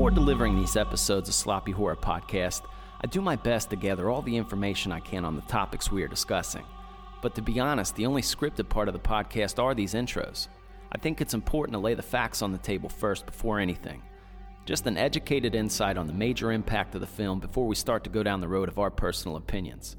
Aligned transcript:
Before 0.00 0.10
delivering 0.10 0.56
these 0.56 0.78
episodes 0.78 1.28
of 1.28 1.34
Sloppy 1.34 1.72
Horror 1.72 1.94
Podcast, 1.94 2.62
I 3.02 3.06
do 3.06 3.20
my 3.20 3.36
best 3.36 3.68
to 3.68 3.76
gather 3.76 4.08
all 4.08 4.22
the 4.22 4.34
information 4.34 4.92
I 4.92 5.00
can 5.00 5.26
on 5.26 5.36
the 5.36 5.42
topics 5.42 5.92
we 5.92 6.02
are 6.02 6.08
discussing. 6.08 6.64
But 7.20 7.34
to 7.34 7.42
be 7.42 7.60
honest, 7.60 7.94
the 7.96 8.06
only 8.06 8.22
scripted 8.22 8.70
part 8.70 8.88
of 8.88 8.94
the 8.94 8.98
podcast 8.98 9.62
are 9.62 9.74
these 9.74 9.92
intros. 9.92 10.48
I 10.90 10.96
think 10.96 11.20
it's 11.20 11.34
important 11.34 11.74
to 11.74 11.80
lay 11.80 11.92
the 11.92 12.00
facts 12.00 12.40
on 12.40 12.50
the 12.50 12.56
table 12.56 12.88
first 12.88 13.26
before 13.26 13.60
anything. 13.60 14.00
Just 14.64 14.86
an 14.86 14.96
educated 14.96 15.54
insight 15.54 15.98
on 15.98 16.06
the 16.06 16.14
major 16.14 16.50
impact 16.50 16.94
of 16.94 17.02
the 17.02 17.06
film 17.06 17.38
before 17.38 17.66
we 17.66 17.74
start 17.74 18.02
to 18.04 18.10
go 18.10 18.22
down 18.22 18.40
the 18.40 18.48
road 18.48 18.70
of 18.70 18.78
our 18.78 18.90
personal 18.90 19.36
opinions. 19.36 19.98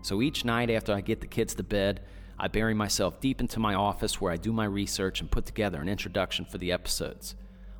So 0.00 0.22
each 0.22 0.46
night 0.46 0.70
after 0.70 0.94
I 0.94 1.02
get 1.02 1.20
the 1.20 1.26
kids 1.26 1.54
to 1.56 1.62
bed, 1.62 2.00
I 2.38 2.48
bury 2.48 2.72
myself 2.72 3.20
deep 3.20 3.42
into 3.42 3.60
my 3.60 3.74
office 3.74 4.22
where 4.22 4.32
I 4.32 4.36
do 4.36 4.54
my 4.54 4.64
research 4.64 5.20
and 5.20 5.30
put 5.30 5.44
together 5.44 5.82
an 5.82 5.90
introduction 5.90 6.46
for 6.46 6.56
the 6.56 6.72
episodes. 6.72 7.34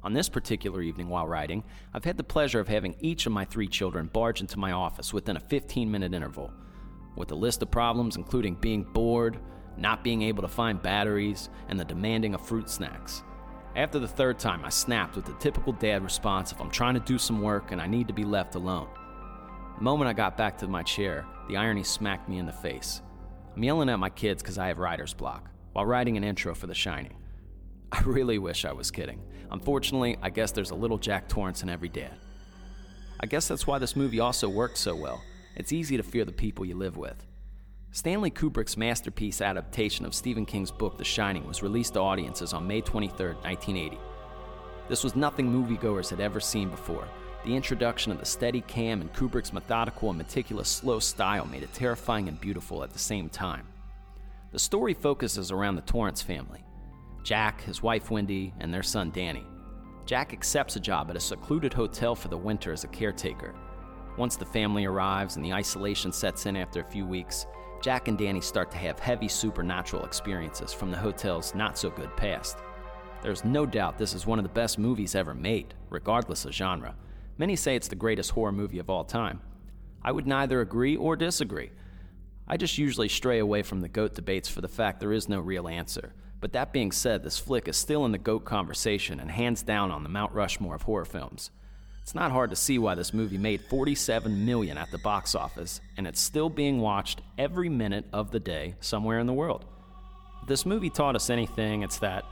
On 0.04 0.12
this 0.12 0.28
particular 0.28 0.82
evening 0.82 1.08
while 1.08 1.26
writing, 1.26 1.64
I've 1.94 2.04
had 2.04 2.18
the 2.18 2.24
pleasure 2.24 2.60
of 2.60 2.68
having 2.68 2.94
each 3.00 3.24
of 3.24 3.32
my 3.32 3.46
three 3.46 3.66
children 3.66 4.10
barge 4.12 4.42
into 4.42 4.58
my 4.58 4.72
office 4.72 5.14
within 5.14 5.38
a 5.38 5.40
15 5.40 5.90
minute 5.90 6.12
interval, 6.12 6.52
with 7.16 7.32
a 7.32 7.34
list 7.34 7.62
of 7.62 7.70
problems 7.70 8.16
including 8.16 8.56
being 8.56 8.84
bored, 8.84 9.38
not 9.78 10.04
being 10.04 10.20
able 10.20 10.42
to 10.42 10.48
find 10.48 10.82
batteries, 10.82 11.48
and 11.68 11.80
the 11.80 11.86
demanding 11.86 12.34
of 12.34 12.46
fruit 12.46 12.68
snacks. 12.68 13.22
After 13.76 13.98
the 13.98 14.06
third 14.06 14.38
time, 14.38 14.62
I 14.62 14.68
snapped 14.68 15.16
with 15.16 15.24
the 15.24 15.32
typical 15.34 15.72
dad 15.72 16.04
response 16.04 16.52
if 16.52 16.60
I'm 16.60 16.70
trying 16.70 16.94
to 16.94 17.00
do 17.00 17.16
some 17.16 17.40
work 17.40 17.72
and 17.72 17.80
I 17.80 17.86
need 17.86 18.06
to 18.08 18.14
be 18.14 18.24
left 18.24 18.56
alone. 18.56 18.88
The 19.78 19.82
moment 19.82 20.08
I 20.08 20.12
got 20.12 20.36
back 20.36 20.58
to 20.58 20.68
my 20.68 20.82
chair, 20.82 21.24
the 21.48 21.56
irony 21.56 21.82
smacked 21.82 22.28
me 22.28 22.36
in 22.36 22.46
the 22.46 22.52
face. 22.52 23.00
I'm 23.56 23.64
yelling 23.64 23.88
at 23.88 23.98
my 23.98 24.10
kids 24.10 24.42
because 24.42 24.58
I 24.58 24.68
have 24.68 24.78
writer's 24.78 25.14
block 25.14 25.50
while 25.72 25.86
writing 25.86 26.18
an 26.18 26.24
intro 26.24 26.54
for 26.54 26.66
The 26.66 26.74
Shining. 26.74 27.16
I 27.92 28.02
really 28.02 28.38
wish 28.38 28.66
I 28.66 28.72
was 28.72 28.90
kidding. 28.90 29.22
Unfortunately, 29.54 30.16
I 30.20 30.30
guess 30.30 30.50
there's 30.50 30.72
a 30.72 30.74
little 30.74 30.98
Jack 30.98 31.28
Torrance 31.28 31.62
in 31.62 31.68
every 31.68 31.88
dad. 31.88 32.10
I 33.20 33.26
guess 33.26 33.46
that's 33.46 33.68
why 33.68 33.78
this 33.78 33.94
movie 33.94 34.18
also 34.18 34.48
works 34.48 34.80
so 34.80 34.96
well. 34.96 35.22
It's 35.54 35.72
easy 35.72 35.96
to 35.96 36.02
fear 36.02 36.24
the 36.24 36.32
people 36.32 36.64
you 36.64 36.74
live 36.74 36.96
with. 36.96 37.24
Stanley 37.92 38.32
Kubrick's 38.32 38.76
masterpiece 38.76 39.40
adaptation 39.40 40.04
of 40.04 40.12
Stephen 40.12 40.44
King's 40.44 40.72
book 40.72 40.98
The 40.98 41.04
Shining 41.04 41.46
was 41.46 41.62
released 41.62 41.94
to 41.94 42.00
audiences 42.00 42.52
on 42.52 42.66
May 42.66 42.80
23, 42.80 43.26
1980. 43.26 43.96
This 44.88 45.04
was 45.04 45.14
nothing 45.14 45.46
moviegoers 45.52 46.10
had 46.10 46.18
ever 46.18 46.40
seen 46.40 46.68
before. 46.68 47.06
The 47.44 47.54
introduction 47.54 48.10
of 48.10 48.18
the 48.18 48.26
steady 48.26 48.62
cam 48.62 49.02
and 49.02 49.12
Kubrick's 49.12 49.52
methodical 49.52 50.08
and 50.08 50.18
meticulous 50.18 50.68
slow 50.68 50.98
style 50.98 51.46
made 51.46 51.62
it 51.62 51.72
terrifying 51.72 52.26
and 52.26 52.40
beautiful 52.40 52.82
at 52.82 52.92
the 52.92 52.98
same 52.98 53.28
time. 53.28 53.68
The 54.50 54.58
story 54.58 54.94
focuses 54.94 55.52
around 55.52 55.76
the 55.76 55.82
Torrance 55.82 56.22
family 56.22 56.64
Jack, 57.24 57.62
his 57.62 57.82
wife 57.82 58.10
Wendy, 58.10 58.52
and 58.60 58.72
their 58.72 58.82
son 58.82 59.10
Danny. 59.10 59.46
Jack 60.04 60.34
accepts 60.34 60.76
a 60.76 60.80
job 60.80 61.08
at 61.08 61.16
a 61.16 61.20
secluded 61.20 61.72
hotel 61.72 62.14
for 62.14 62.28
the 62.28 62.36
winter 62.36 62.70
as 62.70 62.84
a 62.84 62.88
caretaker. 62.88 63.54
Once 64.18 64.36
the 64.36 64.44
family 64.44 64.84
arrives 64.84 65.36
and 65.36 65.44
the 65.44 65.52
isolation 65.52 66.12
sets 66.12 66.44
in 66.44 66.54
after 66.54 66.80
a 66.80 66.90
few 66.90 67.06
weeks, 67.06 67.46
Jack 67.82 68.08
and 68.08 68.18
Danny 68.18 68.42
start 68.42 68.70
to 68.70 68.76
have 68.76 68.98
heavy 68.98 69.28
supernatural 69.28 70.04
experiences 70.04 70.74
from 70.74 70.90
the 70.90 70.98
hotel's 70.98 71.54
not 71.54 71.78
so 71.78 71.88
good 71.88 72.14
past. 72.14 72.58
There's 73.22 73.42
no 73.42 73.64
doubt 73.64 73.96
this 73.96 74.12
is 74.12 74.26
one 74.26 74.38
of 74.38 74.42
the 74.42 74.50
best 74.50 74.78
movies 74.78 75.14
ever 75.14 75.34
made, 75.34 75.72
regardless 75.88 76.44
of 76.44 76.52
genre. 76.52 76.94
Many 77.38 77.56
say 77.56 77.74
it's 77.74 77.88
the 77.88 77.96
greatest 77.96 78.32
horror 78.32 78.52
movie 78.52 78.78
of 78.78 78.90
all 78.90 79.04
time. 79.04 79.40
I 80.02 80.12
would 80.12 80.26
neither 80.26 80.60
agree 80.60 80.94
or 80.94 81.16
disagree. 81.16 81.70
I 82.46 82.58
just 82.58 82.76
usually 82.76 83.08
stray 83.08 83.38
away 83.38 83.62
from 83.62 83.80
the 83.80 83.88
GOAT 83.88 84.14
debates 84.14 84.50
for 84.50 84.60
the 84.60 84.68
fact 84.68 85.00
there 85.00 85.14
is 85.14 85.26
no 85.26 85.40
real 85.40 85.66
answer. 85.66 86.12
But 86.44 86.52
that 86.52 86.74
being 86.74 86.92
said, 86.92 87.22
this 87.22 87.38
flick 87.38 87.68
is 87.68 87.76
still 87.78 88.04
in 88.04 88.12
the 88.12 88.18
GOAT 88.18 88.44
conversation 88.44 89.18
and 89.18 89.30
hands 89.30 89.62
down 89.62 89.90
on 89.90 90.02
the 90.02 90.10
Mount 90.10 90.34
Rushmore 90.34 90.74
of 90.74 90.82
horror 90.82 91.06
films. 91.06 91.50
It's 92.02 92.14
not 92.14 92.32
hard 92.32 92.50
to 92.50 92.56
see 92.56 92.78
why 92.78 92.94
this 92.94 93.14
movie 93.14 93.38
made 93.38 93.62
47 93.62 94.44
million 94.44 94.76
at 94.76 94.90
the 94.90 94.98
box 94.98 95.34
office, 95.34 95.80
and 95.96 96.06
it's 96.06 96.20
still 96.20 96.50
being 96.50 96.80
watched 96.80 97.22
every 97.38 97.70
minute 97.70 98.04
of 98.12 98.30
the 98.30 98.40
day 98.40 98.74
somewhere 98.80 99.20
in 99.20 99.26
the 99.26 99.32
world. 99.32 99.64
If 100.42 100.48
this 100.48 100.66
movie 100.66 100.90
taught 100.90 101.16
us 101.16 101.30
anything, 101.30 101.82
it's 101.82 102.00
that 102.00 102.26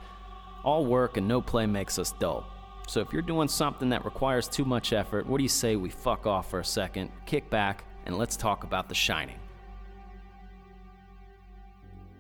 all 0.63 0.85
work 0.85 1.17
and 1.17 1.27
no 1.27 1.41
play 1.41 1.65
makes 1.65 1.99
us 1.99 2.13
dull. 2.21 2.47
So 2.89 3.01
if 3.01 3.15
you're 3.15 3.23
doing 3.23 3.49
something 3.49 3.89
that 3.89 4.05
requires 4.05 4.47
too 4.47 4.67
much 4.67 4.93
effort, 4.93 5.27
what 5.27 5.39
do 5.39 5.43
you 5.43 5.49
say 5.49 5.77
we 5.77 5.89
fuck 5.89 6.27
off 6.27 6.51
for 6.51 6.61
a 6.61 6.65
second, 6.67 7.11
kick 7.25 7.49
back, 7.49 7.87
and 8.05 8.19
let's 8.19 8.37
talk 8.37 8.63
about 8.63 8.91
The 8.91 8.95
Shining? 8.95 9.42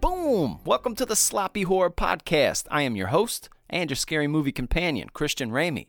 Boom! 0.02 0.58
Welcome 0.64 0.96
to 0.96 1.06
the 1.06 1.14
Sloppy 1.14 1.62
Horror 1.62 1.88
Podcast. 1.88 2.66
I 2.72 2.82
am 2.82 2.96
your 2.96 3.06
host 3.06 3.48
and 3.70 3.88
your 3.88 3.94
scary 3.94 4.26
movie 4.26 4.50
companion, 4.50 5.10
Christian 5.12 5.52
Ramey. 5.52 5.86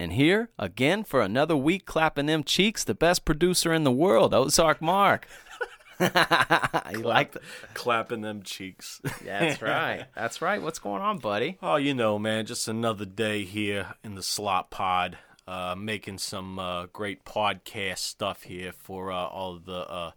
And 0.00 0.14
here, 0.14 0.48
again, 0.58 1.04
for 1.04 1.20
another 1.20 1.54
week, 1.54 1.84
clapping 1.84 2.24
them 2.24 2.42
cheeks, 2.42 2.84
the 2.84 2.94
best 2.94 3.26
producer 3.26 3.74
in 3.74 3.84
the 3.84 3.92
world, 3.92 4.32
Ozark 4.32 4.80
Mark. 4.80 5.28
you 6.00 7.02
like 7.02 7.32
that? 7.32 7.42
clapping 7.74 8.22
them 8.22 8.44
cheeks. 8.44 9.02
That's 9.22 9.60
right. 9.60 10.06
That's 10.14 10.40
right. 10.40 10.62
What's 10.62 10.78
going 10.78 11.02
on, 11.02 11.18
buddy? 11.18 11.58
oh, 11.62 11.76
you 11.76 11.92
know, 11.92 12.18
man, 12.18 12.46
just 12.46 12.66
another 12.66 13.04
day 13.04 13.44
here 13.44 13.88
in 14.02 14.14
the 14.14 14.22
slot 14.22 14.70
pod, 14.70 15.18
uh, 15.46 15.74
making 15.76 16.16
some 16.16 16.58
uh, 16.58 16.86
great 16.94 17.26
podcast 17.26 17.98
stuff 17.98 18.44
here 18.44 18.72
for 18.72 19.12
uh, 19.12 19.26
all 19.26 19.58
the 19.58 19.86
uh, 19.86 20.10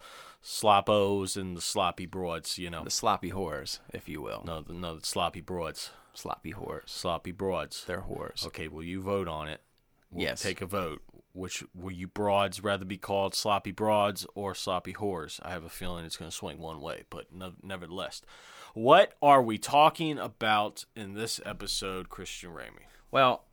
sloppos 0.43 1.37
and 1.37 1.55
the 1.55 1.61
sloppy 1.61 2.05
broads. 2.05 2.57
You 2.57 2.69
know, 2.69 2.83
The 2.83 2.89
sloppy 2.91 3.29
horrors, 3.29 3.79
if 3.93 4.07
you 4.09 4.21
will. 4.21 4.43
no, 4.45 4.61
the, 4.61 4.73
no, 4.73 4.97
the 4.97 5.05
sloppy 5.05 5.41
broads, 5.41 5.91
Sloppy 6.13 6.51
horrors. 6.51 6.83
sloppy 6.91 7.31
broads. 7.31 7.85
They're 7.85 8.01
horrors. 8.01 8.43
Okay, 8.47 8.67
well, 8.67 8.83
you 8.83 9.01
vote 9.01 9.27
on 9.27 9.47
it. 9.47 9.61
We'll 10.11 10.23
Yes. 10.25 10.41
Take 10.41 10.61
a 10.61 10.65
vote. 10.65 11.01
Which 11.33 11.63
will 11.73 11.93
you 11.93 12.07
broads 12.07 12.61
rather 12.61 12.83
be 12.83 12.97
called 12.97 13.33
sloppy 13.33 13.71
broads 13.71 14.27
or 14.35 14.53
sloppy 14.53 14.93
whores? 14.93 15.39
I 15.43 15.51
have 15.51 15.63
a 15.63 15.69
feeling 15.69 16.03
it's 16.03 16.17
going 16.17 16.29
to 16.29 16.35
swing 16.35 16.57
one 16.57 16.81
way, 16.81 17.05
but 17.09 17.33
no, 17.33 17.53
nevertheless, 17.63 18.21
what 18.73 19.13
are 19.21 19.41
we 19.41 19.57
talking 19.57 20.19
about 20.19 20.83
in 20.93 21.13
this 21.13 21.39
episode, 21.45 22.09
Christian 22.09 22.49
Ramey? 22.51 22.83
Well, 23.11 23.45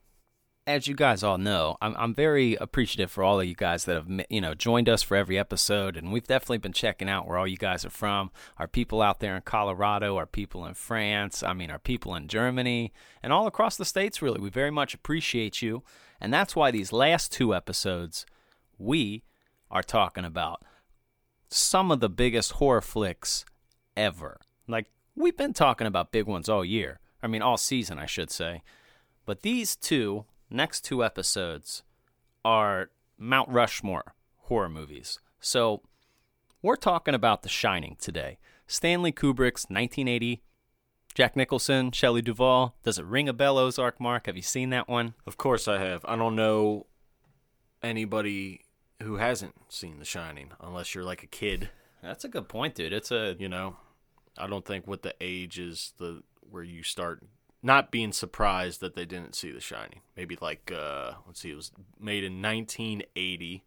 as 0.69 0.87
you 0.87 0.93
guys 0.93 1.23
all 1.23 1.39
know, 1.39 1.77
I'm, 1.81 1.95
I'm 1.97 2.13
very 2.13 2.53
appreciative 2.53 3.09
for 3.09 3.23
all 3.23 3.39
of 3.39 3.47
you 3.47 3.55
guys 3.55 3.85
that 3.85 3.95
have 3.95 4.25
you 4.29 4.39
know 4.39 4.53
joined 4.53 4.87
us 4.87 5.01
for 5.01 5.17
every 5.17 5.37
episode, 5.37 5.97
and 5.97 6.11
we've 6.11 6.27
definitely 6.27 6.59
been 6.59 6.73
checking 6.73 7.09
out 7.09 7.27
where 7.27 7.39
all 7.39 7.47
you 7.47 7.57
guys 7.57 7.83
are 7.83 7.89
from. 7.89 8.29
Our 8.59 8.67
people 8.67 9.01
out 9.01 9.19
there 9.19 9.35
in 9.35 9.41
Colorado, 9.41 10.15
our 10.15 10.27
people 10.27 10.67
in 10.67 10.75
France, 10.75 11.41
I 11.41 11.53
mean, 11.53 11.71
our 11.71 11.79
people 11.79 12.13
in 12.13 12.27
Germany, 12.27 12.93
and 13.23 13.33
all 13.33 13.47
across 13.47 13.77
the 13.77 13.85
states. 13.85 14.21
Really, 14.21 14.39
we 14.39 14.51
very 14.51 14.69
much 14.69 14.93
appreciate 14.93 15.63
you, 15.63 15.81
and 16.21 16.31
that's 16.31 16.55
why 16.55 16.69
these 16.69 16.93
last 16.93 17.31
two 17.31 17.55
episodes 17.55 18.27
we 18.77 19.23
are 19.71 19.83
talking 19.83 20.23
about 20.23 20.63
some 21.49 21.89
of 21.89 21.99
the 21.99 22.09
biggest 22.09 22.53
horror 22.53 22.81
flicks 22.81 23.43
ever. 23.97 24.39
Like 24.67 24.85
we've 25.15 25.35
been 25.35 25.53
talking 25.53 25.87
about 25.87 26.11
big 26.11 26.27
ones 26.27 26.47
all 26.47 26.63
year. 26.63 26.99
I 27.23 27.27
mean, 27.27 27.41
all 27.41 27.57
season, 27.57 27.97
I 27.97 28.05
should 28.05 28.29
say. 28.29 28.61
But 29.25 29.41
these 29.41 29.75
two 29.75 30.25
next 30.49 30.81
two 30.81 31.03
episodes 31.03 31.83
are 32.43 32.89
Mount 33.17 33.49
Rushmore 33.49 34.15
horror 34.43 34.69
movies. 34.69 35.19
So 35.39 35.81
we're 36.61 36.75
talking 36.75 37.13
about 37.13 37.43
The 37.43 37.49
Shining 37.49 37.95
today. 37.99 38.39
Stanley 38.67 39.11
Kubrick's 39.11 39.65
1980. 39.69 40.41
Jack 41.15 41.35
Nicholson, 41.35 41.91
Shelley 41.91 42.21
Duvall. 42.21 42.75
Does 42.83 42.99
it 42.99 43.05
ring 43.05 43.27
a 43.27 43.33
bell, 43.33 43.57
Ozark 43.57 43.99
Mark? 43.99 44.27
Have 44.27 44.35
you 44.35 44.41
seen 44.41 44.69
that 44.69 44.87
one? 44.87 45.15
Of 45.25 45.37
course, 45.37 45.67
I 45.67 45.79
have. 45.79 46.05
I 46.05 46.15
don't 46.15 46.35
know 46.35 46.85
anybody 47.81 48.65
who 49.01 49.15
hasn't 49.15 49.55
seen 49.69 49.99
The 49.99 50.05
Shining, 50.05 50.51
unless 50.59 50.93
you're 50.93 51.03
like 51.03 51.23
a 51.23 51.27
kid. 51.27 51.69
That's 52.01 52.25
a 52.25 52.29
good 52.29 52.47
point, 52.47 52.75
dude. 52.75 52.93
It's 52.93 53.11
a 53.11 53.35
You 53.39 53.49
know, 53.49 53.77
I 54.37 54.47
don't 54.47 54.65
think 54.65 54.87
what 54.87 55.01
the 55.01 55.15
age 55.19 55.59
is 55.59 55.93
the 55.97 56.23
where 56.41 56.63
you 56.63 56.83
start 56.83 57.23
not 57.61 57.91
being 57.91 58.11
surprised 58.11 58.79
that 58.81 58.95
they 58.95 59.05
didn't 59.05 59.35
see 59.35 59.51
The 59.51 59.59
Shining. 59.59 60.01
Maybe 60.15 60.37
like 60.41 60.71
uh, 60.75 61.13
let's 61.27 61.41
see, 61.41 61.51
it 61.51 61.55
was 61.55 61.71
made 61.99 62.23
in 62.23 62.41
1980, 62.41 63.63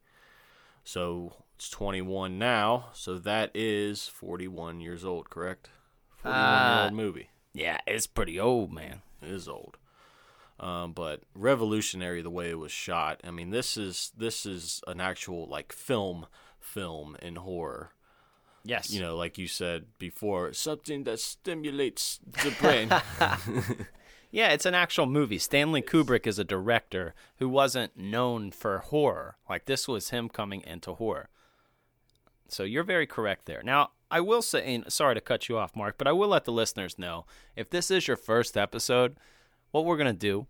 so 0.85 1.35
it's 1.57 1.69
21 1.71 2.39
now. 2.39 2.87
So 2.93 3.19
that 3.19 3.51
is 3.55 4.09
41 4.09 4.81
years 4.81 5.05
old, 5.05 5.31
correct? 5.31 5.69
41 6.23 6.41
year 6.43 6.53
Uh, 6.81 6.85
old 6.85 6.93
movie. 6.95 7.29
yeah, 7.53 7.79
it's 7.87 8.07
pretty 8.07 8.39
old, 8.41 8.73
man. 8.73 9.03
It 9.21 9.29
is 9.31 9.49
old. 9.49 9.77
Um, 10.61 10.93
but 10.93 11.23
revolutionary 11.35 12.23
the 12.23 12.31
way 12.31 12.51
it 12.51 12.59
was 12.59 12.71
shot. 12.71 13.21
I 13.25 13.31
mean, 13.33 13.51
this 13.51 13.77
is 13.77 14.13
this 14.17 14.47
is 14.47 14.81
an 14.87 15.01
actual 15.01 15.47
like 15.49 15.73
film 15.73 16.27
film 16.61 17.17
in 17.21 17.37
horror. 17.37 17.91
Yes. 18.65 18.91
You 18.91 19.01
know, 19.01 19.17
like 19.17 19.39
you 19.39 19.47
said 19.47 19.87
before, 19.99 20.53
something 20.53 21.05
that 21.05 21.21
stimulates 21.21 22.21
the 22.43 22.55
brain. 22.61 22.91
Yeah, 24.33 24.49
it's 24.49 24.65
an 24.65 24.75
actual 24.75 25.05
movie. 25.05 25.37
Stanley 25.37 25.83
Kubrick 25.83 26.27
is 26.27 26.39
a 26.39 26.45
director 26.45 27.15
who 27.37 27.51
wasn't 27.51 27.99
known 27.99 28.51
for 28.51 28.79
horror. 28.79 29.37
Like 29.49 29.67
this 29.67 29.87
was 29.87 30.09
him 30.09 30.31
coming 30.31 30.63
into 30.67 30.95
horror. 30.95 31.29
So 32.49 32.63
you're 32.63 32.83
very 32.83 33.07
correct 33.07 33.45
there. 33.45 33.63
Now, 33.63 33.91
I 34.11 34.21
will 34.21 34.41
say, 34.41 34.75
and 34.75 34.91
sorry 34.91 35.15
to 35.15 35.21
cut 35.21 35.51
you 35.51 35.59
off, 35.59 35.77
Mark, 35.77 35.97
but 35.99 36.09
I 36.09 36.13
will 36.13 36.29
let 36.29 36.45
the 36.45 36.51
listeners 36.53 36.99
know 36.99 37.27
if 37.57 37.69
this 37.69 37.91
is 37.91 38.09
your 38.09 38.17
first 38.17 38.57
episode, 38.57 39.17
what 39.71 39.85
we're 39.85 39.99
going 39.99 40.07
to 40.07 40.19
do 40.19 40.47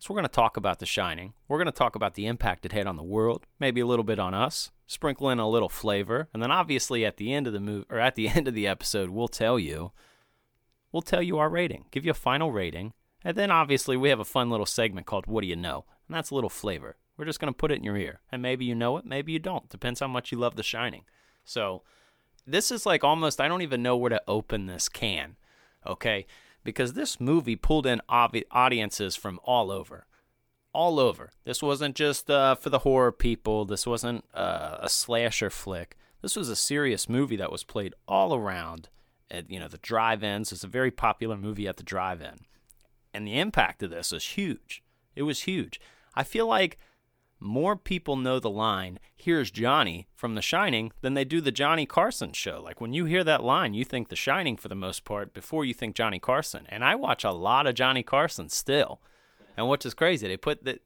is 0.00 0.08
we're 0.08 0.14
going 0.14 0.24
to 0.24 0.28
talk 0.28 0.56
about 0.56 0.80
The 0.80 0.86
Shining. 0.86 1.34
We're 1.46 1.58
going 1.58 1.66
to 1.66 1.72
talk 1.72 1.94
about 1.94 2.14
the 2.14 2.26
impact 2.26 2.66
it 2.66 2.72
had 2.72 2.88
on 2.88 2.96
the 2.96 3.02
world, 3.04 3.46
maybe 3.60 3.80
a 3.80 3.86
little 3.86 4.04
bit 4.04 4.18
on 4.18 4.34
us, 4.34 4.72
sprinkle 4.86 5.30
in 5.30 5.38
a 5.38 5.48
little 5.48 5.68
flavor, 5.68 6.28
and 6.32 6.42
then 6.42 6.50
obviously 6.50 7.04
at 7.04 7.16
the 7.16 7.32
end 7.32 7.46
of 7.46 7.52
the 7.52 7.60
movie 7.60 7.86
or 7.90 7.98
at 7.98 8.14
the 8.14 8.28
end 8.34 8.48
of 8.48 8.54
the 8.54 8.66
episode, 8.66 9.10
we'll 9.10 9.28
tell 9.28 9.58
you 9.58 9.92
we'll 10.94 11.02
tell 11.02 11.20
you 11.22 11.38
our 11.38 11.50
rating, 11.50 11.84
give 11.90 12.04
you 12.04 12.12
a 12.12 12.14
final 12.14 12.52
rating, 12.52 12.92
and 13.24 13.36
then 13.36 13.50
obviously 13.50 13.96
we 13.96 14.10
have 14.10 14.20
a 14.20 14.24
fun 14.24 14.48
little 14.48 14.64
segment 14.64 15.06
called 15.06 15.26
What 15.26 15.40
Do 15.40 15.48
You 15.48 15.56
Know? 15.56 15.84
And 16.06 16.14
that's 16.14 16.30
a 16.30 16.34
little 16.34 16.48
flavor. 16.48 16.96
We're 17.16 17.24
just 17.24 17.40
going 17.40 17.52
to 17.52 17.56
put 17.56 17.72
it 17.72 17.78
in 17.78 17.84
your 17.84 17.96
ear. 17.96 18.20
And 18.30 18.40
maybe 18.40 18.64
you 18.64 18.76
know 18.76 18.96
it, 18.98 19.04
maybe 19.04 19.32
you 19.32 19.40
don't. 19.40 19.68
Depends 19.68 20.00
how 20.00 20.06
much 20.06 20.30
you 20.30 20.38
love 20.38 20.54
The 20.54 20.62
Shining. 20.62 21.02
So 21.44 21.82
this 22.46 22.70
is 22.70 22.86
like 22.86 23.02
almost, 23.02 23.40
I 23.40 23.48
don't 23.48 23.62
even 23.62 23.82
know 23.82 23.96
where 23.96 24.10
to 24.10 24.22
open 24.28 24.66
this 24.66 24.88
can, 24.88 25.36
okay? 25.84 26.26
Because 26.62 26.92
this 26.92 27.20
movie 27.20 27.56
pulled 27.56 27.86
in 27.86 28.00
audiences 28.08 29.16
from 29.16 29.40
all 29.44 29.72
over. 29.72 30.06
All 30.74 30.98
over. 30.98 31.30
This 31.44 31.62
wasn't 31.62 31.94
just 31.94 32.28
uh, 32.28 32.56
for 32.56 32.68
the 32.68 32.80
horror 32.80 33.12
people, 33.12 33.64
this 33.64 33.86
wasn't 33.86 34.24
uh, 34.34 34.78
a 34.80 34.88
slasher 34.88 35.48
flick. 35.48 35.96
This 36.20 36.34
was 36.34 36.48
a 36.48 36.56
serious 36.56 37.08
movie 37.08 37.36
that 37.36 37.52
was 37.52 37.62
played 37.62 37.94
all 38.08 38.34
around 38.34 38.88
at 39.30 39.48
you 39.48 39.60
know 39.60 39.68
the 39.68 39.78
drive-ins. 39.78 40.50
It's 40.50 40.64
a 40.64 40.68
very 40.68 40.90
popular 40.90 41.36
movie 41.36 41.68
at 41.68 41.76
the 41.76 41.84
drive-in, 41.84 42.40
and 43.12 43.26
the 43.26 43.38
impact 43.38 43.82
of 43.84 43.90
this 43.90 44.10
was 44.10 44.24
huge. 44.24 44.82
It 45.14 45.22
was 45.22 45.42
huge. 45.42 45.80
I 46.14 46.24
feel 46.24 46.46
like 46.46 46.76
more 47.38 47.76
people 47.76 48.16
know 48.16 48.40
the 48.40 48.50
line 48.50 48.98
"Here's 49.14 49.52
Johnny" 49.52 50.08
from 50.16 50.34
The 50.34 50.42
Shining 50.42 50.90
than 51.02 51.14
they 51.14 51.24
do 51.24 51.40
the 51.40 51.52
Johnny 51.52 51.86
Carson 51.86 52.32
show. 52.32 52.60
Like 52.60 52.80
when 52.80 52.92
you 52.92 53.04
hear 53.04 53.22
that 53.22 53.44
line, 53.44 53.74
you 53.74 53.84
think 53.84 54.08
The 54.08 54.16
Shining 54.16 54.56
for 54.56 54.68
the 54.68 54.74
most 54.74 55.04
part 55.04 55.32
before 55.34 55.64
you 55.64 55.74
think 55.74 55.94
Johnny 55.94 56.18
Carson. 56.18 56.66
And 56.68 56.82
I 56.82 56.96
watch 56.96 57.22
a 57.22 57.30
lot 57.30 57.68
of 57.68 57.76
Johnny 57.76 58.02
Carson 58.02 58.48
still. 58.48 59.00
And 59.56 59.68
which 59.68 59.86
is 59.86 59.94
crazy, 59.94 60.28
they 60.28 60.36
put 60.36 60.64
that. 60.64 60.80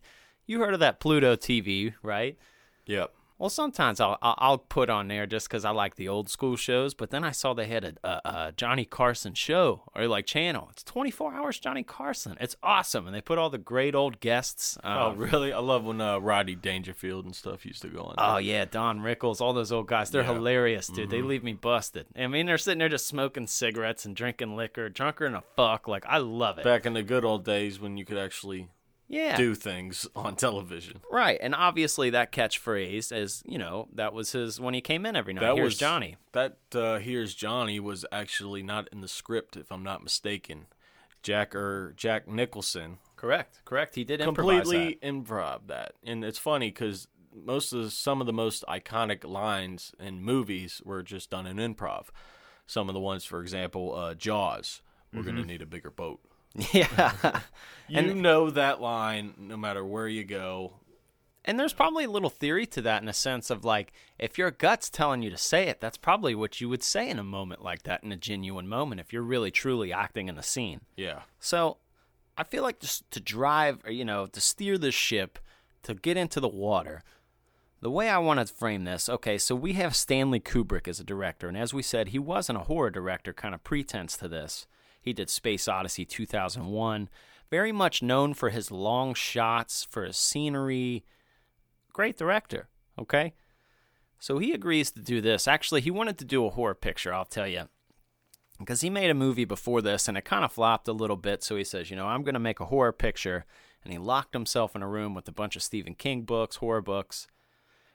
You 0.47 0.61
heard 0.61 0.75
of 0.75 0.81
that 0.81 0.99
Pluto 1.00 1.37
TV, 1.37 1.94
right? 2.03 2.38
Yep. 2.87 3.12
Well, 3.38 3.50
sometimes 3.50 4.00
I'll 4.00 4.19
I'll 4.20 4.58
put 4.58 4.90
on 4.90 5.06
there 5.06 5.26
just 5.26 5.49
because 5.49 5.64
I 5.64 5.70
like 5.70 5.94
the 5.94 6.08
old 6.08 6.29
school 6.29 6.56
shows. 6.56 6.93
But 6.93 7.11
then 7.11 7.23
I 7.23 7.31
saw 7.31 7.55
they 7.55 7.67
had 7.67 7.85
a, 7.85 7.94
a, 8.02 8.20
a, 8.25 8.52
Johnny 8.56 8.85
Carson 8.85 9.35
show 9.35 9.82
or 9.94 10.08
like 10.08 10.26
channel. 10.26 10.69
It's 10.73 10.82
24 10.82 11.35
hours 11.35 11.61
Johnny 11.61 11.85
Carson. 11.85 12.37
It's 12.40 12.56
awesome, 12.62 13.06
and 13.06 13.14
they 13.14 13.20
put 13.20 13.38
all 13.38 13.49
the 13.49 13.58
great 13.58 13.94
old 13.94 14.19
guests. 14.19 14.76
Um, 14.82 14.99
oh, 14.99 15.14
really? 15.14 15.52
I 15.52 15.61
love 15.61 15.85
when 15.85 16.00
uh, 16.00 16.19
Rodney 16.19 16.56
Dangerfield 16.56 17.25
and 17.25 17.35
stuff 17.35 17.64
used 17.64 17.82
to 17.82 17.88
go 17.88 18.02
on. 18.02 18.17
Oh 18.19 18.38
yeah, 18.38 18.64
Don 18.64 19.00
Rickles, 19.00 19.41
all 19.41 19.52
those 19.52 19.70
old 19.70 19.87
guys. 19.87 20.11
They're 20.11 20.23
yeah. 20.23 20.34
hilarious, 20.34 20.88
dude. 20.88 21.08
Mm-hmm. 21.08 21.11
They 21.11 21.23
leave 21.23 21.44
me 21.44 21.52
busted. 21.52 22.06
I 22.17 22.26
mean, 22.26 22.46
they're 22.46 22.58
sitting 22.58 22.81
there 22.81 22.88
just 22.88 23.06
smoking 23.06 23.46
cigarettes 23.46 24.05
and 24.05 24.17
drinking 24.17 24.56
liquor, 24.56 24.88
drunker 24.88 25.26
than 25.26 25.37
a 25.37 25.44
fuck. 25.55 25.87
Like 25.87 26.05
I 26.06 26.19
love 26.19 26.58
it. 26.58 26.64
Back 26.64 26.87
in 26.87 26.94
the 26.94 27.05
good 27.05 27.25
old 27.25 27.44
days 27.44 27.79
when 27.79 27.96
you 27.96 28.05
could 28.05 28.19
actually 28.19 28.69
yeah. 29.08 29.37
do 29.37 29.55
things 29.55 30.06
on 30.16 30.37
television. 30.37 31.00
Right. 31.10 31.38
And 31.40 31.55
obviously 31.55 32.10
that 32.10 32.31
catchphrase 32.32 33.16
is, 33.16 33.43
you 33.46 33.58
know, 33.58 33.88
that 33.94 34.12
was 34.12 34.32
his 34.32 34.60
when 34.60 34.75
he 34.75 34.81
came 34.81 35.06
in 35.06 35.16
every 35.16 35.32
night. 35.32 35.40
That 35.40 35.56
Here's 35.56 35.64
was 35.64 35.78
Johnny. 35.78 36.16
That 36.32 36.58
uh, 36.75 36.99
Here's 36.99 37.34
Johnny 37.34 37.81
was 37.81 38.05
actually 38.12 38.62
not 38.62 38.88
in 38.93 39.00
the 39.00 39.08
script 39.08 39.56
if 39.56 39.72
I'm 39.72 39.82
not 39.82 40.02
mistaken. 40.02 40.66
Jack 41.22 41.55
or 41.55 41.94
Jack 41.96 42.28
Nicholson. 42.28 42.99
Correct. 43.16 43.62
Correct. 43.64 43.96
He 43.96 44.05
did 44.05 44.20
completely 44.20 44.99
that. 45.00 45.02
improv 45.02 45.66
that. 45.66 45.93
And 46.05 46.25
it's 46.25 46.38
funny 46.38 46.70
cuz 46.70 47.08
most 47.34 47.72
of 47.72 47.84
the, 47.84 47.90
some 47.90 48.20
of 48.20 48.26
the 48.26 48.32
most 48.32 48.64
iconic 48.69 49.25
lines 49.25 49.93
in 49.99 50.22
movies 50.22 50.82
were 50.84 51.02
just 51.02 51.31
done 51.31 51.46
in 51.46 51.56
improv. 51.56 52.06
Some 52.66 52.88
of 52.88 52.94
the 52.94 53.00
ones 53.00 53.25
for 53.25 53.40
example, 53.40 53.94
uh, 53.94 54.14
Jaws, 54.14 54.82
we're 55.12 55.20
mm-hmm. 55.20 55.31
going 55.31 55.43
to 55.43 55.46
need 55.46 55.62
a 55.62 55.66
bigger 55.66 55.90
boat. 55.90 56.20
Yeah. 56.72 57.12
you 57.88 57.99
and, 57.99 58.22
know 58.22 58.50
that 58.50 58.81
line 58.81 59.34
no 59.38 59.56
matter 59.56 59.84
where 59.84 60.08
you 60.08 60.25
go. 60.25 60.72
And 61.44 61.58
there's 61.58 61.72
probably 61.72 62.05
a 62.05 62.10
little 62.10 62.31
theory 62.31 62.66
to 62.66 62.82
that 62.82 63.02
in 63.02 63.08
a 63.08 63.14
sense 63.14 63.49
of 63.49 63.64
like, 63.64 63.93
if 64.19 64.37
your 64.37 64.50
gut's 64.50 64.90
telling 64.90 65.22
you 65.22 65.31
to 65.31 65.38
say 65.38 65.69
it, 65.69 65.81
that's 65.81 65.96
probably 65.96 66.34
what 66.34 66.60
you 66.60 66.69
would 66.69 66.82
say 66.82 67.08
in 67.08 67.19
a 67.19 67.25
moment 67.25 67.62
like 67.62 67.84
that, 67.84 68.05
in 68.05 68.12
a 68.12 68.16
genuine 68.16 68.69
moment, 68.69 69.00
if 69.00 69.12
you're 69.12 69.22
really 69.22 69.50
truly 69.50 69.93
acting 69.93 70.28
in 70.28 70.34
the 70.34 70.43
scene. 70.43 70.82
Yeah. 70.96 71.22
So 71.40 71.78
I 72.37 72.44
feel 72.44 72.62
like 72.62 72.81
just 72.81 73.10
to 73.12 73.20
drive, 73.20 73.78
or, 73.84 73.90
you 73.90 74.05
know, 74.05 74.26
to 74.26 74.40
steer 74.40 74.76
the 74.76 74.93
ship, 74.93 75.38
to 75.84 75.94
get 75.94 76.19
into 76.19 76.40
the 76.40 76.49
water, 76.49 77.02
the 77.81 77.90
way 77.90 78.08
I 78.10 78.19
want 78.19 78.46
to 78.46 78.52
frame 78.52 78.84
this, 78.84 79.08
okay, 79.08 79.38
so 79.38 79.55
we 79.55 79.75
have 79.75 79.96
Stanley 79.96 80.40
Kubrick 80.40 80.88
as 80.88 81.00
a 81.00 81.05
director, 81.05 81.49
and 81.49 81.56
as 81.56 81.72
we 81.72 81.82
said, 81.82 82.08
he 82.08 82.19
wasn't 82.19 82.58
a 82.58 82.64
horror 82.64 82.90
director, 82.90 83.32
kind 83.32 83.55
of 83.55 83.64
pretense 83.64 84.16
to 84.19 84.28
this. 84.28 84.66
He 85.00 85.12
did 85.12 85.31
Space 85.31 85.69
Odyssey 85.69 86.05
2001. 86.05 87.09
Very 87.50 87.73
much 87.73 88.03
known 88.03 88.35
for 88.35 88.50
his 88.50 88.71
long 88.71 89.15
shots, 89.15 89.85
for 89.85 90.05
his 90.05 90.17
scenery. 90.17 91.05
Great 91.93 92.19
director, 92.19 92.69
okay? 92.99 93.35
So 94.19 94.39
he 94.39 94.53
agrees 94.53 94.91
to 94.93 95.00
do 95.00 95.21
this. 95.21 95.49
Actually, 95.49 95.81
he 95.81 95.91
wanted 95.91 96.19
to 96.19 96.25
do 96.25 96.45
a 96.45 96.50
horror 96.50 96.75
picture, 96.75 97.15
I'll 97.15 97.25
tell 97.25 97.47
you. 97.47 97.69
Because 98.59 98.81
he 98.81 98.91
made 98.91 99.11
a 99.11 99.15
movie 99.15 99.45
before 99.45 99.81
this 99.81 100.09
and 100.09 100.19
it 100.19 100.25
kind 100.25 100.45
of 100.45 100.53
flopped 100.53 100.89
a 100.89 100.93
little 100.93 101.17
bit. 101.17 101.44
So 101.44 101.56
he 101.56 101.65
says, 101.65 101.91
you 101.91 101.97
know, 101.97 102.06
I'm 102.06 102.25
going 102.25 102.35
to 102.35 102.41
make 102.41 102.61
a 102.61 102.67
horror 102.67 102.93
picture. 102.93 103.44
And 103.85 103.93
he 103.93 103.99
locked 103.99 104.35
himself 104.35 104.75
in 104.75 104.83
a 104.83 104.89
room 104.89 105.15
with 105.15 105.29
a 105.29 105.33
bunch 105.33 105.55
of 105.55 105.62
Stephen 105.62 105.94
King 105.94 106.23
books, 106.23 106.56
horror 106.56 106.83
books. 106.83 107.29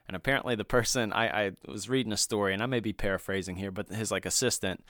And 0.07 0.15
apparently, 0.15 0.55
the 0.55 0.65
person 0.65 1.13
I, 1.13 1.45
I 1.45 1.51
was 1.67 1.89
reading 1.89 2.11
a 2.11 2.17
story, 2.17 2.53
and 2.53 2.61
I 2.61 2.65
may 2.65 2.79
be 2.79 2.93
paraphrasing 2.93 3.57
here, 3.57 3.71
but 3.71 3.89
his 3.89 4.11
like 4.11 4.25
assistant 4.25 4.83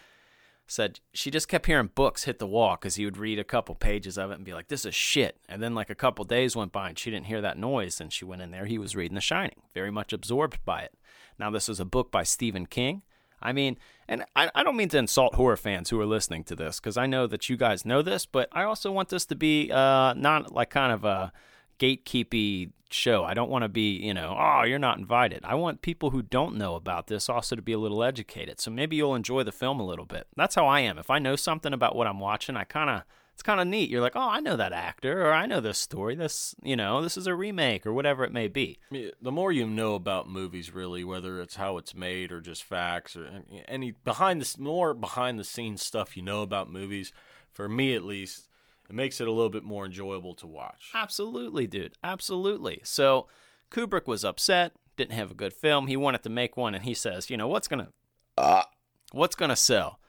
said 0.73 0.99
she 1.13 1.29
just 1.29 1.47
kept 1.47 1.67
hearing 1.67 1.89
books 1.93 2.23
hit 2.23 2.39
the 2.39 2.47
wall 2.47 2.75
because 2.75 2.95
he 2.95 3.05
would 3.05 3.17
read 3.17 3.37
a 3.37 3.43
couple 3.43 3.75
pages 3.75 4.17
of 4.17 4.31
it 4.31 4.35
and 4.35 4.45
be 4.45 4.53
like, 4.53 4.69
"This 4.69 4.85
is 4.85 4.95
shit." 4.95 5.39
And 5.47 5.61
then 5.61 5.75
like 5.75 5.89
a 5.89 5.95
couple 5.95 6.25
days 6.25 6.55
went 6.55 6.71
by 6.71 6.89
and 6.89 6.97
she 6.97 7.11
didn't 7.11 7.27
hear 7.27 7.41
that 7.41 7.57
noise, 7.57 8.01
and 8.01 8.11
she 8.11 8.25
went 8.25 8.41
in 8.41 8.51
there. 8.51 8.65
He 8.65 8.79
was 8.79 8.95
reading 8.95 9.15
The 9.15 9.21
Shining, 9.21 9.61
very 9.73 9.91
much 9.91 10.13
absorbed 10.13 10.65
by 10.65 10.81
it. 10.81 10.95
Now 11.37 11.51
this 11.51 11.69
is 11.69 11.79
a 11.79 11.85
book 11.85 12.11
by 12.11 12.23
Stephen 12.23 12.65
King. 12.65 13.03
I 13.41 13.51
mean, 13.51 13.77
and 14.07 14.23
I, 14.35 14.49
I 14.55 14.63
don't 14.63 14.77
mean 14.77 14.89
to 14.89 14.97
insult 14.97 15.35
horror 15.35 15.57
fans 15.57 15.89
who 15.89 15.99
are 15.99 16.05
listening 16.05 16.43
to 16.45 16.55
this 16.55 16.79
because 16.79 16.97
I 16.97 17.05
know 17.05 17.27
that 17.27 17.49
you 17.49 17.57
guys 17.57 17.85
know 17.85 18.01
this, 18.01 18.25
but 18.25 18.49
I 18.51 18.63
also 18.63 18.91
want 18.91 19.09
this 19.09 19.25
to 19.25 19.35
be 19.35 19.71
uh, 19.71 20.13
not 20.13 20.53
like 20.53 20.69
kind 20.69 20.93
of 20.93 21.03
a 21.03 21.33
gatekeepy 21.79 22.71
show. 22.89 23.23
I 23.23 23.33
don't 23.33 23.49
want 23.49 23.63
to 23.63 23.69
be, 23.69 23.97
you 23.97 24.13
know, 24.13 24.35
oh, 24.37 24.63
you're 24.63 24.79
not 24.79 24.97
invited. 24.97 25.41
I 25.43 25.55
want 25.55 25.81
people 25.81 26.11
who 26.11 26.21
don't 26.21 26.55
know 26.55 26.75
about 26.75 27.07
this 27.07 27.27
also 27.29 27.55
to 27.55 27.61
be 27.61 27.73
a 27.73 27.79
little 27.79 28.03
educated. 28.03 28.59
So 28.59 28.71
maybe 28.71 28.95
you'll 28.95 29.15
enjoy 29.15 29.43
the 29.43 29.51
film 29.51 29.79
a 29.79 29.85
little 29.85 30.05
bit. 30.05 30.27
That's 30.35 30.55
how 30.55 30.67
I 30.67 30.81
am. 30.81 30.97
If 30.97 31.09
I 31.09 31.19
know 31.19 31.35
something 31.35 31.73
about 31.73 31.95
what 31.95 32.07
I'm 32.07 32.19
watching, 32.19 32.55
I 32.55 32.63
kind 32.63 32.89
of 32.89 33.03
it's 33.33 33.41
kind 33.41 33.59
of 33.59 33.65
neat. 33.65 33.89
You're 33.89 34.01
like, 34.01 34.15
"Oh, 34.15 34.29
I 34.29 34.39
know 34.39 34.55
that 34.55 34.73
actor 34.73 35.25
or 35.25 35.33
I 35.33 35.47
know 35.47 35.59
this 35.59 35.79
story. 35.79 36.13
This, 36.13 36.53
you 36.61 36.75
know, 36.75 37.01
this 37.01 37.17
is 37.17 37.25
a 37.25 37.33
remake 37.33 37.83
or 37.85 37.91
whatever 37.91 38.23
it 38.23 38.31
may 38.31 38.47
be." 38.47 38.77
The 38.91 39.31
more 39.31 39.51
you 39.51 39.65
know 39.65 39.95
about 39.95 40.29
movies 40.29 40.71
really, 40.71 41.03
whether 41.03 41.41
it's 41.41 41.55
how 41.55 41.77
it's 41.77 41.95
made 41.95 42.31
or 42.31 42.41
just 42.41 42.63
facts 42.63 43.15
or 43.15 43.43
any 43.67 43.91
behind 43.91 44.41
the 44.41 44.61
more 44.61 44.93
behind 44.93 45.39
the 45.39 45.43
scenes 45.43 45.81
stuff 45.81 46.15
you 46.15 46.21
know 46.21 46.43
about 46.43 46.71
movies, 46.71 47.11
for 47.51 47.67
me 47.67 47.95
at 47.95 48.03
least, 48.03 48.49
it 48.89 48.95
makes 48.95 49.21
it 49.21 49.27
a 49.27 49.31
little 49.31 49.49
bit 49.49 49.63
more 49.63 49.85
enjoyable 49.85 50.35
to 50.35 50.47
watch. 50.47 50.89
Absolutely, 50.93 51.67
dude. 51.67 51.93
Absolutely. 52.03 52.81
So 52.83 53.27
Kubrick 53.71 54.07
was 54.07 54.23
upset, 54.25 54.73
didn't 54.97 55.13
have 55.13 55.31
a 55.31 55.35
good 55.35 55.53
film. 55.53 55.87
He 55.87 55.97
wanted 55.97 56.23
to 56.23 56.29
make 56.29 56.57
one, 56.57 56.75
and 56.75 56.83
he 56.83 56.93
says, 56.93 57.29
you 57.29 57.37
know, 57.37 57.47
what's 57.47 57.67
gonna 57.67 57.89
uh, 58.37 58.63
what's 59.11 59.35
gonna 59.35 59.55
sell? 59.55 59.99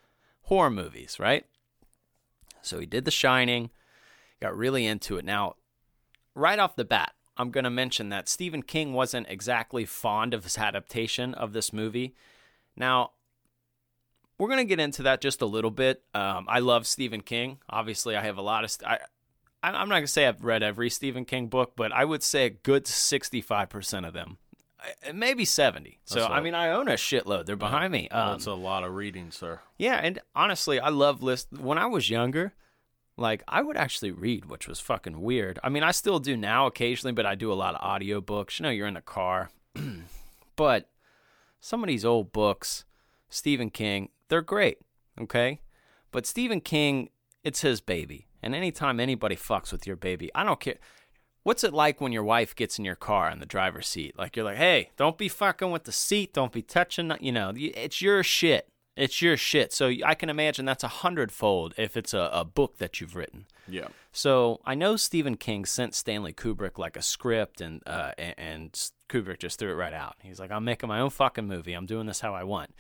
Horror 0.43 0.71
movies, 0.71 1.19
right? 1.19 1.47
So 2.61 2.79
he 2.79 2.87
did 2.87 3.05
The 3.05 3.11
Shining, 3.11 3.71
got 4.41 4.57
really 4.57 4.87
into 4.87 5.17
it. 5.17 5.25
Now, 5.25 5.55
right 6.35 6.59
off 6.59 6.77
the 6.77 6.85
bat, 6.85 7.13
I'm 7.37 7.51
going 7.51 7.65
to 7.65 7.71
mention 7.71 8.09
that 8.11 8.29
Stephen 8.29 8.63
King 8.63 8.93
wasn't 8.93 9.29
exactly 9.29 9.85
fond 9.85 10.35
of 10.35 10.45
his 10.45 10.57
adaptation 10.57 11.35
of 11.35 11.53
this 11.53 11.73
movie. 11.73 12.15
Now, 12.77 13.13
we're 14.39 14.49
going 14.49 14.59
to 14.59 14.65
get 14.65 14.81
into 14.81 15.05
that 15.05 15.21
just 15.21 15.43
a 15.43 15.47
little 15.47 15.71
bit. 15.71 16.03
Um, 16.15 16.47
I 16.49 16.59
love 16.59 16.87
Stephen 16.87 17.21
King. 17.21 17.59
Obviously, 17.69 18.17
I 18.17 18.23
have 18.23 18.37
a 18.37 18.43
lot 18.43 18.65
of. 18.65 18.71
St- 18.71 18.91
I, 18.91 18.99
I'm 19.63 19.89
not 19.89 19.97
going 19.97 20.03
to 20.03 20.09
say 20.09 20.27
I've 20.27 20.45
read 20.45 20.63
every 20.63 20.91
Stephen 20.91 21.25
King 21.25 21.49
book, 21.49 21.73
but 21.77 21.93
I 21.93 22.05
would 22.05 22.23
say 22.23 22.47
a 22.47 22.51
good 22.51 22.85
65% 22.85 24.07
of 24.07 24.13
them. 24.13 24.39
Maybe 25.15 25.47
70. 25.47 26.01
So, 26.05 26.27
I 26.27 26.43
mean, 26.43 26.55
I 26.55 26.71
own 26.71 26.89
a 26.89 26.95
shitload. 26.95 27.47
They're 27.47 27.57
behind 27.57 27.91
me. 27.91 28.09
Um, 28.11 28.33
that's 28.33 28.45
a 28.45 28.53
lot 28.53 28.85
of 28.85 28.93
reading, 28.95 29.31
sir. 29.31 29.61
Yeah. 29.79 29.95
And 29.95 30.21
honestly, 30.35 30.79
I 30.79 30.91
love 30.91 31.23
list. 31.23 31.49
When 31.53 31.79
I 31.79 31.87
was 31.87 32.11
younger, 32.11 32.53
like 33.17 33.43
I 33.49 33.63
would 33.63 33.79
actually 33.79 34.11
read, 34.11 34.47
which 34.47 34.69
was 34.69 34.81
fucking 34.81 35.21
weird. 35.21 35.59
I 35.63 35.71
mean, 35.71 35.83
I 35.83 35.93
still 35.93 36.19
do 36.19 36.37
now 36.37 36.67
occasionally, 36.67 37.13
but 37.13 37.25
I 37.27 37.35
do 37.35 37.51
a 37.51 37.55
lot 37.55 37.75
of 37.75 37.81
audiobooks. 37.81 38.59
You 38.59 38.65
know, 38.65 38.71
you're 38.71 38.87
in 38.87 38.95
the 38.95 39.01
car. 39.01 39.51
but 40.57 40.91
some 41.61 41.83
of 41.83 41.89
these 41.89 42.05
old 42.05 42.33
books, 42.33 42.85
Stephen 43.35 43.69
King, 43.69 44.11
they're 44.29 44.43
great, 44.43 44.79
okay? 45.21 45.61
But 46.13 46.25
Stephen 46.25 46.61
King, 46.61 47.11
it's 47.43 47.63
his 47.63 47.81
baby. 47.81 48.29
And 48.41 48.55
anytime 48.55 49.01
anybody 49.01 49.35
fucks 49.35 49.73
with 49.73 49.89
your 49.89 49.97
baby, 49.97 50.31
I 50.37 50.45
don't 50.45 50.61
care. 50.61 50.77
What's 51.43 51.65
it 51.65 51.75
like 51.75 52.01
when 52.01 52.13
your 52.13 52.23
wife 52.23 52.55
gets 52.55 52.79
in 52.79 52.85
your 52.85 52.95
car 52.95 53.29
in 53.29 53.41
the 53.41 53.47
driver's 53.47 53.89
seat? 53.89 54.17
Like 54.17 54.37
you're 54.37 54.45
like, 54.45 54.57
"Hey, 54.57 54.91
don't 54.97 55.19
be 55.19 55.29
fucking 55.29 55.73
with 55.73 55.83
the 55.83 55.93
seat. 55.93 56.33
Don't 56.33 56.53
be 56.53 56.63
touching, 56.63 57.13
you 57.21 57.33
know, 57.33 57.53
it's 57.57 58.01
your 58.01 58.23
shit." 58.23 58.69
It's 58.97 59.21
your 59.21 59.37
shit. 59.37 59.73
So 59.73 59.93
I 60.05 60.15
can 60.15 60.31
imagine 60.31 60.67
that's 60.67 60.85
a 60.85 60.89
hundredfold 61.03 61.75
if 61.77 61.97
it's 61.97 62.15
a, 62.15 62.31
a 62.33 62.45
book 62.45 62.79
that 62.79 63.01
you've 63.01 63.17
written. 63.17 63.47
Yeah. 63.67 63.89
So 64.13 64.61
I 64.65 64.77
know 64.77 64.95
Stephen 64.95 65.37
King 65.37 65.65
sent 65.65 65.97
Stanley 65.97 66.33
Kubrick 66.33 66.79
like 66.79 66.97
a 66.97 67.03
script, 67.03 67.61
and 67.61 67.83
uh, 67.87 68.13
and, 68.17 68.35
and 68.39 68.91
Kubrick 69.09 69.41
just 69.41 69.59
threw 69.59 69.73
it 69.73 69.75
right 69.75 69.93
out. 69.93 70.15
He's 70.23 70.39
like, 70.39 70.53
"I'm 70.53 70.65
making 70.65 70.89
my 70.89 71.01
own 71.01 71.11
fucking 71.11 71.49
movie. 71.49 71.73
I'm 71.73 71.87
doing 71.87 72.07
this 72.07 72.21
how 72.21 72.35
I 72.35 72.45
want." 72.45 72.71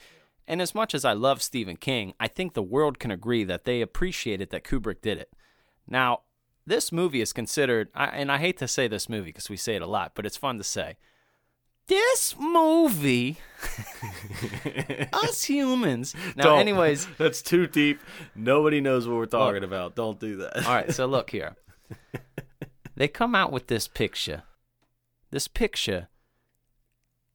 And 0.46 0.60
as 0.60 0.74
much 0.74 0.94
as 0.94 1.04
I 1.04 1.12
love 1.12 1.42
Stephen 1.42 1.76
King, 1.76 2.14
I 2.20 2.28
think 2.28 2.52
the 2.52 2.62
world 2.62 2.98
can 2.98 3.10
agree 3.10 3.44
that 3.44 3.64
they 3.64 3.80
appreciated 3.80 4.50
that 4.50 4.64
Kubrick 4.64 5.00
did 5.00 5.18
it. 5.18 5.30
Now, 5.88 6.20
this 6.66 6.92
movie 6.92 7.20
is 7.20 7.32
considered, 7.32 7.88
and 7.94 8.30
I 8.30 8.38
hate 8.38 8.58
to 8.58 8.68
say 8.68 8.88
this 8.88 9.08
movie 9.08 9.30
because 9.30 9.48
we 9.50 9.56
say 9.56 9.74
it 9.76 9.82
a 9.82 9.86
lot, 9.86 10.12
but 10.14 10.26
it's 10.26 10.36
fun 10.36 10.58
to 10.58 10.64
say. 10.64 10.96
This 11.86 12.34
movie, 12.38 13.36
us 15.12 15.44
humans. 15.48 16.14
Now, 16.34 16.44
Don't. 16.44 16.60
anyways, 16.60 17.06
That's 17.18 17.42
too 17.42 17.66
deep. 17.66 18.00
Nobody 18.34 18.80
knows 18.80 19.06
what 19.06 19.16
we're 19.16 19.26
talking 19.26 19.64
about. 19.64 19.94
Don't 19.94 20.18
do 20.18 20.36
that. 20.36 20.66
All 20.66 20.74
right, 20.74 20.90
so 20.92 21.04
look 21.04 21.28
here. 21.30 21.56
They 22.96 23.08
come 23.08 23.34
out 23.34 23.52
with 23.52 23.66
this 23.66 23.86
picture. 23.86 24.44
This 25.30 25.46
picture, 25.48 26.08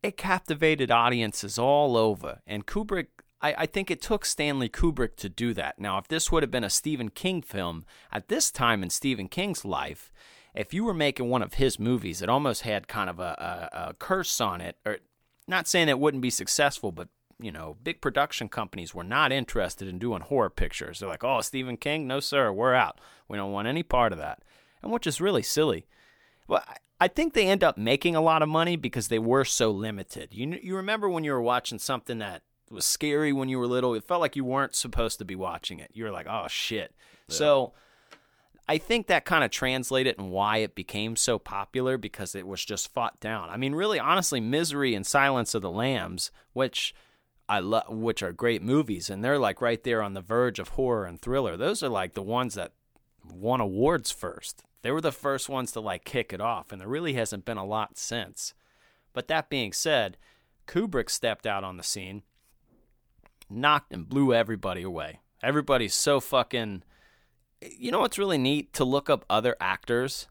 it 0.02 0.18
captivated 0.18 0.92
audiences 0.92 1.58
all 1.58 1.98
over. 1.98 2.42
And 2.48 2.66
Kubrick, 2.66 3.08
I, 3.42 3.54
I 3.60 3.66
think 3.66 3.92
it 3.92 4.02
took 4.02 4.26
Stanley 4.26 4.70
Kubrick 4.70 5.16
to 5.18 5.30
do 5.30 5.54
that. 5.54 5.80
Now, 5.80 5.98
if 5.98 6.08
this 6.08 6.32
would 6.32 6.44
have 6.44 6.52
been 6.52 6.64
a 6.64 6.70
Stephen 6.70 7.10
King 7.10 7.42
film 7.42 7.86
at 8.12 8.28
this 8.28 8.52
time 8.52 8.84
in 8.84 8.90
Stephen 8.90 9.28
King's 9.28 9.66
life, 9.66 10.12
if 10.54 10.74
you 10.74 10.84
were 10.84 10.94
making 10.94 11.30
one 11.30 11.42
of 11.42 11.56
his 11.56 11.80
movies, 11.80 12.22
it 12.22 12.30
almost 12.30 12.62
had 12.62 12.88
kind 12.88 13.10
of 13.10 13.20
a, 13.20 13.70
a, 13.74 13.90
a 13.90 13.94
curse 13.94 14.42
on 14.42 14.62
it. 14.62 14.78
Or 14.86 14.98
not 15.48 15.68
saying 15.68 15.90
it 15.90 16.00
wouldn't 16.00 16.24
be 16.24 16.30
successful, 16.30 16.92
but 16.92 17.10
you 17.42 17.52
know, 17.52 17.78
big 17.82 18.02
production 18.02 18.50
companies 18.50 18.94
were 18.94 19.04
not 19.04 19.32
interested 19.32 19.88
in 19.88 19.98
doing 19.98 20.22
horror 20.22 20.50
pictures. 20.50 21.00
They're 21.00 21.08
like, 21.08 21.24
"Oh, 21.24 21.40
Stephen 21.40 21.78
King, 21.78 22.06
no 22.06 22.20
sir, 22.20 22.52
we're 22.52 22.74
out. 22.74 23.00
We 23.30 23.38
don't 23.38 23.54
want 23.54 23.68
any 23.68 23.82
part 23.82 24.12
of 24.12 24.18
that." 24.18 24.44
And 24.84 24.92
which 24.92 25.08
is 25.08 25.22
really 25.22 25.44
silly. 25.44 25.88
Well, 26.50 26.64
I- 27.00 27.08
think 27.08 27.34
they 27.34 27.48
end 27.48 27.64
up 27.64 27.78
making 27.78 28.16
a 28.16 28.22
lot 28.22 28.42
of 28.42 28.50
money 28.50 28.76
because 28.76 29.08
they 29.08 29.20
were 29.20 29.46
so 29.46 29.72
limited. 29.72 30.34
You 30.34 30.60
you 30.62 30.76
remember 30.76 31.08
when 31.10 31.24
you 31.24 31.32
were 31.32 31.42
watching 31.42 31.80
something 31.80 32.18
that 32.20 32.42
was 32.70 32.84
scary 32.84 33.32
when 33.32 33.48
you 33.48 33.58
were 33.60 33.68
little? 33.68 33.94
It 33.94 34.04
felt 34.04 34.20
like 34.20 34.36
you 34.36 34.44
weren't 34.44 34.76
supposed 34.76 35.18
to 35.20 35.26
be 35.26 35.36
watching 35.36 35.80
it. 35.80 35.92
You 35.94 36.04
were 36.04 36.12
like, 36.12 36.28
"Oh 36.30 36.48
shit." 36.50 36.94
So 37.30 37.74
I 38.68 38.78
think 38.78 39.08
that 39.08 39.26
kind 39.26 39.44
of 39.44 39.50
translated 39.52 40.16
and 40.20 40.30
why 40.32 40.58
it 40.58 40.76
became 40.76 41.16
so 41.16 41.40
popular 41.40 41.98
because 41.98 42.36
it 42.36 42.46
was 42.46 42.64
just 42.66 42.92
fought 42.94 43.20
down. 43.20 43.50
I 43.50 43.58
mean, 43.58 43.74
really, 43.74 44.00
honestly, 44.00 44.40
Misery 44.40 44.94
and 44.94 45.06
Silence 45.08 45.56
of 45.56 45.62
the 45.62 45.72
Lambs, 45.72 46.32
which 46.54 46.94
I 47.48 47.60
love, 47.60 47.90
which 47.90 48.22
are 48.22 48.32
great 48.32 48.62
movies, 48.62 49.10
and 49.10 49.24
they're 49.24 49.40
like 49.40 49.62
right 49.62 49.84
there 49.84 50.02
on 50.04 50.14
the 50.14 50.22
verge 50.22 50.60
of 50.60 50.70
horror 50.70 51.06
and 51.06 51.20
thriller. 51.22 51.56
Those 51.58 51.82
are 51.82 51.90
like 51.90 52.14
the 52.14 52.22
ones 52.22 52.54
that 52.56 52.74
won 53.32 53.62
awards 53.62 54.12
first. 54.12 54.64
They 54.82 54.92
were 54.92 55.02
the 55.02 55.12
first 55.12 55.50
ones 55.50 55.72
to 55.74 55.82
like 55.82 56.06
kick 56.06 56.32
it 56.32 56.42
off, 56.42 56.72
and 56.72 56.80
there 56.80 56.88
really 56.88 57.14
hasn't 57.14 57.46
been 57.46 57.58
a 57.58 57.66
lot 57.66 57.98
since. 57.98 58.54
But 59.14 59.28
that 59.28 59.50
being 59.50 59.74
said, 59.74 60.18
Kubrick 60.68 61.10
stepped 61.10 61.46
out 61.46 61.64
on 61.64 61.78
the 61.78 61.84
scene, 61.84 62.24
knocked 63.50 63.92
and 63.92 64.08
blew 64.08 64.34
everybody 64.34 64.84
away. 64.84 65.20
Everybody's 65.42 65.94
so 65.94 66.20
fucking 66.20 66.84
you 67.62 67.92
know 67.92 68.00
what's 68.00 68.18
really 68.18 68.38
neat 68.38 68.74
to 68.74 68.84
look 68.84 69.10
up 69.10 69.26
other 69.30 69.56
actors 69.60 70.28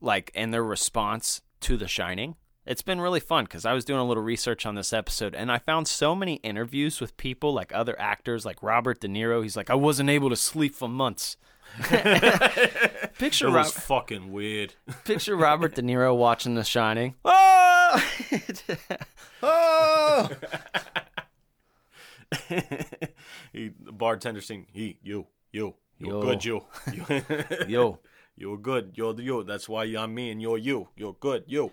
like 0.00 0.30
and 0.34 0.52
their 0.52 0.64
response 0.64 1.42
to 1.60 1.76
the 1.76 1.88
shining 1.88 2.36
it's 2.66 2.82
been 2.82 3.00
really 3.00 3.20
fun 3.20 3.44
because 3.44 3.64
i 3.64 3.72
was 3.72 3.84
doing 3.84 4.00
a 4.00 4.04
little 4.04 4.22
research 4.22 4.64
on 4.64 4.74
this 4.74 4.92
episode 4.92 5.34
and 5.34 5.50
i 5.50 5.58
found 5.58 5.88
so 5.88 6.14
many 6.14 6.34
interviews 6.36 7.00
with 7.00 7.16
people 7.16 7.52
like 7.52 7.74
other 7.74 7.98
actors 8.00 8.44
like 8.44 8.62
robert 8.62 9.00
de 9.00 9.08
niro 9.08 9.42
he's 9.42 9.56
like 9.56 9.70
i 9.70 9.74
wasn't 9.74 10.08
able 10.08 10.30
to 10.30 10.36
sleep 10.36 10.74
for 10.74 10.88
months 10.88 11.36
picture 13.18 13.48
It 13.48 13.52
was 13.52 13.72
fucking 13.72 14.32
weird. 14.32 14.74
picture 15.04 15.36
robert 15.36 15.74
de 15.74 15.82
niro 15.82 16.16
watching 16.16 16.54
the 16.54 16.64
shining 16.64 17.14
oh! 17.24 18.02
oh! 19.42 20.30
he, 23.52 23.70
the 23.80 23.92
bartender 23.92 24.40
saying, 24.40 24.66
"He, 24.72 24.98
you, 25.02 25.26
you, 25.52 25.74
you're 25.98 26.10
Yo. 26.10 26.22
good, 26.22 26.44
you, 26.44 26.64
you, 26.92 27.04
yo 27.68 27.98
you're 28.36 28.58
good, 28.58 28.92
you're 28.94 29.12
the 29.14 29.22
you. 29.22 29.44
That's 29.44 29.68
why 29.68 29.84
I'm 29.84 30.14
me 30.14 30.30
and 30.30 30.42
you're 30.42 30.58
you. 30.58 30.88
You're 30.96 31.14
good, 31.14 31.44
you." 31.46 31.72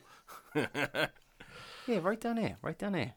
yeah 0.55 1.99
right 2.01 2.19
down 2.19 2.35
there 2.35 2.57
right 2.61 2.77
down 2.77 2.91
there 2.91 3.13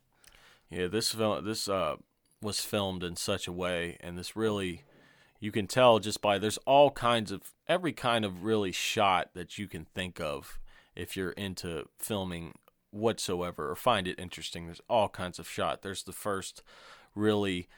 Yeah, 0.71 0.87
this 0.87 1.13
film, 1.13 1.45
this 1.45 1.69
uh, 1.69 1.97
was 2.41 2.61
filmed 2.61 3.03
in 3.03 3.17
such 3.17 3.47
a 3.49 3.53
way, 3.53 3.97
and 4.01 4.17
this 4.17 4.37
really, 4.37 4.83
you 5.45 5.53
can 5.53 5.67
tell 5.67 5.99
just 5.99 6.23
by 6.23 6.39
there's 6.39 6.57
all 6.67 6.91
kinds 6.91 7.31
of 7.31 7.53
every 7.69 7.93
kind 7.93 8.25
of 8.25 8.45
really 8.45 8.73
shot 8.73 9.29
that 9.35 9.59
you 9.59 9.69
can 9.69 9.85
think 9.85 10.19
of 10.19 10.59
if 10.97 11.19
you're 11.19 11.33
into 11.33 11.85
filming 11.99 12.55
whatsoever 12.91 13.71
or 13.71 13.77
find 13.77 14.09
it 14.09 14.19
interesting. 14.19 14.65
There's 14.65 14.81
all 14.89 15.11
kinds 15.11 15.39
of 15.39 15.47
shot. 15.47 15.83
There's 15.83 16.05
the 16.05 16.13
first 16.13 16.63
really 17.15 17.69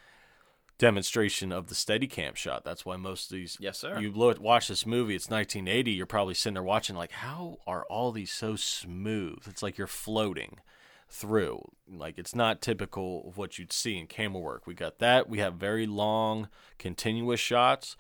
demonstration 0.79 1.51
of 1.51 1.67
the 1.67 1.75
Steadicam 1.75 2.37
shot. 2.37 2.65
That's 2.65 2.87
why 2.87 2.95
most 2.95 3.33
of 3.33 3.37
these. 3.37 3.57
Yes, 3.59 3.79
sir. 3.79 3.99
You 3.99 4.13
look, 4.13 4.41
watch 4.41 4.69
this 4.69 4.87
movie. 4.87 5.17
It's 5.17 5.29
1980. 5.29 5.91
You're 5.91 6.07
probably 6.07 6.35
sitting 6.35 6.55
there 6.55 6.63
watching 6.63 6.95
like, 6.95 7.11
how 7.11 7.59
are 7.67 7.85
all 7.91 8.13
these 8.13 8.31
so 8.31 8.55
smooth? 8.55 9.41
It's 9.49 9.63
like 9.65 9.77
you're 9.77 9.89
floating 9.89 10.61
through. 11.09 11.61
Like 11.89 12.19
it's 12.19 12.35
not 12.35 12.61
typical 12.61 13.25
of 13.29 13.37
what 13.37 13.59
you'd 13.59 13.73
see 13.73 13.97
in 13.99 14.07
camera 14.07 14.41
work. 14.41 14.67
We 14.67 14.75
got 14.75 14.99
that. 14.99 15.29
We 15.29 15.39
have 15.39 15.55
very 15.55 15.87
long, 15.87 16.49
continuous 16.79 17.41
shots. 17.41 17.97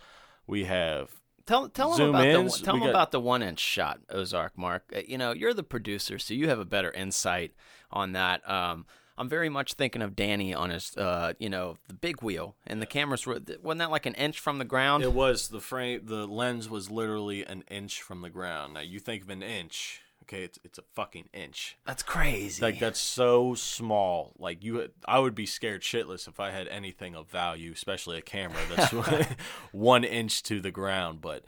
We 0.47 0.65
have 0.65 1.11
Tell 1.47 1.69
tell 1.69 1.95
them 1.97 2.09
about 2.11 2.27
ins, 2.27 2.59
the 2.59 2.65
tell 2.65 2.75
we 2.75 2.81
'em 2.81 2.87
got- 2.87 2.91
about 2.91 3.11
the 3.13 3.21
one 3.21 3.41
inch 3.43 3.61
shot, 3.61 4.01
Ozark 4.11 4.59
Mark. 4.59 4.93
Uh, 4.95 5.01
You 5.07 5.17
know, 5.17 5.33
you're 5.33 5.55
the 5.55 5.63
producer, 5.63 6.19
so 6.19 6.35
you 6.35 6.49
have 6.49 6.59
a 6.59 6.65
better 6.65 6.91
insight 6.91 7.55
on 7.91 8.13
that. 8.13 8.49
Um, 8.51 8.85
I'm 9.19 9.29
very 9.29 9.49
much 9.49 9.75
thinking 9.75 10.03
of 10.03 10.15
Danny 10.17 10.53
on 10.53 10.71
his, 10.71 10.95
uh, 10.97 11.33
you 11.39 11.49
know, 11.49 11.79
the 11.89 11.95
big 11.95 12.21
wheel, 12.21 12.57
and 12.67 12.83
the 12.83 12.87
cameras 12.87 13.25
were 13.27 13.41
wasn't 13.63 13.79
that 13.79 13.91
like 13.93 14.07
an 14.07 14.15
inch 14.15 14.41
from 14.41 14.59
the 14.59 14.65
ground? 14.65 15.05
It 15.05 15.13
was 15.13 15.49
the 15.49 15.61
frame. 15.61 16.01
The 16.05 16.27
lens 16.27 16.69
was 16.69 16.91
literally 16.91 17.45
an 17.47 17.63
inch 17.71 18.03
from 18.03 18.21
the 18.23 18.29
ground. 18.29 18.75
Now 18.75 18.81
you 18.81 18.99
think 18.99 19.23
of 19.23 19.31
an 19.31 19.43
inch, 19.45 20.03
okay? 20.29 20.45
It's 20.45 20.59
it's 20.65 20.79
a 20.79 20.83
fucking 20.95 21.29
inch. 21.33 21.77
That's 21.87 22.03
crazy. 22.03 22.63
Like 22.63 22.79
that's 22.79 23.01
so 23.01 23.55
small. 23.55 24.33
Like 24.39 24.63
you, 24.65 24.89
I 25.07 25.19
would 25.19 25.35
be 25.35 25.47
scared 25.47 25.83
shitless 25.83 26.29
if 26.29 26.41
I 26.41 26.51
had 26.51 26.69
anything 26.69 27.15
of 27.15 27.29
value, 27.29 27.73
especially 27.73 28.19
a 28.19 28.23
camera 28.23 28.61
that's 28.75 28.93
one 29.73 30.05
inch 30.05 30.43
to 30.45 30.61
the 30.61 30.71
ground. 30.71 31.21
But 31.21 31.45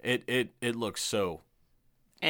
it 0.00 0.24
it 0.26 0.50
it 0.60 0.76
looks 0.76 1.02
so. 1.02 1.40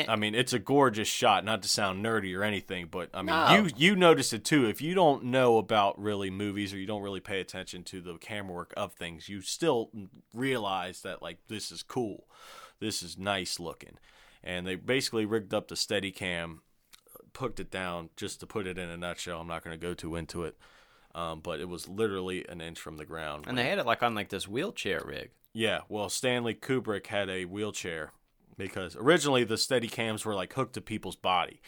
I 0.08 0.16
mean, 0.16 0.34
it's 0.34 0.54
a 0.54 0.58
gorgeous 0.58 1.06
shot. 1.06 1.44
Not 1.44 1.60
to 1.64 1.68
sound 1.68 2.02
nerdy 2.02 2.34
or 2.34 2.42
anything, 2.42 2.88
but 2.90 3.10
I 3.12 3.18
mean, 3.18 3.26
No. 3.36 3.54
you 3.54 3.70
you 3.76 3.94
notice 3.94 4.32
it 4.32 4.42
too. 4.42 4.66
If 4.66 4.80
you 4.80 4.94
don't 4.94 5.24
know 5.24 5.58
about 5.58 6.00
really 6.00 6.30
movies 6.30 6.72
or 6.72 6.78
you 6.78 6.86
don't 6.86 7.02
really 7.02 7.20
pay 7.20 7.40
attention 7.40 7.82
to 7.84 8.00
the 8.00 8.16
camera 8.16 8.54
work 8.54 8.72
of 8.74 8.94
things, 8.94 9.28
you 9.28 9.42
still 9.42 9.90
realize 10.32 11.02
that 11.02 11.20
like 11.20 11.40
this 11.48 11.70
is 11.70 11.82
cool, 11.82 12.26
this 12.80 13.02
is 13.02 13.18
nice 13.18 13.60
looking, 13.60 13.98
and 14.42 14.66
they 14.66 14.74
basically 14.74 15.24
rigged 15.24 15.54
up 15.54 15.68
the 15.68 15.74
Steadicam 15.74 16.58
hooked 17.36 17.60
it 17.60 17.70
down 17.70 18.10
just 18.16 18.40
to 18.40 18.46
put 18.46 18.66
it 18.66 18.78
in 18.78 18.90
a 18.90 18.96
nutshell. 18.96 19.40
I'm 19.40 19.48
not 19.48 19.64
going 19.64 19.78
to 19.78 19.86
go 19.86 19.94
too 19.94 20.16
into 20.16 20.44
it, 20.44 20.56
um, 21.14 21.40
but 21.40 21.60
it 21.60 21.68
was 21.68 21.88
literally 21.88 22.46
an 22.48 22.60
inch 22.60 22.78
from 22.78 22.96
the 22.96 23.06
ground. 23.06 23.46
and 23.48 23.56
they 23.56 23.64
had 23.64 23.78
it 23.78 23.86
like 23.86 24.02
on 24.02 24.14
like 24.14 24.28
this 24.28 24.46
wheelchair 24.48 25.02
rig. 25.04 25.30
yeah, 25.54 25.80
well, 25.88 26.08
Stanley 26.08 26.54
Kubrick 26.54 27.06
had 27.06 27.28
a 27.28 27.44
wheelchair 27.44 28.12
because 28.56 28.96
originally 28.96 29.44
the 29.44 29.54
Steadicams 29.54 30.24
were 30.24 30.34
like 30.34 30.52
hooked 30.52 30.74
to 30.74 30.80
people's 30.80 31.16
body, 31.16 31.60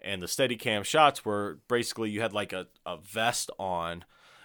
and 0.00 0.22
the 0.22 0.26
Steadicam 0.26 0.84
shots 0.84 1.24
were 1.24 1.58
basically 1.68 2.10
you 2.10 2.20
had 2.20 2.32
like 2.32 2.52
a, 2.52 2.66
a 2.86 2.96
vest 2.96 3.50
on 3.58 4.04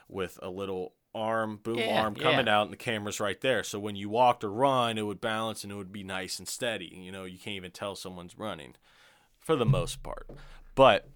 with 0.10 0.38
a 0.42 0.50
little 0.50 0.94
arm 1.18 1.60
boom 1.64 1.78
Yeah, 1.80 2.02
arm 2.02 2.16
coming 2.16 2.48
yeah. 2.48 2.58
out 2.58 2.64
and 2.64 2.74
the 2.74 2.78
camera's 2.78 3.20
right 3.20 3.40
there 3.42 3.64
so 3.64 3.80
when 3.80 3.96
you 3.96 4.10
walked 4.10 4.44
or 4.44 4.52
run 4.52 4.98
it 4.98 5.04
would 5.06 5.20
balance 5.22 5.64
and 5.64 5.72
it 5.72 5.76
would 5.76 5.92
be 5.92 6.04
nice 6.04 6.40
and 6.40 6.48
steady 6.48 6.92
you 7.04 7.12
know 7.12 7.26
you 7.26 7.38
can't 7.38 7.56
even 7.56 7.72
tell 7.72 7.96
someone's 7.96 8.38
running 8.38 8.76
for 9.40 9.56
the 9.56 9.66
most 9.66 10.04
part 10.04 10.30
but 10.76 11.08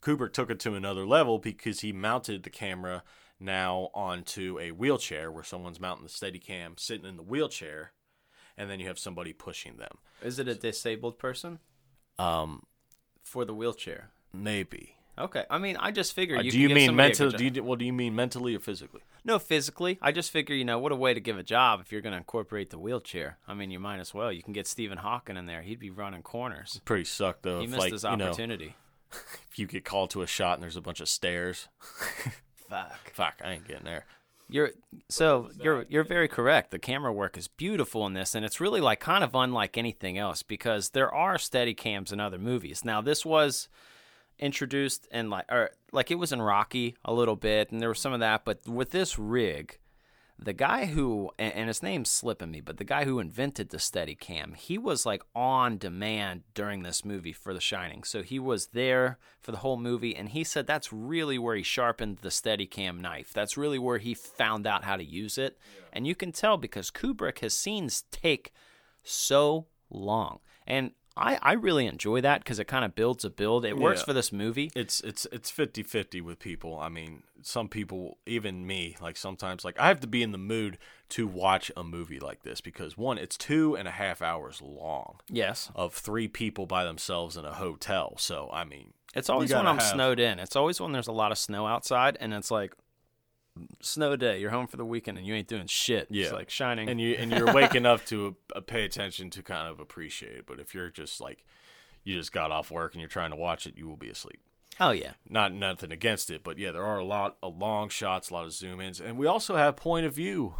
Kubrick 0.00 0.32
took 0.32 0.50
it 0.50 0.58
to 0.60 0.74
another 0.74 1.06
level 1.06 1.38
because 1.38 1.80
he 1.80 1.92
mounted 1.92 2.42
the 2.42 2.50
camera 2.50 3.02
now 3.38 3.90
onto 3.94 4.58
a 4.60 4.70
wheelchair 4.72 5.30
where 5.30 5.44
someone's 5.44 5.80
mounting 5.80 6.04
the 6.04 6.10
Steadicam 6.10 6.78
sitting 6.78 7.06
in 7.06 7.16
the 7.16 7.22
wheelchair, 7.22 7.92
and 8.56 8.70
then 8.70 8.80
you 8.80 8.86
have 8.88 8.98
somebody 8.98 9.32
pushing 9.32 9.76
them. 9.76 9.98
Is 10.22 10.38
it 10.38 10.48
a 10.48 10.54
disabled 10.54 11.18
person 11.18 11.58
Um, 12.18 12.64
for 13.22 13.44
the 13.44 13.54
wheelchair? 13.54 14.10
maybe. 14.32 14.96
Okay, 15.22 15.44
I 15.48 15.58
mean, 15.58 15.76
I 15.76 15.92
just 15.92 16.14
figure 16.14 16.36
Uh, 16.36 16.42
you 16.42 16.50
do 16.50 16.58
you 16.58 16.68
mean 16.68 16.96
mentally? 16.96 17.36
Do 17.36 17.44
you, 17.44 17.62
well, 17.62 17.76
do 17.76 17.84
you 17.84 17.92
mean 17.92 18.16
mentally 18.16 18.56
or 18.56 18.58
physically? 18.58 19.02
No, 19.24 19.38
physically. 19.38 19.98
I 20.02 20.10
just 20.10 20.32
figure, 20.32 20.56
you 20.56 20.64
know, 20.64 20.80
what 20.80 20.90
a 20.90 20.96
way 20.96 21.14
to 21.14 21.20
give 21.20 21.38
a 21.38 21.44
job 21.44 21.80
if 21.80 21.92
you're 21.92 22.00
going 22.00 22.12
to 22.12 22.18
incorporate 22.18 22.70
the 22.70 22.78
wheelchair. 22.78 23.38
I 23.46 23.54
mean, 23.54 23.70
you 23.70 23.78
might 23.78 24.00
as 24.00 24.12
well. 24.12 24.32
You 24.32 24.42
can 24.42 24.52
get 24.52 24.66
Stephen 24.66 24.98
Hawking 24.98 25.36
in 25.36 25.46
there. 25.46 25.62
He'd 25.62 25.78
be 25.78 25.90
running 25.90 26.22
corners. 26.22 26.80
Pretty 26.84 27.04
suck 27.04 27.42
though. 27.42 27.58
He 27.58 27.64
if, 27.64 27.70
missed 27.70 27.80
like 27.80 27.92
his 27.92 28.02
you 28.02 28.16
know, 28.16 28.26
opportunity. 28.26 28.74
if 29.12 29.58
you 29.58 29.66
get 29.66 29.84
called 29.84 30.10
to 30.10 30.22
a 30.22 30.26
shot 30.26 30.54
and 30.54 30.62
there's 30.62 30.76
a 30.76 30.80
bunch 30.82 31.00
of 31.00 31.08
stairs. 31.08 31.68
fuck. 32.68 33.12
Fuck, 33.12 33.40
I 33.44 33.52
ain't 33.52 33.68
getting 33.68 33.84
there. 33.84 34.06
You're 34.48 34.72
so 35.08 35.50
you're 35.62 35.86
you're 35.88 36.04
very 36.04 36.28
correct. 36.28 36.72
The 36.72 36.78
camera 36.78 37.12
work 37.12 37.38
is 37.38 37.48
beautiful 37.48 38.06
in 38.06 38.12
this, 38.12 38.34
and 38.34 38.44
it's 38.44 38.60
really 38.60 38.82
like 38.82 39.00
kind 39.00 39.24
of 39.24 39.34
unlike 39.34 39.78
anything 39.78 40.18
else 40.18 40.42
because 40.42 40.90
there 40.90 41.12
are 41.12 41.38
steady 41.38 41.72
cams 41.72 42.12
in 42.12 42.20
other 42.20 42.38
movies. 42.38 42.84
Now 42.84 43.00
this 43.00 43.24
was 43.24 43.68
introduced 44.42 45.08
and 45.10 45.30
like 45.30 45.46
or 45.50 45.70
like 45.92 46.10
it 46.10 46.16
was 46.16 46.32
in 46.32 46.42
Rocky 46.42 46.96
a 47.04 47.14
little 47.14 47.36
bit, 47.36 47.70
and 47.70 47.80
there 47.80 47.88
was 47.88 48.00
some 48.00 48.12
of 48.12 48.20
that, 48.20 48.44
but 48.44 48.66
with 48.66 48.90
this 48.90 49.18
rig, 49.18 49.78
the 50.38 50.52
guy 50.52 50.86
who 50.86 51.30
and, 51.38 51.54
and 51.54 51.68
his 51.68 51.82
name's 51.82 52.10
slipping 52.10 52.50
me, 52.50 52.60
but 52.60 52.76
the 52.76 52.84
guy 52.84 53.04
who 53.04 53.20
invented 53.20 53.70
the 53.70 53.78
steady 53.78 54.14
cam, 54.14 54.54
he 54.54 54.76
was 54.76 55.06
like 55.06 55.22
on 55.34 55.78
demand 55.78 56.42
during 56.54 56.82
this 56.82 57.04
movie 57.04 57.32
for 57.32 57.54
The 57.54 57.60
Shining. 57.60 58.02
So 58.02 58.22
he 58.22 58.38
was 58.38 58.68
there 58.68 59.18
for 59.40 59.52
the 59.52 59.58
whole 59.58 59.76
movie 59.76 60.16
and 60.16 60.30
he 60.30 60.44
said 60.44 60.66
that's 60.66 60.92
really 60.92 61.38
where 61.38 61.56
he 61.56 61.62
sharpened 61.62 62.18
the 62.18 62.30
steady 62.30 62.66
cam 62.66 63.00
knife. 63.00 63.32
That's 63.32 63.56
really 63.56 63.78
where 63.78 63.98
he 63.98 64.14
found 64.14 64.66
out 64.66 64.84
how 64.84 64.96
to 64.96 65.04
use 65.04 65.38
it. 65.38 65.58
And 65.92 66.06
you 66.06 66.14
can 66.14 66.32
tell 66.32 66.56
because 66.56 66.90
Kubrick 66.90 67.38
has 67.40 67.56
scenes 67.56 68.04
take 68.10 68.52
so 69.04 69.66
long. 69.90 70.40
And 70.66 70.92
I, 71.16 71.38
I 71.42 71.52
really 71.52 71.86
enjoy 71.86 72.20
that 72.22 72.40
because 72.42 72.58
it 72.58 72.66
kind 72.66 72.84
of 72.84 72.94
builds 72.94 73.24
a 73.24 73.30
build. 73.30 73.64
It 73.64 73.76
works 73.78 74.00
Yeah. 74.00 74.04
for 74.06 74.12
this 74.12 74.32
movie. 74.32 74.70
It's 74.74 75.00
it's 75.02 75.26
it's 75.32 75.50
50-50 75.50 76.22
with 76.22 76.38
people. 76.38 76.78
I 76.78 76.88
mean, 76.88 77.22
some 77.42 77.68
people, 77.68 78.18
even 78.26 78.66
me, 78.66 78.96
like 79.00 79.16
sometimes, 79.16 79.64
like 79.64 79.78
I 79.78 79.88
have 79.88 80.00
to 80.00 80.06
be 80.06 80.22
in 80.22 80.32
the 80.32 80.38
mood 80.38 80.78
to 81.10 81.26
watch 81.26 81.70
a 81.76 81.82
movie 81.84 82.18
like 82.20 82.42
this 82.42 82.60
because 82.60 82.96
one, 82.96 83.18
it's 83.18 83.36
two 83.36 83.76
and 83.76 83.86
a 83.86 83.90
half 83.90 84.22
hours 84.22 84.62
long 84.62 85.16
Yes. 85.28 85.70
of 85.74 85.92
three 85.94 86.28
people 86.28 86.66
by 86.66 86.84
themselves 86.84 87.36
in 87.36 87.44
a 87.44 87.52
hotel. 87.52 88.14
So 88.18 88.48
I 88.52 88.64
mean, 88.64 88.94
It's 89.14 89.28
always 89.28 89.52
when 89.52 89.66
I'm 89.66 89.78
have- 89.78 89.86
snowed 89.92 90.18
in. 90.18 90.38
It's 90.38 90.56
always 90.56 90.80
when 90.80 90.92
there's 90.92 91.08
a 91.08 91.12
lot 91.12 91.32
of 91.32 91.38
snow 91.38 91.66
outside 91.66 92.16
and 92.20 92.32
it's 92.32 92.50
like 92.50 92.74
snow 93.80 94.16
day. 94.16 94.38
You're 94.40 94.50
home 94.50 94.66
for 94.66 94.76
the 94.76 94.84
weekend 94.84 95.18
and 95.18 95.26
you 95.26 95.34
ain't 95.34 95.48
doing 95.48 95.66
shit. 95.66 96.08
Yeah. 96.10 96.24
It's 96.24 96.32
like 96.32 96.50
shining. 96.50 96.88
and 96.88 97.00
you 97.00 97.14
and 97.14 97.30
you're 97.30 97.52
waking 97.52 97.78
enough 97.78 98.04
to 98.06 98.36
uh, 98.54 98.60
pay 98.60 98.84
attention 98.84 99.30
to 99.30 99.42
kind 99.42 99.68
of 99.68 99.80
appreciate 99.80 100.32
it. 100.32 100.46
But 100.46 100.60
if 100.60 100.74
you're 100.74 100.90
just 100.90 101.20
like 101.20 101.44
you 102.04 102.16
just 102.16 102.32
got 102.32 102.50
off 102.50 102.70
work 102.70 102.94
and 102.94 103.00
you're 103.00 103.08
trying 103.08 103.30
to 103.30 103.36
watch 103.36 103.66
it, 103.66 103.76
you 103.76 103.86
will 103.88 103.96
be 103.96 104.08
asleep. 104.08 104.40
oh 104.80 104.90
yeah. 104.90 105.12
Not 105.28 105.52
nothing 105.52 105.92
against 105.92 106.30
it, 106.30 106.42
but 106.42 106.58
yeah, 106.58 106.72
there 106.72 106.84
are 106.84 106.98
a 106.98 107.04
lot 107.04 107.36
of 107.42 107.56
long 107.58 107.88
shots, 107.88 108.30
a 108.30 108.34
lot 108.34 108.44
of 108.44 108.52
zoom 108.52 108.80
ins, 108.80 109.00
and 109.00 109.16
we 109.18 109.26
also 109.26 109.56
have 109.56 109.76
point 109.76 110.06
of 110.06 110.14
view 110.14 110.54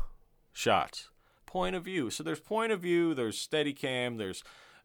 shots. 0.53 1.09
Point 1.47 1.75
of 1.77 1.85
view. 1.85 2.11
So 2.11 2.23
there's 2.23 2.41
point 2.41 2.73
of 2.73 2.81
view, 2.81 3.15
there's 3.15 3.39
steady 3.39 3.73
cam, 3.73 4.17
there's 4.17 4.43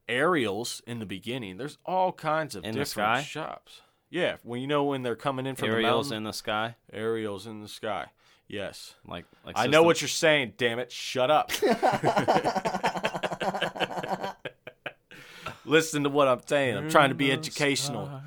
aerials 0.09 0.81
in 0.87 0.99
the 0.99 1.05
beginning. 1.05 1.57
There's 1.57 1.77
all 1.85 2.11
kinds 2.11 2.55
of 2.55 2.63
In 2.63 2.75
different 2.75 3.25
shots. 3.25 3.81
Yeah, 4.09 4.37
when 4.43 4.61
you 4.61 4.67
know 4.67 4.85
when 4.85 5.03
they're 5.03 5.15
coming 5.17 5.45
in 5.45 5.55
from 5.55 5.69
Aerials 5.69 6.09
the 6.09 6.15
in 6.15 6.23
the 6.23 6.31
sky. 6.33 6.75
aerials 6.93 7.45
in 7.45 7.61
the 7.61 7.67
sky. 7.67 8.05
Yes. 8.47 8.95
Like 9.05 9.25
like 9.45 9.55
I 9.57 9.65
know 9.65 9.71
system- 9.79 9.85
what 9.85 10.01
you're 10.01 10.07
saying, 10.07 10.53
damn 10.57 10.79
it. 10.79 10.89
Shut 10.91 11.29
up. 11.29 11.51
Listen 15.65 16.03
to 16.03 16.09
what 16.09 16.27
I'm 16.29 16.39
saying. 16.45 16.77
I'm 16.77 16.89
trying 16.89 17.09
to 17.09 17.15
be 17.15 17.29
educational. 17.31 18.09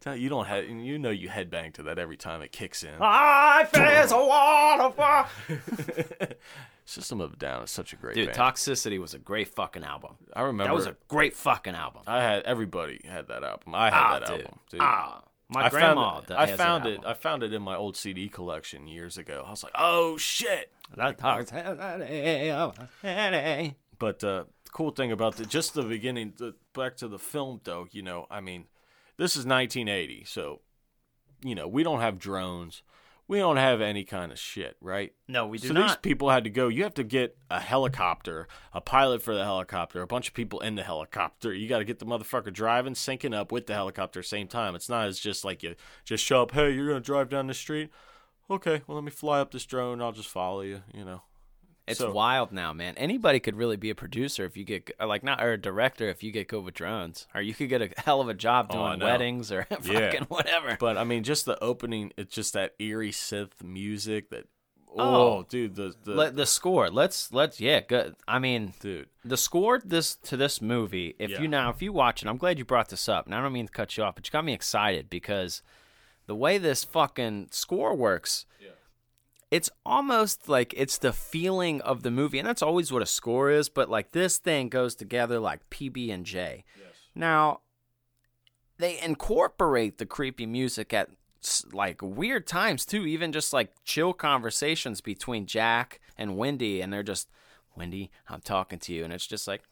Tell 0.00 0.16
you 0.16 0.28
don't 0.30 0.46
have 0.46 0.64
you 0.68 0.98
know 0.98 1.10
you 1.10 1.28
headbang 1.28 1.74
to 1.74 1.82
that 1.84 1.98
every 1.98 2.16
time 2.16 2.40
it 2.40 2.52
kicks 2.52 2.82
in. 2.82 2.94
I 3.00 3.66
face 3.70 4.10
a 4.12 4.16
waterfall. 4.16 5.26
System 6.88 7.20
of 7.20 7.32
a 7.34 7.36
Down 7.36 7.64
is 7.64 7.70
such 7.70 7.92
a 7.92 7.96
great 7.96 8.14
Dude, 8.14 8.26
band. 8.32 8.38
Toxicity 8.38 8.98
was 9.00 9.12
a 9.12 9.18
great 9.18 9.48
fucking 9.48 9.82
album. 9.84 10.12
I 10.34 10.42
remember 10.42 10.70
That 10.70 10.74
was 10.74 10.86
a 10.86 10.96
great 11.08 11.34
fucking 11.34 11.74
album. 11.74 12.02
I 12.06 12.22
had 12.22 12.44
everybody 12.44 13.00
had 13.04 13.26
that 13.28 13.42
album. 13.42 13.74
I 13.74 13.90
had 13.90 14.02
Ah, 14.02 14.18
that 14.20 14.28
dude. 14.28 14.40
album. 14.42 14.58
Dude. 14.70 14.80
Ah, 14.80 15.22
my 15.48 15.66
I 15.66 15.68
grandma. 15.68 16.12
found 16.14 16.22
it, 16.24 16.28
that 16.28 16.38
I 16.38 16.46
found 16.56 16.86
it. 16.86 17.00
I 17.04 17.14
found 17.14 17.42
it 17.42 17.52
in 17.52 17.60
my 17.62 17.74
old 17.76 17.96
CD 17.96 18.28
collection 18.28 18.86
years 18.86 19.18
ago. 19.18 19.44
I 19.46 19.50
was 19.50 19.62
like, 19.64 19.72
"Oh 19.76 20.16
shit." 20.16 20.72
That 20.96 21.18
toxicity. 21.18 23.74
But 23.98 24.24
uh, 24.24 24.44
cool 24.72 24.90
thing 24.90 25.12
about 25.12 25.36
the 25.36 25.46
just 25.46 25.74
the 25.74 25.82
beginning, 25.82 26.34
the, 26.36 26.54
back 26.74 26.96
to 26.98 27.08
the 27.08 27.18
film 27.18 27.60
though, 27.64 27.86
you 27.90 28.02
know, 28.02 28.26
I 28.30 28.40
mean, 28.40 28.66
this 29.16 29.32
is 29.36 29.46
1980, 29.46 30.24
so 30.24 30.60
you 31.42 31.54
know 31.54 31.66
we 31.66 31.82
don't 31.82 32.00
have 32.00 32.18
drones, 32.18 32.82
we 33.28 33.38
don't 33.38 33.56
have 33.56 33.80
any 33.80 34.04
kind 34.04 34.30
of 34.30 34.38
shit, 34.38 34.76
right? 34.80 35.12
No, 35.26 35.46
we 35.46 35.58
do 35.58 35.68
so 35.68 35.74
these 35.74 35.96
people 35.96 36.30
had 36.30 36.44
to 36.44 36.50
go. 36.50 36.68
You 36.68 36.84
have 36.84 36.94
to 36.94 37.04
get 37.04 37.36
a 37.50 37.60
helicopter, 37.60 38.46
a 38.72 38.80
pilot 38.80 39.22
for 39.22 39.34
the 39.34 39.44
helicopter, 39.44 40.00
a 40.00 40.06
bunch 40.06 40.28
of 40.28 40.34
people 40.34 40.60
in 40.60 40.76
the 40.76 40.82
helicopter. 40.82 41.52
You 41.52 41.68
got 41.68 41.78
to 41.78 41.84
get 41.84 41.98
the 41.98 42.06
motherfucker 42.06 42.52
driving, 42.52 42.94
syncing 42.94 43.34
up 43.34 43.50
with 43.50 43.66
the 43.66 43.74
helicopter 43.74 44.22
same 44.22 44.46
time. 44.46 44.74
It's 44.74 44.88
not 44.88 45.06
as 45.06 45.18
just 45.18 45.44
like 45.44 45.62
you 45.62 45.74
just 46.04 46.24
show 46.24 46.42
up. 46.42 46.52
Hey, 46.52 46.72
you're 46.72 46.88
gonna 46.88 47.00
drive 47.00 47.28
down 47.28 47.48
the 47.48 47.54
street. 47.54 47.90
Okay, 48.48 48.82
well 48.86 48.96
let 48.96 49.04
me 49.04 49.10
fly 49.10 49.40
up 49.40 49.50
this 49.50 49.66
drone. 49.66 50.00
I'll 50.00 50.12
just 50.12 50.28
follow 50.28 50.60
you. 50.60 50.82
You 50.94 51.04
know. 51.04 51.22
It's 51.86 52.00
So- 52.00 52.10
wild 52.12 52.50
now, 52.52 52.72
man. 52.72 52.94
Anybody 52.96 53.38
could 53.38 53.54
really 53.56 53.76
be 53.76 53.90
a 53.90 53.94
producer 53.94 54.44
if 54.44 54.56
you 54.56 54.64
get 54.64 54.90
like 55.00 55.22
not 55.22 55.40
or 55.42 55.52
a 55.52 55.60
director 55.60 56.08
if 56.08 56.22
you 56.22 56.32
get 56.32 56.48
good 56.48 56.64
with 56.64 56.74
drones, 56.74 57.28
or 57.34 57.40
you 57.40 57.54
could 57.54 57.68
get 57.68 57.80
a 57.80 57.90
hell 57.98 58.20
of 58.20 58.28
a 58.28 58.34
job 58.34 58.66
Oh, 58.70 58.86
doing 58.86 58.98
know. 58.98 59.04
weddings 59.06 59.52
or 59.52 59.62
fucking 59.70 59.92
Yeah. 59.92 60.24
whatever. 60.28 60.76
But 60.80 60.98
I 60.98 61.04
mean, 61.04 61.22
just 61.22 61.44
the 61.44 61.62
opening, 61.62 62.12
it's 62.16 62.34
just 62.34 62.54
that 62.54 62.74
eerie 62.80 63.12
synth 63.12 63.62
music 63.62 64.30
that. 64.30 64.46
Oh, 64.98 65.38
Oh. 65.38 65.46
dude, 65.48 65.74
the 65.76 65.94
the 66.04 66.14
Let, 66.14 66.36
the 66.36 66.46
score. 66.46 66.88
Let's 66.88 67.30
let's 67.32 67.60
yeah. 67.60 67.80
Good. 67.80 68.16
I 68.26 68.38
mean, 68.38 68.72
dude. 68.80 69.08
the 69.24 69.36
score 69.36 69.78
this 69.84 70.14
to 70.14 70.36
this 70.38 70.60
movie. 70.62 71.14
If 71.18 71.30
Yeah. 71.32 71.42
you 71.42 71.48
now 71.48 71.68
if 71.70 71.82
you 71.82 71.92
watch 71.92 72.22
it, 72.22 72.28
I'm 72.28 72.38
glad 72.38 72.58
you 72.58 72.64
brought 72.64 72.88
this 72.88 73.06
up. 73.08 73.26
And 73.26 73.34
I 73.34 73.42
don't 73.42 73.52
mean 73.52 73.66
to 73.66 73.72
cut 73.72 73.96
you 73.96 74.02
off, 74.04 74.14
but 74.14 74.26
you 74.26 74.32
got 74.32 74.44
me 74.44 74.54
excited 74.54 75.10
because 75.10 75.62
the 76.26 76.34
way 76.34 76.56
this 76.58 76.82
fucking 76.82 77.48
score 77.52 77.94
works. 77.94 78.46
It's 79.50 79.70
almost 79.84 80.48
like 80.48 80.74
it's 80.76 80.98
the 80.98 81.12
feeling 81.12 81.80
of 81.82 82.02
the 82.02 82.10
movie, 82.10 82.38
and 82.38 82.48
that's 82.48 82.62
always 82.62 82.92
what 82.92 83.02
a 83.02 83.06
score 83.06 83.50
is. 83.50 83.68
But 83.68 83.88
like 83.88 84.12
this 84.12 84.38
thing 84.38 84.68
goes 84.68 84.94
together 84.94 85.38
like 85.38 85.68
PB 85.70 86.12
and 86.12 86.26
J. 86.26 86.64
yes. 86.76 86.94
Now, 87.14 87.60
they 88.78 89.00
incorporate 89.00 89.98
the 89.98 90.06
creepy 90.06 90.46
music 90.46 90.92
at 90.92 91.10
like 91.72 92.02
weird 92.02 92.46
times 92.46 92.84
too, 92.84 93.06
even 93.06 93.32
just 93.32 93.52
like 93.52 93.72
chill 93.84 94.12
conversations 94.12 95.00
between 95.00 95.46
Jack 95.46 96.00
and 96.18 96.36
Wendy, 96.36 96.80
and 96.80 96.92
they're 96.92 97.02
just, 97.04 97.28
Wendy, 97.76 98.10
I'm 98.28 98.40
talking 98.40 98.80
to 98.80 98.92
you, 98.92 99.04
and 99.04 99.12
it's 99.12 99.26
just 99.26 99.46
like, 99.46 99.62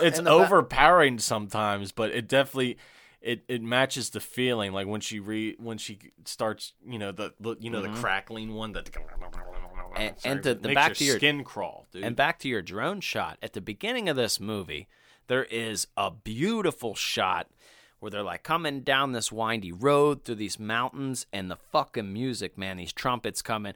It's 0.00 0.18
overpowering 0.18 1.18
sometimes, 1.18 1.92
but 1.92 2.10
it 2.10 2.28
definitely 2.28 2.78
it, 3.22 3.44
it 3.48 3.62
matches 3.62 4.10
the 4.10 4.20
feeling. 4.20 4.72
Like 4.72 4.86
when 4.86 5.00
she 5.00 5.20
re 5.20 5.56
when 5.58 5.78
she 5.78 5.98
starts, 6.24 6.72
you 6.86 6.98
know 6.98 7.12
the, 7.12 7.32
the 7.40 7.56
you 7.60 7.70
know 7.70 7.80
the 7.82 7.88
crackling 8.00 8.54
one 8.54 8.72
that. 8.72 8.86
Mm-hmm. 8.86 9.96
And- 9.96 10.18
Sorry, 10.20 10.32
and 10.32 10.42
to- 10.44 10.54
the 10.54 10.68
makes 10.68 10.74
back 10.74 10.88
your 10.88 10.94
to 10.94 11.04
your- 11.04 11.16
skin 11.16 11.44
crawl, 11.44 11.86
dude. 11.92 12.02
And 12.04 12.16
back 12.16 12.38
to 12.40 12.48
your 12.48 12.62
drone 12.62 13.00
shot 13.00 13.38
at 13.42 13.52
the 13.52 13.60
beginning 13.60 14.08
of 14.08 14.16
this 14.16 14.40
movie, 14.40 14.88
there 15.26 15.44
is 15.44 15.86
a 15.96 16.10
beautiful 16.10 16.94
shot 16.94 17.48
where 18.00 18.10
they're 18.10 18.22
like 18.22 18.42
coming 18.42 18.80
down 18.80 19.12
this 19.12 19.30
windy 19.30 19.70
road 19.70 20.24
through 20.24 20.34
these 20.36 20.58
mountains, 20.58 21.26
and 21.32 21.50
the 21.50 21.56
fucking 21.56 22.12
music, 22.12 22.56
man, 22.58 22.78
these 22.78 22.92
trumpets 22.92 23.42
coming. 23.42 23.74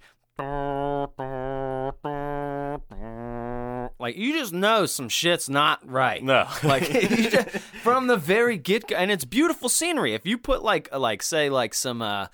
Like 3.98 4.16
you 4.16 4.32
just 4.32 4.52
know 4.52 4.87
some 4.87 5.09
shit's 5.09 5.48
not 5.48 5.80
right. 5.88 6.22
No. 6.22 6.46
like 6.62 6.85
just, 6.90 7.48
from 7.82 8.06
the 8.06 8.16
very 8.16 8.59
get 8.59 8.88
go, 8.88 8.96
and 8.96 9.11
it's 9.11 9.24
beautiful 9.24 9.68
scenery. 9.68 10.14
If 10.14 10.26
you 10.26 10.37
put 10.38 10.62
like 10.62 10.94
like 10.94 11.22
say 11.22 11.48
like 11.48 11.72
some 11.72 12.02
uh 12.02 12.26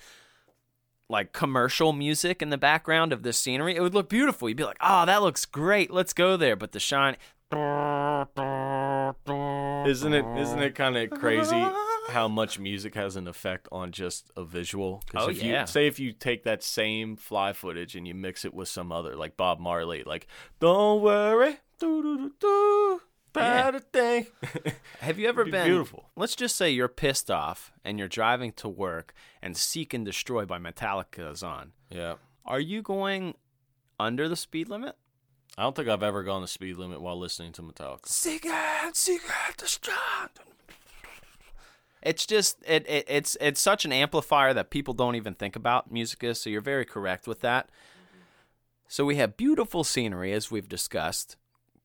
like 1.09 1.31
commercial 1.31 1.93
music 1.93 2.41
in 2.41 2.49
the 2.49 2.57
background 2.57 3.13
of 3.13 3.23
this 3.23 3.37
scenery, 3.37 3.75
it 3.75 3.81
would 3.81 3.93
look 3.93 4.09
beautiful. 4.09 4.49
You'd 4.49 4.57
be 4.57 4.63
like, 4.65 4.77
"Oh, 4.81 5.05
that 5.05 5.21
looks 5.21 5.45
great. 5.45 5.91
Let's 5.91 6.13
go 6.13 6.35
there." 6.35 6.55
But 6.55 6.71
the 6.73 6.79
shine, 6.79 7.17
Isn't 9.87 10.13
it 10.13 10.25
isn't 10.37 10.59
it 10.59 10.75
kind 10.75 10.97
of 10.97 11.09
crazy 11.11 11.65
how 12.09 12.27
much 12.27 12.59
music 12.59 12.95
has 12.95 13.15
an 13.15 13.27
effect 13.27 13.67
on 13.71 13.91
just 13.91 14.31
a 14.35 14.43
visual? 14.43 15.01
Oh, 15.15 15.29
if 15.29 15.41
yeah. 15.41 15.61
You, 15.61 15.67
say 15.67 15.87
if 15.87 15.99
you 15.99 16.11
take 16.11 16.43
that 16.43 16.63
same 16.63 17.15
fly 17.15 17.53
footage 17.53 17.95
and 17.95 18.07
you 18.07 18.13
mix 18.13 18.45
it 18.45 18.53
with 18.53 18.67
some 18.67 18.91
other, 18.91 19.15
like 19.15 19.37
Bob 19.37 19.59
Marley, 19.59 20.03
like 20.05 20.27
"Don't 20.59 21.01
worry, 21.01 21.57
do 21.79 22.01
do 22.01 22.17
do 22.17 22.33
do, 22.39 23.01
about 23.33 23.75
a 23.75 23.79
thing." 23.79 24.27
Have 24.99 25.19
you 25.19 25.27
ever 25.27 25.45
be 25.45 25.51
been 25.51 25.65
beautiful. 25.67 26.09
Let's 26.15 26.35
just 26.35 26.55
say 26.55 26.69
you're 26.69 26.87
pissed 26.87 27.29
off 27.31 27.71
and 27.83 27.99
you're 27.99 28.07
driving 28.07 28.51
to 28.53 28.69
work 28.69 29.13
and 29.41 29.57
Seek 29.57 29.93
and 29.93 30.05
Destroy 30.05 30.45
by 30.45 30.59
Metallica 30.59 31.31
is 31.31 31.43
on. 31.43 31.73
yeah, 31.89 32.15
Are 32.45 32.59
you 32.59 32.81
going 32.81 33.35
under 33.99 34.27
the 34.29 34.35
speed 34.35 34.69
limit? 34.69 34.95
I 35.57 35.63
don't 35.63 35.75
think 35.75 35.87
I've 35.87 36.01
ever 36.01 36.23
gone 36.23 36.41
the 36.41 36.47
speed 36.47 36.77
limit 36.77 36.99
while 37.01 37.19
listening 37.19 37.51
to 37.53 37.61
Metallica. 37.61 38.07
Seek 38.07 38.45
and 38.45 38.95
Seek 38.95 39.21
and 39.47 39.55
Destroy. 39.57 39.93
It's 42.05 42.25
just 42.25 42.61
it, 42.67 42.85
it 42.87 43.05
it's 43.07 43.37
it's 43.39 43.61
such 43.61 43.85
an 43.85 43.93
amplifier 43.93 44.53
that 44.53 44.69
people 44.69 44.93
don't 44.93 45.15
even 45.15 45.33
think 45.33 45.55
about 45.55 45.91
music 45.91 46.23
is, 46.23 46.41
so 46.41 46.49
you're 46.49 46.61
very 46.61 46.85
correct 46.85 47.27
with 47.27 47.39
that. 47.41 47.69
So 48.89 49.05
we 49.05 49.15
have 49.15 49.37
beautiful 49.37 49.83
scenery 49.83 50.33
as 50.33 50.51
we've 50.51 50.67
discussed, 50.67 51.37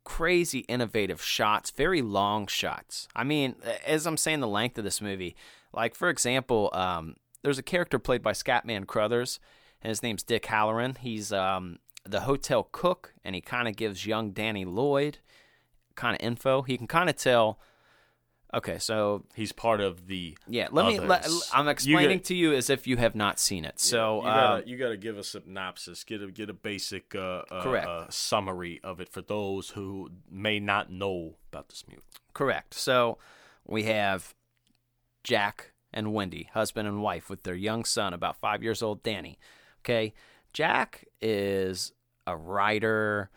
crazy 0.05 0.61
innovative 0.61 1.23
shots, 1.23 1.71
very 1.71 2.03
long 2.03 2.49
shots. 2.49 3.07
I 3.15 3.25
mean, 3.25 3.55
as 3.87 4.07
I'm 4.07 4.17
saying 4.17 4.41
the 4.41 4.49
length 4.49 4.77
of 4.77 4.85
this 4.85 5.01
movie, 5.01 5.37
Like 5.73 5.95
for 5.95 6.09
example, 6.09 6.71
um, 6.73 7.17
there's 7.43 7.59
a 7.59 7.63
character 7.63 7.99
played 7.99 8.23
by 8.23 8.33
Scatman 8.33 8.87
Crothers, 8.87 9.39
and 9.83 9.89
his 9.89 10.03
name's 10.03 10.23
Dick 10.23 10.45
Hallorann. 10.45 10.99
He's 10.99 11.33
um, 11.33 11.79
the 12.05 12.21
hotel 12.21 12.69
cook, 12.73 13.15
and 13.25 13.35
he 13.35 13.41
kind 13.41 13.69
of 13.69 13.77
gives 13.77 14.07
young 14.07 14.33
Danny 14.33 14.65
Lloyd 14.65 15.19
kind 15.95 16.15
of 16.15 16.25
info. 16.25 16.63
He 16.63 16.77
can 16.77 16.87
kind 16.87 17.09
of 17.09 17.17
tell. 17.17 17.59
Okay, 18.55 18.79
so 18.79 19.25
He's 19.35 19.53
part 19.53 19.81
of 19.81 20.07
the. 20.07 20.37
yeah, 20.47 20.69
let 20.73 20.87
me. 20.87 20.99
Let. 20.99 21.27
I'm 21.53 21.67
You 21.67 21.71
explaining 21.71 22.19
got- 22.19 22.25
to 22.27 22.35
you 22.35 22.55
as 22.55 22.71
if 22.71 22.87
you 22.87 22.97
have 22.97 23.15
not 23.15 23.39
seen 23.39 23.65
it. 23.67 23.79
So 23.79 24.23
you 24.23 24.29
uh, 24.29 24.35
gotta, 24.59 24.69
you 24.69 24.77
gotta 24.79 24.97
give 24.97 25.19
a 25.19 25.23
synopsis, 25.25 26.03
get 26.05 26.23
a 26.23 26.31
get 26.31 26.49
a 26.49 26.55
basic 26.55 27.15
uh, 27.15 27.43
uh, 27.51 27.63
Correct. 27.63 27.87
uh, 27.87 28.07
summary 28.09 28.81
of 28.83 29.01
it 29.01 29.11
for 29.11 29.21
those 29.21 29.71
who 29.71 30.11
may 30.31 30.61
not 30.61 30.91
know 30.91 31.35
about 31.53 31.69
this 31.69 31.85
movie. 31.87 32.01
Correct. 32.33 32.73
So 32.73 33.19
we 33.67 33.83
have 33.83 34.35
Jack 35.25 35.73
and 35.93 36.13
Wendy, 36.15 36.49
husband 36.55 36.89
and 36.89 37.03
wife, 37.03 37.29
with 37.29 37.43
their 37.43 37.55
young 37.55 37.85
son, 37.85 38.15
about 38.15 38.37
five 38.41 38.63
years 38.63 38.83
old, 38.83 39.03
Danny. 39.03 39.39
Okay. 39.83 40.15
Jack 40.55 41.05
is 41.21 41.93
a 42.27 42.35
writer 42.37 43.31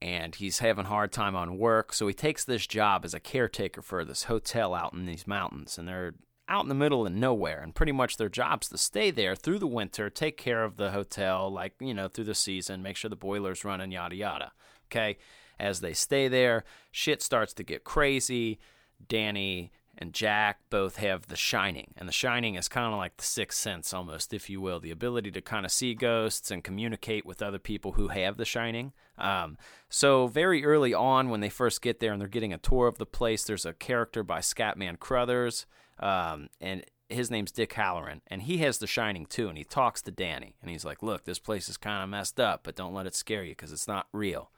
and 0.00 0.34
he's 0.34 0.58
having 0.58 0.84
a 0.84 0.88
hard 0.88 1.12
time 1.12 1.34
on 1.34 1.58
work. 1.58 1.92
So 1.92 2.06
he 2.06 2.14
takes 2.14 2.44
this 2.44 2.66
job 2.66 3.04
as 3.04 3.14
a 3.14 3.20
caretaker 3.20 3.82
for 3.82 4.04
this 4.04 4.24
hotel 4.24 4.74
out 4.74 4.92
in 4.92 5.06
these 5.06 5.26
mountains. 5.26 5.78
And 5.78 5.88
they're 5.88 6.14
out 6.48 6.64
in 6.64 6.68
the 6.68 6.74
middle 6.74 7.06
of 7.06 7.12
nowhere. 7.12 7.62
And 7.62 7.74
pretty 7.74 7.92
much 7.92 8.16
their 8.16 8.28
job's 8.28 8.68
to 8.68 8.78
stay 8.78 9.10
there 9.10 9.34
through 9.34 9.58
the 9.58 9.66
winter, 9.66 10.10
take 10.10 10.36
care 10.36 10.62
of 10.62 10.76
the 10.76 10.90
hotel, 10.90 11.50
like, 11.50 11.74
you 11.80 11.94
know, 11.94 12.08
through 12.08 12.24
the 12.24 12.34
season, 12.34 12.82
make 12.82 12.96
sure 12.96 13.08
the 13.08 13.16
boiler's 13.16 13.64
running, 13.64 13.92
yada, 13.92 14.16
yada. 14.16 14.52
Okay. 14.90 15.16
As 15.58 15.80
they 15.80 15.94
stay 15.94 16.28
there, 16.28 16.64
shit 16.90 17.22
starts 17.22 17.54
to 17.54 17.62
get 17.62 17.84
crazy. 17.84 18.58
Danny 19.08 19.72
and 19.98 20.12
Jack 20.12 20.60
both 20.70 20.96
have 20.96 21.28
the 21.28 21.36
Shining, 21.36 21.94
and 21.96 22.08
the 22.08 22.12
Shining 22.12 22.54
is 22.54 22.68
kind 22.68 22.92
of 22.92 22.98
like 22.98 23.16
the 23.16 23.24
sixth 23.24 23.58
sense, 23.58 23.92
almost, 23.92 24.34
if 24.34 24.50
you 24.50 24.60
will, 24.60 24.80
the 24.80 24.90
ability 24.90 25.30
to 25.32 25.40
kind 25.40 25.64
of 25.64 25.72
see 25.72 25.94
ghosts 25.94 26.50
and 26.50 26.64
communicate 26.64 27.24
with 27.24 27.42
other 27.42 27.58
people 27.58 27.92
who 27.92 28.08
have 28.08 28.36
the 28.36 28.44
Shining. 28.44 28.92
Um, 29.18 29.56
so 29.88 30.26
very 30.26 30.64
early 30.64 30.92
on, 30.92 31.30
when 31.30 31.40
they 31.40 31.48
first 31.48 31.82
get 31.82 32.00
there 32.00 32.12
and 32.12 32.20
they're 32.20 32.28
getting 32.28 32.52
a 32.52 32.58
tour 32.58 32.88
of 32.88 32.98
the 32.98 33.06
place, 33.06 33.44
there's 33.44 33.66
a 33.66 33.72
character 33.72 34.22
by 34.22 34.40
Scatman 34.40 34.98
Crothers, 34.98 35.66
um, 36.00 36.48
and 36.60 36.84
his 37.08 37.30
name's 37.30 37.52
Dick 37.52 37.74
Hallorann, 37.74 38.20
and 38.26 38.42
he 38.42 38.58
has 38.58 38.78
the 38.78 38.86
Shining 38.86 39.26
too, 39.26 39.48
and 39.48 39.56
he 39.56 39.64
talks 39.64 40.02
to 40.02 40.10
Danny, 40.10 40.56
and 40.60 40.70
he's 40.70 40.84
like, 40.84 41.02
"Look, 41.02 41.24
this 41.24 41.38
place 41.38 41.68
is 41.68 41.76
kind 41.76 42.02
of 42.02 42.08
messed 42.08 42.40
up, 42.40 42.64
but 42.64 42.76
don't 42.76 42.94
let 42.94 43.06
it 43.06 43.14
scare 43.14 43.44
you 43.44 43.52
because 43.52 43.72
it's 43.72 43.88
not 43.88 44.08
real." 44.12 44.50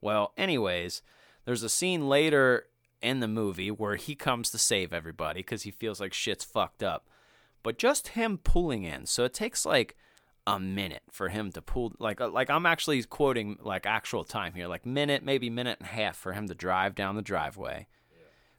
Well, 0.00 0.32
anyways, 0.36 1.02
there's 1.44 1.62
a 1.62 1.68
scene 1.68 2.08
later 2.08 2.66
in 3.02 3.20
the 3.20 3.28
movie 3.28 3.70
where 3.70 3.96
he 3.96 4.14
comes 4.14 4.50
to 4.50 4.58
save 4.58 4.92
everybody 4.92 5.40
because 5.40 5.62
he 5.62 5.70
feels 5.70 6.00
like 6.00 6.12
shit's 6.12 6.44
fucked 6.44 6.82
up. 6.82 7.08
But 7.62 7.78
just 7.78 8.08
him 8.08 8.38
pulling 8.38 8.84
in, 8.84 9.06
so 9.06 9.24
it 9.24 9.34
takes 9.34 9.66
like 9.66 9.96
a 10.46 10.60
minute 10.60 11.02
for 11.10 11.28
him 11.28 11.50
to 11.50 11.60
pull 11.60 11.92
like 11.98 12.20
uh, 12.20 12.28
like 12.28 12.48
I'm 12.48 12.66
actually 12.66 13.02
quoting 13.02 13.58
like 13.60 13.86
actual 13.86 14.22
time 14.22 14.54
here, 14.54 14.68
like 14.68 14.86
minute, 14.86 15.24
maybe 15.24 15.50
minute 15.50 15.78
and 15.80 15.88
a 15.88 15.92
half 15.92 16.16
for 16.16 16.32
him 16.32 16.46
to 16.46 16.54
drive 16.54 16.94
down 16.94 17.16
the 17.16 17.22
driveway. 17.22 17.88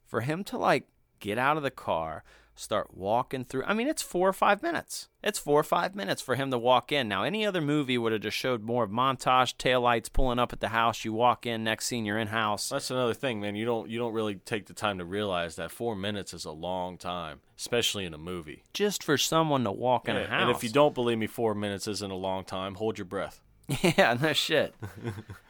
For 0.06 0.22
him 0.22 0.44
to 0.46 0.58
like 0.58 0.88
get 1.20 1.38
out 1.38 1.58
of 1.58 1.64
the 1.64 1.72
car, 1.72 2.24
start 2.60 2.96
walking 2.96 3.46
through. 3.46 3.64
I 3.66 3.74
mean, 3.74 3.88
it's 3.88 4.02
4 4.02 4.30
or 4.30 4.34
5 4.34 4.62
minutes. 4.62 5.08
It's 5.24 5.40
4 5.40 5.60
or 5.60 5.64
5 5.64 5.96
minutes 5.96 6.22
for 6.22 6.36
him 6.36 6.52
to 6.52 6.58
walk 6.58 6.92
in. 6.92 7.08
Now, 7.08 7.24
any 7.24 7.46
other 7.46 7.62
movie 7.62 7.98
would 7.98 8.12
have 8.12 8.22
just 8.22 8.38
showed 8.38 8.64
more 8.64 8.84
of 8.84 8.90
montage, 8.90 9.56
taillights 9.56 10.12
pulling 10.12 10.40
up 10.40 10.54
at 10.54 10.60
the 10.60 10.70
house, 10.70 11.06
you 11.06 11.14
walk 11.14 11.46
in, 11.46 11.64
next 11.64 11.86
scene 11.86 12.06
you're 12.06 12.18
in 12.18 12.28
house. 12.28 12.70
That's 12.70 12.92
another 12.92 13.14
thing, 13.14 13.40
man. 13.42 13.56
You 13.56 13.66
don't 13.66 13.90
you 13.90 14.00
don't 14.00 14.14
really 14.14 14.36
take 14.36 14.66
the 14.66 14.74
time 14.74 14.98
to 14.98 15.06
realize 15.06 15.56
that 15.56 15.72
four 15.72 15.96
minutes 15.96 16.34
is 16.34 16.46
a 16.46 16.52
long 16.52 16.98
time, 16.98 17.42
especially 17.58 18.06
in 18.06 18.14
a 18.14 18.18
movie. 18.18 18.64
Just 18.74 19.04
for 19.04 19.18
someone 19.18 19.64
to 19.64 19.72
walk 19.72 20.08
in 20.08 20.16
a 20.16 20.28
house. 20.28 20.42
And 20.42 20.52
if 20.52 20.64
you 20.64 20.70
don't 20.70 20.96
believe 20.96 21.18
me, 21.18 21.28
four 21.28 21.56
minutes 21.56 21.88
isn't 21.88 22.12
a 22.12 22.16
long 22.16 22.44
time. 22.44 22.76
Hold 22.76 22.98
your 22.98 23.06
breath. 23.06 23.42
Yeah, 23.98 24.18
no 24.22 24.34
shit. 24.34 24.74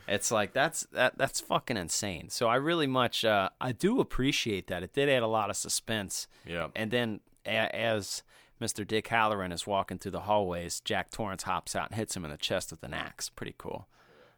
it's 0.07 0.31
like 0.31 0.53
that's 0.53 0.87
that 0.91 1.17
that's 1.17 1.39
fucking 1.39 1.77
insane. 1.77 2.29
So 2.29 2.47
I 2.47 2.55
really 2.55 2.87
much 2.87 3.23
uh, 3.23 3.49
I 3.61 3.71
do 3.73 3.99
appreciate 3.99 4.67
that. 4.67 4.83
It 4.83 4.93
did 4.93 5.09
add 5.09 5.23
a 5.23 5.27
lot 5.27 5.49
of 5.49 5.55
suspense. 5.57 6.27
Yeah. 6.45 6.67
And 6.75 6.89
then 6.91 7.19
a- 7.45 7.75
as 7.75 8.23
Mr. 8.61 8.85
Dick 8.87 9.07
Hallorann 9.09 9.53
is 9.53 9.67
walking 9.67 9.99
through 9.99 10.11
the 10.11 10.21
hallways, 10.21 10.79
Jack 10.79 11.11
Torrance 11.11 11.43
hops 11.43 11.75
out 11.75 11.89
and 11.91 11.95
hits 11.95 12.15
him 12.15 12.25
in 12.25 12.31
the 12.31 12.37
chest 12.37 12.71
with 12.71 12.81
an 12.83 12.93
axe. 12.93 13.29
Pretty 13.29 13.53
cool. 13.57 13.87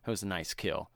It 0.05 0.09
was 0.09 0.23
a 0.23 0.27
nice 0.27 0.53
kill. 0.53 0.89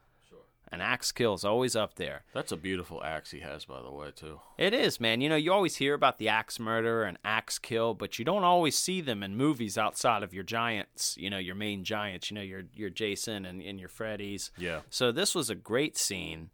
An 0.74 0.82
axe 0.82 1.12
kill 1.12 1.36
is 1.36 1.46
always 1.46 1.76
up 1.76 1.98
there. 1.98 2.24
That's 2.34 2.52
a 2.52 2.58
beautiful 2.58 3.04
axe 3.04 3.30
he 3.30 3.42
has, 3.42 3.66
by 3.66 3.80
the 3.84 3.92
way, 3.92 4.10
too. 4.10 4.40
It 4.58 4.74
is, 4.74 5.00
man. 5.00 5.22
You 5.22 5.30
know, 5.30 5.36
you 5.36 5.54
always 5.54 5.76
hear 5.76 5.94
about 5.94 6.18
the 6.18 6.30
axe 6.30 6.60
murder 6.60 7.04
and 7.04 7.20
axe 7.24 7.60
kill, 7.60 7.94
but 7.94 8.18
you 8.18 8.26
don't 8.26 8.44
always 8.44 8.76
see 8.76 9.00
them 9.00 9.22
in 9.22 9.38
movies 9.38 9.78
outside 9.78 10.24
of 10.24 10.34
your 10.34 10.44
giants, 10.44 11.16
you 11.16 11.30
know, 11.30 11.38
your 11.38 11.54
main 11.54 11.84
giants, 11.84 12.32
you 12.32 12.36
know, 12.36 12.42
your 12.42 12.64
your 12.74 12.90
Jason 12.90 13.46
and, 13.46 13.62
and 13.62 13.80
your 13.80 13.88
Freddy's. 13.88 14.50
Yeah. 14.58 14.80
So 14.90 15.12
this 15.12 15.36
was 15.36 15.52
a 15.52 15.56
great 15.56 15.96
scene 15.96 16.50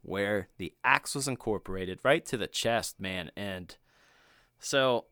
where 0.00 0.48
the 0.56 0.72
axe 0.82 1.14
was 1.14 1.28
incorporated 1.28 2.00
right 2.02 2.24
to 2.24 2.38
the 2.38 2.46
chest, 2.46 2.98
man. 2.98 3.30
And 3.36 3.76
so 4.58 5.04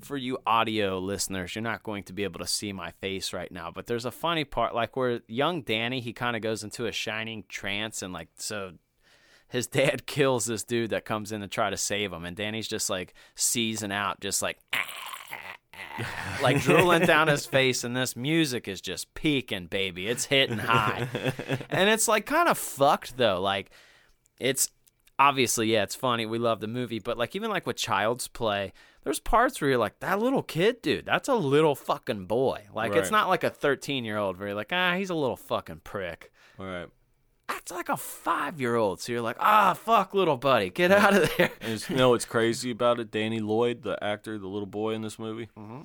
for 0.00 0.16
you 0.16 0.38
audio 0.46 0.98
listeners, 0.98 1.54
you're 1.54 1.62
not 1.62 1.82
going 1.82 2.04
to 2.04 2.12
be 2.12 2.24
able 2.24 2.40
to 2.40 2.46
see 2.46 2.72
my 2.72 2.92
face 2.92 3.32
right 3.32 3.50
now, 3.50 3.70
but 3.70 3.86
there's 3.86 4.04
a 4.04 4.10
funny 4.10 4.44
part 4.44 4.74
like 4.74 4.96
where 4.96 5.20
young 5.26 5.62
Danny, 5.62 6.00
he 6.00 6.12
kind 6.12 6.36
of 6.36 6.42
goes 6.42 6.64
into 6.64 6.86
a 6.86 6.92
shining 6.92 7.44
trance 7.48 8.02
and 8.02 8.12
like 8.12 8.28
so 8.36 8.72
his 9.48 9.66
dad 9.68 10.06
kills 10.06 10.46
this 10.46 10.64
dude 10.64 10.90
that 10.90 11.04
comes 11.04 11.32
in 11.32 11.40
to 11.40 11.48
try 11.48 11.70
to 11.70 11.76
save 11.76 12.12
him 12.12 12.24
and 12.24 12.36
Danny's 12.36 12.68
just 12.68 12.90
like 12.90 13.14
seizing 13.34 13.92
out 13.92 14.20
just 14.20 14.42
like 14.42 14.58
like 16.42 16.60
drooling 16.62 17.06
down 17.06 17.28
his 17.28 17.46
face 17.46 17.84
and 17.84 17.96
this 17.96 18.16
music 18.16 18.68
is 18.68 18.80
just 18.80 19.12
peaking 19.14 19.66
baby. 19.66 20.06
It's 20.06 20.26
hitting 20.26 20.58
high. 20.58 21.08
And 21.70 21.88
it's 21.88 22.08
like 22.08 22.26
kind 22.26 22.48
of 22.48 22.58
fucked 22.58 23.16
though. 23.16 23.40
Like 23.40 23.70
it's 24.38 24.70
obviously 25.18 25.72
yeah 25.72 25.82
it's 25.82 25.94
funny 25.94 26.24
we 26.26 26.38
love 26.38 26.60
the 26.60 26.66
movie 26.68 26.98
but 26.98 27.18
like 27.18 27.34
even 27.34 27.50
like 27.50 27.66
with 27.66 27.76
child's 27.76 28.28
play 28.28 28.72
there's 29.04 29.18
parts 29.20 29.60
where 29.60 29.70
you're 29.70 29.78
like 29.78 29.98
that 30.00 30.18
little 30.20 30.42
kid 30.42 30.80
dude 30.82 31.04
that's 31.06 31.28
a 31.28 31.34
little 31.34 31.74
fucking 31.74 32.24
boy 32.26 32.62
like 32.74 32.94
it's 32.94 33.10
not 33.10 33.28
like 33.28 33.42
a 33.44 33.50
13 33.50 34.04
year 34.04 34.16
old 34.16 34.38
where 34.38 34.48
you're 34.48 34.56
like 34.56 34.72
ah 34.72 34.94
he's 34.94 35.10
a 35.10 35.14
little 35.14 35.36
fucking 35.36 35.80
prick 35.82 36.30
All 36.58 36.66
right. 36.66 36.86
that's 37.48 37.72
like 37.72 37.88
a 37.88 37.96
five 37.96 38.60
year 38.60 38.76
old 38.76 39.00
so 39.00 39.10
you're 39.12 39.20
like 39.22 39.36
ah 39.40 39.74
fuck 39.74 40.14
little 40.14 40.36
buddy 40.36 40.70
get 40.70 40.92
out 40.92 41.14
of 41.16 41.32
there 41.36 41.50
And 41.60 41.72
it's- 41.72 41.90
you 41.90 41.96
know 41.96 42.10
what's 42.10 42.24
crazy 42.36 42.70
about 42.70 43.00
it? 43.00 43.10
Danny 43.10 43.40
Lloyd, 43.40 43.82
the 43.82 44.02
actor, 44.02 44.38
the 44.38 44.46
little 44.46 44.66
boy 44.66 44.92
in 44.92 45.02
this 45.02 45.18
movie. 45.18 45.48
Mm-hmm. 45.58 45.80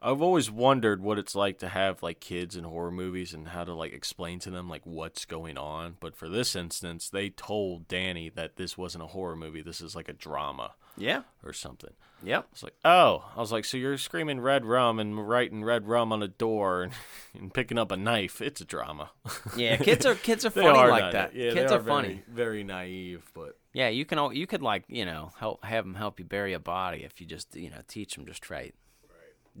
I've 0.00 0.22
always 0.22 0.50
wondered 0.50 1.02
what 1.02 1.18
it's 1.18 1.34
like 1.34 1.58
to 1.58 1.68
have 1.68 2.02
like 2.02 2.20
kids 2.20 2.54
in 2.56 2.64
horror 2.64 2.90
movies 2.92 3.34
and 3.34 3.48
how 3.48 3.64
to 3.64 3.74
like 3.74 3.92
explain 3.92 4.38
to 4.40 4.50
them 4.50 4.68
like 4.68 4.82
what's 4.84 5.24
going 5.24 5.58
on. 5.58 5.96
But 5.98 6.14
for 6.14 6.28
this 6.28 6.54
instance, 6.54 7.10
they 7.10 7.30
told 7.30 7.88
Danny 7.88 8.28
that 8.30 8.56
this 8.56 8.78
wasn't 8.78 9.04
a 9.04 9.08
horror 9.08 9.34
movie. 9.36 9.60
This 9.62 9.80
is 9.80 9.96
like 9.96 10.08
a 10.08 10.12
drama 10.12 10.72
yeah 11.00 11.22
or 11.44 11.52
something. 11.52 11.92
yep 12.24 12.46
It's 12.52 12.62
like, 12.64 12.74
oh, 12.84 13.24
I 13.36 13.40
was 13.40 13.52
like, 13.52 13.64
so 13.64 13.76
you're 13.76 13.96
screaming 13.98 14.40
red 14.40 14.64
rum 14.64 14.98
and 14.98 15.28
writing 15.28 15.62
red 15.64 15.86
rum 15.86 16.12
on 16.12 16.22
a 16.24 16.28
door 16.28 16.82
and, 16.82 16.92
and 17.38 17.52
picking 17.54 17.78
up 17.78 17.90
a 17.92 17.96
knife. 17.96 18.40
It's 18.40 18.60
a 18.60 18.64
drama. 18.64 19.10
yeah 19.56 19.76
kids 19.76 20.06
are 20.06 20.14
kids 20.14 20.44
are 20.44 20.50
funny 20.50 20.66
are 20.68 20.90
like 20.90 21.02
not- 21.02 21.12
that 21.12 21.34
Yeah, 21.34 21.52
kids 21.54 21.70
they 21.70 21.76
are, 21.76 21.80
funny 21.82 22.22
Very, 22.28 22.62
naive, 22.64 23.30
but 23.34 23.56
Yeah, 23.72 23.88
you 23.88 24.04
can. 24.04 24.18
al- 24.18 24.32
You 24.32 24.46
could 24.46 24.62
like 24.62 24.84
you 24.88 25.04
know 25.04 25.30
help 25.38 25.64
have 25.64 25.84
them 25.84 25.94
help 25.94 26.18
you 26.20 26.24
bury 26.24 26.52
a 26.52 26.60
body 26.60 27.02
if 27.04 27.20
you 27.20 27.26
just 27.26 27.54
you 27.56 27.70
know 27.70 27.80
teach 27.88 28.14
them 28.14 28.26
just 28.26 28.48
right. 28.50 28.74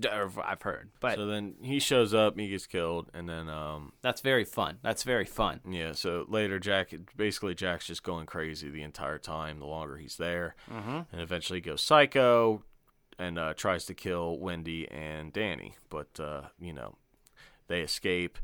I've 0.06 0.62
heard, 0.62 0.90
but 1.00 1.16
so 1.16 1.26
then 1.26 1.54
he 1.62 1.78
shows 1.80 2.14
up, 2.14 2.38
he 2.38 2.48
gets 2.48 2.66
killed, 2.66 3.10
and 3.14 3.28
then 3.28 3.48
um 3.48 3.92
that's 4.02 4.20
very 4.20 4.44
fun. 4.44 4.78
That's 4.82 5.02
very 5.02 5.24
fun. 5.24 5.60
yeah, 5.68 5.92
so 5.92 6.24
later 6.28 6.58
Jack 6.58 6.92
basically 7.16 7.54
Jack's 7.54 7.86
just 7.86 8.02
going 8.02 8.26
crazy 8.26 8.70
the 8.70 8.82
entire 8.82 9.18
time. 9.18 9.58
The 9.58 9.66
longer 9.66 9.96
he's 9.96 10.16
there, 10.16 10.54
Mm-hmm. 10.70 11.00
and 11.12 11.20
eventually 11.20 11.60
goes 11.60 11.80
psycho 11.80 12.62
and 13.18 13.38
uh, 13.38 13.54
tries 13.54 13.84
to 13.86 13.94
kill 13.94 14.38
Wendy 14.38 14.88
and 14.90 15.32
Danny, 15.32 15.74
but 15.90 16.20
uh, 16.20 16.42
you 16.60 16.72
know 16.72 16.96
they 17.66 17.80
escape. 17.80 18.38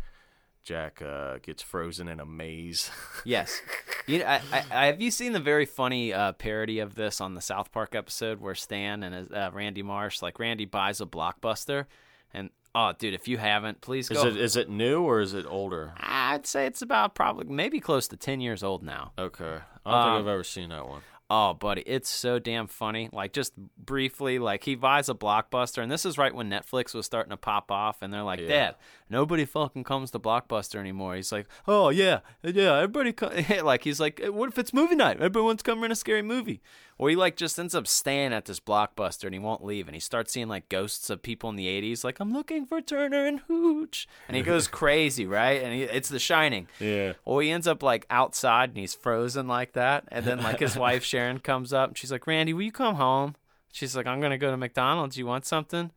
Jack 0.65 1.03
uh, 1.03 1.39
gets 1.43 1.63
frozen 1.63 2.09
in 2.09 2.19
a 2.21 2.27
maze. 2.27 2.91
Yes. 3.27 3.63
You 4.07 4.19
know, 4.19 4.27
I, 4.27 4.41
I, 4.71 4.87
have 4.87 5.01
you 5.01 5.11
seen 5.11 5.33
the 5.33 5.41
very 5.41 5.65
funny 5.65 6.13
uh, 6.13 6.33
parody 6.33 6.79
of 6.81 6.95
this 6.95 7.21
on 7.23 7.35
the 7.35 7.41
South 7.41 7.73
Park 7.73 7.95
episode 7.95 8.39
where 8.41 8.55
Stan 8.55 9.03
and 9.03 9.33
uh, 9.33 9.51
Randy 9.55 9.83
Marsh, 9.83 10.21
like 10.21 10.39
Randy 10.39 10.67
buys 10.67 11.01
a 11.01 11.07
blockbuster, 11.07 11.87
and 12.35 12.51
oh, 12.75 12.93
dude, 12.99 13.15
if 13.15 13.27
you 13.29 13.39
haven't, 13.39 13.81
please 13.81 14.11
Is 14.11 14.19
go. 14.23 14.27
it 14.29 14.37
is 14.37 14.57
it 14.57 14.69
new 14.69 15.03
or 15.03 15.21
is 15.21 15.33
it 15.33 15.47
older? 15.49 15.95
I'd 15.99 16.47
say 16.47 16.67
it's 16.67 16.83
about 16.83 17.15
probably 17.15 17.47
maybe 17.47 17.81
close 17.81 18.09
to 18.09 18.17
ten 18.19 18.43
years 18.43 18.63
old 18.63 18.83
now. 18.83 19.13
Okay, 19.19 19.59
I 19.87 19.91
don't 19.91 19.95
Um, 20.01 20.05
think 20.17 20.21
I've 20.29 20.33
ever 20.35 20.45
seen 20.45 20.69
that 20.69 20.87
one. 20.87 21.01
Oh, 21.31 21.55
buddy, 21.55 21.83
it's 21.87 22.11
so 22.11 22.39
damn 22.39 22.67
funny. 22.67 23.09
Like 23.11 23.33
just 23.33 23.57
briefly, 23.57 24.39
like 24.39 24.65
he 24.65 24.75
buys 24.75 25.09
a 25.09 25.15
blockbuster, 25.15 25.83
and 25.83 25.91
this 25.91 26.05
is 26.05 26.19
right 26.19 26.35
when 26.35 26.51
Netflix 26.51 26.93
was 26.95 27.07
starting 27.07 27.31
to 27.31 27.39
pop 27.39 27.71
off, 27.71 28.03
and 28.03 28.13
they're 28.13 28.23
like, 28.23 28.41
Yeah. 28.41 28.49
"Dad, 28.49 28.75
nobody 29.09 29.45
fucking 29.45 29.85
comes 29.85 30.11
to 30.13 30.19
Blockbuster 30.19 30.79
anymore." 30.79 31.17
He's 31.17 31.33
like, 31.33 31.47
"Oh 31.67 31.91
yeah, 31.91 32.21
yeah, 32.43 32.77
everybody." 32.77 33.13
Co-. 33.13 33.31
like 33.63 33.85
he's 33.85 34.01
like, 34.01 34.21
"What 34.25 34.49
if 34.49 34.59
it's 34.59 34.73
movie 34.73 34.97
night? 34.97 35.21
Everyone's 35.21 35.63
coming 35.63 35.85
in 35.85 35.93
a 35.93 35.97
scary 35.97 36.23
movie." 36.23 36.61
Or 36.97 37.11
he 37.11 37.17
like 37.17 37.37
just 37.37 37.59
ends 37.59 37.75
up 37.75 37.89
staying 37.89 38.33
at 38.33 38.45
this 38.45 38.61
Blockbuster, 38.61 39.25
and 39.25 39.35
he 39.35 39.41
won't 39.41 39.65
leave, 39.65 39.89
and 39.89 39.97
he 39.97 40.01
starts 40.01 40.33
seeing 40.33 40.47
like 40.49 40.69
ghosts 40.69 41.11
of 41.11 41.23
people 41.23 41.51
in 41.51 41.57
the 41.57 41.67
'80s, 41.67 42.05
like, 42.05 42.21
"I'm 42.21 42.33
looking 42.33 42.67
for 42.67 42.81
Turner 42.81 43.27
and 43.27 43.41
Hooch," 43.41 44.07
and 44.29 44.37
he 44.37 44.43
goes 44.55 44.69
crazy, 44.69 45.27
right? 45.27 45.63
And 45.63 45.75
he, 45.75 45.83
it's 45.83 46.09
The 46.09 46.21
Shining. 46.21 46.69
Yeah. 46.79 47.15
Well, 47.25 47.41
he 47.41 47.51
ends 47.51 47.67
up 47.67 47.83
like 47.83 48.07
outside 48.11 48.71
and 48.71 48.79
he's 48.79 48.95
frozen 48.95 49.49
like 49.49 49.73
that. 49.73 50.05
And 50.09 50.25
then 50.25 50.43
like 50.43 50.61
his 50.61 50.77
wife 50.79 51.05
Sharon 51.05 51.39
comes 51.41 51.73
up 51.73 51.91
and 51.91 51.99
she's 51.99 52.13
like, 52.13 52.27
Randy, 52.27 52.53
will 52.53 52.63
you 52.63 52.73
come 52.73 52.97
home? 52.97 53.37
She's 53.73 53.97
like, 53.97 54.07
I'm 54.07 54.21
gonna 54.21 54.39
go 54.39 54.51
to 54.51 54.57
McDonald's. 54.57 55.17
You 55.17 55.27
want 55.27 55.47
something? 55.47 55.91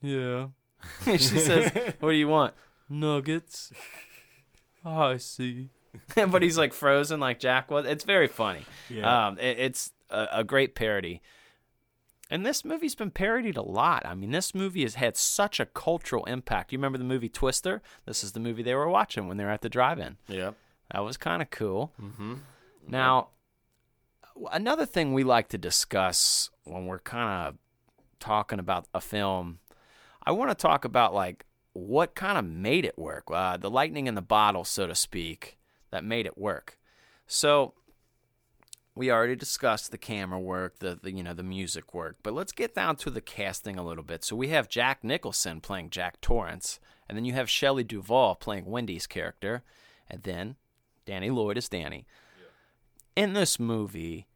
Yeah. 0.00 0.48
she 1.04 1.18
says, 1.18 1.72
What 2.00 2.10
do 2.10 2.16
you 2.16 2.28
want? 2.28 2.54
Nuggets. 2.88 3.72
Oh, 4.84 4.90
I 5.12 5.16
see. 5.16 5.70
but 6.14 6.42
he's 6.42 6.58
like 6.58 6.72
frozen 6.72 7.20
like 7.20 7.40
Jack 7.40 7.70
was. 7.70 7.86
It's 7.86 8.04
very 8.04 8.28
funny. 8.28 8.64
Yeah. 8.88 9.28
Um, 9.28 9.38
it, 9.38 9.58
it's 9.58 9.92
a, 10.10 10.28
a 10.32 10.44
great 10.44 10.74
parody. 10.74 11.22
And 12.28 12.44
this 12.44 12.64
movie's 12.64 12.96
been 12.96 13.12
parodied 13.12 13.56
a 13.56 13.62
lot. 13.62 14.04
I 14.04 14.14
mean, 14.14 14.32
this 14.32 14.54
movie 14.54 14.82
has 14.82 14.96
had 14.96 15.16
such 15.16 15.60
a 15.60 15.66
cultural 15.66 16.24
impact. 16.24 16.72
You 16.72 16.78
remember 16.78 16.98
the 16.98 17.04
movie 17.04 17.28
Twister? 17.28 17.82
This 18.04 18.24
is 18.24 18.32
the 18.32 18.40
movie 18.40 18.64
they 18.64 18.74
were 18.74 18.88
watching 18.88 19.28
when 19.28 19.36
they 19.36 19.44
were 19.44 19.50
at 19.50 19.60
the 19.60 19.68
drive-in. 19.68 20.16
Yeah. 20.26 20.50
That 20.92 21.04
was 21.04 21.16
kind 21.16 21.40
of 21.40 21.50
cool. 21.50 21.92
Mm-hmm. 22.02 22.34
Now, 22.88 23.28
another 24.50 24.86
thing 24.86 25.14
we 25.14 25.22
like 25.22 25.48
to 25.48 25.58
discuss 25.58 26.50
when 26.64 26.86
we're 26.86 26.98
kind 26.98 27.48
of 27.48 27.58
talking 28.18 28.58
about 28.58 28.86
a 28.92 29.00
film, 29.00 29.60
I 30.26 30.32
want 30.32 30.50
to 30.50 30.54
talk 30.54 30.84
about 30.84 31.14
like 31.14 31.44
what 31.72 32.14
kind 32.14 32.36
of 32.36 32.44
made 32.44 32.84
it 32.84 32.98
work, 32.98 33.24
uh, 33.30 33.56
the 33.56 33.70
lightning 33.70 34.06
in 34.06 34.14
the 34.14 34.22
bottle, 34.22 34.64
so 34.64 34.86
to 34.86 34.94
speak, 34.94 35.56
that 35.90 36.04
made 36.04 36.26
it 36.26 36.36
work. 36.36 36.78
So 37.26 37.74
we 38.94 39.10
already 39.10 39.36
discussed 39.36 39.90
the 39.90 39.98
camera 39.98 40.40
work, 40.40 40.78
the, 40.78 40.98
the 41.00 41.12
you 41.12 41.22
know 41.22 41.34
the 41.34 41.42
music 41.42 41.94
work, 41.94 42.16
but 42.22 42.32
let's 42.32 42.52
get 42.52 42.74
down 42.74 42.96
to 42.96 43.10
the 43.10 43.20
casting 43.20 43.78
a 43.78 43.84
little 43.84 44.02
bit. 44.02 44.24
So 44.24 44.34
we 44.34 44.48
have 44.48 44.68
Jack 44.68 45.04
Nicholson 45.04 45.60
playing 45.60 45.90
Jack 45.90 46.20
Torrance, 46.20 46.80
and 47.08 47.16
then 47.16 47.24
you 47.24 47.34
have 47.34 47.50
Shelley 47.50 47.84
Duvall 47.84 48.34
playing 48.34 48.64
Wendy's 48.64 49.06
character, 49.06 49.62
and 50.10 50.22
then 50.22 50.56
Danny 51.04 51.30
Lloyd 51.30 51.58
is 51.58 51.68
Danny. 51.68 52.06
In 53.14 53.34
this 53.34 53.60
movie, 53.60 54.26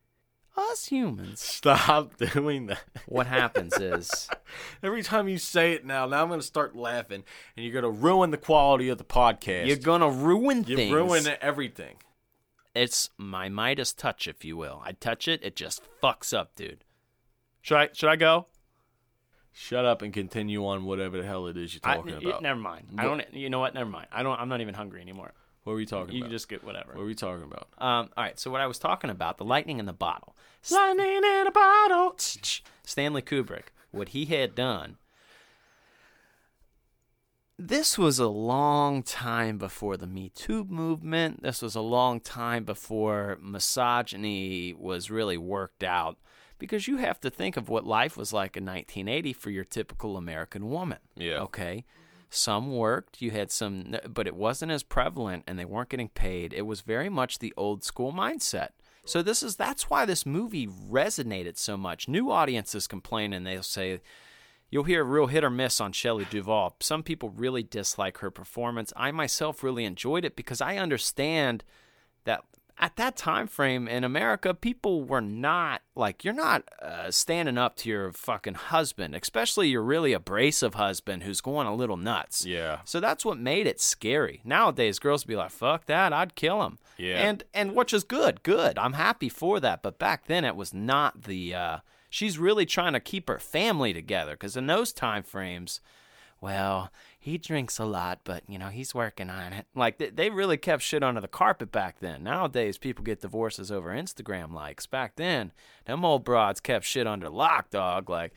us 0.71 0.87
humans, 0.87 1.41
Stop 1.41 2.17
doing 2.33 2.67
that. 2.67 2.83
what 3.07 3.27
happens 3.27 3.77
is 3.79 4.29
Every 4.83 5.03
time 5.03 5.29
you 5.29 5.39
say 5.39 5.73
it 5.73 5.85
now, 5.85 6.07
now 6.07 6.23
I'm 6.23 6.29
going 6.29 6.41
to 6.41 6.47
start 6.47 6.77
laughing, 6.77 7.25
and 7.57 7.65
you're 7.65 7.73
going 7.81 7.91
to 7.93 8.01
ruin 8.01 8.31
the 8.31 8.37
quality 8.39 8.89
of 8.89 8.99
the 8.99 9.05
podcast. 9.05 9.67
you're 9.67 9.77
gonna 9.77 10.11
ruin 10.11 10.65
you 10.67 10.77
things. 10.77 10.93
ruin 10.93 11.25
everything. 11.41 11.97
It's 12.75 13.11
my 13.19 13.49
Midas 13.49 13.93
touch, 13.93 14.29
if 14.29 14.45
you 14.45 14.57
will. 14.57 14.81
I 14.85 14.93
touch 14.93 15.27
it, 15.27 15.41
it 15.43 15.57
just 15.57 15.83
fucks 16.03 16.33
up, 16.37 16.55
dude. 16.55 16.85
Should 17.63 17.77
I 17.77 17.89
should 17.93 18.09
I 18.09 18.17
go? 18.17 18.47
Shut 19.53 19.85
up 19.85 20.01
and 20.03 20.13
continue 20.13 20.65
on 20.65 20.85
whatever 20.85 21.19
the 21.21 21.27
hell 21.27 21.47
it 21.49 21.57
is 21.57 21.75
you're 21.75 21.81
I- 21.83 21.97
talking 21.97 22.15
y- 22.15 22.21
about. 22.31 22.43
never 22.43 22.61
mind. 22.61 22.87
I 22.97 23.03
don't. 23.05 23.23
You 23.35 23.51
know 23.51 23.59
what? 23.59 23.75
Never 23.75 23.91
mind. 23.91 24.07
I 24.13 24.23
don't. 24.23 24.39
I'm 24.41 24.49
not 24.49 24.61
even 24.61 24.75
hungry 24.75 25.01
anymore. 25.03 25.33
What 25.65 25.73
were 25.73 25.77
we 25.77 25.85
talking 25.87 26.15
You 26.15 26.21
about? 26.21 26.27
can 26.29 26.33
just 26.33 26.49
get 26.49 26.63
whatever. 26.65 26.93
What 26.93 27.01
were 27.01 27.07
we 27.07 27.15
talking 27.17 27.43
about? 27.43 27.67
Um. 27.79 28.09
All 28.17 28.25
right. 28.25 28.39
So 28.39 28.51
what 28.53 28.61
I 28.61 28.67
was 28.69 28.79
talking 28.79 29.11
about, 29.11 29.37
the 29.39 29.45
lightning 29.45 29.79
in 29.81 29.87
the 29.87 29.93
bottle. 29.93 30.37
Lightning 30.71 31.25
in 31.25 31.47
a 31.47 31.51
bottle. 31.51 32.15
Stanley 32.85 33.23
Kubrick, 33.23 33.67
what 33.91 34.11
he 34.11 34.27
had 34.27 34.55
done. 34.55 34.97
This 37.59 37.99
was 37.99 38.19
a 38.19 38.29
long 38.29 39.03
time 39.03 39.59
before 39.59 39.99
the 39.99 40.07
Me 40.07 40.31
Too 40.31 40.65
movement. 40.65 41.43
This 41.43 41.61
was 41.61 41.75
a 41.75 41.83
long 41.83 42.19
time 42.19 42.65
before 42.65 43.39
misogyny 43.41 44.73
was 44.73 45.11
really 45.11 45.37
worked 45.37 45.83
out. 45.83 46.17
Because 46.59 46.89
you 46.89 46.99
have 46.99 47.21
to 47.21 47.31
think 47.31 47.57
of 47.57 47.69
what 47.69 47.87
life 47.87 48.17
was 48.17 48.33
like 48.33 48.57
in 48.57 48.65
1980 48.65 49.33
for 49.33 49.51
your 49.51 49.65
typical 49.65 50.17
American 50.17 50.69
woman. 50.71 50.99
Yeah. 51.17 51.41
Okay. 51.41 51.85
Some 52.29 52.77
worked, 52.77 53.21
you 53.21 53.31
had 53.31 53.51
some, 53.51 53.97
but 54.09 54.27
it 54.27 54.37
wasn't 54.37 54.73
as 54.73 54.83
prevalent 54.83 55.45
and 55.47 55.59
they 55.59 55.65
weren't 55.65 55.89
getting 55.89 56.09
paid. 56.09 56.53
It 56.53 56.67
was 56.67 56.81
very 56.83 57.09
much 57.09 57.41
the 57.41 57.53
old 57.57 57.83
school 57.83 58.13
mindset. 58.13 58.69
So 59.05 59.23
this 59.23 59.43
is 59.43 59.57
that's 59.57 59.89
why 59.89 60.05
this 60.05 60.27
movie 60.27 60.67
resonated 60.67 61.57
so 61.57 61.77
much. 61.77 62.09
New 62.09 62.31
audiences 62.31 62.87
complain 62.87 63.33
and 63.33 63.47
they'll 63.47 63.63
say 63.63 64.01
you'll 64.71 64.85
hear 64.85 65.03
a 65.03 65.05
real 65.05 65.27
hit 65.27 65.45
or 65.45 65.51
miss 65.51 65.81
on 65.81 65.93
Shelley 65.93 66.27
Duvall. 66.31 66.77
Some 66.81 67.03
people 67.03 67.31
really 67.31 67.63
dislike 67.63 68.19
her 68.19 68.31
performance. 68.31 68.93
I 68.97 69.11
myself 69.11 69.63
really 69.63 69.85
enjoyed 69.85 70.25
it 70.25 70.37
because 70.37 70.61
I 70.61 70.77
understand 70.77 71.65
that 72.25 72.45
at 72.81 72.97
that 72.97 73.15
time 73.15 73.47
frame 73.47 73.87
in 73.87 74.05
America, 74.05 74.55
people 74.55 75.05
were 75.05 75.21
not 75.21 75.83
like 75.95 76.25
you're 76.25 76.33
not 76.33 76.65
uh, 76.81 77.11
standing 77.11 77.59
up 77.59 77.77
to 77.77 77.91
your 77.91 78.11
fucking 78.13 78.55
husband, 78.55 79.15
especially 79.15 79.69
your 79.69 79.83
really 79.83 80.15
abrasive 80.15 80.75
husband 80.75 81.23
who's 81.23 81.43
going 81.43 81.67
a 81.67 81.75
little 81.75 81.99
nuts. 81.99 82.47
Yeah. 82.47 82.79
So 82.87 82.99
that's 82.99 83.25
what 83.25 83.39
made 83.39 83.67
it 83.67 83.81
scary. 83.81 84.41
Nowadays, 84.45 84.99
girls 84.99 85.25
be 85.25 85.37
like, 85.37 85.51
"Fuck 85.51 85.85
that, 85.87 86.15
I'd 86.15 86.35
kill 86.35 86.63
him." 86.63 86.79
Yeah. 86.97 87.19
And 87.29 87.45
and 87.53 87.77
which 87.77 87.93
is 87.93 88.03
good, 88.03 88.43
good. 88.43 88.79
I'm 88.79 88.95
happy 88.95 89.29
for 89.29 89.61
that. 89.61 89.83
But 89.83 89.99
back 89.99 90.27
then, 90.27 90.45
it 90.45 90.57
was 90.57 90.73
not 90.73 91.25
the. 91.25 91.55
Uh, 91.55 91.79
she's 92.09 92.39
really 92.39 92.65
trying 92.65 92.95
to 92.95 93.01
keep 93.01 93.29
her 93.29 93.39
family 93.39 93.93
together 93.93 94.33
because 94.33 94.57
in 94.57 94.67
those 94.67 94.93
time 94.93 95.23
frames, 95.23 95.81
well, 96.41 96.91
he 97.23 97.37
drinks 97.37 97.79
a 97.79 97.85
lot, 97.85 98.21
but 98.25 98.43
you 98.49 98.59
know 98.59 98.69
he's 98.69 98.95
working 98.95 99.29
on 99.29 99.53
it. 99.53 99.67
Like 99.75 99.99
they, 99.99 100.09
they 100.09 100.31
really 100.31 100.57
kept 100.57 100.83
shit 100.83 101.03
under 101.03 101.21
the 101.21 101.29
carpet 101.29 101.71
back 101.71 102.01
then. 102.01 102.25
Nowadays, 102.25 102.79
people 102.79 103.05
get 103.05 103.21
divorces 103.21 103.71
over 103.71 103.91
Instagram 103.91 104.55
likes. 104.55 104.87
Back 104.87 105.17
then, 105.17 105.53
them 105.85 106.03
old 106.03 106.25
broads 106.25 106.61
kept 106.61 106.87
shit 106.87 107.07
under 107.07 107.29
lock, 107.29 107.71
dog. 107.71 108.11
Like. 108.11 108.33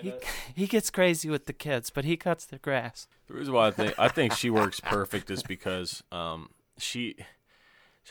He, 0.00 0.14
he 0.54 0.66
gets 0.68 0.88
crazy 0.88 1.28
with 1.28 1.46
the 1.46 1.52
kids, 1.52 1.90
but 1.90 2.04
he 2.04 2.16
cuts 2.16 2.46
the 2.46 2.58
grass. 2.58 3.08
The 3.26 3.34
reason 3.34 3.52
why 3.52 3.66
I 3.66 3.70
think 3.72 3.94
I 3.98 4.06
think 4.06 4.34
she 4.34 4.48
works 4.48 4.78
perfect 4.78 5.30
is 5.32 5.42
because 5.42 6.04
um 6.12 6.50
she 6.78 7.16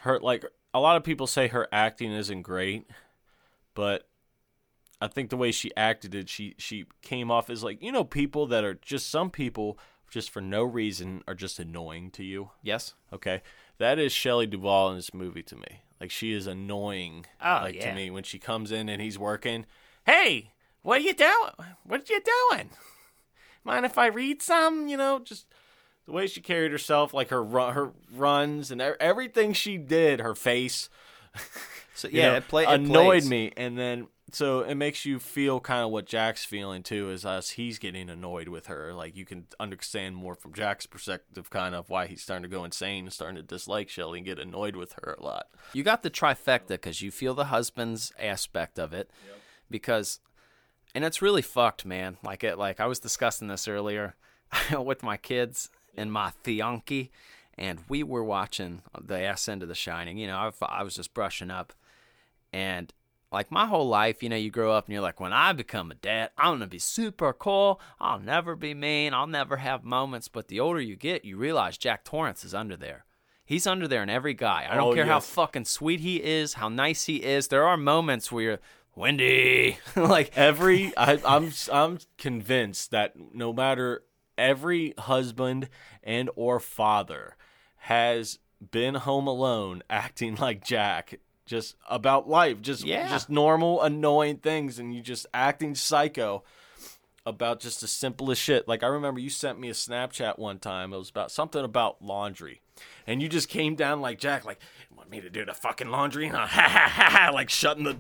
her 0.02 0.20
like 0.20 0.44
a 0.74 0.82
lot 0.82 0.98
of 0.98 1.06
people 1.06 1.26
say 1.26 1.48
her 1.48 1.70
acting 1.72 2.12
isn't 2.12 2.42
great, 2.42 2.86
but 3.76 4.09
I 5.02 5.08
think 5.08 5.30
the 5.30 5.38
way 5.38 5.52
she 5.52 5.76
acted 5.78 6.14
it, 6.14 6.30
she 6.30 6.56
she 6.58 6.86
came 7.02 7.32
off 7.32 7.50
as 7.50 7.64
like 7.64 7.82
you 7.82 7.92
know 7.92 8.04
people 8.04 8.48
that 8.48 8.64
are 8.64 8.74
just 8.76 9.10
some 9.10 9.30
people 9.30 9.78
just 10.10 10.30
for 10.30 10.42
no 10.42 10.64
reason 10.64 11.24
are 11.28 11.36
just 11.36 11.60
annoying 11.60 12.12
to 12.12 12.24
you. 12.24 12.52
Yes. 12.64 12.96
Okay, 13.14 13.42
that 13.78 14.00
is 14.00 14.12
Shelley 14.12 14.48
Duvall 14.48 14.90
in 14.90 14.96
this 14.96 15.14
movie 15.14 15.44
to 15.44 15.56
me. 15.56 15.82
Like 16.00 16.12
she 16.12 16.34
is 16.34 16.48
annoying. 16.48 17.26
Oh, 17.44 17.60
like 17.64 17.76
yeah. 17.76 17.90
to 17.90 17.96
me 17.96 18.10
when 18.10 18.24
she 18.24 18.40
comes 18.40 18.72
in 18.72 18.90
and 18.90 19.02
he's 19.02 19.20
working. 19.20 19.66
Hey, 20.06 20.52
what 20.82 21.00
are 21.00 21.04
you 21.04 21.14
doing? 21.14 21.52
What 21.84 22.02
are 22.02 22.14
you 22.14 22.22
doing? 22.50 22.70
Mind 23.64 23.86
if 23.86 23.98
I 23.98 24.08
read 24.08 24.42
some? 24.42 24.88
You 24.88 24.98
know, 24.98 25.20
just 25.20 25.46
the 26.06 26.12
way 26.12 26.28
she 26.28 26.42
carried 26.42 26.72
herself, 26.72 27.14
like 27.14 27.30
her 27.30 27.44
ru- 27.44 27.72
her 27.72 27.92
runs 28.14 28.72
and 28.72 28.82
everything 28.82 29.54
she 29.54 29.78
did, 29.78 30.20
her 30.20 30.36
face. 30.36 30.90
So 31.96 32.08
you 32.08 32.20
yeah, 32.20 32.30
know, 32.30 32.36
it, 32.38 32.48
play, 32.48 32.64
it 32.64 32.70
annoyed 32.70 32.94
plays. 33.24 33.30
me, 33.30 33.52
and 33.58 33.78
then 33.78 34.08
so 34.32 34.62
it 34.62 34.76
makes 34.76 35.06
you 35.06 35.20
feel 35.20 35.60
kind 35.60 35.84
of 35.84 35.92
what 35.92 36.06
Jack's 36.06 36.44
feeling 36.44 36.84
too, 36.84 37.10
is 37.10 37.26
us. 37.26 37.52
He's 37.52 37.80
getting 37.80 38.10
annoyed 38.10 38.48
with 38.48 38.68
her. 38.68 38.94
Like 38.94 39.16
you 39.16 39.26
can 39.26 39.48
understand 39.60 40.16
more 40.16 40.36
from 40.36 40.54
Jack's 40.54 40.86
perspective, 40.86 41.50
kind 41.50 41.76
of 41.76 41.90
why 41.90 42.08
he's 42.08 42.22
starting 42.22 42.44
to 42.44 42.50
go 42.50 42.64
insane 42.64 43.06
and 43.06 43.14
starting 43.14 43.38
to 43.38 43.44
dislike 43.44 43.90
Shelley 43.90 44.20
and 44.20 44.26
get 44.26 44.40
annoyed 44.40 44.76
with 44.76 44.94
her 44.94 45.16
a 45.18 45.24
lot. 45.24 45.48
You 45.74 45.84
got 45.84 46.04
the 46.04 46.10
trifecta 46.10 46.70
because 46.70 47.02
you 47.02 47.12
feel 47.12 47.34
the 47.34 47.46
husband's 47.46 48.12
aspect 48.20 48.78
of 48.78 48.94
it, 48.94 49.10
because, 49.70 50.20
and 50.94 51.06
it's 51.06 51.22
really 51.22 51.42
fucked, 51.42 51.86
man. 51.86 52.18
Like 52.24 52.44
it, 52.44 52.58
like 52.58 52.80
I 52.80 52.88
was 52.88 53.00
discussing 53.00 53.48
this 53.48 53.68
earlier 53.68 54.16
with 54.78 55.04
my 55.04 55.18
kids 55.18 55.70
and 55.96 56.12
my 56.12 56.34
fianchi, 56.44 57.10
and 57.58 57.80
we 57.88 58.04
were 58.04 58.24
watching 58.24 58.82
the 59.00 59.20
ass 59.22 59.48
end 59.48 59.64
of 59.64 59.70
The 59.70 59.76
Shining. 59.76 60.18
You 60.18 60.28
know, 60.28 60.52
I, 60.62 60.66
I 60.66 60.84
was 60.84 60.96
just 60.96 61.14
brushing 61.14 61.52
up, 61.52 61.74
and 62.52 62.94
like 63.32 63.52
my 63.52 63.66
whole 63.68 63.88
life, 63.88 64.24
you 64.24 64.30
know, 64.30 64.36
you 64.36 64.50
grow 64.50 64.72
up 64.72 64.86
and 64.86 64.94
you're 64.94 65.02
like, 65.02 65.20
when 65.20 65.34
I 65.34 65.54
become 65.54 65.92
a 65.92 65.96
dad, 65.96 66.32
I'm 66.38 66.54
gonna 66.54 66.68
be 66.68 66.80
super 66.80 67.32
cool. 67.34 67.80
I'll 68.00 68.20
never 68.20 68.56
be 68.56 68.74
mean. 68.74 69.14
I'll 69.14 69.28
never 69.28 69.58
have 69.58 69.84
moments. 69.84 70.28
But 70.28 70.48
the 70.48 70.60
older 70.60 70.82
you 70.82 70.96
get, 70.96 71.26
you 71.26 71.38
realize 71.38 71.78
Jack 71.78 72.04
Torrance 72.04 72.44
is 72.44 72.54
under 72.56 72.76
there. 72.76 73.06
He's 73.46 73.66
under 73.68 73.88
there 73.88 74.04
in 74.04 74.10
every 74.10 74.34
guy. 74.36 74.68
I 74.70 74.76
don't 74.76 74.92
Oh, 74.92 74.94
care 74.96 75.06
how 75.06 75.20
fucking 75.20 75.66
sweet 75.66 76.00
he 76.02 76.18
is, 76.24 76.54
how 76.56 76.70
nice 76.70 77.06
he 77.06 77.24
is. 77.24 77.48
There 77.48 77.68
are 77.68 77.78
moments 77.78 78.32
where 78.32 78.44
you're 78.44 78.60
Wendy, 78.96 79.78
like 79.96 80.36
Every 80.38 80.92
I, 80.98 81.20
I'm 81.26 81.52
I'm 81.72 82.00
convinced 82.18 82.92
that 82.92 83.14
no 83.34 83.54
matter 83.54 84.04
every 84.38 84.94
husband 84.98 85.70
and 86.04 86.30
or 86.36 86.60
father 86.60 87.36
has 87.84 88.40
been 88.72 88.96
home 88.96 89.28
alone 89.28 89.84
acting 89.90 90.36
like 90.36 90.64
Jack 90.64 91.20
just 91.50 91.76
about 91.90 92.30
life, 92.30 92.62
just 92.62 92.86
Yeah. 92.86 93.10
just 93.10 93.28
normal 93.30 93.82
annoying 93.82 94.38
things, 94.38 94.78
and 94.78 94.94
you 94.94 95.02
just 95.02 95.26
acting 95.34 95.74
psycho 95.74 96.44
about 97.26 97.60
just 97.60 97.82
the 97.82 97.88
simplest 97.88 98.40
shit. 98.42 98.68
Like 98.68 98.84
I 98.84 98.88
remember 98.88 99.20
you 99.20 99.32
sent 99.32 99.60
me 99.60 99.68
a 99.70 99.74
Snapchat 99.74 100.38
one 100.38 100.60
time. 100.60 100.94
It 100.94 100.98
was 100.98 101.10
about 101.10 101.32
something 101.32 101.64
about 101.66 102.02
laundry, 102.04 102.62
and 103.08 103.20
you 103.22 103.28
just 103.28 103.50
came 103.50 103.74
down 103.76 104.00
like 104.00 104.20
Jack, 104.20 104.46
like 104.46 104.60
"You 104.92 104.96
want 104.98 105.10
me 105.10 105.22
to 105.22 105.30
do 105.32 105.44
the 105.44 105.54
fucking 105.56 105.90
laundry, 105.90 106.28
huh? 106.28 106.38
Ha 106.38 106.46
ha 106.48 106.88
ha 106.88 107.10
ha! 107.10 107.32
Like 107.34 107.50
shutting 107.50 107.84
the. 107.86 107.96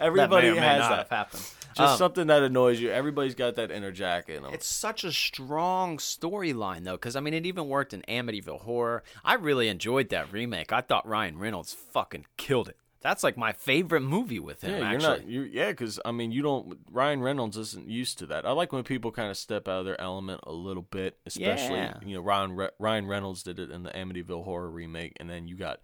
Everybody 0.00 0.48
that 0.50 0.54
may 0.54 0.58
or 0.58 0.60
may 0.60 0.66
has 0.66 0.78
not 0.80 0.88
that. 0.90 0.98
have 0.98 1.08
happened. 1.10 1.42
Just 1.76 1.92
Um, 1.92 1.98
something 1.98 2.26
that 2.28 2.42
annoys 2.42 2.80
you. 2.80 2.90
Everybody's 2.90 3.34
got 3.34 3.56
that 3.56 3.70
inner 3.70 3.90
Jack 3.92 4.28
in 4.28 4.42
them. 4.42 4.54
It's 4.54 4.66
such 4.66 5.04
a 5.04 5.12
strong 5.12 5.98
storyline, 5.98 6.84
though, 6.84 6.92
because 6.96 7.16
I 7.16 7.20
mean, 7.20 7.34
it 7.34 7.46
even 7.46 7.68
worked 7.68 7.92
in 7.92 8.02
Amityville 8.02 8.60
Horror. 8.62 9.02
I 9.24 9.34
really 9.34 9.68
enjoyed 9.68 10.08
that 10.10 10.32
remake. 10.32 10.72
I 10.72 10.80
thought 10.80 11.06
Ryan 11.06 11.38
Reynolds 11.38 11.72
fucking 11.72 12.26
killed 12.36 12.68
it. 12.68 12.76
That's 13.00 13.22
like 13.22 13.36
my 13.36 13.52
favorite 13.52 14.00
movie 14.00 14.38
with 14.40 14.62
him. 14.62 14.70
Yeah, 14.70 14.78
you're 14.92 15.10
actually. 15.10 15.38
not. 15.38 15.52
Yeah, 15.52 15.68
because 15.72 16.00
I 16.06 16.10
mean, 16.12 16.32
you 16.32 16.40
don't. 16.40 16.78
Ryan 16.90 17.20
Reynolds 17.20 17.58
isn't 17.58 17.86
used 17.86 18.18
to 18.20 18.26
that. 18.28 18.46
I 18.46 18.52
like 18.52 18.72
when 18.72 18.82
people 18.82 19.12
kind 19.12 19.30
of 19.30 19.36
step 19.36 19.68
out 19.68 19.80
of 19.80 19.84
their 19.84 20.00
element 20.00 20.40
a 20.44 20.52
little 20.52 20.84
bit, 20.84 21.18
especially 21.26 21.76
Yeah. 21.76 21.98
you 22.02 22.14
know 22.16 22.22
Ryan 22.22 22.52
Re- 22.56 22.70
Ryan 22.78 23.06
Reynolds 23.06 23.42
did 23.42 23.58
it 23.58 23.70
in 23.70 23.82
the 23.82 23.90
Amityville 23.90 24.44
Horror 24.44 24.70
remake, 24.70 25.12
and 25.20 25.28
then 25.28 25.46
you 25.46 25.54
got 25.54 25.80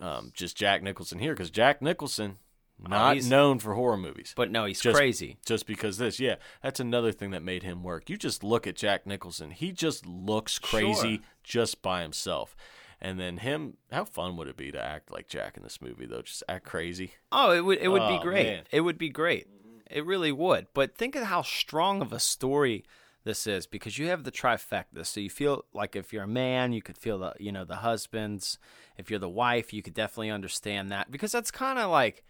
um, 0.00 0.32
just 0.34 0.56
Jack 0.56 0.82
Nicholson 0.82 1.20
here 1.20 1.32
because 1.32 1.50
Jack 1.50 1.80
Nicholson 1.80 2.38
not 2.78 3.16
Oh, 3.16 3.20
known 3.28 3.58
for 3.58 3.74
horror 3.74 3.96
movies. 3.96 4.32
But 4.36 4.50
no, 4.50 4.64
he's 4.64 4.80
Just- 4.80 4.96
crazy. 4.96 5.38
Just 5.44 5.66
because 5.66 5.98
this, 5.98 6.20
yeah, 6.20 6.36
that's 6.62 6.80
another 6.80 7.12
thing 7.12 7.30
that 7.30 7.42
made 7.42 7.62
him 7.62 7.82
work. 7.82 8.08
You 8.08 8.16
just 8.16 8.44
look 8.44 8.66
at 8.66 8.76
Jack 8.76 9.06
Nicholson; 9.06 9.50
he 9.50 9.72
just 9.72 10.06
looks 10.06 10.58
crazy 10.58 11.16
Sure. 11.16 11.24
just 11.42 11.82
by 11.82 12.02
himself. 12.02 12.54
And 13.00 13.18
then 13.20 13.36
him, 13.38 13.76
how 13.92 14.04
fun 14.04 14.36
would 14.36 14.48
it 14.48 14.56
be 14.56 14.72
to 14.72 14.82
act 14.82 15.12
like 15.12 15.28
Jack 15.28 15.56
in 15.56 15.62
this 15.62 15.80
movie 15.80 16.06
though? 16.06 16.22
Just 16.22 16.42
act 16.48 16.64
crazy. 16.66 17.12
Oh, 17.30 17.52
it 17.52 17.60
would 17.64 17.78
it 17.78 17.88
would 17.88 18.02
Oh, 18.02 18.16
be 18.16 18.22
great. 18.22 18.46
man. 18.46 18.64
It 18.72 18.80
would 18.80 18.98
be 18.98 19.08
great. 19.08 19.46
It 19.90 20.04
really 20.04 20.32
would. 20.32 20.66
But 20.74 20.96
think 20.96 21.14
of 21.16 21.24
how 21.24 21.42
strong 21.42 22.02
of 22.02 22.12
a 22.12 22.18
story 22.20 22.84
this 23.24 23.46
is 23.46 23.66
because 23.66 23.98
you 23.98 24.08
have 24.08 24.24
the 24.24 24.32
trifecta. 24.32 25.04
So 25.06 25.20
you 25.20 25.30
feel 25.30 25.64
like 25.72 25.94
if 25.96 26.12
you're 26.12 26.24
a 26.24 26.28
man, 26.28 26.72
you 26.72 26.82
could 26.82 26.98
feel 26.98 27.18
the 27.18 27.34
you 27.38 27.52
know 27.52 27.64
the 27.64 27.76
husbands. 27.76 28.58
If 28.96 29.10
you're 29.10 29.18
the 29.20 29.28
wife, 29.28 29.72
you 29.72 29.82
could 29.82 29.94
definitely 29.94 30.30
understand 30.30 30.90
that 30.90 31.10
because 31.10 31.30
that's 31.32 31.50
kind 31.52 31.78
of 31.78 31.90
like 31.90 32.24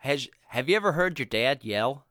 has 0.00 0.28
have 0.48 0.68
you 0.68 0.76
ever 0.76 0.92
heard 0.92 1.18
your 1.18 1.26
dad 1.26 1.62
yell? 1.62 2.04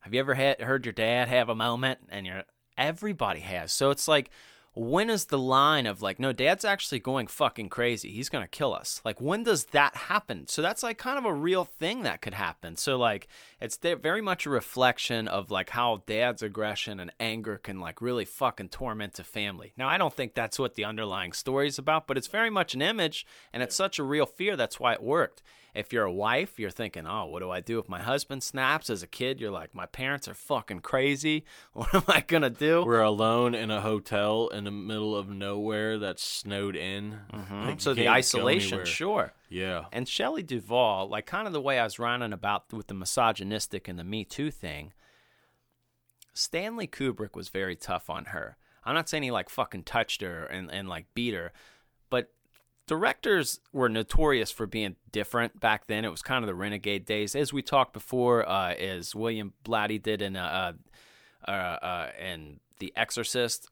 Have 0.00 0.12
you 0.12 0.20
ever 0.20 0.34
had, 0.34 0.60
heard 0.60 0.84
your 0.84 0.92
dad 0.92 1.28
have 1.28 1.48
a 1.48 1.54
moment 1.54 2.00
and 2.10 2.26
you're 2.26 2.42
everybody 2.76 3.40
has. 3.40 3.72
So 3.72 3.90
it's 3.90 4.06
like 4.06 4.30
when 4.74 5.08
is 5.08 5.26
the 5.26 5.38
line 5.38 5.86
of 5.86 6.02
like 6.02 6.20
no 6.20 6.34
dad's 6.34 6.64
actually 6.64 6.98
going 6.98 7.28
fucking 7.28 7.70
crazy. 7.70 8.10
He's 8.10 8.28
gonna 8.28 8.48
kill 8.48 8.74
us. 8.74 9.00
Like 9.04 9.20
when 9.20 9.44
does 9.44 9.66
that 9.66 9.96
happen? 9.96 10.48
So 10.48 10.60
that's 10.60 10.82
like 10.82 10.98
kind 10.98 11.18
of 11.18 11.24
a 11.24 11.32
real 11.32 11.64
thing 11.64 12.02
that 12.02 12.20
could 12.20 12.34
happen. 12.34 12.76
So 12.76 12.98
like 12.98 13.28
it's 13.60 13.78
very 13.78 14.20
much 14.20 14.44
a 14.44 14.50
reflection 14.50 15.28
of 15.28 15.50
like 15.50 15.70
how 15.70 16.02
dad's 16.06 16.42
aggression 16.42 17.00
and 17.00 17.12
anger 17.18 17.56
can 17.56 17.80
like 17.80 18.02
really 18.02 18.24
fucking 18.24 18.68
torment 18.68 19.18
a 19.18 19.24
family. 19.24 19.72
Now 19.76 19.88
i 19.88 19.98
don't 19.98 20.12
think 20.12 20.34
that's 20.34 20.58
what 20.58 20.74
the 20.74 20.84
underlying 20.84 21.32
story 21.32 21.68
is 21.68 21.78
about 21.78 22.06
but 22.06 22.18
it's 22.18 22.26
very 22.26 22.50
much 22.50 22.74
an 22.74 22.82
image 22.82 23.24
and 23.52 23.62
it's 23.62 23.76
such 23.76 23.98
a 23.98 24.02
real 24.02 24.26
fear 24.26 24.56
that's 24.56 24.80
why 24.80 24.92
it 24.92 25.02
worked 25.02 25.42
if 25.76 25.92
you're 25.92 26.04
a 26.04 26.12
wife, 26.12 26.58
you're 26.58 26.70
thinking, 26.70 27.06
oh, 27.06 27.26
what 27.26 27.40
do 27.40 27.50
I 27.50 27.60
do 27.60 27.78
if 27.78 27.88
my 27.88 28.00
husband 28.00 28.42
snaps? 28.42 28.88
As 28.88 29.02
a 29.02 29.06
kid, 29.06 29.40
you're 29.40 29.50
like, 29.50 29.74
my 29.74 29.86
parents 29.86 30.26
are 30.26 30.34
fucking 30.34 30.80
crazy. 30.80 31.44
What 31.72 31.94
am 31.94 32.04
I 32.08 32.22
going 32.22 32.42
to 32.42 32.50
do? 32.50 32.84
We're 32.84 33.02
alone 33.02 33.54
in 33.54 33.70
a 33.70 33.82
hotel 33.82 34.48
in 34.48 34.64
the 34.64 34.70
middle 34.70 35.14
of 35.14 35.28
nowhere 35.28 35.98
that's 35.98 36.24
snowed 36.24 36.74
in. 36.74 37.18
Mm-hmm. 37.32 37.66
Like, 37.66 37.80
so 37.80 37.92
the 37.92 38.08
isolation, 38.08 38.86
sure. 38.86 39.32
Yeah. 39.50 39.84
And 39.92 40.08
Shelley 40.08 40.42
Duvall, 40.42 41.08
like 41.08 41.26
kind 41.26 41.46
of 41.46 41.52
the 41.52 41.60
way 41.60 41.78
I 41.78 41.84
was 41.84 41.98
running 41.98 42.32
about 42.32 42.72
with 42.72 42.86
the 42.86 42.94
misogynistic 42.94 43.88
and 43.88 43.98
the 43.98 44.04
Me 44.04 44.24
Too 44.24 44.50
thing, 44.50 44.94
Stanley 46.32 46.86
Kubrick 46.86 47.36
was 47.36 47.50
very 47.50 47.76
tough 47.76 48.08
on 48.08 48.26
her. 48.26 48.56
I'm 48.84 48.94
not 48.94 49.08
saying 49.08 49.24
he 49.24 49.30
like 49.30 49.50
fucking 49.50 49.84
touched 49.84 50.22
her 50.22 50.44
and, 50.44 50.70
and 50.70 50.88
like 50.88 51.06
beat 51.14 51.34
her, 51.34 51.52
but 52.08 52.30
directors 52.86 53.60
were 53.72 53.88
notorious 53.88 54.50
for 54.50 54.66
being 54.66 54.96
different 55.10 55.60
back 55.60 55.86
then. 55.86 56.04
It 56.04 56.10
was 56.10 56.22
kind 56.22 56.44
of 56.44 56.46
the 56.46 56.54
renegade 56.54 57.04
days, 57.04 57.34
as 57.34 57.52
we 57.52 57.62
talked 57.62 57.92
before, 57.92 58.48
uh, 58.48 58.74
as 58.74 59.14
William 59.14 59.52
Blatty 59.64 60.02
did 60.02 60.22
in 60.22 60.36
uh, 60.36 60.72
uh, 61.46 61.50
uh, 61.50 62.10
in 62.20 62.60
The 62.78 62.92
Exorcist, 62.96 63.68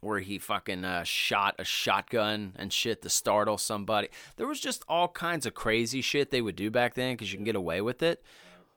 where 0.00 0.20
he 0.20 0.38
fucking 0.38 0.84
uh, 0.84 1.04
shot 1.04 1.54
a 1.58 1.64
shotgun 1.64 2.54
and 2.56 2.72
shit 2.72 3.02
to 3.02 3.08
startle 3.08 3.58
somebody. 3.58 4.08
There 4.36 4.46
was 4.46 4.60
just 4.60 4.84
all 4.88 5.08
kinds 5.08 5.46
of 5.46 5.54
crazy 5.54 6.00
shit 6.00 6.30
they 6.30 6.42
would 6.42 6.56
do 6.56 6.70
back 6.70 6.94
then 6.94 7.14
because 7.14 7.32
you 7.32 7.38
can 7.38 7.44
get 7.44 7.56
away 7.56 7.80
with 7.80 8.02
it. 8.02 8.22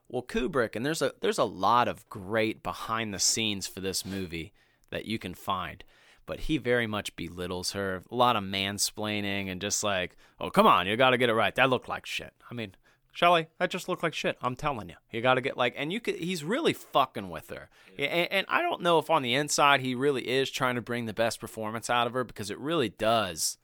Well, 0.07 0.23
Kubrick, 0.23 0.75
and 0.75 0.85
there's 0.85 1.01
a 1.01 1.13
there's 1.21 1.37
a 1.37 1.45
lot 1.45 1.87
of 1.87 2.07
great 2.09 2.61
behind 2.63 3.13
the 3.13 3.19
scenes 3.19 3.65
for 3.65 3.79
this 3.79 4.05
movie 4.05 4.51
that 4.89 5.05
you 5.05 5.17
can 5.17 5.33
find, 5.33 5.83
but 6.25 6.41
he 6.41 6.57
very 6.57 6.87
much 6.87 7.15
belittles 7.15 7.71
her. 7.71 8.03
A 8.09 8.15
lot 8.15 8.35
of 8.35 8.43
mansplaining 8.43 9.51
and 9.51 9.61
just 9.61 9.83
like, 9.83 10.15
oh 10.39 10.49
come 10.49 10.67
on, 10.67 10.87
you 10.87 10.95
got 10.97 11.11
to 11.11 11.17
get 11.17 11.29
it 11.29 11.33
right. 11.33 11.53
That 11.55 11.69
looked 11.69 11.89
like 11.89 12.05
shit. 12.05 12.33
I 12.49 12.53
mean, 12.53 12.75
Shelley, 13.11 13.47
that 13.59 13.69
just 13.69 13.89
looked 13.89 14.03
like 14.03 14.13
shit. 14.13 14.37
I'm 14.41 14.55
telling 14.55 14.89
you, 14.89 14.95
you 15.11 15.21
got 15.21 15.35
to 15.35 15.41
get 15.41 15.57
like, 15.57 15.73
and 15.77 15.91
you 15.91 15.99
could. 15.99 16.15
He's 16.15 16.43
really 16.43 16.73
fucking 16.73 17.29
with 17.29 17.49
her, 17.49 17.69
and, 17.97 18.31
and 18.31 18.45
I 18.49 18.61
don't 18.61 18.81
know 18.81 18.99
if 18.99 19.09
on 19.09 19.21
the 19.21 19.33
inside 19.33 19.81
he 19.81 19.95
really 19.95 20.27
is 20.27 20.49
trying 20.49 20.75
to 20.75 20.81
bring 20.81 21.05
the 21.05 21.13
best 21.13 21.39
performance 21.39 21.89
out 21.89 22.07
of 22.07 22.13
her 22.13 22.23
because 22.23 22.49
it 22.49 22.57
really 22.59 22.89
does 22.89 23.57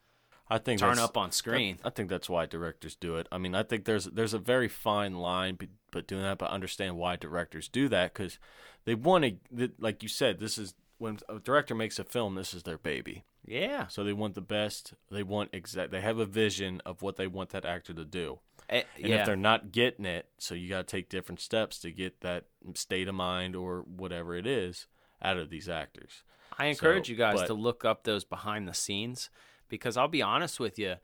I 0.50 0.58
think 0.58 0.80
turn 0.80 0.98
up 0.98 1.16
on 1.16 1.30
screen. 1.30 1.78
I 1.84 1.90
think 1.90 2.08
that's 2.08 2.28
why 2.28 2.46
directors 2.46 2.96
do 2.96 3.16
it. 3.16 3.26
I 3.30 3.38
mean, 3.38 3.54
I 3.54 3.62
think 3.62 3.84
there's 3.84 4.06
there's 4.06 4.34
a 4.34 4.38
very 4.38 4.68
fine 4.68 5.14
line, 5.14 5.56
but, 5.56 5.68
but 5.90 6.06
doing 6.06 6.22
that, 6.22 6.38
but 6.38 6.50
understand 6.50 6.96
why 6.96 7.16
directors 7.16 7.68
do 7.68 7.88
that 7.88 8.14
because 8.14 8.38
they 8.84 8.94
want 8.94 9.24
to, 9.50 9.70
like 9.78 10.02
you 10.02 10.08
said, 10.08 10.38
this 10.38 10.56
is 10.56 10.74
when 10.98 11.18
a 11.28 11.38
director 11.38 11.74
makes 11.74 11.98
a 11.98 12.04
film, 12.04 12.34
this 12.34 12.52
is 12.54 12.64
their 12.64 12.78
baby. 12.78 13.24
yeah, 13.44 13.86
So 13.86 14.04
they 14.04 14.12
want 14.12 14.34
the 14.34 14.40
best. 14.40 14.94
They 15.10 15.22
want 15.22 15.50
exact. 15.52 15.90
They 15.92 16.00
have 16.00 16.18
a 16.18 16.26
vision 16.26 16.80
of 16.84 17.02
what 17.02 17.16
they 17.16 17.26
want 17.26 17.50
that 17.50 17.64
actor 17.64 17.94
to 17.94 18.04
do. 18.04 18.40
Eh, 18.68 18.82
And 18.96 19.06
yeah. 19.06 19.20
if 19.20 19.26
they're 19.26 19.36
not 19.36 19.72
getting 19.72 20.04
it, 20.04 20.28
so 20.38 20.54
you 20.54 20.68
got 20.68 20.86
to 20.86 20.90
take 20.96 21.08
different 21.08 21.40
steps 21.40 21.78
to 21.80 21.90
get 21.92 22.20
that 22.20 22.44
state 22.74 23.08
of 23.08 23.14
mind 23.14 23.56
or 23.56 23.82
whatever 23.82 24.34
it 24.36 24.46
is 24.46 24.86
out 25.22 25.38
of 25.38 25.48
these 25.50 25.68
actors. 25.68 26.22
I 26.58 26.66
encourage 26.66 27.06
So, 27.06 27.12
you 27.12 27.16
guys 27.16 27.40
but- 27.40 27.46
to 27.46 27.54
look 27.54 27.84
up 27.84 28.02
those 28.04 28.24
behind 28.24 28.66
the 28.68 28.74
scenes 28.74 29.30
because 29.68 29.96
I'll 29.96 30.08
be 30.08 30.22
honest 30.22 30.58
with 30.60 30.78
you, 30.78 30.96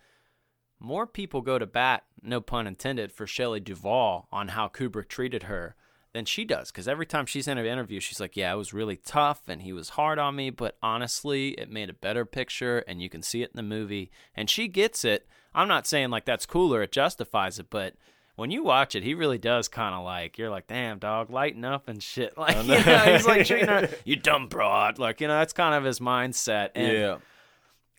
more 0.80 1.06
people 1.06 1.40
go 1.40 1.58
to 1.58 1.66
bat, 1.66 2.04
no 2.20 2.40
pun 2.40 2.66
intended, 2.66 3.12
for 3.12 3.26
Shelley 3.26 3.60
Duvall 3.60 4.28
on 4.32 4.48
how 4.48 4.68
Kubrick 4.68 5.08
treated 5.08 5.44
her 5.44 5.76
than 6.14 6.24
she 6.24 6.46
does. 6.46 6.70
Because 6.70 6.88
every 6.88 7.04
time 7.04 7.26
she's 7.26 7.46
in 7.46 7.58
an 7.58 7.66
interview, 7.66 8.00
she's 8.00 8.20
like, 8.20 8.36
"Yeah, 8.36 8.54
it 8.54 8.56
was 8.56 8.72
really 8.72 8.96
tough, 8.96 9.42
and 9.46 9.60
he 9.60 9.74
was 9.74 9.90
hard 9.90 10.18
on 10.18 10.34
me, 10.34 10.48
but 10.48 10.78
honestly, 10.82 11.50
it 11.50 11.70
made 11.70 11.90
a 11.90 11.94
better 11.94 12.24
picture, 12.24 12.78
and 12.88 13.02
you 13.02 13.10
can 13.10 13.22
see 13.22 13.42
it 13.42 13.50
in 13.50 13.56
the 13.56 13.62
movie." 13.62 14.10
And 14.34 14.48
she 14.48 14.68
gets 14.68 15.04
it. 15.04 15.28
I'm 15.54 15.68
not 15.68 15.86
saying 15.86 16.10
like 16.10 16.24
that's 16.24 16.46
cool 16.46 16.74
or 16.74 16.82
it 16.82 16.92
justifies 16.92 17.58
it, 17.58 17.66
but 17.68 17.94
when 18.36 18.50
you 18.50 18.64
watch 18.64 18.94
it, 18.94 19.02
he 19.02 19.14
really 19.14 19.38
does 19.38 19.68
kind 19.68 19.94
of 19.94 20.04
like 20.04 20.38
you're 20.38 20.50
like, 20.50 20.66
damn 20.66 20.98
dog, 20.98 21.30
lighten 21.30 21.64
up 21.64 21.88
and 21.88 22.02
shit. 22.02 22.34
Like 22.44 22.56
oh, 22.56 22.62
you 22.62 22.84
know, 22.84 22.98
he's 23.12 23.26
like 23.26 23.46
treating 23.46 23.68
her, 23.68 23.88
you 24.04 24.16
dumb 24.16 24.48
broad. 24.48 24.98
Like 24.98 25.20
you 25.20 25.28
know, 25.28 25.38
that's 25.38 25.52
kind 25.52 25.74
of 25.74 25.84
his 25.84 26.00
mindset. 26.00 26.70
And 26.74 26.92
yeah. 26.92 27.16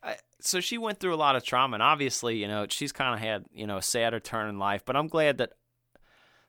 I, 0.04 0.16
so 0.40 0.60
she 0.60 0.78
went 0.78 1.00
through 1.00 1.14
a 1.14 1.18
lot 1.18 1.36
of 1.36 1.44
trauma, 1.44 1.76
and 1.76 1.84
obviously, 1.84 2.38
you 2.38 2.48
know, 2.48 2.66
she's 2.70 2.92
kind 2.92 3.14
of 3.14 3.20
had 3.20 3.46
you 3.54 3.68
know 3.68 3.78
a 3.78 3.82
sadder 3.82 4.20
turn 4.20 4.50
in 4.50 4.60
life. 4.60 4.84
But 4.86 4.96
I'm 4.96 5.08
glad 5.08 5.38
that 5.40 5.54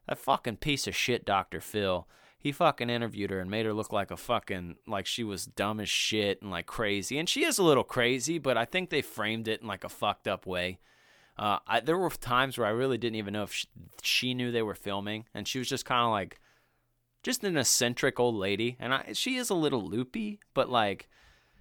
that 0.09 0.19
fucking 0.19 0.57
piece 0.57 0.87
of 0.87 0.95
shit, 0.95 1.25
Doctor 1.25 1.61
Phil, 1.61 2.07
he 2.39 2.53
fucking 2.53 2.91
interviewed 2.91 3.31
her 3.31 3.41
and 3.41 3.51
made 3.51 3.67
her 3.67 3.73
look 3.73 3.93
like 3.93 4.11
a 4.11 4.17
fucking 4.17 4.77
like 4.87 5.07
she 5.07 5.25
was 5.25 5.47
dumb 5.47 5.81
as 5.81 5.89
shit 5.89 6.41
and 6.41 6.51
like 6.51 6.67
crazy. 6.67 7.19
And 7.19 7.29
she 7.29 7.45
is 7.45 7.59
a 7.59 7.65
little 7.65 7.85
crazy, 7.85 8.39
but 8.39 8.57
I 8.57 8.65
think 8.65 8.91
they 8.91 9.03
framed 9.03 9.49
it 9.49 9.63
in 9.63 9.67
like 9.67 9.83
a 9.85 9.89
fucked 9.89 10.29
up 10.29 10.47
way. 10.47 10.79
Uh, 11.39 11.59
I, 11.67 11.81
there 11.81 11.99
were 11.99 12.09
times 12.09 12.57
where 12.57 12.67
I 12.67 12.71
really 12.71 12.99
didn't 12.99 13.17
even 13.17 13.35
know 13.35 13.43
if 13.43 13.53
she, 13.53 13.67
she 14.01 14.35
knew 14.35 14.51
they 14.51 14.63
were 14.63 14.75
filming, 14.75 15.27
and 15.35 15.47
she 15.47 15.59
was 15.59 15.69
just 15.69 15.85
kind 15.85 16.05
of 16.05 16.11
like, 16.11 16.41
just 17.23 17.45
an 17.45 17.57
eccentric 17.57 18.19
old 18.21 18.37
lady. 18.37 18.77
And 18.79 18.95
I, 18.95 19.13
she 19.13 19.37
is 19.37 19.51
a 19.51 19.55
little 19.55 19.83
loopy, 19.83 20.41
but 20.55 20.71
like, 20.71 21.11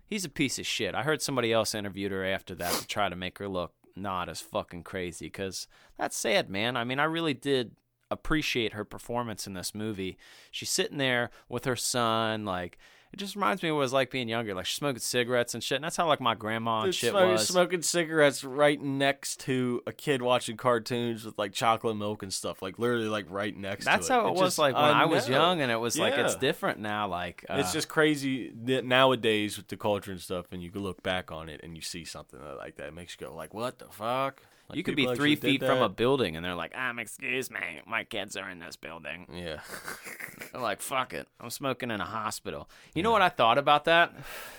he's 0.05 0.23
a 0.23 0.29
piece 0.29 0.59
of 0.59 0.67
shit. 0.67 0.95
I 0.95 1.03
heard 1.03 1.21
somebody 1.21 1.51
else 1.51 1.75
interviewed 1.75 2.11
her 2.11 2.23
after 2.23 2.55
that 2.55 2.73
to 2.73 2.87
try 2.87 3.09
to 3.09 3.15
make 3.15 3.39
her 3.39 3.47
look 3.47 3.73
not 3.95 4.29
as 4.29 4.39
fucking 4.39 4.83
crazy, 4.83 5.25
because 5.25 5.67
that's 5.97 6.15
sad, 6.15 6.49
man. 6.49 6.77
I 6.77 6.83
mean, 6.83 6.99
I 6.99 7.05
really 7.05 7.33
did 7.33 7.71
appreciate 8.11 8.73
her 8.73 8.85
performance 8.85 9.47
in 9.47 9.53
this 9.53 9.73
movie. 9.75 10.17
She's 10.51 10.69
sitting 10.69 10.97
there 10.97 11.29
with 11.49 11.65
her 11.65 11.75
son, 11.75 12.45
like 12.45 12.77
It 13.13 13.17
just 13.17 13.35
reminds 13.35 13.63
me 13.63 13.69
of 13.69 13.75
what 13.75 13.79
it 13.79 13.83
was 13.85 13.93
like 13.93 14.11
being 14.11 14.27
younger. 14.27 14.53
Like 14.53 14.65
smoking 14.67 14.99
cigarettes 14.99 15.53
and 15.53 15.63
shit. 15.63 15.77
And 15.77 15.85
that's 15.85 15.95
how 15.95 16.05
like 16.07 16.19
my 16.19 16.35
grandma 16.35 16.81
and 16.81 16.87
Dude, 16.87 16.95
shit 16.95 17.09
smoking, 17.11 17.31
was. 17.31 17.47
smoking 17.47 17.81
cigarettes 17.81 18.43
right 18.43 18.81
next 18.81 19.39
to 19.41 19.81
a 19.87 19.93
kid 19.93 20.21
watching 20.21 20.57
cartoons 20.57 21.23
with 21.23 21.37
like 21.37 21.53
chocolate 21.53 21.95
milk 21.97 22.23
and 22.23 22.33
stuff, 22.33 22.61
like 22.61 22.77
literally 22.77 23.07
like 23.07 23.25
right 23.29 23.55
next 23.55 23.85
That's 23.85 24.07
to 24.07 24.13
it. 24.13 24.15
how 24.17 24.27
it, 24.27 24.31
was 24.31 24.39
just- 24.41 24.59
like 24.59 24.75
when 24.75 24.83
I, 24.83 25.05
was 25.05 25.29
young, 25.29 25.61
and 25.61 25.71
it 25.71 25.79
was 25.79 25.97
like 25.97 26.13
it's 26.15 26.35
different 26.35 26.79
now. 26.79 27.07
Like 27.07 27.45
uh, 27.49 27.55
It's 27.59 27.71
just 27.73 27.87
crazy 27.87 28.51
that 28.65 28.83
nowadays 28.85 29.55
with 29.57 29.67
the 29.69 29.77
culture 29.77 30.11
and 30.11 30.19
stuff, 30.19 30.47
and 30.51 30.61
you 30.61 30.69
can 30.69 30.83
look 30.83 31.01
back 31.01 31.31
on 31.31 31.47
it 31.49 31.61
and 31.63 31.75
you 31.75 31.81
see 31.81 32.03
something 32.05 32.39
like 32.57 32.75
that. 32.75 32.87
It 32.87 32.93
makes 32.93 33.15
you 33.19 33.25
go 33.27 33.33
like, 33.33 33.53
"What 33.53 33.79
the 33.79 33.85
fuck?" 33.85 34.41
Like, 34.69 34.77
you 34.77 34.83
could 34.83 34.95
be 34.95 35.05
three 35.15 35.35
feet 35.35 35.61
from 35.61 35.81
a 35.81 35.89
building, 35.89 36.35
and 36.35 36.43
they're 36.43 36.55
like, 36.55 36.75
"Um, 36.75 36.97
excuse 36.97 37.51
me, 37.51 37.59
my 37.85 38.03
kids 38.03 38.35
are 38.35 38.49
in 38.49 38.59
this 38.59 38.75
building." 38.75 39.27
yeah. 39.31 39.59
They're 40.51 40.61
like, 40.61 40.81
"Fuck 40.81 41.13
it, 41.13 41.27
I'm 41.39 41.49
smoking 41.51 41.91
in 41.91 42.01
a 42.01 42.05
hospital." 42.05 42.67
You 42.95 43.03
know 43.03 43.11
what 43.11 43.21
I 43.21 43.29
thought 43.29 43.57
about 43.57 43.85
that, 43.85 44.13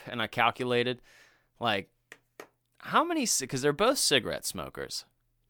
and 0.06 0.22
I 0.22 0.28
calculated, 0.28 1.02
like, 1.58 1.88
how 2.78 3.02
many? 3.02 3.26
Because 3.40 3.62
they're 3.62 3.72
both 3.72 3.98
cigarette 3.98 4.46
smokers, 4.46 5.04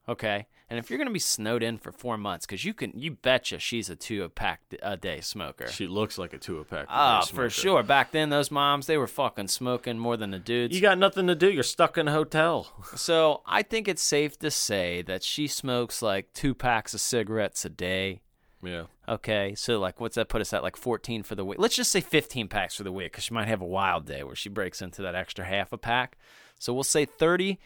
okay. 0.08 0.46
And 0.68 0.80
if 0.80 0.90
you're 0.90 0.98
gonna 0.98 1.12
be 1.12 1.18
snowed 1.20 1.62
in 1.62 1.78
for 1.78 1.92
four 1.92 2.18
months, 2.18 2.44
because 2.44 2.64
you 2.64 2.74
can, 2.74 2.92
you 2.98 3.12
betcha 3.12 3.58
she's 3.60 3.88
a 3.88 3.94
two 3.94 4.24
a 4.24 4.28
pack 4.28 4.62
a 4.82 4.96
day 4.96 5.20
smoker. 5.20 5.68
she 5.68 5.86
looks 5.86 6.18
like 6.18 6.32
a 6.32 6.38
two 6.38 6.58
a 6.58 6.64
pack. 6.64 6.86
Ah, 6.88 7.20
for 7.20 7.48
sure. 7.48 7.84
Back 7.84 8.10
then, 8.10 8.30
those 8.30 8.50
moms 8.50 8.86
they 8.86 8.98
were 8.98 9.06
fucking 9.06 9.48
smoking 9.48 9.98
more 9.98 10.16
than 10.16 10.32
the 10.32 10.40
dudes. 10.40 10.74
You 10.74 10.80
got 10.80 10.98
nothing 10.98 11.28
to 11.28 11.36
do. 11.36 11.50
You're 11.50 11.62
stuck 11.62 11.96
in 11.96 12.08
a 12.08 12.12
hotel. 12.12 12.72
So 12.96 13.42
I 13.46 13.62
think 13.62 13.86
it's 13.88 14.02
safe 14.02 14.38
to 14.40 14.50
say 14.50 15.02
that 15.02 15.22
she 15.22 15.46
smokes 15.46 16.02
like 16.02 16.32
two 16.32 16.54
packs 16.54 16.94
of 16.94 17.00
cigarettes 17.00 17.64
a 17.64 17.68
day. 17.68 18.20
Yeah. 18.62 18.84
Okay, 19.08 19.54
so 19.54 19.78
like, 19.78 20.00
what's 20.00 20.16
that 20.16 20.28
put 20.28 20.40
us 20.40 20.52
at? 20.52 20.62
Like 20.62 20.76
14 20.76 21.22
for 21.22 21.34
the 21.36 21.44
week. 21.44 21.58
Let's 21.58 21.76
just 21.76 21.92
say 21.92 22.00
15 22.00 22.48
packs 22.48 22.74
for 22.74 22.82
the 22.84 22.90
week 22.90 23.12
because 23.12 23.24
she 23.24 23.34
might 23.34 23.48
have 23.48 23.60
a 23.60 23.66
wild 23.66 24.06
day 24.06 24.24
where 24.24 24.34
she 24.34 24.48
breaks 24.48 24.82
into 24.82 25.02
that 25.02 25.14
extra 25.14 25.44
half 25.44 25.72
a 25.72 25.78
pack. 25.78 26.16
So 26.58 26.72
we'll 26.72 26.82
say 26.84 27.04
30, 27.04 27.58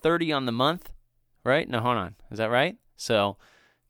30 0.00 0.32
on 0.32 0.46
the 0.46 0.52
month, 0.52 0.90
right? 1.44 1.68
No, 1.68 1.80
hold 1.80 1.96
on. 1.96 2.14
Is 2.30 2.38
that 2.38 2.50
right? 2.50 2.76
So 2.96 3.36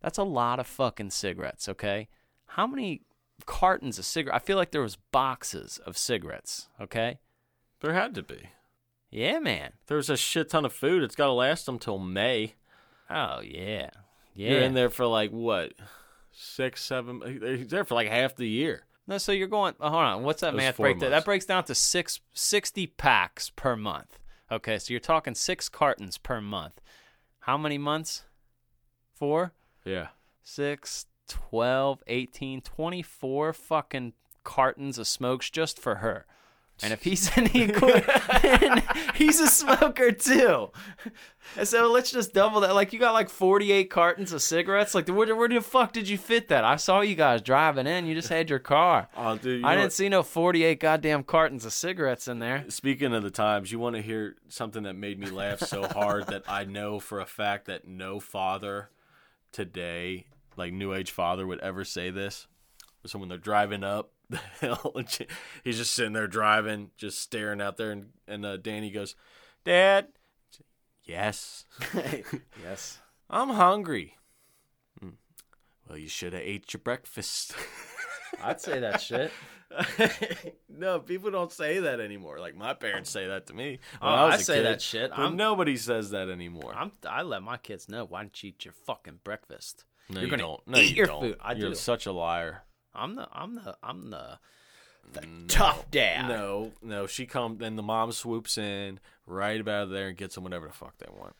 that's 0.01 0.19
a 0.19 0.23
lot 0.25 0.59
of 0.61 0.67
fucking 0.67 1.11
cigarettes. 1.11 1.69
Okay, 1.69 2.09
how 2.47 2.67
many 2.67 3.03
cartons 3.47 3.99
of 3.99 4.05
cigarettes? 4.05 4.37
I 4.43 4.47
feel 4.47 4.57
like 4.57 4.71
there 4.71 4.81
was 4.83 4.97
boxes 5.11 5.79
of 5.85 5.97
cigarettes. 5.99 6.69
Okay, 6.81 7.19
There 7.81 7.93
had 7.95 8.15
to 8.15 8.23
be. 8.23 8.51
yeah, 9.11 9.39
man. 9.39 9.73
There's 9.87 10.11
a 10.11 10.17
shit 10.17 10.51
ton 10.51 10.65
of 10.65 10.73
food. 10.73 11.03
It's 11.03 11.17
got 11.17 11.27
to 11.27 11.33
last 11.33 11.67
them 11.67 11.79
till 11.79 11.99
May. 11.99 12.55
Oh 13.11 13.41
yeah, 13.41 13.91
yeah. 14.35 14.51
You're 14.51 14.61
in 14.61 14.75
there 14.75 14.91
for 14.91 15.07
like 15.07 15.31
what, 15.31 15.75
six, 16.31 16.83
seven? 16.85 17.21
He's 17.43 17.69
there 17.69 17.85
for 17.85 17.95
like 17.95 18.09
half 18.09 18.37
the 18.37 18.49
year. 18.49 18.85
No, 19.07 19.19
so 19.19 19.33
you're 19.33 19.49
going. 19.49 19.75
Uh, 19.81 19.91
hold 19.91 20.03
on. 20.05 20.23
What's 20.23 20.41
that 20.43 20.55
math 20.55 20.77
break? 20.77 21.01
That, 21.01 21.11
that 21.11 21.25
breaks 21.25 21.45
down 21.45 21.65
to 21.65 21.75
six, 21.75 22.21
60 22.35 22.87
packs 22.87 23.51
per 23.51 23.75
month. 23.77 24.19
Okay, 24.51 24.79
so 24.79 24.93
you're 24.93 25.01
talking 25.01 25.35
six 25.35 25.69
cartons 25.69 26.19
per 26.19 26.41
month. 26.41 26.81
How 27.43 27.59
many 27.59 27.77
months? 27.79 28.25
Four, 29.15 29.53
Yeah. 29.85 30.09
six, 30.43 31.07
12, 31.29 32.03
18, 32.07 32.61
24 32.61 33.53
fucking 33.53 34.13
cartons 34.45 34.99
of 34.99 35.07
smokes 35.07 35.51
just 35.51 35.79
for 35.79 35.97
her. 35.97 36.27
And 36.83 36.93
if 36.93 37.03
he's 37.03 37.31
an 37.37 37.49
equal, 37.55 37.93
then 38.43 38.83
he's 39.15 39.41
a 39.41 39.47
smoker 39.47 40.13
too. 40.13 40.71
And 41.57 41.69
so 41.69 41.91
let's 41.91 42.11
just 42.11 42.33
double 42.33 42.61
that. 42.61 42.75
Like 42.75 42.93
you 42.93 42.99
got 42.99 43.13
like 43.13 43.29
48 43.29 43.91
cartons 43.91 44.33
of 44.33 44.43
cigarettes. 44.43 44.95
Like 44.95 45.09
where, 45.09 45.35
where 45.35 45.49
the 45.49 45.61
fuck 45.61 45.93
did 45.93 46.09
you 46.09 46.17
fit 46.17 46.49
that? 46.49 46.65
I 46.65 46.77
saw 46.77 47.01
you 47.01 47.15
guys 47.15 47.43
driving 47.43 47.87
in. 47.87 48.07
You 48.07 48.15
just 48.15 48.29
had 48.29 48.51
your 48.51 48.59
car. 48.59 49.09
Oh, 49.25 49.37
dude. 49.37 49.65
I 49.65 49.77
didn't 49.77 49.93
see 49.93 50.09
no 50.09 50.23
48 50.23 50.81
goddamn 50.81 51.23
cartons 51.23 51.65
of 51.65 51.73
cigarettes 51.73 52.27
in 52.27 52.41
there. 52.41 52.65
Speaking 52.69 53.15
of 53.15 53.23
the 53.23 53.31
times, 53.31 53.71
you 53.71 53.79
want 53.79 53.95
to 53.95 54.03
hear 54.03 54.37
something 54.49 54.83
that 54.83 54.95
made 54.95 55.19
me 55.21 55.29
laugh 55.31 55.61
so 55.61 55.85
hard 55.87 56.27
that 56.27 56.43
I 56.49 56.65
know 56.65 56.99
for 56.99 57.21
a 57.21 57.27
fact 57.27 57.67
that 57.67 57.87
no 57.87 58.19
father 58.19 58.91
today, 59.53 60.27
like 60.57 60.73
new 60.73 60.93
age 60.93 61.11
father, 61.11 61.47
would 61.47 61.61
ever 61.61 61.85
say 61.85 62.11
this. 62.11 62.49
So 63.07 63.19
when 63.19 63.29
they're 63.29 63.39
driving 63.39 63.85
up 63.85 64.12
the 64.33 64.67
hill, 64.67 64.93
and 64.95 65.09
she- 65.09 65.27
he's 65.65 65.79
just 65.79 65.93
sitting 65.93 66.13
there 66.13 66.27
driving, 66.27 66.91
just 66.97 67.21
staring 67.21 67.61
out 67.61 67.77
there, 67.77 67.91
and 67.93 68.11
and 68.27 68.45
uh, 68.45 68.57
Danny 68.57 68.91
goes, 68.91 69.15
"Dad, 69.65 70.09
yes, 71.05 71.65
yes. 72.63 72.99
I'm 73.31 73.51
hungry." 73.51 74.17
"Hmm. 75.01 75.11
Well, 75.89 75.99
you 75.99 76.09
should 76.09 76.33
have 76.33 76.43
ate 76.43 76.73
your 76.73 76.81
breakfast. 76.83 77.55
I'd 78.43 78.61
say 78.61 78.81
that 78.81 79.01
shit. 79.01 79.31
no, 80.69 80.99
people 81.01 81.31
don't 81.31 81.51
say 81.53 81.79
that 81.81 81.99
anymore. 82.01 82.39
Like 82.39 82.55
my 82.57 82.75
parents 82.75 83.11
say 83.11 83.27
that 83.29 83.47
to 83.47 83.55
me. 83.55 83.79
Oh, 84.03 84.07
I, 84.09 84.25
was 84.27 84.35
I 84.35 84.37
a 84.37 84.41
say 84.45 84.55
kid, 84.57 84.65
that 84.67 84.83
shit. 84.83 85.11
But 85.11 85.19
I'm- 85.19 85.37
nobody 85.37 85.77
says 85.77 86.11
that 86.11 86.29
anymore. 86.29 86.75
I'm, 86.77 86.93
I 87.09 87.23
let 87.23 87.43
my 87.43 87.57
kids 87.57 87.89
know 87.89 88.05
why 88.05 88.21
don't 88.23 88.43
you 88.43 88.51
eat 88.51 88.65
your 88.65 88.75
fucking 88.87 89.21
breakfast? 89.25 89.85
no, 90.11 90.17
You're 90.21 90.25
you 90.25 90.31
gonna 90.31 90.43
don't. 90.43 90.69
No, 90.69 90.79
eat 90.79 90.91
you 90.91 90.97
your 90.97 91.07
don't. 91.07 91.21
food. 91.23 91.37
I 91.41 91.53
You're 91.53 91.71
do. 91.71 91.75
such 91.75 92.07
a 92.07 92.13
liar. 92.13 92.65
I'm 92.95 93.15
the 93.17 93.29
I'm 93.33 93.55
the 93.57 93.77
I'm 93.83 94.11
the 94.11 94.39
the 95.13 95.27
tough 95.49 95.91
dad. 95.91 96.29
No, 96.29 96.73
no. 96.83 97.07
She 97.07 97.27
comes, 97.27 97.59
then 97.59 97.77
the 97.77 97.83
mom 97.83 98.13
swoops 98.13 98.57
in 98.57 99.01
right 99.27 99.61
about 99.61 99.91
there 99.91 100.09
and 100.09 100.17
gets 100.17 100.35
them 100.37 100.45
whatever 100.45 100.69
the 100.69 100.73
fuck 100.73 100.97
they 100.99 101.11
want. 101.13 101.35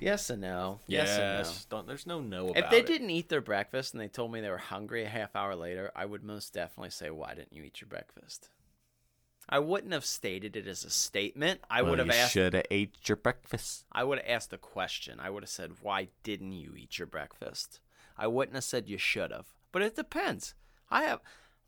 Yes 0.00 0.30
and 0.30 0.40
no. 0.42 0.80
Yes, 0.86 1.18
and 1.18 1.42
no. 1.46 1.52
Don't, 1.78 1.86
there's 1.86 2.06
no 2.06 2.20
no 2.20 2.48
about 2.48 2.64
If 2.64 2.70
they 2.70 2.78
it. 2.80 2.86
didn't 2.86 3.10
eat 3.10 3.28
their 3.28 3.40
breakfast 3.40 3.92
and 3.94 4.00
they 4.00 4.08
told 4.08 4.32
me 4.32 4.40
they 4.40 4.48
were 4.50 4.58
hungry 4.58 5.04
a 5.04 5.08
half 5.08 5.34
hour 5.34 5.54
later, 5.54 5.90
I 5.96 6.04
would 6.06 6.22
most 6.22 6.52
definitely 6.54 6.90
say, 6.90 7.10
"Why 7.10 7.34
didn't 7.34 7.52
you 7.52 7.62
eat 7.64 7.80
your 7.80 7.88
breakfast?" 7.88 8.48
I 9.48 9.58
wouldn't 9.58 9.92
have 9.92 10.04
stated 10.04 10.54
it 10.54 10.68
as 10.68 10.84
a 10.84 10.90
statement. 10.90 11.60
I 11.68 11.82
Well, 11.82 11.90
would 11.90 11.98
have 11.98 12.06
you 12.08 12.12
asked. 12.14 12.32
should 12.32 12.54
have 12.54 12.66
ate 12.70 12.94
your 13.08 13.16
breakfast. 13.16 13.84
I 13.90 14.04
would 14.04 14.18
have 14.18 14.28
asked 14.28 14.52
a 14.52 14.58
question. 14.58 15.18
I 15.18 15.28
would 15.28 15.42
have 15.42 15.50
said, 15.50 15.72
"Why 15.82 16.08
didn't 16.22 16.52
you 16.52 16.74
eat 16.76 16.98
your 16.98 17.06
breakfast?" 17.08 17.80
I 18.16 18.26
wouldn't 18.28 18.54
have 18.54 18.64
said 18.64 18.88
you 18.88 18.98
should 18.98 19.32
have. 19.32 19.46
But 19.72 19.82
it 19.82 19.96
depends. 19.96 20.54
I 20.90 21.04
have 21.04 21.20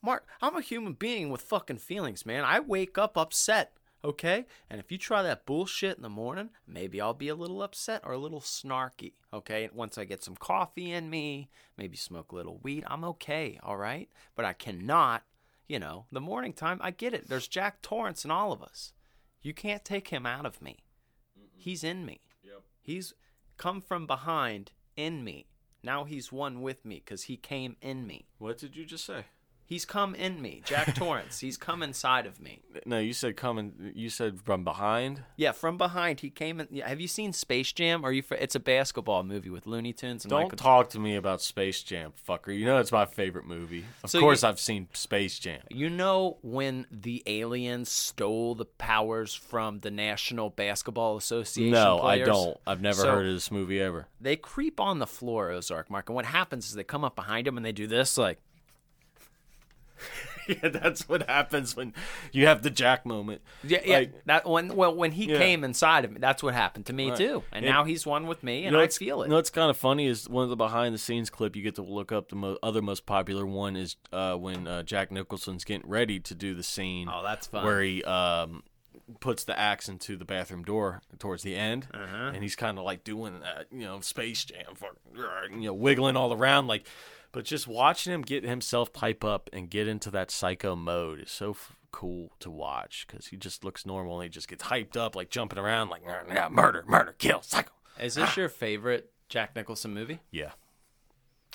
Mark, 0.02 0.26
I'm 0.40 0.56
a 0.56 0.60
human 0.60 0.94
being 0.94 1.30
with 1.30 1.42
fucking 1.42 1.78
feelings, 1.78 2.26
man. 2.26 2.44
I 2.44 2.58
wake 2.58 2.98
up 2.98 3.16
upset, 3.16 3.74
okay? 4.04 4.46
And 4.68 4.80
if 4.80 4.90
you 4.90 4.98
try 4.98 5.22
that 5.22 5.46
bullshit 5.46 5.96
in 5.96 6.02
the 6.02 6.08
morning, 6.08 6.50
maybe 6.66 7.00
I'll 7.00 7.14
be 7.14 7.28
a 7.28 7.36
little 7.36 7.62
upset 7.62 8.02
or 8.04 8.12
a 8.12 8.18
little 8.18 8.40
snarky, 8.40 9.12
okay? 9.32 9.68
Once 9.72 9.96
I 9.96 10.04
get 10.04 10.24
some 10.24 10.34
coffee 10.34 10.90
in 10.90 11.08
me, 11.08 11.50
maybe 11.78 11.96
smoke 11.96 12.32
a 12.32 12.34
little 12.34 12.58
weed, 12.64 12.82
I'm 12.88 13.04
okay, 13.04 13.60
all 13.62 13.76
right? 13.76 14.08
But 14.34 14.44
I 14.44 14.54
cannot, 14.54 15.22
you 15.68 15.78
know, 15.78 16.06
the 16.10 16.20
morning 16.20 16.52
time, 16.52 16.80
I 16.82 16.90
get 16.90 17.14
it. 17.14 17.28
There's 17.28 17.46
Jack 17.46 17.80
Torrance 17.80 18.24
in 18.24 18.32
all 18.32 18.50
of 18.50 18.60
us. 18.60 18.92
You 19.40 19.54
can't 19.54 19.84
take 19.84 20.08
him 20.08 20.26
out 20.26 20.46
of 20.46 20.60
me. 20.60 20.78
He's 21.54 21.84
in 21.84 22.04
me. 22.04 22.22
Yep. 22.42 22.62
He's 22.80 23.14
come 23.56 23.80
from 23.80 24.08
behind 24.08 24.72
in 24.96 25.22
me. 25.22 25.46
Now 25.82 26.04
he's 26.04 26.30
one 26.30 26.62
with 26.62 26.84
me 26.84 27.02
because 27.04 27.24
he 27.24 27.36
came 27.36 27.76
in 27.80 28.06
me. 28.06 28.26
What 28.38 28.58
did 28.58 28.76
you 28.76 28.84
just 28.84 29.04
say? 29.04 29.24
He's 29.72 29.86
come 29.86 30.14
in 30.14 30.42
me. 30.42 30.60
Jack 30.66 30.94
Torrance. 30.96 31.40
He's 31.40 31.56
come 31.56 31.82
inside 31.82 32.26
of 32.26 32.38
me. 32.42 32.60
No, 32.84 32.98
you 32.98 33.14
said 33.14 33.38
coming. 33.38 33.92
You 33.94 34.10
said 34.10 34.38
from 34.42 34.64
behind. 34.64 35.22
Yeah, 35.38 35.52
from 35.52 35.78
behind 35.78 36.20
he 36.20 36.28
came 36.28 36.60
in. 36.60 36.68
Have 36.80 37.00
you 37.00 37.08
seen 37.08 37.32
Space 37.32 37.72
Jam? 37.72 38.04
Are 38.04 38.12
you? 38.12 38.22
It's 38.32 38.54
a 38.54 38.60
basketball 38.60 39.22
movie 39.22 39.48
with 39.48 39.66
Looney 39.66 39.94
Tunes 39.94 40.24
and 40.26 40.30
Don't 40.30 40.42
Michael. 40.42 40.58
talk 40.58 40.90
to 40.90 40.98
me 40.98 41.16
about 41.16 41.40
Space 41.40 41.82
Jam, 41.82 42.12
fucker. 42.28 42.54
You 42.54 42.66
know 42.66 42.76
it's 42.80 42.92
my 42.92 43.06
favorite 43.06 43.46
movie. 43.46 43.86
Of 44.04 44.10
So 44.10 44.20
course, 44.20 44.42
you- 44.42 44.48
I've 44.50 44.60
seen 44.60 44.88
Space 44.92 45.38
Jam. 45.38 45.62
You 45.70 45.88
know 45.88 46.36
when 46.42 46.86
the 46.90 47.22
aliens 47.24 47.90
stole 47.90 48.54
the 48.54 48.66
powers 48.66 49.34
from 49.34 49.80
the 49.80 49.90
National 49.90 50.50
Basketball 50.50 51.16
Association? 51.16 51.72
No, 51.72 52.00
players? 52.00 52.28
I 52.28 52.30
don't. 52.30 52.56
I've 52.66 52.82
never 52.82 53.00
So- 53.00 53.10
heard 53.10 53.26
of 53.26 53.32
this 53.32 53.50
movie 53.50 53.80
ever. 53.80 54.06
They 54.20 54.36
creep 54.36 54.80
on 54.80 54.98
the 54.98 55.06
floor, 55.06 55.50
Ozark 55.50 55.88
Mark, 55.88 56.10
and 56.10 56.14
what 56.16 56.26
happens 56.26 56.66
is 56.66 56.74
they 56.74 56.84
come 56.84 57.04
up 57.04 57.16
behind 57.16 57.46
him 57.48 57.56
and 57.56 57.64
they 57.64 57.72
do 57.72 57.86
this, 57.86 58.18
like. 58.18 58.38
yeah, 60.48 60.68
that's 60.68 61.08
what 61.08 61.28
happens 61.28 61.76
when 61.76 61.94
you 62.32 62.46
have 62.46 62.62
the 62.62 62.70
Jack 62.70 63.06
moment. 63.06 63.42
Yeah, 63.62 63.80
yeah. 63.84 63.96
Like- 63.98 64.24
that 64.26 64.48
when 64.48 64.74
well 64.74 64.94
when 64.94 65.12
he 65.12 65.26
Yeah. 65.26 65.38
came 65.38 65.64
inside 65.64 66.04
of 66.04 66.10
me, 66.12 66.18
that's 66.20 66.42
what 66.42 66.54
happened 66.54 66.86
to 66.86 66.92
me 66.92 67.10
Right. 67.10 67.18
too. 67.18 67.44
And 67.52 67.64
It- 67.64 67.68
now 67.68 67.84
he's 67.84 68.04
one 68.06 68.26
with 68.26 68.42
me, 68.42 68.58
and 68.58 68.64
You 68.66 68.70
know 68.72 68.80
I 68.80 68.88
feel 68.88 69.22
it. 69.22 69.26
You 69.26 69.30
know 69.30 69.36
what's 69.36 69.50
kind 69.50 69.70
of 69.70 69.76
funny 69.76 70.06
is 70.06 70.28
one 70.28 70.44
of 70.44 70.50
the 70.50 70.56
behind 70.56 70.94
the 70.94 70.98
scenes 70.98 71.30
clip 71.30 71.54
you 71.56 71.62
get 71.62 71.76
to 71.76 71.82
look 71.82 72.12
up. 72.12 72.28
The 72.28 72.36
mo- 72.36 72.58
other 72.62 72.82
most 72.82 73.06
popular 73.06 73.46
one 73.46 73.76
is 73.76 73.96
uh, 74.12 74.34
when 74.36 74.66
uh, 74.66 74.82
Jack 74.82 75.10
Nicholson's 75.12 75.64
getting 75.64 75.88
ready 75.88 76.18
to 76.20 76.34
do 76.34 76.54
the 76.54 76.62
scene. 76.62 77.08
Oh, 77.12 77.22
that's 77.22 77.46
fun. 77.46 77.64
Where 77.64 77.80
he 77.82 78.02
um, 78.04 78.62
puts 79.20 79.44
the 79.44 79.58
axe 79.58 79.88
into 79.88 80.16
the 80.16 80.24
bathroom 80.24 80.62
door 80.64 81.02
towards 81.18 81.42
the 81.42 81.54
end, 81.54 81.86
Uh-huh. 81.92 82.30
and 82.34 82.42
he's 82.42 82.56
kind 82.56 82.78
of 82.78 82.84
like 82.84 83.04
doing 83.04 83.40
that, 83.40 83.66
you 83.70 83.80
know, 83.80 84.00
Space 84.00 84.44
Jam, 84.44 84.74
for, 84.74 84.90
you 85.50 85.60
know, 85.66 85.74
wiggling 85.74 86.16
all 86.16 86.32
around 86.32 86.66
like. 86.66 86.86
But 87.32 87.46
just 87.46 87.66
watching 87.66 88.12
him 88.12 88.22
get 88.22 88.44
himself 88.44 88.92
type 88.92 89.24
up 89.24 89.48
and 89.52 89.70
get 89.70 89.88
into 89.88 90.10
that 90.10 90.30
psycho 90.30 90.76
mode 90.76 91.20
is 91.20 91.30
so 91.30 91.52
f- 91.52 91.76
cool 91.90 92.32
to 92.40 92.50
watch 92.50 93.06
because 93.06 93.28
he 93.28 93.36
just 93.38 93.64
looks 93.64 93.86
normal 93.86 94.20
and 94.20 94.24
he 94.24 94.28
just 94.28 94.48
gets 94.48 94.64
hyped 94.64 94.96
up, 94.98 95.16
like 95.16 95.30
jumping 95.30 95.58
around, 95.58 95.88
like 95.88 96.02
yeah, 96.06 96.48
murder, 96.50 96.84
murder, 96.86 97.14
kill, 97.18 97.40
psycho. 97.42 97.72
Is 98.00 98.14
this 98.14 98.36
your 98.36 98.48
favorite 98.48 99.10
Jack 99.28 99.56
Nicholson 99.56 99.94
movie? 99.94 100.20
Yeah. 100.30 100.52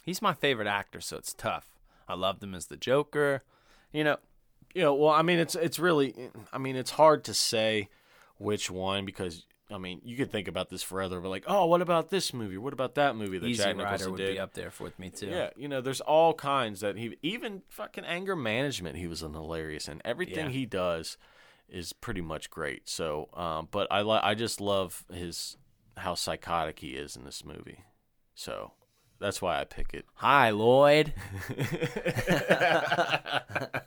He's 0.03 0.21
my 0.21 0.33
favorite 0.33 0.67
actor, 0.67 1.01
so 1.01 1.17
it's 1.17 1.33
tough. 1.33 1.67
I 2.07 2.15
loved 2.15 2.43
him 2.43 2.55
as 2.55 2.67
the 2.67 2.77
Joker. 2.77 3.43
You 3.91 4.03
know, 4.03 4.17
you 4.73 4.81
know, 4.81 4.95
well, 4.95 5.11
I 5.11 5.21
mean, 5.21 5.39
it's 5.39 5.55
it's 5.55 5.79
really, 5.79 6.31
I 6.53 6.57
mean, 6.57 6.75
it's 6.75 6.91
hard 6.91 7.23
to 7.25 7.33
say 7.33 7.89
which 8.37 8.71
one 8.71 9.05
because 9.05 9.45
I 9.69 9.77
mean, 9.77 10.01
you 10.03 10.15
could 10.15 10.31
think 10.31 10.47
about 10.47 10.69
this 10.69 10.81
forever, 10.81 11.19
but 11.19 11.29
like, 11.29 11.43
oh, 11.47 11.65
what 11.65 11.81
about 11.81 12.09
this 12.09 12.33
movie? 12.33 12.57
What 12.57 12.73
about 12.73 12.95
that 12.95 13.15
movie 13.15 13.37
that 13.37 13.47
Easy 13.47 13.63
Jack 13.63 13.77
Rider 13.77 14.09
would 14.09 14.17
did? 14.17 14.33
be 14.35 14.39
up 14.39 14.53
there 14.53 14.71
for, 14.71 14.85
with 14.85 14.97
me 14.97 15.09
too. 15.09 15.27
Yeah, 15.27 15.49
you 15.57 15.67
know, 15.67 15.81
there's 15.81 16.01
all 16.01 16.33
kinds 16.33 16.79
that 16.79 16.97
he 16.97 17.17
even 17.21 17.63
fucking 17.67 18.05
anger 18.05 18.35
management. 18.35 18.95
He 18.97 19.07
was 19.07 19.21
an 19.21 19.33
hilarious, 19.33 19.89
and 19.89 20.01
everything 20.05 20.45
Yeah. 20.45 20.51
he 20.51 20.65
does 20.65 21.17
is 21.67 21.91
pretty 21.91 22.21
much 22.21 22.49
great. 22.49 22.87
So, 22.87 23.27
um, 23.33 23.67
but 23.69 23.87
I 23.91 24.01
li- 24.03 24.21
I 24.23 24.35
just 24.35 24.61
love 24.61 25.03
his 25.13 25.57
how 25.97 26.15
psychotic 26.15 26.79
he 26.79 26.91
is 26.91 27.17
in 27.17 27.25
this 27.25 27.43
movie. 27.43 27.83
So 28.35 28.71
that's 29.19 29.41
why 29.41 29.59
I 29.59 29.65
pick 29.65 29.93
it. 29.93 30.05
Hi, 30.15 30.51
Lloyd. 30.51 31.13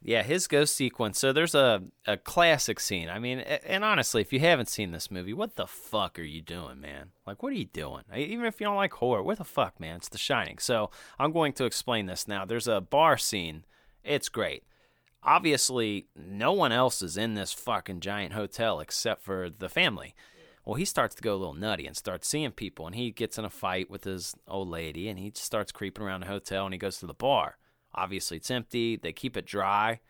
yeah, 0.00 0.22
his 0.22 0.46
ghost 0.46 0.76
sequence. 0.76 1.18
So 1.18 1.32
there's 1.32 1.54
a, 1.54 1.82
a 2.06 2.16
classic 2.16 2.78
scene. 2.78 3.08
I 3.08 3.18
mean, 3.18 3.40
and 3.40 3.84
honestly, 3.84 4.20
if 4.20 4.32
you 4.32 4.40
haven't 4.40 4.68
seen 4.68 4.92
this 4.92 5.10
movie, 5.10 5.32
what 5.32 5.56
the 5.56 5.66
fuck 5.66 6.18
are 6.18 6.22
you 6.22 6.40
doing, 6.40 6.80
man? 6.80 7.10
Like, 7.26 7.42
what 7.42 7.52
are 7.52 7.56
you 7.56 7.66
doing? 7.66 8.04
Even 8.14 8.46
if 8.46 8.60
you 8.60 8.66
don't 8.66 8.76
like 8.76 8.92
horror, 8.94 9.22
what 9.22 9.38
the 9.38 9.44
fuck, 9.44 9.80
man? 9.80 9.96
It's 9.96 10.08
The 10.08 10.18
Shining. 10.18 10.58
So 10.58 10.90
I'm 11.18 11.32
going 11.32 11.52
to 11.54 11.64
explain 11.64 12.06
this 12.06 12.28
now. 12.28 12.44
There's 12.44 12.68
a 12.68 12.80
bar 12.80 13.18
scene. 13.18 13.64
It's 14.04 14.28
great. 14.28 14.62
Obviously, 15.22 16.06
no 16.14 16.52
one 16.52 16.70
else 16.70 17.02
is 17.02 17.16
in 17.16 17.34
this 17.34 17.52
fucking 17.52 18.00
giant 18.00 18.34
hotel 18.34 18.78
except 18.78 19.24
for 19.24 19.50
the 19.50 19.68
family. 19.68 20.14
Well, 20.64 20.76
he 20.76 20.84
starts 20.84 21.14
to 21.16 21.22
go 21.22 21.34
a 21.34 21.36
little 21.36 21.54
nutty 21.54 21.86
and 21.86 21.96
starts 21.96 22.28
seeing 22.28 22.52
people, 22.52 22.86
and 22.86 22.94
he 22.94 23.10
gets 23.10 23.38
in 23.38 23.44
a 23.44 23.50
fight 23.50 23.90
with 23.90 24.04
his 24.04 24.34
old 24.46 24.68
lady, 24.68 25.08
and 25.08 25.18
he 25.18 25.32
starts 25.34 25.72
creeping 25.72 26.04
around 26.04 26.20
the 26.20 26.26
hotel, 26.26 26.66
and 26.66 26.74
he 26.74 26.78
goes 26.78 26.98
to 26.98 27.06
the 27.06 27.14
bar. 27.14 27.56
Obviously, 27.94 28.36
it's 28.36 28.50
empty. 28.50 28.96
They 28.96 29.12
keep 29.12 29.36
it 29.36 29.46
dry. 29.46 30.00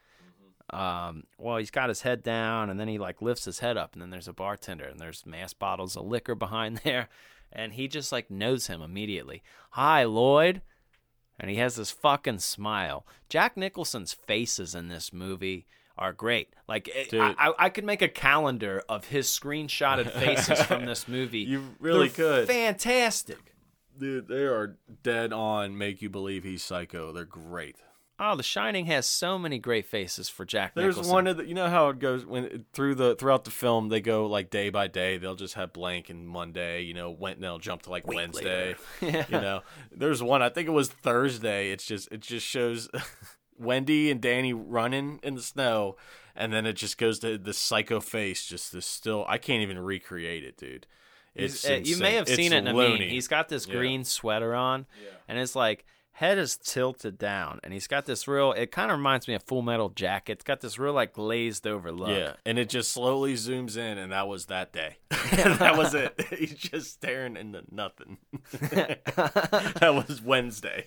Um, 0.71 1.25
well, 1.39 1.57
he's 1.57 1.71
got 1.71 1.89
his 1.89 2.03
head 2.03 2.23
down, 2.23 2.69
and 2.69 2.79
then 2.79 2.89
he 2.89 2.99
like 2.99 3.23
lifts 3.23 3.47
his 3.47 3.61
head 3.61 3.77
up, 3.77 3.95
and 3.95 4.03
then 4.03 4.11
there's 4.11 4.29
a 4.29 4.33
bartender, 4.33 4.85
and 4.85 5.01
there's 5.01 5.25
mass 5.25 5.55
bottles 5.55 5.97
of 5.97 6.07
liquor 6.07 6.35
behind 6.35 6.79
there, 6.85 7.09
and 7.53 7.73
he 7.73 7.89
just 7.89 8.13
like 8.13 8.31
knows 8.31 8.67
him 8.67 8.83
immediately. 8.83 9.43
Hi, 9.71 10.05
Lloyd. 10.05 10.63
And 11.41 11.51
he 11.51 11.57
has 11.59 11.77
this 11.77 11.93
fucking 11.93 12.41
smile. 12.41 13.07
Jack 13.29 13.57
Nicholson's 13.57 14.13
faces 14.13 14.75
in 14.75 14.89
this 14.89 15.13
movie 15.13 15.67
are 15.97 16.13
great. 16.13 16.53
Like 16.67 16.91
Dude. 17.11 17.21
I, 17.21 17.35
I, 17.39 17.53
I 17.59 17.69
could 17.69 17.85
make 17.85 18.03
a 18.03 18.09
calendar 18.09 18.83
of 18.89 19.07
his 19.07 19.29
screenshotted 19.29 20.11
faces 20.19 20.61
from 20.63 20.85
this 20.85 21.07
movie. 21.07 21.41
You 21.41 21.77
really 21.79 22.09
They're 22.09 22.41
could. 22.41 22.49
Fantastic. 22.49 23.55
Dude, 23.99 24.29
they 24.29 24.45
are 24.45 24.77
dead 25.03 25.33
on. 25.33 25.77
Make 25.77 26.01
you 26.03 26.09
believe 26.09 26.45
he's 26.45 26.63
psycho. 26.63 27.13
They're 27.13 27.25
great. 27.25 27.77
Oh, 28.21 28.35
The 28.35 28.43
Shining 28.43 28.87
has 28.87 29.07
so 29.07 29.39
many 29.39 29.59
great 29.61 29.87
faces 29.87 30.29
for 30.29 30.45
Jack 30.45 30.75
There's 30.75 30.97
Nicholson. 30.97 31.13
one 31.13 31.27
of 31.29 31.37
the, 31.37 31.47
you 31.47 31.55
know 31.55 31.69
how 31.71 31.89
it 31.91 32.01
goes 32.01 32.27
when 32.27 32.65
through 32.73 32.97
the 32.97 33.15
throughout 33.15 33.45
the 33.45 33.53
film 33.53 33.91
they 33.91 34.01
go 34.01 34.27
like 34.27 34.51
day 34.51 34.71
by 34.71 34.89
day. 34.89 35.19
They'll 35.19 35.37
just 35.37 35.55
have 35.55 35.73
blank 35.73 36.11
and 36.11 36.27
Monday, 36.29 36.83
you 36.83 36.95
know, 36.95 37.13
went 37.13 37.37
and 37.37 37.45
they'll 37.45 37.61
jump 37.61 37.83
to 37.83 37.91
like 37.91 38.09
Wednesday. 38.09 38.75
later. 39.01 39.27
You 39.29 39.41
know, 39.41 39.61
there's 39.93 40.21
one 40.21 40.43
I 40.43 40.49
think 40.49 40.67
it 40.67 40.73
was 40.73 40.89
Thursday. 40.89 41.71
It's 41.71 41.85
just 41.87 42.09
it 42.11 42.21
just 42.21 42.45
shows 42.45 42.89
Wendy 43.59 44.11
and 44.11 44.21
Danny 44.21 44.53
running 44.53 45.21
in 45.23 45.37
the 45.37 45.43
snow, 45.43 45.97
and 46.35 46.53
then 46.53 46.67
it 46.67 46.73
just 46.75 46.99
goes 46.99 47.21
to 47.21 47.39
the 47.39 47.55
psycho 47.55 48.01
face, 48.01 48.45
just 48.47 48.73
this 48.73 48.87
still. 48.87 49.25
I 49.29 49.39
can't 49.39 49.63
even 49.63 49.79
recreate 49.79 50.43
it, 50.43 50.57
dude. 50.57 50.89
It's 51.39 51.65
uh, 51.69 51.81
you 51.83 51.97
may 51.99 52.15
have 52.15 52.29
seen 52.29 52.53
It's 52.53 52.55
it 52.55 52.59
in 52.59 52.69
a 52.69 52.73
loony. 52.75 52.99
meme. 53.01 53.09
He's 53.09 53.29
got 53.29 53.49
this 53.49 53.67
Yeah. 53.67 53.75
green 53.77 54.05
sweater 54.05 54.55
on, 54.55 54.87
and 55.29 55.39
it's 55.39 55.55
like 55.57 55.85
head 56.13 56.37
is 56.37 56.57
tilted 56.57 57.17
down, 57.17 57.61
and 57.63 57.73
he's 57.73 57.87
got 57.87 58.05
this 58.07 58.27
real. 58.27 58.53
It 58.53 58.73
kind 58.73 58.91
of 58.91 58.97
reminds 58.99 59.29
me 59.29 59.35
of 59.35 59.43
Full 59.45 59.63
Metal 59.63 59.89
Jacket. 59.89 60.33
It's 60.33 60.45
got 60.45 60.61
this 60.61 60.79
real 60.79 60.93
like 60.93 61.13
glazed 61.13 61.67
over 61.67 61.93
look. 61.93 62.09
Yeah, 62.09 62.33
and 62.45 62.59
it 62.59 62.69
just 62.69 62.91
slowly 62.93 63.35
zooms 63.35 63.77
in, 63.77 63.99
and 63.99 64.11
that 64.13 64.27
was 64.27 64.47
that 64.47 64.73
day. 64.73 64.97
that 65.11 65.77
was 65.77 65.95
it. 65.95 66.21
He's 66.39 66.55
just 66.55 66.93
staring 66.95 67.37
into 67.37 67.63
nothing. 67.71 68.19
that 68.61 70.05
was 70.09 70.21
Wednesday. 70.23 70.87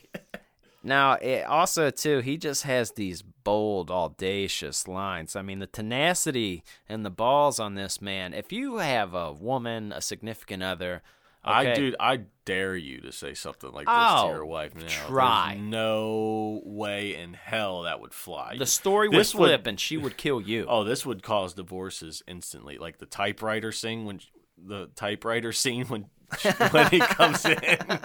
Now, 0.83 1.13
it 1.13 1.45
also 1.45 1.89
too, 1.91 2.19
he 2.19 2.37
just 2.37 2.63
has 2.63 2.91
these 2.91 3.21
bold, 3.21 3.91
audacious 3.91 4.87
lines. 4.87 5.35
I 5.35 5.41
mean, 5.41 5.59
the 5.59 5.67
tenacity 5.67 6.63
and 6.89 7.05
the 7.05 7.09
balls 7.11 7.59
on 7.59 7.75
this 7.75 8.01
man. 8.01 8.33
If 8.33 8.51
you 8.51 8.77
have 8.77 9.13
a 9.13 9.31
woman, 9.31 9.91
a 9.91 10.01
significant 10.01 10.63
other, 10.63 11.01
I 11.43 11.61
okay, 11.65 11.73
dude, 11.75 11.95
I 11.99 12.21
dare 12.45 12.75
you 12.75 13.01
to 13.01 13.11
say 13.11 13.33
something 13.33 13.71
like 13.71 13.85
this 13.87 13.95
Oh, 13.95 14.27
to 14.27 14.33
your 14.33 14.45
wife 14.45 14.75
now. 14.75 14.87
try. 15.07 15.53
There's 15.55 15.67
no 15.69 16.61
way 16.65 17.15
in 17.15 17.33
hell 17.33 17.83
that 17.83 17.99
would 17.99 18.13
fly. 18.13 18.55
the 18.57 18.65
story 18.67 19.07
would 19.07 19.17
This 19.19 19.33
would- 19.35 19.47
flip, 19.47 19.65
and 19.67 19.79
she 19.79 19.97
would 19.97 20.17
kill 20.17 20.39
you. 20.41 20.65
oh, 20.69 20.83
this 20.83 21.05
would 21.05 21.23
cause 21.23 21.53
divorces 21.53 22.21
instantly. 22.27 22.77
Like 22.77 22.97
the 22.99 23.05
typewriter 23.07 23.71
scene 23.71 24.05
when 24.05 24.19
the 24.57 24.89
typewriter 24.95 25.51
scene 25.51 25.85
when 25.85 26.05
when 26.71 26.87
he 26.89 26.99
comes 26.99 27.43
in. 27.45 27.77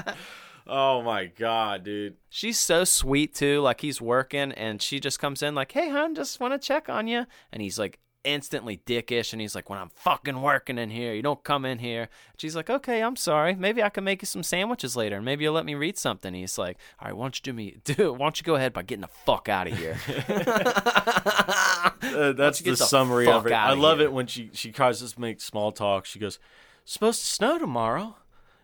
Oh 0.66 1.02
my 1.02 1.26
god, 1.26 1.84
dude. 1.84 2.16
She's 2.28 2.58
so 2.58 2.84
sweet 2.84 3.34
too. 3.34 3.60
Like 3.60 3.80
he's 3.80 4.00
working, 4.00 4.52
and 4.52 4.82
she 4.82 4.98
just 5.00 5.20
comes 5.20 5.42
in 5.42 5.54
like, 5.54 5.72
"Hey, 5.72 5.90
hon, 5.90 6.14
just 6.14 6.40
want 6.40 6.54
to 6.54 6.58
check 6.58 6.88
on 6.88 7.06
you." 7.06 7.26
And 7.52 7.62
he's 7.62 7.78
like 7.78 8.00
instantly 8.24 8.80
dickish, 8.84 9.32
and 9.32 9.40
he's 9.40 9.54
like, 9.54 9.70
"When 9.70 9.78
I'm 9.78 9.90
fucking 9.90 10.42
working 10.42 10.78
in 10.78 10.90
here, 10.90 11.14
you 11.14 11.22
don't 11.22 11.44
come 11.44 11.64
in 11.64 11.78
here." 11.78 12.08
She's 12.36 12.56
like, 12.56 12.68
"Okay, 12.68 13.00
I'm 13.02 13.14
sorry. 13.14 13.54
Maybe 13.54 13.82
I 13.82 13.88
can 13.88 14.02
make 14.02 14.22
you 14.22 14.26
some 14.26 14.42
sandwiches 14.42 14.96
later, 14.96 15.16
and 15.16 15.24
maybe 15.24 15.44
you'll 15.44 15.54
let 15.54 15.64
me 15.66 15.76
read 15.76 15.96
something." 15.96 16.34
He's 16.34 16.58
like, 16.58 16.78
"All 16.98 17.06
right, 17.06 17.16
why 17.16 17.24
don't 17.26 17.38
you 17.38 17.42
do 17.42 17.52
me? 17.52 17.76
Do 17.84 18.12
why 18.12 18.18
don't 18.26 18.38
you 18.40 18.44
go 18.44 18.56
ahead 18.56 18.72
by 18.72 18.82
getting 18.82 19.02
the 19.02 19.08
fuck 19.08 19.48
out 19.48 19.68
of 19.68 19.78
here?" 19.78 19.96
Uh, 22.02 22.32
that's 22.32 22.60
the, 22.60 22.70
the 22.70 22.76
summary 22.76 23.26
of 23.26 23.46
it. 23.46 23.52
I 23.52 23.72
love 23.74 23.98
here. 23.98 24.06
it 24.06 24.12
when 24.12 24.26
she 24.26 24.50
she 24.52 24.70
tries 24.72 25.00
to 25.00 25.20
make 25.20 25.40
small 25.40 25.72
talk. 25.72 26.06
She 26.06 26.18
goes, 26.18 26.38
"Supposed 26.84 27.20
to 27.20 27.26
snow 27.26 27.58
tomorrow." 27.58 28.16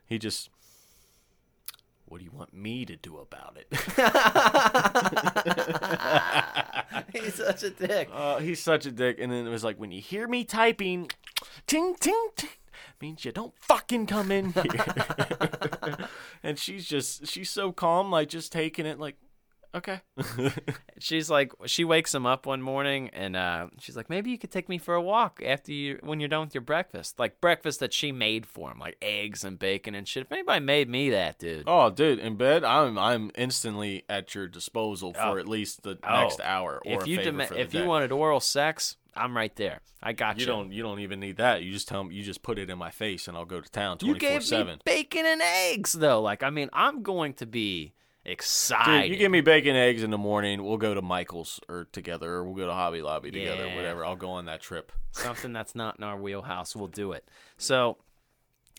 He 0.06 0.18
just, 0.18 0.50
"What 2.12 2.18
do 2.18 2.26
you 2.26 2.30
want 2.30 2.52
me 2.52 2.84
to 2.84 2.94
do 2.94 3.16
about 3.16 3.56
it?" 3.56 3.68
he's 7.14 7.36
such 7.36 7.62
a 7.62 7.70
dick. 7.70 8.10
uh, 8.12 8.38
he's 8.38 8.60
such 8.60 8.84
a 8.84 8.90
dick. 8.90 9.16
And 9.18 9.32
then 9.32 9.46
it 9.46 9.48
was 9.48 9.64
like, 9.64 9.80
when 9.80 9.92
you 9.92 10.02
hear 10.02 10.28
me 10.28 10.44
typing, 10.44 11.10
ting 11.66 11.94
ting 11.98 12.28
ting, 12.36 12.50
means 13.00 13.24
you 13.24 13.32
don't 13.32 13.56
fucking 13.56 14.08
come 14.08 14.30
in 14.30 14.52
here. 14.52 14.62
and 16.42 16.58
she's 16.58 16.86
just 16.86 17.28
she's 17.28 17.48
so 17.48 17.72
calm, 17.72 18.10
like 18.10 18.28
just 18.28 18.52
taking 18.52 18.84
it, 18.84 19.00
like, 19.00 19.16
okay. 19.74 20.00
She's 20.98 21.28
like, 21.30 21.52
she 21.66 21.84
wakes 21.84 22.14
him 22.14 22.26
up 22.26 22.46
one 22.46 22.62
morning, 22.62 23.10
and 23.12 23.34
uh, 23.34 23.66
she's 23.80 23.96
like, 23.96 24.08
maybe 24.08 24.30
you 24.30 24.38
could 24.38 24.50
take 24.52 24.68
me 24.68 24.78
for 24.78 24.94
a 24.94 25.02
walk 25.02 25.40
after 25.44 25.72
you 25.72 25.98
when 26.02 26.20
you're 26.20 26.28
done 26.28 26.42
with 26.46 26.54
your 26.54 26.62
breakfast, 26.62 27.18
like 27.18 27.40
breakfast 27.40 27.80
that 27.80 27.92
she 27.92 28.12
made 28.12 28.46
for 28.46 28.70
him, 28.70 28.78
like 28.78 28.96
eggs 29.02 29.42
and 29.44 29.58
bacon 29.58 29.94
and 29.94 30.06
shit. 30.06 30.22
If 30.24 30.32
anybody 30.32 30.64
made 30.64 30.88
me 30.88 31.10
that, 31.10 31.38
dude, 31.38 31.64
Oh, 31.66 31.90
dude, 31.90 32.18
in 32.20 32.36
bed, 32.36 32.62
I'm 32.64 32.96
I'm 32.98 33.30
instantly 33.34 34.04
at 34.08 34.34
your 34.34 34.46
disposal 34.46 35.12
for 35.14 35.20
Oh. 35.20 35.38
at 35.38 35.48
least 35.48 35.82
the 35.82 35.98
Oh. 36.04 36.20
next 36.22 36.40
hour. 36.40 36.80
Or 36.86 37.00
if 37.00 37.02
a 37.04 37.08
you 37.08 37.16
favor 37.16 37.30
dema- 37.32 37.46
for 37.48 37.54
the 37.54 37.60
if 37.60 37.74
you 37.74 37.84
wanted 37.84 38.12
oral 38.12 38.40
sex, 38.40 38.96
I'm 39.14 39.36
right 39.36 39.54
there. 39.56 39.80
I 40.02 40.12
got 40.12 40.38
you 40.38 40.46
don't 40.46 40.70
you 40.72 40.82
don't 40.82 41.00
even 41.00 41.18
need 41.20 41.36
that. 41.38 41.62
You 41.62 41.72
just 41.72 41.88
tell 41.88 42.04
me 42.04 42.14
you 42.14 42.22
just 42.22 42.42
put 42.42 42.58
it 42.58 42.70
in 42.70 42.78
my 42.78 42.90
face 42.90 43.26
and 43.28 43.36
I'll 43.36 43.44
go 43.44 43.60
to 43.60 43.70
town 43.70 43.98
You 44.02 44.14
gave 44.16 44.40
me 44.40 44.44
seven. 44.44 44.80
bacon 44.84 45.26
and 45.26 45.42
eggs, 45.42 45.92
though. 45.92 46.20
Like, 46.22 46.42
I 46.42 46.50
mean, 46.50 46.70
I'm 46.72 47.02
going 47.02 47.34
to 47.34 47.46
be 47.46 47.92
excited. 48.24 49.02
Dude, 49.02 49.10
you 49.12 49.16
give 49.16 49.30
me 49.32 49.40
bacon 49.40 49.74
eggs 49.76 50.02
in 50.02 50.10
the 50.10 50.18
morning. 50.18 50.62
We'll 50.64 50.76
go 50.78 50.94
to 50.94 51.02
Michael's 51.02 51.60
or 51.68 51.86
together, 51.92 52.32
or 52.32 52.44
we'll 52.44 52.54
go 52.54 52.66
to 52.66 52.72
Hobby 52.72 53.02
Lobby 53.02 53.30
together, 53.30 53.66
Yeah. 53.66 53.76
whatever. 53.76 54.04
I'll 54.04 54.16
go 54.16 54.30
on 54.30 54.44
that 54.46 54.60
trip. 54.60 54.92
something 55.12 55.52
that's 55.52 55.74
not 55.74 55.98
in 55.98 56.04
our 56.04 56.16
wheelhouse, 56.16 56.74
we'll 56.76 56.88
do 56.88 57.12
it. 57.12 57.28
So 57.58 57.98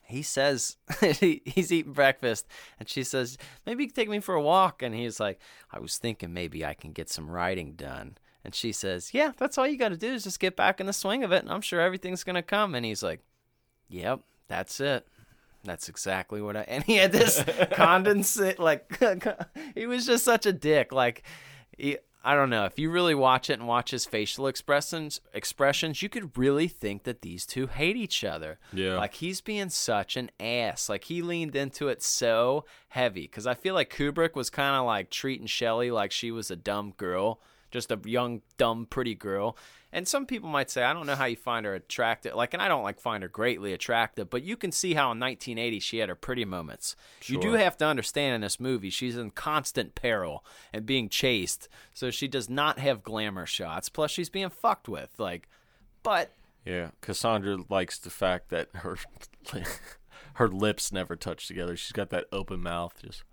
he 0.06 0.22
says 0.22 0.76
he, 1.00 1.42
he's 1.46 1.72
eating 1.72 1.94
breakfast, 1.94 2.46
and 2.80 2.90
she 2.90 3.04
says, 3.04 3.38
"Maybe 3.66 3.84
you 3.84 3.90
can 3.90 3.96
take 3.96 4.10
me 4.10 4.20
for 4.20 4.36
a 4.36 4.42
walk." 4.42 4.82
And 4.82 4.94
he's 4.94 5.20
like, 5.20 5.40
"I 5.72 5.80
was 5.80 5.98
thinking 5.98 6.34
maybe 6.34 6.66
I 6.66 6.74
can 6.74 6.92
get 6.92 7.10
some 7.10 7.30
writing 7.32 7.74
done." 7.76 8.18
And 8.44 8.54
she 8.54 8.74
says, 8.74 9.14
"Yeah, 9.14 9.32
that's 9.38 9.58
all 9.58 9.66
you 9.66 9.78
got 9.78 9.90
to 9.90 9.98
do 9.98 10.12
is 10.14 10.24
just 10.26 10.40
get 10.42 10.58
back 10.58 10.82
in 10.82 10.86
the 10.88 10.92
swing 10.94 11.24
of 11.24 11.32
it, 11.32 11.44
and 11.44 11.50
I'm 11.52 11.62
sure 11.62 11.80
everything's 11.80 12.24
gonna 12.26 12.44
come." 12.44 12.76
And 12.76 12.86
he's 12.86 13.02
like, 13.04 13.22
"Yep, 13.88 14.20
that's 14.50 14.80
it." 14.82 15.08
That's 15.64 15.90
exactly 15.90 16.42
what 16.42 16.58
I. 16.58 16.62
And 16.68 16.84
he 16.84 16.96
had 16.96 17.12
this 17.12 17.40
condensate, 17.40 18.60
like 18.60 19.00
he 19.76 19.86
was 19.86 20.06
just 20.06 20.26
such 20.26 20.46
a 20.46 20.54
dick. 20.54 20.92
Like, 20.92 21.24
he, 21.78 21.98
I 22.26 22.36
don't 22.36 22.50
know 22.50 22.64
if 22.64 22.80
you 22.80 22.90
really 22.90 23.16
watch 23.16 23.50
it 23.50 23.60
and 23.60 23.68
watch 23.68 23.92
his 23.92 24.06
facial 24.06 24.48
expressions, 24.48 25.20
expressions, 25.34 26.02
you 26.02 26.08
could 26.08 26.38
really 26.38 26.70
think 26.70 27.04
that 27.04 27.22
these 27.22 27.46
two 27.46 27.68
hate 27.68 27.98
each 27.98 28.24
other. 28.24 28.60
Yeah. 28.72 28.96
Like 28.96 29.16
he's 29.16 29.42
being 29.42 29.70
such 29.70 30.16
an 30.16 30.32
ass. 30.40 30.88
Like 30.88 31.04
he 31.06 31.22
leaned 31.22 31.56
into 31.56 31.90
it 31.90 32.02
so 32.02 32.64
heavy 32.88 33.24
because 33.24 33.46
I 33.46 33.56
feel 33.56 33.76
like 33.76 33.94
Kubrick 33.94 34.36
was 34.36 34.50
kind 34.50 34.78
of 34.78 34.86
like 34.86 35.10
treating 35.10 35.48
Shelley 35.48 35.92
like 35.92 36.12
she 36.12 36.32
was 36.32 36.50
a 36.50 36.56
dumb 36.56 36.94
girl, 36.96 37.42
just 37.72 37.92
a 37.92 38.00
young, 38.06 38.42
dumb, 38.58 38.86
pretty 38.86 39.16
girl. 39.16 39.58
And 39.96 40.08
some 40.08 40.26
people 40.26 40.50
might 40.50 40.72
say, 40.72 40.84
I 40.84 40.92
don't 40.92 41.06
know 41.06 41.16
how 41.16 41.26
you 41.26 41.36
find 41.36 41.68
her 41.68 41.76
attractive. 41.76 42.34
Like, 42.34 42.56
and 42.56 42.64
I 42.64 42.68
don't 42.68 42.82
like 42.82 43.00
find 43.00 43.22
her 43.22 43.30
greatly 43.30 43.74
attractive, 43.74 44.28
but 44.28 44.42
you 44.42 44.58
can 44.58 44.72
see 44.72 44.96
how 44.96 45.12
in 45.12 45.20
1980 45.20 45.80
she 45.80 46.00
had 46.00 46.10
her 46.10 46.16
pretty 46.16 46.46
moments. 46.46 46.96
You 47.26 47.40
do 47.40 47.54
have 47.54 47.78
to 47.78 47.86
understand 47.86 48.34
in 48.34 48.42
this 48.42 48.60
movie, 48.60 48.90
she's 48.90 49.16
in 49.16 49.30
constant 49.30 49.94
peril 49.94 50.44
and 50.74 50.84
being 50.88 51.10
chased. 51.10 51.70
So 51.94 52.10
she 52.10 52.28
does 52.28 52.50
not 52.50 52.80
have 52.80 53.04
glamour 53.04 53.46
shots. 53.46 53.88
Plus, 53.88 54.10
she's 54.10 54.32
being 54.32 54.50
fucked 54.50 54.90
with. 54.90 55.12
Like, 55.20 55.48
but 56.02 56.32
Yeah, 56.66 56.90
Cassandra 57.02 57.60
likes 57.70 58.00
the 58.00 58.10
fact 58.10 58.50
that 58.50 58.70
her 58.74 58.98
her 60.36 60.48
lips 60.50 60.92
never 60.92 61.16
touch 61.16 61.48
together. 61.48 61.78
She's 61.78 61.92
got 61.92 62.10
that 62.10 62.26
open 62.32 62.62
mouth. 62.64 63.00
Just 63.04 63.24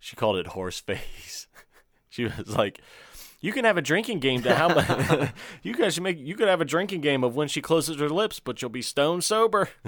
she 0.00 0.16
called 0.16 0.36
it 0.36 0.48
horse 0.48 0.80
face. 0.80 1.46
she 2.08 2.24
was 2.24 2.48
like, 2.48 2.80
"You 3.40 3.52
can 3.52 3.64
have 3.64 3.76
a 3.76 3.82
drinking 3.82 4.20
game 4.20 4.42
to 4.42 4.54
how 4.54 4.68
much 4.74 5.30
you 5.62 5.74
guys 5.74 5.94
should 5.94 6.02
make. 6.02 6.18
You 6.18 6.34
could 6.34 6.48
have 6.48 6.60
a 6.60 6.64
drinking 6.64 7.00
game 7.00 7.24
of 7.24 7.34
when 7.36 7.48
she 7.48 7.60
closes 7.60 7.98
her 8.00 8.08
lips, 8.08 8.40
but 8.40 8.60
you'll 8.62 8.70
be 8.70 8.82
stone 8.82 9.20
sober." 9.22 9.68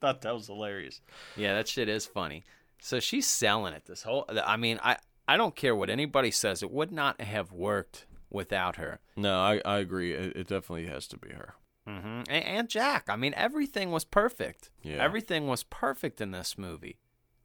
Thought 0.00 0.22
that 0.22 0.34
was 0.34 0.46
hilarious. 0.48 1.00
Yeah, 1.36 1.54
that 1.54 1.68
shit 1.68 1.88
is 1.88 2.06
funny. 2.06 2.44
So 2.80 2.98
she's 2.98 3.26
selling 3.26 3.72
it. 3.74 3.84
This 3.86 4.02
whole, 4.02 4.28
I 4.44 4.56
mean, 4.56 4.80
I 4.82 4.96
I 5.28 5.36
don't 5.36 5.54
care 5.54 5.76
what 5.76 5.88
anybody 5.90 6.30
says. 6.32 6.62
It 6.62 6.70
would 6.72 6.90
not 6.90 7.20
have 7.20 7.52
worked 7.52 8.06
without 8.28 8.76
her. 8.76 8.98
No, 9.16 9.38
I 9.40 9.60
I 9.64 9.78
agree. 9.78 10.12
It, 10.12 10.36
it 10.36 10.46
definitely 10.48 10.86
has 10.86 11.06
to 11.08 11.16
be 11.18 11.30
her. 11.30 11.54
hmm 11.86 12.22
And, 12.28 12.44
and 12.44 12.68
Jack. 12.68 13.04
I 13.08 13.14
mean, 13.14 13.32
everything 13.36 13.92
was 13.92 14.04
perfect. 14.04 14.70
Yeah. 14.82 14.96
Everything 14.96 15.46
was 15.46 15.62
perfect 15.62 16.20
in 16.20 16.32
this 16.32 16.58
movie. 16.58 16.98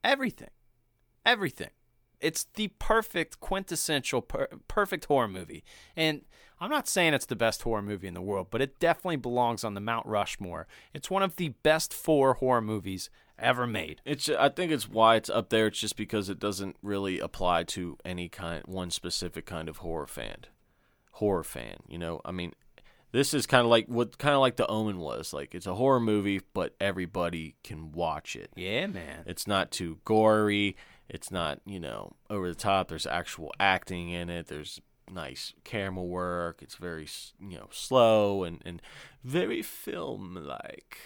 Everything, 0.03 0.49
everything. 1.25 1.69
It's 2.19 2.45
the 2.55 2.69
perfect 2.79 3.39
quintessential 3.39 4.21
per- 4.21 4.49
perfect 4.67 5.05
horror 5.05 5.27
movie. 5.27 5.63
And 5.95 6.21
I'm 6.59 6.69
not 6.69 6.87
saying 6.87 7.13
it's 7.13 7.25
the 7.25 7.35
best 7.35 7.61
horror 7.61 7.81
movie 7.81 8.07
in 8.07 8.13
the 8.13 8.21
world, 8.21 8.47
but 8.49 8.61
it 8.61 8.79
definitely 8.79 9.17
belongs 9.17 9.63
on 9.63 9.75
the 9.75 9.81
Mount 9.81 10.05
Rushmore. 10.07 10.67
It's 10.93 11.11
one 11.11 11.23
of 11.23 11.35
the 11.35 11.49
best 11.63 11.93
four 11.93 12.35
horror 12.35 12.61
movies 12.61 13.09
ever 13.37 13.67
made. 13.67 14.01
It's 14.05 14.29
I 14.29 14.49
think 14.49 14.71
it's 14.71 14.89
why 14.89 15.15
it's 15.15 15.29
up 15.29 15.49
there. 15.49 15.67
It's 15.67 15.79
just 15.79 15.97
because 15.97 16.29
it 16.29 16.39
doesn't 16.39 16.77
really 16.81 17.19
apply 17.19 17.63
to 17.65 17.97
any 18.03 18.29
kind 18.29 18.63
one 18.65 18.89
specific 18.89 19.45
kind 19.45 19.69
of 19.69 19.77
horror 19.77 20.07
fan. 20.07 20.45
Horror 21.13 21.43
fan, 21.43 21.77
you 21.87 21.99
know. 21.99 22.21
I 22.25 22.31
mean, 22.31 22.53
this 23.11 23.33
is 23.33 23.45
kind 23.45 23.63
of 23.63 23.69
like 23.69 23.87
what 23.87 24.17
kind 24.17 24.35
of 24.35 24.41
like 24.41 24.57
The 24.57 24.67
Omen 24.67 24.97
was. 24.97 25.33
Like 25.33 25.53
it's 25.53 25.67
a 25.67 25.75
horror 25.75 25.99
movie, 25.99 26.41
but 26.53 26.75
everybody 26.79 27.55
can 27.63 27.91
watch 27.91 28.35
it. 28.35 28.51
Yeah, 28.55 28.87
man. 28.87 29.23
It's 29.25 29.47
not 29.47 29.71
too 29.71 29.99
gory. 30.03 30.75
It's 31.09 31.31
not 31.31 31.61
you 31.65 31.79
know 31.79 32.13
over 32.29 32.47
the 32.49 32.55
top. 32.55 32.89
There's 32.89 33.07
actual 33.07 33.51
acting 33.59 34.09
in 34.09 34.29
it. 34.29 34.47
There's 34.47 34.81
nice 35.09 35.53
camera 35.63 36.03
work. 36.03 36.61
It's 36.61 36.75
very 36.75 37.07
you 37.39 37.57
know 37.57 37.69
slow 37.71 38.43
and 38.43 38.61
and 38.65 38.81
very 39.23 39.61
film 39.61 40.35
like 40.35 40.97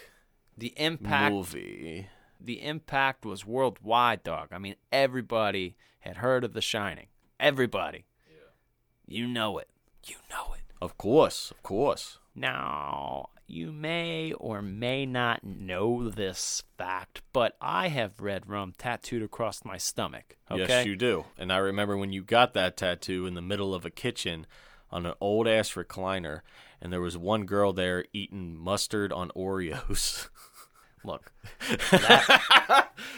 The 0.58 0.74
impact 0.78 1.34
movie. 1.34 2.08
the 2.40 2.62
impact 2.64 3.26
was 3.26 3.46
worldwide, 3.46 4.24
dog. 4.24 4.50
I 4.52 4.58
mean, 4.58 4.76
everybody 4.92 5.76
had 6.00 6.18
heard 6.18 6.44
of 6.44 6.54
The 6.54 6.62
Shining. 6.62 7.08
Everybody. 7.40 8.06
Yeah. 8.28 9.18
You 9.20 9.28
know 9.28 9.58
it. 9.60 9.70
You 10.08 10.16
know 10.32 10.54
it. 10.54 10.62
Of 10.82 10.98
course, 10.98 11.52
of 11.52 11.62
course. 11.62 12.18
Now, 12.34 13.30
you 13.52 13.72
may 13.72 14.34
or 14.34 14.62
may 14.62 15.06
not 15.06 15.44
know 15.44 16.10
this 16.10 16.64
fact, 16.78 17.22
but 17.34 17.56
I 17.62 17.90
have 17.90 18.22
red 18.22 18.48
rum 18.50 18.74
tattooed 18.78 19.22
across 19.24 19.66
my 19.66 19.78
stomach. 19.78 20.38
Okay. 20.50 20.66
Yes, 20.68 20.86
you 20.86 20.96
do. 20.96 21.26
And 21.38 21.52
I 21.52 21.58
remember 21.58 21.98
when 21.98 22.14
you 22.14 22.24
got 22.24 22.54
that 22.54 22.78
tattoo 22.78 23.26
in 23.26 23.34
the 23.34 23.42
middle 23.42 23.74
of 23.76 23.86
a 23.86 23.90
kitchen 23.90 24.48
on 24.90 25.06
an 25.06 25.14
old 25.22 25.48
ass 25.48 25.72
recliner, 25.74 26.42
and 26.82 26.92
there 26.92 27.02
was 27.02 27.18
one 27.18 27.46
girl 27.46 27.74
there 27.74 28.06
eating 28.14 28.58
mustard 28.58 29.12
on 29.14 29.30
Oreos. 29.36 30.30
Look, 31.04 31.32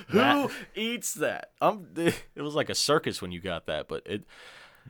Who 0.08 0.18
That- 0.18 0.52
eats 0.74 1.14
that? 1.16 1.52
I'm, 1.62 1.88
it 1.98 2.42
was 2.42 2.56
like 2.56 2.70
a 2.70 2.76
circus 2.76 3.22
when 3.22 3.32
you 3.32 3.40
got 3.42 3.66
that, 3.68 3.88
but 3.88 4.04
it. 4.06 4.24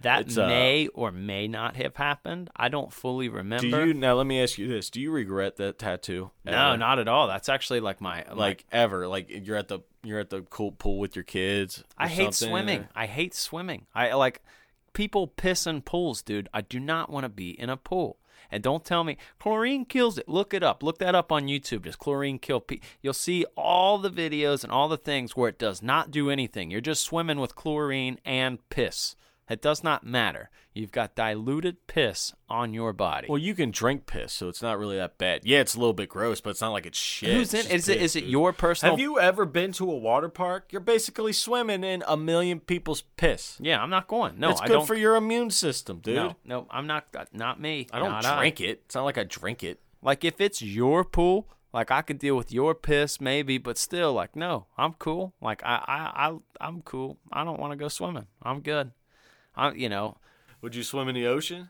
That 0.01 0.37
uh, 0.37 0.47
may 0.47 0.87
or 0.87 1.11
may 1.11 1.47
not 1.47 1.75
have 1.75 1.95
happened. 1.95 2.49
I 2.55 2.67
don't 2.69 2.91
fully 2.91 3.29
remember. 3.29 3.69
Do 3.81 3.87
you 3.87 3.93
now? 3.93 4.15
Let 4.15 4.27
me 4.27 4.41
ask 4.41 4.57
you 4.57 4.67
this: 4.67 4.89
Do 4.89 4.99
you 4.99 5.11
regret 5.11 5.57
that 5.57 5.79
tattoo? 5.79 6.31
no, 6.45 6.51
Ever? 6.69 6.77
not 6.77 6.99
at 6.99 7.07
all. 7.07 7.27
That's 7.27 7.49
actually 7.49 7.79
like 7.79 8.01
my 8.01 8.23
like 8.29 8.35
like 8.35 8.65
ever. 8.71 9.07
Like 9.07 9.27
you're 9.29 9.57
at 9.57 9.67
the 9.67 9.79
you're 10.03 10.19
at 10.19 10.29
the 10.29 10.41
cool 10.41 10.71
pool 10.71 10.99
with 10.99 11.15
your 11.15 11.23
kids. 11.23 11.79
or 11.79 11.83
I 11.97 12.07
hate 12.07 12.33
swimming. 12.33 12.81
or- 12.81 12.89
I 12.95 13.05
hate 13.05 13.33
swimming. 13.33 13.85
I 13.95 14.13
like 14.13 14.41
people 14.93 15.27
piss 15.27 15.65
in 15.65 15.81
pools, 15.81 16.21
dude. 16.21 16.49
I 16.53 16.61
do 16.61 16.79
not 16.79 17.09
want 17.09 17.23
to 17.23 17.29
be 17.29 17.51
in 17.59 17.69
a 17.69 17.77
pool. 17.77 18.17
And 18.51 18.61
don't 18.61 18.85
tell 18.85 19.03
me 19.03 19.17
chlorine 19.39 19.85
kills 19.85 20.17
it. 20.19 20.27
Look 20.29 20.53
it 20.53 20.61
up. 20.61 20.83
Look 20.83 20.99
that 20.99 21.15
up 21.15 21.31
on 21.31 21.47
YouTube. 21.47 21.83
Does 21.83 21.95
chlorine 21.95 22.37
kill 22.37 22.59
pe 22.59 22.79
You'll 23.01 23.13
see 23.13 23.45
all 23.55 23.97
the 23.97 24.11
videos 24.11 24.63
and 24.63 24.71
all 24.71 24.87
the 24.89 24.97
things 24.97 25.35
where 25.35 25.49
it 25.49 25.57
does 25.57 25.81
not 25.81 26.11
do 26.11 26.29
anything. 26.29 26.69
You're 26.69 26.81
just 26.81 27.03
swimming 27.03 27.39
with 27.39 27.55
chlorine 27.55 28.19
and 28.25 28.59
piss. 28.69 29.15
It 29.49 29.61
does 29.61 29.83
not 29.83 30.05
matter. 30.05 30.49
You've 30.73 30.91
got 30.91 31.15
diluted 31.15 31.85
piss 31.85 32.33
on 32.49 32.73
your 32.73 32.93
body. 32.93 33.27
Well, 33.29 33.37
you 33.37 33.53
can 33.53 33.71
drink 33.71 34.05
piss, 34.05 34.33
so 34.33 34.47
it's 34.49 34.61
not 34.61 34.79
really 34.79 34.95
that 34.97 35.17
bad. 35.17 35.41
Yeah, 35.43 35.59
it's 35.59 35.75
a 35.75 35.79
little 35.79 35.93
bit 35.93 36.09
gross, 36.09 36.41
but 36.41 36.51
it's 36.51 36.61
not 36.61 36.71
like 36.71 36.85
it's 36.85 36.97
shit. 36.97 37.29
Who's 37.29 37.53
in? 37.53 37.59
It's 37.59 37.69
Is 37.71 37.89
it? 37.89 37.99
piss, 37.99 38.15
Is 38.15 38.15
it 38.15 38.23
your 38.25 38.53
personal? 38.53 38.95
Have 38.95 38.99
you 39.01 39.19
ever 39.19 39.45
been 39.45 39.71
to 39.73 39.91
a 39.91 39.95
water 39.97 40.29
park? 40.29 40.69
You're 40.71 40.81
basically 40.81 41.33
swimming 41.33 41.83
in 41.83 42.03
a 42.07 42.15
million 42.17 42.59
people's 42.59 43.01
piss. 43.17 43.57
Yeah, 43.59 43.83
I'm 43.83 43.89
not 43.89 44.07
going. 44.07 44.39
No, 44.39 44.49
it's 44.49 44.61
I 44.61 44.67
good 44.67 44.73
don't. 44.73 44.87
for 44.87 44.95
your 44.95 45.15
immune 45.15 45.51
system, 45.51 45.99
dude. 45.99 46.15
no, 46.15 46.35
no, 46.45 46.67
I'm 46.71 46.87
not. 46.87 47.05
Uh, 47.15 47.25
not 47.33 47.59
me. 47.59 47.87
I 47.91 47.99
don't 47.99 48.09
Not 48.09 48.39
drink 48.39 48.61
it. 48.61 48.81
It's 48.85 48.95
not 48.95 49.03
like 49.03 49.17
I 49.17 49.25
drink 49.25 49.63
it. 49.63 49.79
Like 50.01 50.23
if 50.25 50.41
it's 50.41 50.61
your 50.61 51.03
pool, 51.03 51.47
like 51.73 51.91
I 51.91 52.01
could 52.01 52.17
deal 52.17 52.35
with 52.35 52.51
your 52.51 52.73
piss 52.73 53.21
maybe, 53.21 53.57
but 53.57 53.77
still, 53.77 54.13
like 54.13 54.35
no, 54.35 54.67
I'm 54.77 54.93
cool. 54.93 55.33
Like 55.41 55.61
I, 55.63 55.75
I, 55.85 56.27
I 56.29 56.37
I'm 56.67 56.81
cool. 56.81 57.17
I 57.31 57.43
don't 57.43 57.59
want 57.59 57.71
to 57.73 57.77
go 57.77 57.89
swimming. 57.89 58.27
I'm 58.41 58.61
good. 58.61 58.91
I, 59.55 59.71
you 59.73 59.89
know, 59.89 60.17
Would 60.61 60.75
you 60.75 60.83
swim 60.83 61.07
in 61.09 61.15
the 61.15 61.27
ocean? 61.27 61.69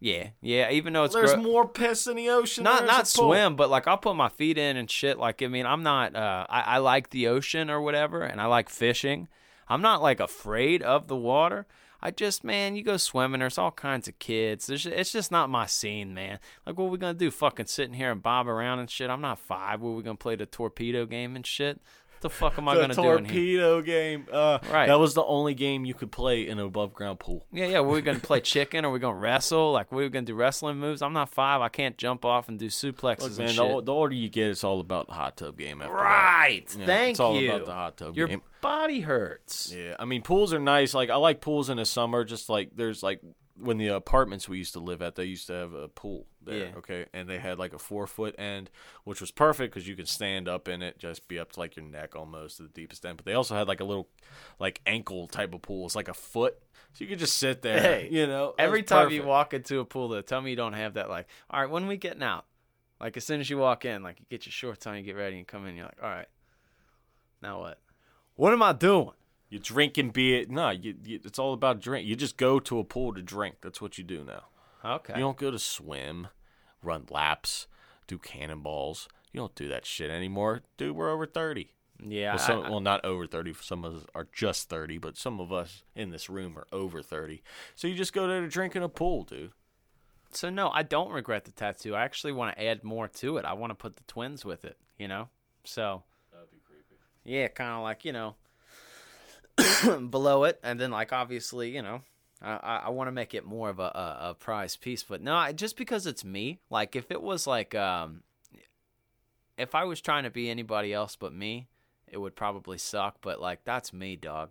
yeah, 0.00 0.28
yeah. 0.40 0.70
Even 0.70 0.92
though 0.92 1.04
it's 1.04 1.14
There's 1.14 1.34
gro- 1.34 1.42
more 1.42 1.66
piss 1.68 2.06
in 2.06 2.16
the 2.16 2.28
ocean. 2.30 2.64
not 2.64 2.80
than 2.80 2.86
not 2.86 3.08
swim, 3.08 3.56
but 3.56 3.68
like 3.70 3.88
I'll 3.88 3.98
put 3.98 4.14
my 4.14 4.28
feet 4.28 4.56
in 4.58 4.76
and 4.76 4.90
shit. 4.90 5.18
Like 5.18 5.42
I 5.42 5.48
mean, 5.48 5.66
I'm 5.66 5.82
not. 5.82 6.14
Uh, 6.14 6.46
I, 6.48 6.60
I 6.60 6.78
like 6.78 7.10
the 7.10 7.26
ocean 7.28 7.68
or 7.70 7.80
whatever, 7.80 8.22
and 8.22 8.40
I 8.40 8.46
like 8.46 8.68
fishing. 8.68 9.28
I'm 9.68 9.82
not 9.82 10.00
like 10.00 10.20
afraid 10.20 10.82
of 10.82 11.08
the 11.08 11.16
water. 11.16 11.66
I 12.00 12.12
just, 12.12 12.44
man, 12.44 12.76
you 12.76 12.84
go 12.84 12.96
swimming. 12.96 13.40
There's 13.40 13.58
all 13.58 13.72
kinds 13.72 14.06
of 14.06 14.20
kids. 14.20 14.68
There's, 14.68 14.86
it's 14.86 15.10
just 15.10 15.32
not 15.32 15.50
my 15.50 15.66
scene, 15.66 16.14
man. 16.14 16.38
Like, 16.64 16.78
what 16.78 16.90
we 16.90 16.96
gonna 16.98 17.12
do? 17.12 17.32
Fucking 17.32 17.66
sitting 17.66 17.94
here 17.94 18.12
and 18.12 18.22
bob 18.22 18.46
around 18.46 18.78
and 18.78 18.88
shit. 18.88 19.10
I'm 19.10 19.20
not 19.20 19.40
five. 19.40 19.80
What 19.80 19.96
we 19.96 20.04
gonna 20.04 20.14
play 20.16 20.36
the 20.36 20.46
torpedo 20.46 21.06
game 21.06 21.34
and 21.34 21.44
shit? 21.44 21.80
The 22.20 22.30
fuck 22.30 22.58
am 22.58 22.68
I 22.68 22.74
gonna 22.74 22.94
do 22.94 23.00
in 23.12 23.24
here? 23.24 23.60
torpedo 23.60 23.82
game. 23.82 24.26
Uh, 24.32 24.58
Right. 24.72 24.86
That 24.86 24.98
was 24.98 25.14
the 25.14 25.24
only 25.24 25.54
game 25.54 25.84
you 25.84 25.94
could 25.94 26.10
play 26.10 26.46
in 26.48 26.58
an 26.58 26.64
above 26.66 26.92
ground 26.92 27.20
pool. 27.20 27.46
Yeah, 27.52 27.66
yeah. 27.66 27.80
What 27.80 27.94
we 27.94 28.02
gonna 28.02 28.18
play 28.18 28.40
chicken? 28.40 28.84
Or 28.84 28.90
we 28.90 28.98
gonna 28.98 29.16
wrestle? 29.18 29.72
Like, 29.72 29.92
what 29.92 29.98
we 29.98 30.08
gonna 30.08 30.26
do 30.26 30.34
wrestling 30.34 30.78
moves? 30.78 31.00
I'm 31.02 31.12
not 31.12 31.28
five. 31.30 31.60
I 31.60 31.68
can't 31.68 31.96
jump 31.96 32.24
off 32.24 32.48
and 32.48 32.58
do 32.58 32.66
suplexes 32.66 33.20
Look, 33.20 33.28
and 33.30 33.38
man, 33.38 33.46
the, 33.48 33.52
shit. 33.52 33.60
ol- 33.62 33.82
the 33.82 33.92
older 33.92 34.14
you 34.14 34.28
get, 34.28 34.48
it's 34.48 34.64
all 34.64 34.80
about 34.80 35.06
the 35.06 35.12
hot 35.14 35.36
tub 35.36 35.56
game. 35.56 35.80
After 35.80 35.94
that. 35.94 36.00
Right. 36.02 36.76
Yeah, 36.78 36.86
Thank 36.86 37.10
it's 37.12 37.20
all 37.20 37.40
you. 37.40 37.52
about 37.52 37.66
the 37.66 37.72
hot 37.74 37.96
tub 37.96 38.08
game. 38.08 38.18
Your 38.18 38.28
game. 38.28 38.42
body 38.60 39.00
hurts. 39.00 39.72
Yeah, 39.76 39.94
I 39.98 40.04
mean 40.04 40.22
pools 40.22 40.52
are 40.52 40.58
nice. 40.58 40.94
Like 40.94 41.10
I 41.10 41.16
like 41.16 41.40
pools 41.40 41.70
in 41.70 41.76
the 41.76 41.84
summer. 41.86 42.24
Just 42.24 42.48
like 42.48 42.70
there's 42.74 43.02
like 43.02 43.20
when 43.60 43.78
the 43.78 43.88
apartments 43.88 44.48
we 44.48 44.58
used 44.58 44.72
to 44.74 44.80
live 44.80 45.02
at, 45.02 45.14
they 45.16 45.24
used 45.24 45.46
to 45.48 45.52
have 45.52 45.72
a 45.72 45.88
pool 45.88 46.26
there. 46.44 46.68
Yeah. 46.68 46.78
Okay, 46.78 47.06
and 47.12 47.28
they 47.28 47.38
had 47.38 47.58
like 47.58 47.72
a 47.72 47.78
four 47.78 48.06
foot 48.06 48.34
end, 48.38 48.70
which 49.04 49.20
was 49.20 49.30
perfect 49.30 49.74
because 49.74 49.88
you 49.88 49.96
could 49.96 50.08
stand 50.08 50.48
up 50.48 50.68
in 50.68 50.82
it, 50.82 50.98
just 50.98 51.28
be 51.28 51.38
up 51.38 51.52
to 51.52 51.60
like 51.60 51.76
your 51.76 51.84
neck 51.84 52.14
almost 52.16 52.58
to 52.58 52.64
the 52.64 52.68
deepest 52.68 53.04
end. 53.04 53.16
But 53.16 53.26
they 53.26 53.34
also 53.34 53.54
had 53.54 53.68
like 53.68 53.80
a 53.80 53.84
little 53.84 54.08
like 54.58 54.80
ankle 54.86 55.26
type 55.26 55.54
of 55.54 55.62
pool. 55.62 55.86
It's 55.86 55.96
like 55.96 56.08
a 56.08 56.14
foot, 56.14 56.56
so 56.92 57.04
you 57.04 57.10
could 57.10 57.18
just 57.18 57.36
sit 57.36 57.62
there. 57.62 57.80
Hey, 57.80 58.08
you 58.10 58.26
know, 58.26 58.54
Every 58.58 58.82
time 58.82 59.10
you 59.10 59.22
walk 59.24 59.54
into 59.54 59.80
a 59.80 59.84
pool, 59.84 60.08
though, 60.08 60.20
tell 60.22 60.40
me 60.40 60.50
you 60.50 60.56
don't 60.56 60.74
have 60.74 60.94
that. 60.94 61.08
Like, 61.08 61.26
all 61.50 61.60
right, 61.60 61.70
when 61.70 61.86
we 61.86 61.96
getting 61.96 62.22
out? 62.22 62.44
Like, 63.00 63.16
as 63.16 63.24
soon 63.24 63.40
as 63.40 63.48
you 63.48 63.58
walk 63.58 63.84
in, 63.84 64.02
like, 64.02 64.18
you 64.18 64.26
get 64.28 64.44
your 64.44 64.52
shorts 64.52 64.84
on, 64.86 64.96
you 64.96 65.02
get 65.02 65.14
ready, 65.14 65.38
and 65.38 65.46
come 65.46 65.66
in. 65.66 65.76
You're 65.76 65.84
like, 65.84 66.02
all 66.02 66.08
right, 66.08 66.26
now 67.40 67.60
what? 67.60 67.78
What 68.34 68.52
am 68.52 68.62
I 68.62 68.72
doing? 68.72 69.12
You 69.48 69.58
drinking 69.58 70.10
beer. 70.10 70.44
No, 70.48 70.70
you, 70.70 70.94
you, 71.04 71.20
it's 71.24 71.38
all 71.38 71.52
about 71.52 71.80
drink. 71.80 72.06
You 72.06 72.16
just 72.16 72.36
go 72.36 72.58
to 72.60 72.78
a 72.78 72.84
pool 72.84 73.14
to 73.14 73.22
drink. 73.22 73.56
That's 73.62 73.80
what 73.80 73.98
you 73.98 74.04
do 74.04 74.24
now. 74.24 74.44
Okay. 74.84 75.14
You 75.14 75.20
don't 75.20 75.36
go 75.38 75.50
to 75.50 75.58
swim, 75.58 76.28
run 76.82 77.06
laps, 77.10 77.66
do 78.06 78.18
cannonballs. 78.18 79.08
You 79.32 79.40
don't 79.40 79.54
do 79.54 79.68
that 79.68 79.84
shit 79.86 80.10
anymore. 80.10 80.62
Dude, 80.76 80.94
we're 80.96 81.10
over 81.10 81.26
30. 81.26 81.72
yeah. 82.00 82.34
Well, 82.34 82.42
I- 82.42 82.46
some, 82.46 82.62
I- 82.64 82.70
well, 82.70 82.80
not 82.80 83.04
over 83.04 83.26
30. 83.26 83.54
Some 83.60 83.84
of 83.84 83.94
us 83.96 84.02
are 84.14 84.28
just 84.32 84.68
30, 84.68 84.98
but 84.98 85.16
some 85.16 85.40
of 85.40 85.52
us 85.52 85.82
in 85.94 86.10
this 86.10 86.30
room 86.30 86.56
are 86.58 86.66
over 86.72 87.02
30. 87.02 87.42
So 87.74 87.88
you 87.88 87.94
just 87.94 88.12
go 88.12 88.26
there 88.28 88.40
to 88.40 88.48
drink 88.48 88.76
in 88.76 88.82
a 88.82 88.88
pool, 88.88 89.24
dude. 89.24 89.52
so 90.30 90.48
no, 90.50 90.68
I 90.70 90.82
don't 90.82 91.10
regret 91.10 91.44
the 91.44 91.50
tattoo. 91.50 91.94
I 91.94 92.04
actually 92.04 92.32
want 92.32 92.54
to 92.56 92.62
add 92.64 92.84
more 92.84 93.08
to 93.08 93.36
it. 93.38 93.44
I 93.44 93.54
want 93.54 93.70
to 93.70 93.74
put 93.74 93.96
the 93.96 94.04
twins 94.04 94.44
with 94.44 94.64
it. 94.64 94.76
You 94.98 95.08
know. 95.08 95.28
So. 95.64 96.02
That'd 96.32 96.50
be 96.50 96.58
creepy. 96.64 97.00
Yeah, 97.24 97.48
kind 97.48 97.72
of 97.72 97.82
like 97.82 98.04
you 98.04 98.12
know, 98.12 98.36
below 100.10 100.44
it, 100.44 100.58
and 100.62 100.80
then 100.80 100.90
like 100.90 101.12
obviously 101.12 101.70
you 101.70 101.82
know, 101.82 102.02
I, 102.40 102.82
I, 102.86 102.90
want 102.90 103.08
to 103.08 103.12
make 103.12 103.34
it 103.34 103.44
more 103.44 103.68
of 103.68 103.78
a, 103.78 103.82
a, 103.82 104.18
a 104.30 104.34
prize 104.34 104.76
piece, 104.76 105.02
but 105.02 105.20
no, 105.20 105.34
I, 105.34 105.52
just 105.52 105.76
because 105.76 106.06
it's 106.06 106.24
me. 106.24 106.60
Like 106.70 106.94
if 106.94 107.10
it 107.10 107.22
was 107.22 107.46
like, 107.46 107.74
um, 107.74 108.22
if 109.56 109.74
I 109.74 109.84
was 109.84 110.00
trying 110.00 110.24
to 110.24 110.30
be 110.30 110.48
anybody 110.48 110.92
else 110.92 111.16
but 111.16 111.32
me, 111.32 111.68
it 112.06 112.18
would 112.18 112.36
probably 112.36 112.78
suck. 112.78 113.16
But 113.20 113.40
like 113.40 113.64
that's 113.64 113.92
me, 113.92 114.16
dog. 114.16 114.50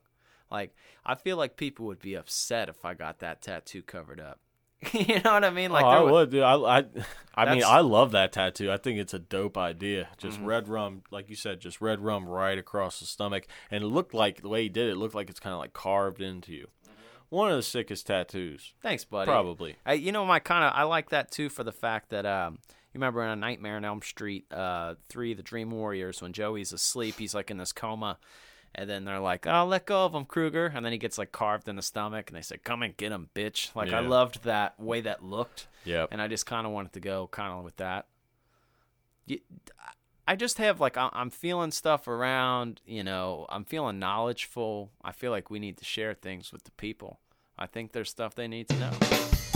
Like 0.52 0.76
I 1.06 1.16
feel 1.16 1.38
like 1.38 1.56
people 1.56 1.86
would 1.86 2.00
be 2.00 2.16
upset 2.16 2.70
if 2.70 2.84
I 2.84 2.94
got 2.94 3.20
that 3.20 3.42
tattoo 3.42 3.82
covered 3.82 4.20
up. 4.20 4.40
you 4.94 5.20
know 5.24 5.34
what 5.34 5.44
I 5.44 5.50
mean? 5.50 5.72
Like 5.72 5.86
oh, 5.86 5.88
I 5.88 6.00
would- 6.02 6.12
would. 6.12 6.30
Dude. 6.32 6.44
I, 6.44 6.56
I, 6.56 6.86
I 7.36 7.54
mean, 7.54 7.64
I 7.66 7.80
love 7.82 8.12
that 8.12 8.32
tattoo. 8.32 8.72
I 8.72 8.78
think 8.78 9.00
it's 9.00 9.14
a 9.14 9.20
dope 9.20 9.58
idea. 9.58 10.08
Just 10.18 10.38
Mm-hmm. 10.38 10.46
red 10.48 10.68
rum, 10.68 11.02
like 11.12 11.30
you 11.30 11.36
said, 11.36 11.60
just 11.60 11.82
red 11.82 12.00
rum 12.00 12.28
right 12.28 12.58
across 12.58 13.00
the 13.00 13.06
stomach, 13.06 13.48
and 13.72 13.84
it 13.84 13.88
looked 13.88 14.14
like 14.14 14.42
the 14.42 14.50
way 14.50 14.64
he 14.64 14.70
did 14.70 14.88
it, 14.88 14.92
it 14.94 14.98
looked 14.98 15.16
like 15.16 15.30
it's 15.30 15.40
kind 15.40 15.54
of 15.54 15.60
like 15.60 15.74
carved 15.74 16.22
into 16.22 16.52
you. 16.54 16.68
One 17.30 17.50
of 17.52 17.58
the 17.58 17.64
sickest 17.64 18.08
tattoos, 18.08 18.74
Thanks, 18.82 19.04
buddy. 19.04 19.28
probably. 19.30 19.76
I, 19.86 19.94
you 19.94 20.12
know, 20.14 20.26
my 20.26 20.40
kind 20.40 20.64
of 20.64 20.72
I 20.74 20.84
like 20.84 21.10
that 21.10 21.30
too 21.30 21.50
for 21.50 21.64
the 21.64 21.74
fact 21.74 22.10
that 22.12 22.26
um, 22.26 22.54
you 22.94 23.00
remember 23.00 23.22
in 23.24 23.30
a 23.30 23.36
Nightmare 23.36 23.76
on 23.76 23.84
Elm 23.84 24.02
Street 24.02 24.46
uh, 24.52 24.96
three, 25.10 25.34
the 25.34 25.44
Dream 25.44 25.70
Warriors, 25.72 26.22
when 26.22 26.32
Joey's 26.34 26.72
asleep, 26.72 27.16
he's 27.20 27.36
like 27.36 27.52
in 27.52 27.58
this 27.58 27.74
coma, 27.74 28.18
and 28.76 28.90
then 28.90 29.06
they're 29.06 29.20
like, 29.20 29.46
"Oh, 29.48 29.66
let 29.66 29.86
go 29.86 30.06
of 30.06 30.14
him, 30.14 30.26
Krueger," 30.26 30.72
and 30.76 30.86
then 30.86 30.92
he 30.92 30.98
gets 30.98 31.18
like 31.18 31.32
carved 31.32 31.68
in 31.68 31.76
the 31.76 31.82
stomach, 31.82 32.30
and 32.30 32.38
they 32.38 32.42
say, 32.42 32.58
"Come 32.58 32.84
and 32.84 32.96
get 32.98 33.12
him, 33.12 33.30
bitch!" 33.36 33.76
Like 33.76 33.92
I 33.94 34.00
loved 34.00 34.44
that 34.44 34.80
way 34.80 35.02
that 35.02 35.24
looked, 35.24 35.68
Yep. 35.86 36.10
and 36.12 36.22
I 36.22 36.28
just 36.28 36.46
kind 36.46 36.66
of 36.68 36.74
wanted 36.74 36.94
to 36.94 37.00
go 37.00 37.28
kind 37.28 37.54
of 37.58 37.64
with 37.64 37.78
that. 37.78 38.06
I 40.30 40.36
just 40.36 40.58
have 40.58 40.80
like 40.82 40.98
I'm 40.98 41.30
feeling 41.30 41.72
stuff 41.72 42.08
around, 42.08 42.82
you 42.86 43.04
know, 43.04 43.46
I'm 43.50 43.64
feeling 43.66 43.98
knowledgeful. 44.00 44.92
I 45.02 45.12
feel 45.14 45.32
like 45.32 45.50
we 45.50 45.60
need 45.60 45.78
to 45.78 45.86
share 45.86 46.14
things 46.14 46.52
with 46.52 46.64
the 46.66 46.72
people. 46.72 47.20
I 47.58 47.66
think 47.66 47.92
there's 47.94 48.10
stuff 48.10 48.36
they 48.36 48.48
need 48.48 48.68
to 48.70 48.76
know. 48.78 49.47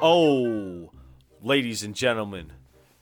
Oh, 0.00 0.90
ladies 1.42 1.82
and 1.82 1.94
gentlemen, 1.94 2.52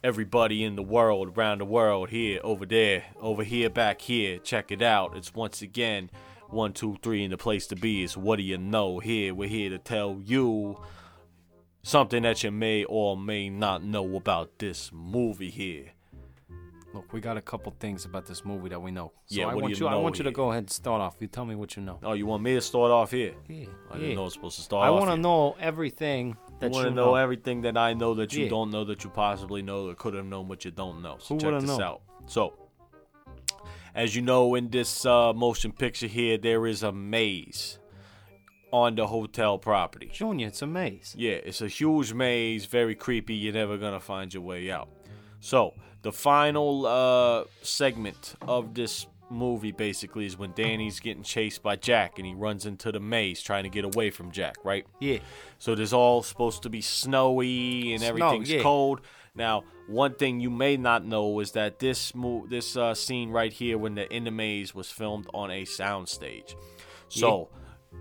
everybody 0.03 0.65
in 0.65 0.77
the 0.77 0.83
world, 0.83 1.37
around 1.37 1.59
the 1.59 1.65
world, 1.67 2.09
here, 2.09 2.41
over 2.43 2.65
there, 2.65 3.05
over 3.21 3.43
here, 3.45 3.69
back 3.69 4.01
here, 4.01 4.39
check 4.39 4.71
it 4.73 4.81
out. 4.83 5.17
It's 5.17 5.35
once 5.35 5.61
again 5.63 6.11
one, 6.49 6.73
two, 6.73 6.97
three, 7.03 7.23
and 7.25 7.33
the 7.33 7.37
place 7.37 7.67
to 7.69 7.77
be 7.77 8.03
is 8.03 8.17
what 8.17 8.37
do 8.37 8.43
you 8.43 8.57
know? 8.57 8.99
Here, 8.99 9.35
we're 9.35 9.49
here 9.49 9.69
to 9.71 9.79
tell 9.79 10.21
you 10.25 10.81
something 11.83 12.23
that 12.23 12.43
you 12.43 12.51
may 12.51 12.85
or 12.85 13.17
may 13.17 13.51
not 13.51 13.85
know 13.85 14.17
about 14.17 14.59
this 14.59 14.91
movie 14.93 15.51
here. 15.51 15.87
Look, 16.95 17.13
we 17.13 17.21
got 17.21 17.37
a 17.37 17.43
couple 17.43 17.75
things 17.79 18.07
about 18.07 18.25
this 18.25 18.43
movie 18.43 18.71
that 18.71 18.81
we 18.81 18.91
know. 18.91 19.13
So 19.27 19.35
Yeah, 19.41 19.49
I 19.49 19.55
what 19.55 19.61
do 19.61 19.63
want 19.65 19.75
you 19.79 19.85
you, 19.85 19.89
I 19.89 19.91
know 19.91 20.01
want 20.01 20.17
you 20.19 20.23
to 20.23 20.31
here? 20.31 20.35
go 20.35 20.51
ahead 20.51 20.63
and 20.63 20.71
start 20.71 21.03
off. 21.03 21.17
You 21.21 21.27
tell 21.27 21.45
me 21.45 21.55
what 21.55 21.77
you 21.77 21.83
know. 21.83 21.99
Oh, 22.03 22.15
you 22.15 22.25
want 22.25 22.43
me 22.43 22.55
to 22.55 22.61
start 22.63 22.91
off 22.91 23.11
here? 23.11 23.35
Yeah, 23.49 23.67
I 23.93 23.99
didn't 23.99 24.15
know 24.15 24.23
I 24.23 24.25
was 24.25 24.33
supposed 24.33 24.57
to 24.57 24.63
start 24.63 24.87
I 24.87 24.89
off 24.89 25.01
want 25.01 25.11
to 25.11 25.19
know 25.19 25.57
everything 25.61 26.39
that 26.59 26.67
You 26.71 26.73
want 26.73 26.89
to 26.89 26.95
know 26.95 27.15
everything 27.15 27.63
that 27.63 27.77
I 27.77 27.93
know 27.93 28.15
that 28.15 28.33
you 28.33 28.45
Yeah. 28.45 28.51
don't 28.51 28.71
know 28.71 28.85
that 28.85 29.05
you 29.05 29.11
possibly 29.11 29.63
know 29.63 29.89
that 29.89 29.99
could 29.99 30.15
have 30.15 30.27
known 30.27 30.49
what 30.49 30.65
you 30.65 30.71
don't 30.71 31.03
know. 31.03 31.17
So 31.21 31.35
Who 31.35 31.41
check 31.41 31.61
this 31.61 31.69
known? 31.69 31.83
out. 31.83 32.03
So, 32.27 32.55
as 33.95 34.15
you 34.17 34.23
know, 34.23 34.55
in 34.55 34.71
this 34.71 35.05
uh, 35.07 35.33
motion 35.33 35.73
picture 35.73 36.07
here, 36.07 36.39
there 36.39 36.67
is 36.67 36.83
a 36.83 36.93
maze 36.93 37.79
on 38.73 38.95
the 38.95 39.07
hotel 39.07 39.59
property. 39.59 40.11
Junior, 40.13 40.49
it's 40.49 40.61
a 40.63 40.67
maze. 40.67 41.15
Yeah, 41.17 41.33
it's 41.45 41.61
a 41.63 41.69
huge 41.69 42.13
maze, 42.13 42.67
very 42.67 42.95
creepy. 42.95 43.35
You're 43.35 43.55
never 43.55 43.77
gonna 43.79 44.01
find 44.01 44.33
your 44.33 44.43
way 44.43 44.71
out. 44.71 44.89
So 45.41 45.75
the 46.03 46.13
final 46.13 46.87
uh, 46.87 47.45
segment 47.63 48.35
of 48.43 48.75
this 48.75 49.07
movie 49.31 49.73
basically 49.73 50.27
is 50.27 50.39
when 50.39 50.53
Danny's 50.53 51.01
getting 51.01 51.23
chased 51.23 51.63
by 51.63 51.77
Jack 51.77 52.19
and 52.19 52.27
he 52.27 52.35
runs 52.35 52.67
into 52.67 52.93
the 52.93 53.01
maze 53.01 53.43
trying 53.43 53.65
to 53.65 53.69
get 53.69 53.85
away 53.85 54.11
from 54.11 54.31
Jack, 54.31 54.57
right? 54.65 54.87
Yeah. 55.01 55.19
So 55.59 55.75
there's 55.75 55.93
all 55.93 56.23
supposed 56.23 56.63
to 56.63 56.71
be 56.71 56.81
snowy 56.81 57.93
and 57.93 58.01
Snow, 58.01 58.09
everything's 58.09 58.51
yeah. 58.51 58.63
cold. 58.63 59.01
Now, 59.35 59.65
one 59.87 60.15
thing 60.15 60.41
you 60.41 60.51
may 60.51 60.77
not 60.77 61.05
know 61.05 61.41
is 61.41 61.53
that 61.53 61.79
this 61.79 62.15
mo- 62.15 62.47
this 62.49 62.77
uh, 62.77 62.95
scene 62.95 63.31
right 63.31 63.53
here 63.53 63.79
when 63.79 63.95
the 63.95 64.13
in 64.15 64.25
the 64.25 64.31
maze 64.31 64.75
was 64.75 64.91
filmed 64.91 65.27
on 65.35 65.51
a 65.51 65.63
soundstage. 65.63 66.55
So 67.09 67.51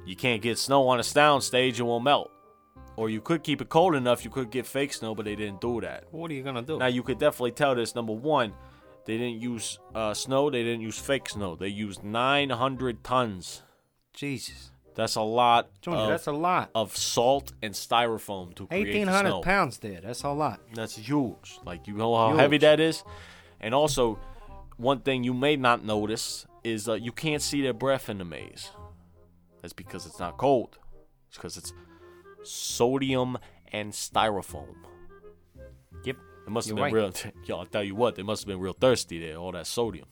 you 0.06 0.16
can't 0.16 0.42
get 0.42 0.58
snow 0.58 0.88
on 0.88 1.00
a 1.00 1.04
soundstage; 1.04 1.80
it 1.80 1.84
will 1.84 2.00
melt. 2.00 2.32
Or 2.98 3.10
you 3.10 3.20
could 3.20 3.44
keep 3.44 3.62
it 3.62 3.68
cold 3.68 3.94
enough, 3.94 4.24
you 4.24 4.32
could 4.32 4.50
get 4.50 4.66
fake 4.66 4.94
snow, 4.94 5.14
but 5.14 5.26
they 5.26 5.36
didn't 5.36 5.60
do 5.60 5.82
that. 5.82 6.06
What 6.12 6.32
are 6.32 6.34
you 6.34 6.44
gonna 6.44 6.62
do? 6.62 6.78
Now 6.80 6.88
you 6.88 7.04
could 7.04 7.20
definitely 7.20 7.52
tell 7.52 7.76
this. 7.76 7.94
Number 7.94 8.14
one, 8.14 8.54
they 9.06 9.18
didn't 9.18 9.42
use 9.42 9.80
uh, 9.94 10.14
snow; 10.14 10.50
they 10.50 10.64
didn't 10.64 10.82
use 10.82 10.98
fake 11.00 11.30
snow. 11.30 11.56
They 11.56 11.68
used 11.68 12.04
900 12.04 13.04
tons. 13.04 13.62
Jesus, 14.14 14.72
That's 14.96 15.16
a 15.16 15.22
lot 15.22 15.70
Junior, 15.82 16.00
of, 16.00 16.08
that's 16.10 16.28
a 16.28 16.32
lot. 16.32 16.70
of 16.74 16.96
salt 16.96 17.52
and 17.62 17.74
styrofoam 17.74 18.56
to 18.56 18.66
create 18.68 18.88
Eighteen 18.88 19.08
the 19.08 19.20
snow. 19.20 19.42
pounds 19.42 19.78
there. 19.80 20.00
That's 20.02 20.24
a 20.24 20.30
lot. 20.30 20.62
That's 20.74 20.96
huge. 20.96 21.60
Like 21.66 21.86
you 21.86 21.96
know 21.96 22.16
how 22.16 22.30
Huge. 22.30 22.40
heavy 22.40 22.58
that 22.60 22.80
is. 22.80 23.04
And 23.60 23.74
also, 23.76 24.18
one 24.78 25.02
thing 25.02 25.24
you 25.26 25.34
may 25.34 25.58
not 25.58 25.84
notice 25.84 26.46
is 26.64 26.88
uh, 26.88 26.94
you 26.94 27.12
can't 27.12 27.42
see 27.42 27.62
their 27.62 27.74
breath 27.74 28.10
in 28.10 28.20
the 28.20 28.26
maze. 28.26 28.72
That's 29.62 29.74
because 29.74 30.06
it's 30.06 30.20
not 30.20 30.38
cold. 30.38 30.78
It's 31.28 31.38
because 31.38 31.58
it's 31.58 31.74
sodium 32.44 33.38
and 33.74 33.92
styrofoam. 33.92 34.76
It 36.46 36.50
must 36.52 36.68
have 36.70 36.78
You're 36.78 36.88
been 36.88 36.96
real. 36.96 37.14
Yo, 37.46 37.58
I'll 37.60 37.66
tell 37.66 37.84
you 37.84 37.96
what, 37.96 38.16
they 38.16 38.24
must 38.24 38.44
have 38.44 38.48
been 38.48 38.60
real 38.60 38.74
thirsty 38.74 39.20
there. 39.20 39.38
All 39.38 39.52
that 39.54 39.68
sodium. 39.68 40.08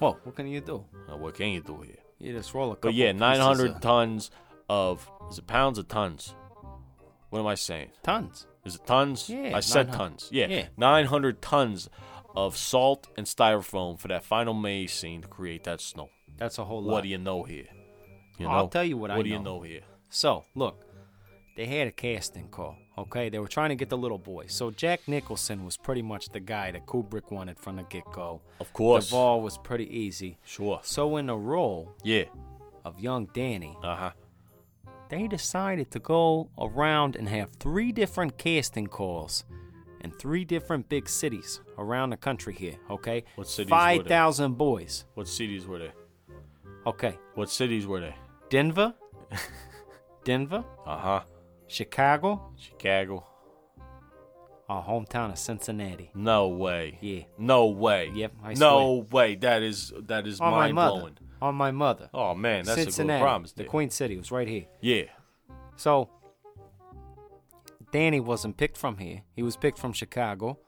Well, 0.00 0.18
what 0.24 0.36
can 0.36 0.46
you 0.46 0.60
do? 0.60 0.84
Uh, 1.10 1.16
what 1.16 1.34
can 1.34 1.48
you 1.48 1.60
do 1.60 1.80
here? 1.82 1.96
You 2.18 2.32
just 2.32 2.54
roll 2.54 2.72
a 2.72 2.76
couple. 2.76 2.90
But 2.90 2.94
yeah, 2.94 3.12
pieces 3.12 3.20
900 3.20 3.70
of- 3.72 3.80
tons 3.80 4.30
of 4.68 5.10
is 5.30 5.38
it 5.38 5.46
pounds 5.46 5.78
or 5.78 5.82
tons? 5.82 6.34
What 7.30 7.40
am 7.40 7.46
I 7.46 7.54
saying? 7.56 7.90
tons. 8.02 8.46
Is 8.64 8.76
it 8.76 8.86
tons? 8.86 9.28
Yeah, 9.28 9.56
I 9.56 9.60
said 9.60 9.88
900 9.88 9.98
tons. 9.98 10.28
Yeah. 10.32 10.46
yeah. 10.46 10.66
900 10.76 11.42
tons 11.42 11.90
of 12.34 12.56
salt 12.56 13.08
and 13.16 13.26
styrofoam 13.26 13.98
for 13.98 14.08
that 14.08 14.24
final 14.24 14.54
maze 14.54 14.92
scene 14.92 15.20
to 15.22 15.28
create 15.28 15.64
that 15.64 15.80
snow. 15.80 16.08
That's 16.38 16.58
a 16.58 16.64
whole 16.64 16.82
lot. 16.82 16.92
What 16.92 17.02
do 17.02 17.08
you 17.08 17.18
know 17.18 17.42
here? 17.42 17.66
You 18.38 18.46
know? 18.46 18.52
I'll 18.52 18.68
tell 18.68 18.84
you 18.84 18.96
what 18.96 19.10
I 19.10 19.16
What 19.16 19.24
do 19.24 19.30
you 19.30 19.38
know. 19.38 19.56
know 19.58 19.62
here? 19.62 19.82
So, 20.08 20.44
look, 20.54 20.84
they 21.56 21.66
had 21.66 21.86
a 21.86 21.92
casting 21.92 22.48
call, 22.48 22.76
okay? 22.98 23.28
They 23.28 23.38
were 23.38 23.48
trying 23.48 23.70
to 23.70 23.76
get 23.76 23.88
the 23.88 23.96
little 23.96 24.18
boy. 24.18 24.46
So, 24.48 24.70
Jack 24.70 25.06
Nicholson 25.06 25.64
was 25.64 25.76
pretty 25.76 26.02
much 26.02 26.28
the 26.30 26.40
guy 26.40 26.70
that 26.72 26.86
Kubrick 26.86 27.30
wanted 27.30 27.58
from 27.58 27.76
the 27.76 27.82
get 27.84 28.04
go. 28.12 28.40
Of 28.60 28.72
course. 28.72 29.06
The 29.06 29.10
Duvall 29.16 29.40
was 29.42 29.58
pretty 29.58 29.86
easy. 29.96 30.38
Sure. 30.44 30.80
So, 30.82 31.16
in 31.16 31.26
the 31.26 31.36
role 31.36 31.92
Yeah. 32.02 32.24
of 32.84 32.98
young 33.00 33.26
Danny, 33.32 33.76
Uh 33.82 33.96
huh. 33.96 34.10
they 35.10 35.28
decided 35.28 35.90
to 35.92 35.98
go 36.00 36.50
around 36.58 37.14
and 37.16 37.28
have 37.28 37.50
three 37.60 37.92
different 37.92 38.36
casting 38.38 38.86
calls 38.88 39.44
in 40.00 40.10
three 40.10 40.44
different 40.44 40.88
big 40.88 41.08
cities 41.08 41.60
around 41.78 42.10
the 42.10 42.16
country 42.16 42.52
here, 42.52 42.76
okay? 42.90 43.24
What 43.36 43.46
cities 43.48 43.70
were 43.70 43.76
they? 43.78 43.98
5,000 43.98 44.58
boys, 44.58 45.04
What 45.14 45.28
cities 45.28 45.66
were 45.66 45.78
they? 45.78 45.92
okay? 46.86 47.16
What 47.34 47.48
cities 47.48 47.86
were 47.86 48.00
they? 48.00 48.14
Denver, 48.50 48.92
Denver, 50.24 50.64
Uh 50.86 50.96
huh. 50.98 51.20
Chicago, 51.66 52.52
Chicago. 52.58 53.26
our 54.68 54.82
hometown 54.82 55.30
of 55.32 55.38
Cincinnati. 55.38 56.10
No 56.14 56.48
way. 56.48 56.98
Yeah. 57.00 57.22
No 57.38 57.66
way. 57.66 58.10
Yep, 58.14 58.32
I 58.42 58.54
no 58.54 59.06
way. 59.10 59.34
That 59.36 59.62
is 59.62 59.92
that 60.06 60.26
is 60.26 60.40
On 60.40 60.50
my 60.50 60.58
mind 60.58 60.74
mother. 60.74 60.98
blowing. 60.98 61.18
On 61.42 61.54
my 61.54 61.70
mother. 61.70 62.10
Oh 62.14 62.34
man, 62.34 62.64
that's 62.64 62.80
Cincinnati, 62.82 63.16
a 63.16 63.20
good 63.20 63.24
promise. 63.24 63.52
the. 63.52 63.64
Queen 63.64 63.90
City 63.90 64.16
was 64.16 64.30
right 64.30 64.48
here. 64.48 64.64
Yeah. 64.80 65.04
So 65.76 66.08
Danny 67.92 68.20
wasn't 68.20 68.56
picked 68.56 68.76
from 68.76 68.98
here. 68.98 69.22
He 69.34 69.42
was 69.42 69.56
picked 69.56 69.78
from 69.78 69.92
Chicago. 69.92 70.58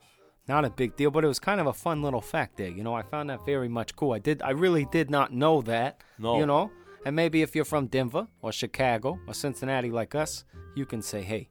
Not 0.48 0.64
a 0.64 0.70
big 0.70 0.94
deal, 0.96 1.10
but 1.10 1.24
it 1.24 1.28
was 1.28 1.40
kind 1.40 1.60
of 1.60 1.66
a 1.66 1.72
fun 1.72 2.02
little 2.02 2.20
fact 2.20 2.56
there. 2.56 2.68
You 2.68 2.84
know, 2.84 2.94
I 2.94 3.02
found 3.02 3.30
that 3.30 3.44
very 3.44 3.68
much 3.68 3.96
cool. 3.96 4.12
I 4.12 4.18
did 4.20 4.42
I 4.42 4.50
really 4.50 4.84
did 4.92 5.10
not 5.10 5.32
know 5.32 5.60
that. 5.62 6.02
No. 6.18 6.38
You 6.38 6.46
know? 6.46 6.70
And 7.06 7.14
maybe 7.14 7.40
if 7.40 7.54
you're 7.54 7.64
from 7.64 7.86
Denver 7.86 8.26
or 8.42 8.50
Chicago 8.50 9.20
or 9.28 9.32
Cincinnati 9.32 9.90
like 9.90 10.16
us, 10.16 10.44
you 10.74 10.84
can 10.84 11.00
say, 11.00 11.22
"Hey, 11.22 11.50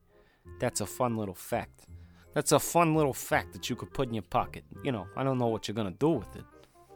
that's 0.59 0.81
a 0.81 0.85
fun 0.85 1.15
little 1.15 1.33
fact." 1.33 1.87
That's 2.33 2.51
a 2.51 2.59
fun 2.59 2.93
little 2.93 3.13
fact 3.13 3.53
that 3.53 3.69
you 3.69 3.77
could 3.77 3.93
put 3.93 4.09
in 4.09 4.13
your 4.13 4.23
pocket. 4.23 4.65
You 4.83 4.91
know, 4.91 5.07
I 5.15 5.23
don't 5.23 5.37
know 5.37 5.47
what 5.47 5.69
you're 5.69 5.75
going 5.75 5.93
to 5.93 5.97
do 5.97 6.09
with 6.09 6.35
it. 6.35 6.43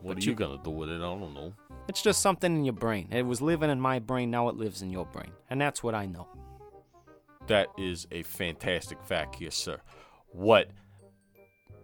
What 0.02 0.18
are 0.18 0.20
you- 0.20 0.32
you 0.32 0.36
gonna 0.36 0.62
do 0.62 0.72
with 0.72 0.90
it? 0.90 0.98
I 0.98 1.00
don't 1.00 1.34
know. 1.34 1.54
It's 1.88 2.02
just 2.02 2.22
something 2.22 2.54
in 2.54 2.66
your 2.66 2.74
brain. 2.74 3.08
It 3.12 3.26
was 3.26 3.42
living 3.42 3.70
in 3.70 3.80
my 3.80 4.00
brain, 4.00 4.30
now 4.30 4.50
it 4.50 4.56
lives 4.56 4.82
in 4.82 4.90
your 4.90 5.06
brain. 5.06 5.32
And 5.50 5.62
that's 5.62 5.82
what 5.82 5.96
I 5.96 6.06
know. 6.06 6.28
That 7.48 7.70
is 7.78 8.08
a 8.12 8.24
fantastic 8.24 9.02
fact 9.02 9.36
here, 9.36 9.52
sir. 9.52 9.82
What 10.28 10.72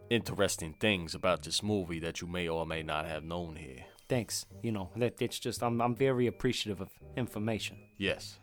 interesting 0.09 0.73
things 0.73 1.15
about 1.15 1.43
this 1.43 1.63
movie 1.63 1.99
that 1.99 2.19
you 2.21 2.28
may 2.28 2.49
or 2.49 2.65
may 2.65 2.84
not 2.84 3.05
have 3.05 3.23
known 3.23 3.55
here? 3.55 3.86
Thanks. 4.08 4.45
You 4.62 4.72
know, 4.72 4.89
that 4.95 5.22
it's 5.22 5.39
just 5.39 5.64
I'm 5.64 5.82
I'm 5.82 5.95
very 5.95 6.28
appreciative 6.28 6.82
of 6.82 6.89
information. 7.16 7.78
Yes. 7.97 8.39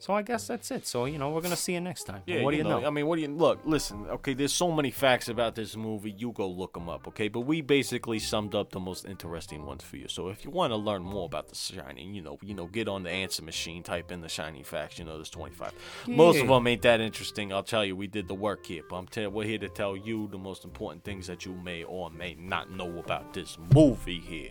So 0.00 0.14
I 0.14 0.22
guess 0.22 0.46
that's 0.46 0.70
it. 0.70 0.86
So 0.86 1.06
you 1.06 1.18
know, 1.18 1.30
we're 1.30 1.40
gonna 1.40 1.56
see 1.56 1.74
you 1.74 1.80
next 1.80 2.04
time. 2.04 2.22
Yeah, 2.24 2.42
what 2.42 2.52
do 2.52 2.56
you 2.56 2.62
know? 2.62 2.84
I 2.86 2.90
mean, 2.90 3.06
what 3.06 3.16
do 3.16 3.22
you 3.22 3.28
look? 3.28 3.60
Listen, 3.64 4.06
okay. 4.08 4.32
There's 4.32 4.52
so 4.52 4.70
many 4.70 4.92
facts 4.92 5.28
about 5.28 5.56
this 5.56 5.76
movie. 5.76 6.12
You 6.16 6.30
go 6.30 6.48
look 6.48 6.74
them 6.74 6.88
up, 6.88 7.08
okay? 7.08 7.26
But 7.26 7.40
we 7.40 7.62
basically 7.62 8.20
summed 8.20 8.54
up 8.54 8.70
the 8.70 8.78
most 8.78 9.06
interesting 9.06 9.66
ones 9.66 9.82
for 9.82 9.96
you. 9.96 10.06
So 10.06 10.28
if 10.28 10.44
you 10.44 10.52
want 10.52 10.72
to 10.72 10.76
learn 10.76 11.02
more 11.02 11.26
about 11.26 11.48
The 11.48 11.56
Shining, 11.56 12.14
you 12.14 12.22
know, 12.22 12.38
you 12.42 12.54
know, 12.54 12.66
get 12.66 12.86
on 12.86 13.02
the 13.02 13.10
answer 13.10 13.42
machine, 13.42 13.82
type 13.82 14.12
in 14.12 14.20
The 14.20 14.28
Shining 14.28 14.62
facts. 14.62 15.00
You 15.00 15.04
know, 15.04 15.16
there's 15.16 15.30
25. 15.30 15.72
Most 16.06 16.40
of 16.40 16.46
them 16.46 16.66
ain't 16.68 16.82
that 16.82 17.00
interesting. 17.00 17.52
I'll 17.52 17.64
tell 17.64 17.84
you, 17.84 17.96
we 17.96 18.06
did 18.06 18.28
the 18.28 18.34
work 18.34 18.64
here. 18.66 18.82
But 18.88 18.96
I'm 18.96 19.06
tell 19.08 19.30
we're 19.30 19.44
here 19.44 19.58
to 19.58 19.68
tell 19.68 19.96
you 19.96 20.28
the 20.28 20.38
most 20.38 20.64
important 20.64 21.02
things 21.02 21.26
that 21.26 21.44
you 21.44 21.54
may 21.54 21.82
or 21.82 22.08
may 22.10 22.36
not 22.38 22.70
know 22.70 22.98
about 23.00 23.32
this 23.34 23.58
movie 23.74 24.20
here. 24.20 24.50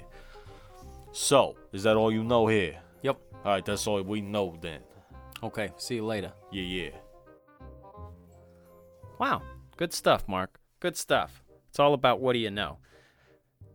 So, 1.20 1.56
is 1.74 1.82
that 1.82 1.96
all 1.96 2.12
you 2.12 2.24
know 2.24 2.46
here? 2.46 2.78
yep. 3.02 3.18
All 3.44 3.54
right, 3.54 3.66
that's 3.66 3.88
all 3.88 4.00
we 4.04 4.22
know 4.22 4.56
then. 4.62 4.82
Okay. 5.42 5.72
See 5.78 5.96
you 5.96 6.06
later. 6.06 6.32
Yeah, 6.52 6.62
yeah. 6.64 6.90
Wow. 9.18 9.42
Good 9.78 9.94
stuff, 9.94 10.28
Mark. 10.28 10.60
Good 10.80 10.96
stuff. 10.96 11.44
It's 11.70 11.80
all 11.80 11.96
about 11.96 12.20
what 12.20 12.34
do 12.34 12.40
you 12.40 12.52
know. 12.52 12.78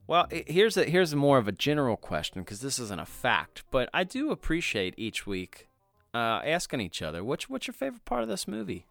Well, 0.07 0.29
here's 0.31 0.77
a, 0.77 0.85
here's 0.85 1.17
more 1.17 1.39
of 1.39 1.49
a 1.49 1.53
general 1.53 1.97
question 1.97 2.43
because 2.43 2.61
this 2.61 2.79
isn't 2.79 3.01
a 3.01 3.05
fact, 3.05 3.65
but 3.73 3.91
I 3.93 4.05
do 4.05 4.31
appreciate 4.31 4.95
each 4.97 5.27
week 5.27 5.67
uh, 6.15 6.43
asking 6.45 6.81
each 6.81 7.03
other, 7.03 7.25
what's 7.25 7.51
what's 7.51 7.67
your 7.67 7.75
favorite 7.75 8.05
part 8.05 8.23
of 8.23 8.29
this 8.29 8.47
movie? 8.47 8.87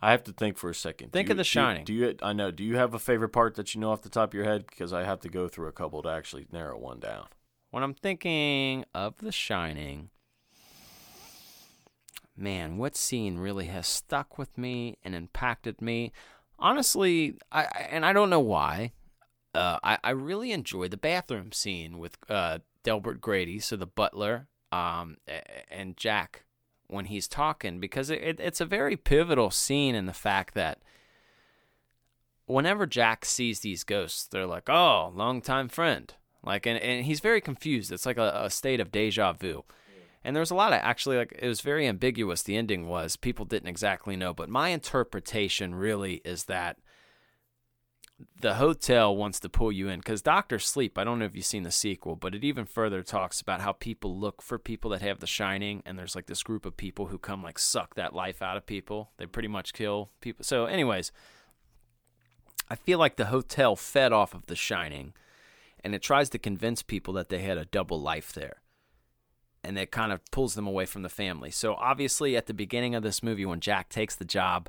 I 0.00 0.10
have 0.10 0.24
to 0.24 0.32
think 0.32 0.58
for 0.58 0.68
a 0.70 0.74
second. 0.74 1.12
Think 1.12 1.28
Do 1.28 1.32
of 1.32 1.36
The 1.38 1.44
Shining. 1.44 1.84
Do 1.84 1.92
you, 1.92 2.00
do 2.00 2.10
you? 2.10 2.16
I 2.22 2.32
know. 2.32 2.50
Do 2.50 2.62
you 2.62 2.76
have 2.76 2.92
a 2.94 2.98
favorite 2.98 3.30
part 3.30 3.54
that 3.54 3.74
you 3.74 3.80
know 3.80 3.90
off 3.92 4.02
the 4.02 4.08
top 4.10 4.30
of 4.30 4.34
your 4.34 4.44
head? 4.44 4.66
Because 4.66 4.92
I 4.92 5.04
have 5.04 5.20
to 5.20 5.28
go 5.28 5.48
through 5.48 5.68
a 5.68 5.72
couple 5.72 6.02
to 6.02 6.08
actually 6.08 6.46
narrow 6.52 6.78
one 6.78 7.00
down. 7.00 7.26
When 7.70 7.82
I'm 7.82 7.94
thinking 7.94 8.84
of 8.94 9.14
The 9.18 9.32
Shining, 9.32 10.10
man, 12.36 12.76
what 12.78 12.96
scene 12.96 13.38
really 13.38 13.66
has 13.66 13.86
stuck 13.86 14.38
with 14.38 14.56
me 14.58 14.98
and 15.04 15.14
impacted 15.14 15.80
me? 15.80 16.12
Honestly, 16.58 17.36
I 17.52 17.64
I- 17.64 17.88
and 17.90 18.04
I 18.06 18.12
don't 18.12 18.30
know 18.30 18.40
why. 18.40 18.92
Uh, 19.54 19.78
I 19.82 19.98
I 20.04 20.10
really 20.10 20.52
enjoy 20.52 20.88
the 20.88 20.96
bathroom 20.96 21.52
scene 21.52 21.98
with 21.98 22.16
uh, 22.28 22.58
Delbert 22.82 23.20
Grady, 23.20 23.58
so 23.58 23.76
the 23.76 23.86
butler, 23.86 24.48
um, 24.70 25.16
and 25.70 25.96
Jack 25.96 26.44
when 26.88 27.06
he's 27.06 27.28
talking 27.28 27.80
because 27.80 28.10
it, 28.10 28.22
it, 28.22 28.40
it's 28.40 28.60
a 28.60 28.66
very 28.66 28.96
pivotal 28.96 29.50
scene 29.50 29.94
in 29.94 30.06
the 30.06 30.12
fact 30.12 30.54
that 30.54 30.80
whenever 32.46 32.86
Jack 32.86 33.24
sees 33.24 33.60
these 33.60 33.84
ghosts, 33.84 34.26
they're 34.26 34.46
like, 34.46 34.68
"Oh, 34.68 35.12
longtime 35.14 35.68
friend." 35.68 36.12
Like, 36.42 36.64
and, 36.66 36.78
and 36.78 37.04
he's 37.04 37.20
very 37.20 37.40
confused. 37.40 37.90
It's 37.90 38.06
like 38.06 38.18
a, 38.18 38.42
a 38.44 38.50
state 38.50 38.80
of 38.80 38.92
deja 38.92 39.32
vu. 39.32 39.64
And 40.22 40.34
there's 40.34 40.50
a 40.50 40.56
lot 40.56 40.72
of 40.72 40.80
actually 40.82 41.18
like 41.18 41.36
it 41.38 41.46
was 41.46 41.60
very 41.60 41.86
ambiguous. 41.86 42.42
The 42.42 42.56
ending 42.56 42.88
was 42.88 43.16
people 43.16 43.44
didn't 43.44 43.68
exactly 43.68 44.16
know, 44.16 44.34
but 44.34 44.48
my 44.48 44.70
interpretation 44.70 45.74
really 45.74 46.14
is 46.24 46.44
that 46.44 46.78
the 48.40 48.54
hotel 48.54 49.14
wants 49.14 49.40
to 49.40 49.48
pull 49.48 49.70
you 49.70 49.88
in 49.88 50.00
because 50.00 50.22
Doctor 50.22 50.58
Sleep. 50.58 50.96
I 50.96 51.04
don't 51.04 51.18
know 51.18 51.26
if 51.26 51.36
you've 51.36 51.44
seen 51.44 51.64
the 51.64 51.70
sequel, 51.70 52.16
but 52.16 52.34
it 52.34 52.44
even 52.44 52.64
further 52.64 53.02
talks 53.02 53.40
about 53.40 53.60
how 53.60 53.72
people 53.72 54.18
look 54.18 54.40
for 54.40 54.58
people 54.58 54.90
that 54.92 55.02
have 55.02 55.20
the 55.20 55.26
shining, 55.26 55.82
and 55.84 55.98
there's 55.98 56.14
like 56.14 56.26
this 56.26 56.42
group 56.42 56.64
of 56.64 56.76
people 56.76 57.06
who 57.06 57.18
come 57.18 57.42
like 57.42 57.58
suck 57.58 57.94
that 57.94 58.14
life 58.14 58.40
out 58.40 58.56
of 58.56 58.66
people. 58.66 59.10
They 59.18 59.26
pretty 59.26 59.48
much 59.48 59.74
kill 59.74 60.10
people. 60.20 60.44
So, 60.44 60.64
anyways, 60.64 61.12
I 62.70 62.74
feel 62.74 62.98
like 62.98 63.16
the 63.16 63.26
hotel 63.26 63.76
fed 63.76 64.12
off 64.12 64.34
of 64.34 64.46
The 64.46 64.56
Shining, 64.56 65.12
and 65.84 65.94
it 65.94 66.02
tries 66.02 66.30
to 66.30 66.38
convince 66.38 66.82
people 66.82 67.14
that 67.14 67.28
they 67.28 67.40
had 67.40 67.58
a 67.58 67.66
double 67.66 68.00
life 68.00 68.32
there. 68.32 68.62
And 69.62 69.78
it 69.78 69.90
kind 69.90 70.12
of 70.12 70.24
pulls 70.30 70.54
them 70.54 70.66
away 70.66 70.86
from 70.86 71.02
the 71.02 71.08
family. 71.08 71.50
So, 71.50 71.74
obviously, 71.74 72.36
at 72.36 72.46
the 72.46 72.54
beginning 72.54 72.94
of 72.94 73.02
this 73.02 73.22
movie, 73.22 73.44
when 73.44 73.60
Jack 73.60 73.88
takes 73.88 74.14
the 74.14 74.24
job, 74.24 74.68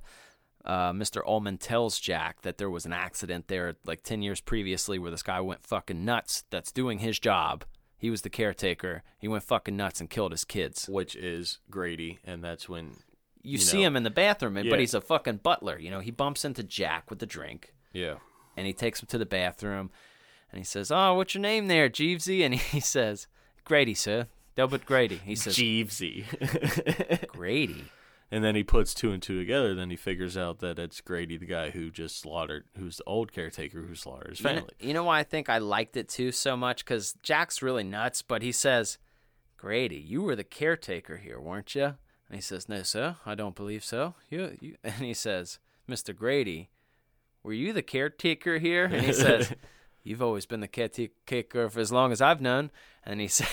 uh, 0.68 0.91
Mr. 0.91 1.22
Ullman 1.26 1.57
tells 1.57 1.97
Jack 1.99 2.41
that 2.43 2.57
there 2.59 2.70
was 2.70 2.86
an 2.86 2.93
accident 2.93 3.47
there 3.47 3.76
like 3.86 4.03
10 4.03 4.22
years 4.22 4.41
previously 4.41 4.99
where 4.99 5.09
this 5.09 5.24
guy 5.24 5.41
went 5.41 5.65
fucking 5.65 6.05
nuts 6.05 6.43
that's 6.51 6.72
doing 6.72 6.99
his 6.99 7.18
job. 7.20 7.63
He 7.97 8.11
was 8.11 8.22
the 8.22 8.30
caretaker. 8.30 9.01
He 9.18 9.28
went 9.28 9.43
fucking 9.43 9.76
nuts 9.76 9.99
and 9.99 10.09
killed 10.09 10.32
his 10.32 10.43
kids. 10.43 10.88
Which 10.88 11.15
is 11.15 11.57
Grady, 11.72 12.20
and 12.24 12.43
that's 12.43 12.70
when 12.70 12.97
You, 13.41 13.53
You 13.53 13.57
see 13.57 13.78
know. 13.82 13.88
him 13.88 13.95
in 13.97 14.03
the 14.03 14.09
bathroom, 14.11 14.55
Yeah. 14.57 14.70
but 14.70 14.80
he's 14.80 14.93
a 14.93 15.01
fucking 15.01 15.38
butler. 15.38 15.80
You 15.80 15.89
know, 15.89 15.99
he 16.01 16.11
bumps 16.11 16.45
into 16.45 16.61
Jack 16.63 17.09
with 17.09 17.20
the 17.20 17.26
drink. 17.26 17.74
yeah, 17.93 18.15
and 18.55 18.68
he 18.68 18.74
takes 18.74 19.01
him 19.01 19.07
to 19.07 19.18
the 19.18 19.26
bathroom 19.26 19.89
and 20.51 20.59
he 20.59 20.63
says, 20.65 20.91
Oh, 20.91 21.13
what's 21.15 21.34
your 21.34 21.41
name 21.41 21.68
there, 21.68 21.89
Jeevesy? 21.89 22.43
And 22.45 22.53
he 22.55 22.80
says, 22.95 23.28
Grady, 23.63 23.93
sir. 23.95 24.28
Delbert 24.55 24.86
Grady. 24.86 25.18
He 25.24 25.36
says, 25.36 25.55
Jeevesy. 25.57 26.26
Grady. 27.28 27.86
And 28.32 28.43
then 28.43 28.55
he 28.55 28.63
puts 28.63 28.93
two 28.93 29.11
and 29.11 29.21
two 29.21 29.38
together. 29.39 29.73
Then 29.75 29.89
he 29.89 29.95
figures 29.95 30.38
out 30.38 30.59
that 30.59 30.78
it's 30.80 31.01
Grady, 31.01 31.38
the 31.38 31.45
guy 31.45 31.69
who 31.71 31.89
just 31.89 32.19
slaughtered, 32.19 32.65
who's 32.78 32.97
the 32.97 33.03
old 33.05 33.32
caretaker 33.32 33.82
who 33.82 33.95
slaughtered 33.95 34.32
his 34.32 34.39
You 34.39 34.45
know, 34.45 34.53
family. 34.55 34.73
you 34.80 34.93
know 34.93 35.03
why 35.03 35.19
I 35.19 35.23
think 35.23 35.49
I 35.49 35.57
liked 35.59 35.95
it 35.97 36.09
too 36.09 36.32
so 36.32 36.57
much? 36.57 36.84
Because 36.84 37.13
Jack's 37.23 37.61
really 37.61 37.84
nuts, 37.84 38.21
but 38.21 38.41
he 38.41 38.51
says, 38.51 38.97
Grady, 39.57 39.95
you 39.97 40.21
were 40.21 40.36
the 40.36 40.43
caretaker 40.43 41.17
here, 41.17 41.39
weren't 41.39 41.73
you? 41.73 41.95
And 42.30 42.36
he 42.36 42.41
says, 42.41 42.67
No, 42.67 42.84
sir, 42.84 43.15
I 43.25 43.34
don't 43.36 43.55
believe 43.55 43.84
so. 43.84 44.15
You, 44.30 44.57
you. 44.59 44.75
And 44.84 44.95
he 45.05 45.13
says, 45.13 45.59
Mr. 45.89 46.15
Grady, 46.15 46.69
were 47.43 47.53
you 47.53 47.71
the 47.71 47.82
caretaker 47.82 48.57
here? 48.59 48.86
And 48.86 49.05
he 49.05 49.13
says, 49.13 49.53
You've 50.03 50.21
always 50.21 50.45
been 50.45 50.59
the 50.61 50.67
caretaker 50.67 51.69
for 51.69 51.80
as 51.80 51.91
long 51.91 52.11
as 52.11 52.21
I've 52.21 52.41
known. 52.41 52.71
And 53.05 53.19
he 53.21 53.28
said, 53.30 53.47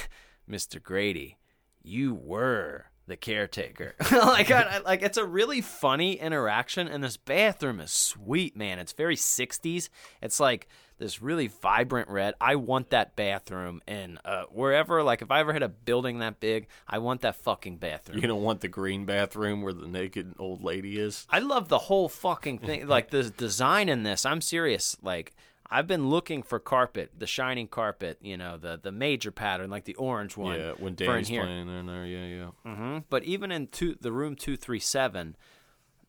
Mr. 0.50 0.82
Grady, 0.82 1.38
you 1.82 2.12
were 2.14 2.86
the 3.06 3.16
caretaker. 3.16 3.94
like, 4.12 4.50
I, 4.50 4.62
I- 4.62 4.78
like 4.78 5.02
it's 5.02 5.18
a 5.18 5.24
really 5.24 5.60
funny 5.60 6.14
interaction, 6.14 6.88
and 6.88 7.02
this 7.02 7.16
bathroom 7.16 7.80
is 7.80 7.92
sweet, 7.92 8.56
man. 8.56 8.78
It's 8.78 8.92
very 8.92 9.16
'60s. 9.16 9.88
It's 10.22 10.40
like 10.40 10.68
this 10.98 11.20
really 11.20 11.48
vibrant 11.48 12.08
red. 12.08 12.34
I 12.40 12.56
want 12.56 12.90
that 12.90 13.16
bathroom 13.16 13.82
in 13.86 14.18
uh, 14.24 14.44
wherever. 14.44 15.02
Like, 15.02 15.22
if 15.22 15.30
I 15.30 15.40
ever 15.40 15.52
had 15.52 15.62
a 15.62 15.68
building 15.68 16.20
that 16.20 16.38
big, 16.40 16.68
I 16.86 16.98
want 16.98 17.22
that 17.22 17.36
fucking 17.36 17.78
bathroom. 17.78 18.18
You 18.20 18.28
don't 18.28 18.42
want 18.42 18.60
the 18.60 18.68
green 18.68 19.04
bathroom 19.04 19.62
where 19.62 19.72
the 19.72 19.88
naked 19.88 20.34
old 20.38 20.62
lady 20.62 20.98
is. 20.98 21.26
I 21.28 21.40
love 21.40 21.68
the 21.68 21.78
whole 21.78 22.08
fucking 22.08 22.58
thing. 22.58 22.86
Like 22.86 23.10
the 23.10 23.24
design 23.24 23.88
in 23.88 24.04
this. 24.04 24.24
I'm 24.24 24.40
serious. 24.40 24.96
Like 25.02 25.34
I've 25.70 25.86
been 25.86 26.08
looking 26.08 26.42
for 26.42 26.58
carpet, 26.58 27.10
the 27.18 27.26
shining 27.26 27.68
carpet. 27.68 28.18
You 28.20 28.36
know, 28.36 28.56
the 28.58 28.78
the 28.82 28.92
major 28.92 29.30
pattern, 29.30 29.70
like 29.70 29.84
the 29.84 29.94
orange 29.96 30.36
one. 30.36 30.58
yeah, 30.58 30.72
when 30.72 30.88
in 30.88 30.94
Danny's 30.94 31.30
playing 31.30 31.68
in 31.68 31.86
there. 31.86 32.06
Yeah, 32.06 32.26
yeah. 32.64 32.72
hmm 32.72 32.98
But 33.10 33.24
even 33.24 33.50
in 33.50 33.68
two, 33.68 33.96
the 34.00 34.12
room 34.12 34.36
two 34.36 34.56
three 34.56 34.80
seven, 34.80 35.36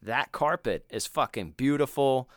that 0.01 0.31
carpet 0.31 0.85
is 0.89 1.05
fucking 1.07 1.51
beautiful. 1.57 2.29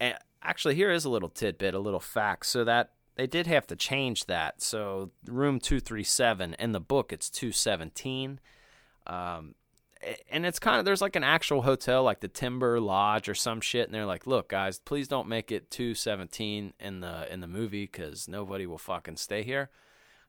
And 0.00 0.14
actually, 0.42 0.74
here 0.74 0.90
is 0.90 1.04
a 1.04 1.10
little 1.10 1.28
tidbit, 1.28 1.74
a 1.74 1.78
little 1.78 2.00
fact. 2.00 2.46
So 2.46 2.64
that 2.64 2.92
they 3.16 3.26
did 3.26 3.46
have 3.46 3.66
to 3.68 3.76
change 3.76 4.26
that. 4.26 4.62
So 4.62 5.10
room 5.26 5.60
two 5.60 5.80
three 5.80 6.04
seven 6.04 6.54
in 6.58 6.72
the 6.72 6.80
book, 6.80 7.12
it's 7.12 7.28
two 7.30 7.52
seventeen. 7.52 8.40
Um, 9.06 9.54
and 10.30 10.46
it's 10.46 10.58
kind 10.58 10.78
of 10.78 10.84
there's 10.84 11.00
like 11.00 11.16
an 11.16 11.24
actual 11.24 11.62
hotel 11.62 12.02
like 12.02 12.20
the 12.20 12.28
Timber 12.28 12.80
Lodge 12.80 13.28
or 13.28 13.34
some 13.34 13.60
shit, 13.60 13.86
and 13.86 13.94
they're 13.94 14.06
like, 14.06 14.26
look, 14.26 14.48
guys, 14.48 14.78
please 14.78 15.08
don't 15.08 15.28
make 15.28 15.50
it 15.50 15.70
two 15.70 15.94
seventeen 15.94 16.72
in 16.80 17.00
the 17.00 17.32
in 17.32 17.40
the 17.40 17.46
movie 17.46 17.84
because 17.84 18.28
nobody 18.28 18.66
will 18.66 18.78
fucking 18.78 19.16
stay 19.16 19.42
here. 19.42 19.70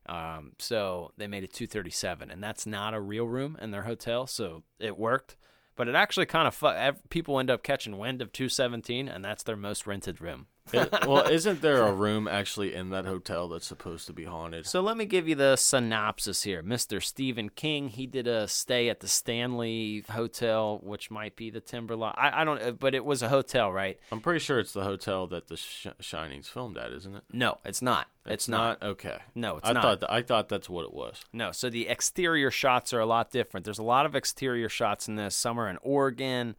Um, 0.06 0.52
so 0.58 1.12
they 1.18 1.26
made 1.26 1.44
it 1.44 1.52
237, 1.52 2.30
and 2.30 2.42
that's 2.42 2.66
not 2.66 2.94
a 2.94 3.00
real 3.00 3.26
room 3.28 3.56
in 3.60 3.70
their 3.70 3.82
hotel, 3.82 4.26
so 4.26 4.62
it 4.78 4.98
worked. 4.98 5.36
But 5.76 5.88
it 5.88 5.94
actually 5.94 6.26
kind 6.26 6.48
of 6.48 6.54
fu- 6.54 6.98
people 7.10 7.38
end 7.38 7.50
up 7.50 7.62
catching 7.62 7.96
wind 7.96 8.20
of 8.20 8.32
217, 8.32 9.08
and 9.08 9.24
that's 9.24 9.42
their 9.42 9.56
most 9.56 9.86
rented 9.86 10.20
room. 10.20 10.46
It- 10.72 11.06
well, 11.06 11.26
isn't 11.30 11.62
there 11.62 11.82
a 11.82 11.92
room 11.92 12.28
actually 12.28 12.74
in 12.74 12.90
that 12.90 13.04
hotel 13.04 13.48
that's 13.48 13.66
supposed 13.66 14.06
to 14.06 14.12
be 14.12 14.24
haunted? 14.24 14.66
So 14.66 14.80
let 14.80 14.96
me 14.96 15.04
give 15.04 15.26
you 15.28 15.34
the 15.34 15.56
synopsis 15.56 16.42
here. 16.44 16.62
Mr. 16.62 17.02
Stephen 17.02 17.48
King, 17.48 17.88
he 17.88 18.06
did 18.06 18.26
a 18.28 18.46
stay 18.46 18.88
at 18.88 19.00
the 19.00 19.08
Stanley 19.08 20.04
Hotel, 20.10 20.78
which 20.82 21.10
might 21.10 21.34
be 21.34 21.50
the 21.50 21.60
Timberline. 21.60 22.14
I, 22.16 22.42
I 22.42 22.44
don't, 22.44 22.78
but 22.78 22.94
it 22.94 23.04
was 23.04 23.22
a 23.22 23.28
hotel, 23.28 23.72
right? 23.72 23.98
I'm 24.12 24.20
pretty 24.20 24.38
sure 24.40 24.58
it's 24.60 24.72
the 24.72 24.84
hotel 24.84 25.26
that 25.28 25.48
the 25.48 25.56
Sh- 25.56 25.88
Shining's 26.00 26.48
filmed 26.48 26.76
at, 26.78 26.92
isn't 26.92 27.16
it? 27.16 27.22
No, 27.32 27.58
it's 27.64 27.82
not. 27.82 28.06
It's, 28.26 28.48
not. 28.48 28.82
Okay. 28.82 29.18
No, 29.34 29.56
it's 29.56 29.68
I 29.68 29.72
not. 29.72 29.82
thought 29.82 30.00
th- 30.00 30.10
I 30.12 30.22
thought 30.22 30.48
that's 30.48 30.68
what 30.70 30.84
it 30.84 30.92
was. 30.92 31.20
No, 31.32 31.50
so 31.52 31.68
the 31.70 31.88
exterior 31.88 32.50
shots 32.50 32.92
are 32.92 33.00
a 33.00 33.06
lot 33.06 33.30
different. 33.32 33.64
There's 33.64 33.78
a 33.78 33.82
lot 33.82 34.06
of 34.06 34.14
exterior 34.14 34.68
shots 34.68 35.08
in 35.08 35.16
this. 35.16 35.34
Some 35.34 35.58
are 35.58 35.68
in 35.68 35.78
Oregon, 35.82 36.54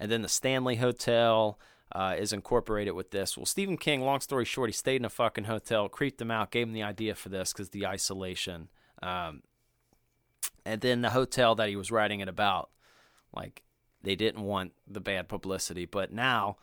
and 0.00 0.10
then 0.10 0.22
the 0.22 0.28
Stanley 0.28 0.76
Hotel 0.76 1.58
uh, 1.92 2.14
is 2.18 2.32
incorporated 2.32 2.94
with 2.94 3.10
this. 3.10 3.36
Well, 3.36 3.46
Stephen 3.46 3.76
King, 3.76 4.00
long 4.00 4.20
story 4.20 4.44
short, 4.44 4.68
he 4.68 4.72
stayed 4.72 4.96
in 4.96 5.04
a 5.04 5.10
fucking 5.10 5.44
hotel, 5.44 5.88
creeped 5.88 6.20
him 6.20 6.30
out, 6.30 6.50
gave 6.50 6.66
him 6.66 6.72
the 6.72 6.82
idea 6.82 7.14
for 7.14 7.28
this 7.28 7.52
because 7.52 7.70
the 7.70 7.86
isolation. 7.86 8.68
Um, 9.02 9.42
and 10.64 10.80
then 10.80 11.02
the 11.02 11.10
hotel 11.10 11.54
that 11.54 11.68
he 11.68 11.76
was 11.76 11.92
writing 11.92 12.20
it 12.20 12.28
about, 12.28 12.70
like, 13.34 13.62
they 14.02 14.16
didn't 14.16 14.42
want 14.42 14.72
the 14.86 15.00
bad 15.00 15.28
publicity. 15.28 15.84
But 15.84 16.12
now, 16.12 16.56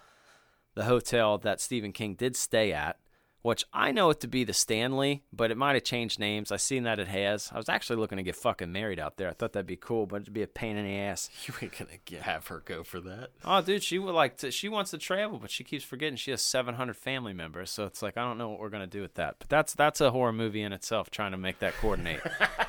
the 0.75 0.85
hotel 0.85 1.37
that 1.39 1.61
Stephen 1.61 1.91
King 1.91 2.15
did 2.15 2.35
stay 2.35 2.73
at 2.73 2.99
which 3.43 3.65
I 3.73 3.91
know 3.91 4.09
it 4.09 4.21
to 4.21 4.27
be 4.27 4.45
the 4.45 4.53
Stanley, 4.53 5.21
but 5.33 5.51
it 5.51 5.57
might 5.57 5.73
have 5.73 5.83
changed 5.83 6.17
names. 6.17 6.49
I 6.49 6.55
seen 6.55 6.83
that 6.83 6.97
it 6.97 7.09
has. 7.09 7.51
I 7.53 7.57
was 7.57 7.67
actually 7.67 7.97
looking 7.97 8.15
to 8.15 8.23
get 8.23 8.37
fucking 8.37 8.71
married 8.71 8.99
out 8.99 9.17
there. 9.17 9.27
I 9.29 9.33
thought 9.33 9.51
that'd 9.51 9.67
be 9.67 9.75
cool, 9.75 10.05
but 10.05 10.21
it'd 10.21 10.33
be 10.33 10.43
a 10.43 10.47
pain 10.47 10.77
in 10.77 10.85
the 10.85 10.97
ass. 10.97 11.29
You 11.45 11.53
ain't 11.61 11.77
gonna 11.77 11.97
get, 12.05 12.21
have 12.21 12.47
her 12.47 12.63
go 12.65 12.83
for 12.83 13.01
that. 13.01 13.31
Oh, 13.43 13.61
dude, 13.61 13.83
she 13.83 13.99
would 13.99 14.15
like 14.15 14.37
to. 14.37 14.49
She 14.49 14.69
wants 14.69 14.91
to 14.91 14.97
travel, 14.97 15.39
but 15.39 15.51
she 15.51 15.65
keeps 15.65 15.83
forgetting 15.83 16.15
she 16.15 16.31
has 16.31 16.41
700 16.41 16.95
family 16.95 17.33
members. 17.33 17.69
So 17.69 17.83
it's 17.83 18.01
like 18.01 18.17
I 18.17 18.21
don't 18.23 18.37
know 18.37 18.47
what 18.47 18.59
we're 18.61 18.69
gonna 18.69 18.87
do 18.87 19.01
with 19.01 19.15
that. 19.15 19.35
But 19.39 19.49
that's 19.49 19.73
that's 19.73 19.99
a 19.99 20.11
horror 20.11 20.31
movie 20.31 20.61
in 20.61 20.71
itself, 20.71 21.11
trying 21.11 21.31
to 21.31 21.37
make 21.37 21.59
that 21.59 21.73
coordinate. 21.81 22.21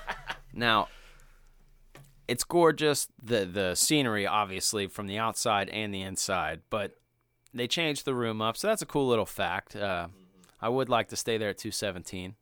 now, 0.52 0.88
it's 2.26 2.42
gorgeous. 2.42 3.06
the 3.22 3.44
The 3.44 3.76
scenery, 3.76 4.26
obviously, 4.26 4.88
from 4.88 5.06
the 5.06 5.18
outside 5.18 5.68
and 5.68 5.94
the 5.94 6.02
inside, 6.02 6.62
but 6.68 6.96
they 7.54 7.68
changed 7.68 8.04
the 8.04 8.14
room 8.14 8.42
up, 8.42 8.56
so 8.56 8.66
that's 8.66 8.82
a 8.82 8.86
cool 8.86 9.06
little 9.06 9.26
fact. 9.26 9.76
Uh, 9.76 10.08
I 10.64 10.70
would 10.70 10.88
like 10.88 11.08
to 11.08 11.16
stay 11.16 11.36
there 11.36 11.50
at 11.50 11.58
217. 11.58 12.36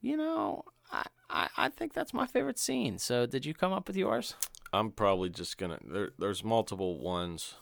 You 0.00 0.16
know, 0.16 0.64
I, 0.90 1.04
I 1.28 1.48
I 1.58 1.68
think 1.68 1.92
that's 1.92 2.14
my 2.14 2.26
favorite 2.26 2.58
scene. 2.58 2.96
So, 2.96 3.26
did 3.26 3.44
you 3.44 3.52
come 3.52 3.74
up 3.74 3.88
with 3.88 3.96
yours? 3.96 4.36
I'm 4.72 4.90
probably 4.90 5.28
just 5.28 5.58
gonna. 5.58 5.78
There, 5.84 6.12
there's 6.18 6.42
multiple 6.42 6.98
ones. 6.98 7.56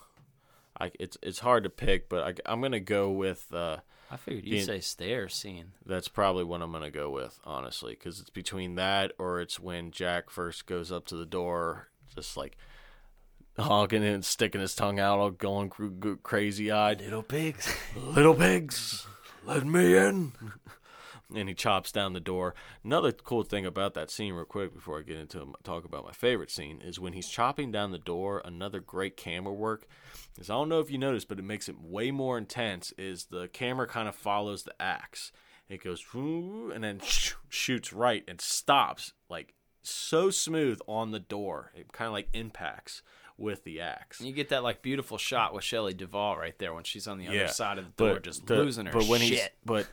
I 0.79 0.93
it's 0.97 1.17
it's 1.21 1.39
hard 1.39 1.65
to 1.65 1.69
pick, 1.69 2.07
but 2.07 2.41
I, 2.47 2.53
am 2.53 2.61
gonna 2.61 2.79
go 2.79 3.11
with. 3.11 3.53
Uh, 3.53 3.77
I 4.09 4.15
figured 4.15 4.45
you'd 4.45 4.51
Being- 4.51 4.65
say 4.65 4.79
stairs 4.79 5.35
scene. 5.35 5.73
that's 5.85 6.07
probably 6.07 6.45
what 6.45 6.61
I'm 6.61 6.71
gonna 6.71 6.89
go 6.89 7.09
with, 7.09 7.37
honestly, 7.43 7.91
because 7.91 8.21
it's 8.21 8.29
between 8.29 8.75
that 8.75 9.11
or 9.19 9.41
it's 9.41 9.59
when 9.59 9.91
Jack 9.91 10.29
first 10.29 10.65
goes 10.67 10.89
up 10.89 11.05
to 11.07 11.17
the 11.17 11.25
door, 11.25 11.89
just 12.15 12.37
like 12.37 12.55
honking 13.57 14.03
and 14.03 14.23
sticking 14.23 14.61
his 14.61 14.75
tongue 14.75 14.99
out, 14.99 15.19
all 15.19 15.31
going 15.31 15.69
cr- 15.69 15.87
cr- 15.99 16.13
crazy 16.23 16.71
eyed. 16.71 17.01
Little 17.01 17.23
pigs. 17.23 17.75
Little 17.95 18.35
pigs, 18.35 19.05
let 19.45 19.65
me 19.65 19.95
in. 19.97 20.33
and 21.35 21.49
he 21.49 21.55
chops 21.55 21.91
down 21.91 22.13
the 22.13 22.19
door. 22.19 22.53
Another 22.83 23.11
cool 23.11 23.43
thing 23.43 23.65
about 23.65 23.93
that 23.93 24.11
scene, 24.11 24.33
real 24.33 24.45
quick, 24.45 24.73
before 24.73 24.99
I 24.99 25.03
get 25.03 25.17
into 25.17 25.53
talk 25.63 25.85
about 25.85 26.05
my 26.05 26.11
favorite 26.11 26.51
scene, 26.51 26.81
is 26.81 26.99
when 26.99 27.13
he's 27.13 27.29
chopping 27.29 27.71
down 27.71 27.91
the 27.91 27.97
door. 27.97 28.41
Another 28.43 28.79
great 28.79 29.17
camera 29.17 29.53
work 29.53 29.87
is 30.39 30.49
I 30.49 30.53
don't 30.53 30.69
know 30.69 30.79
if 30.79 30.91
you 30.91 30.97
noticed, 30.97 31.27
but 31.27 31.39
it 31.39 31.45
makes 31.45 31.69
it 31.69 31.79
way 31.79 32.11
more 32.11 32.37
intense. 32.37 32.93
Is 32.97 33.25
the 33.25 33.47
camera 33.47 33.87
kind 33.87 34.07
of 34.07 34.15
follows 34.15 34.63
the 34.63 34.81
axe? 34.81 35.31
It 35.69 35.83
goes 35.83 36.13
"Whoo," 36.13 36.71
and 36.71 36.83
then 36.83 36.99
shoots 37.49 37.93
right 37.93 38.23
and 38.27 38.41
stops 38.41 39.13
like 39.29 39.53
so 39.83 40.29
smooth 40.29 40.79
on 40.87 41.11
the 41.11 41.19
door. 41.19 41.71
It 41.75 41.91
kind 41.93 42.07
of 42.07 42.13
like 42.13 42.27
impacts 42.33 43.01
with 43.41 43.63
the 43.63 43.81
axe. 43.81 44.19
And 44.19 44.29
You 44.29 44.33
get 44.35 44.49
that 44.49 44.63
like 44.63 44.81
beautiful 44.81 45.17
shot 45.17 45.53
with 45.53 45.63
Shelley 45.63 45.93
Duvall 45.93 46.37
right 46.37 46.57
there 46.59 46.73
when 46.73 46.83
she's 46.83 47.07
on 47.07 47.17
the 47.17 47.27
other 47.27 47.47
side 47.47 47.77
of 47.77 47.85
the 47.85 47.91
door, 47.91 48.19
just 48.19 48.45
the- 48.45 48.57
losing 48.57 48.85
her 48.85 48.91
but 48.91 49.05
when 49.07 49.21
shit. 49.21 49.29
He's, 49.29 49.49
but 49.65 49.87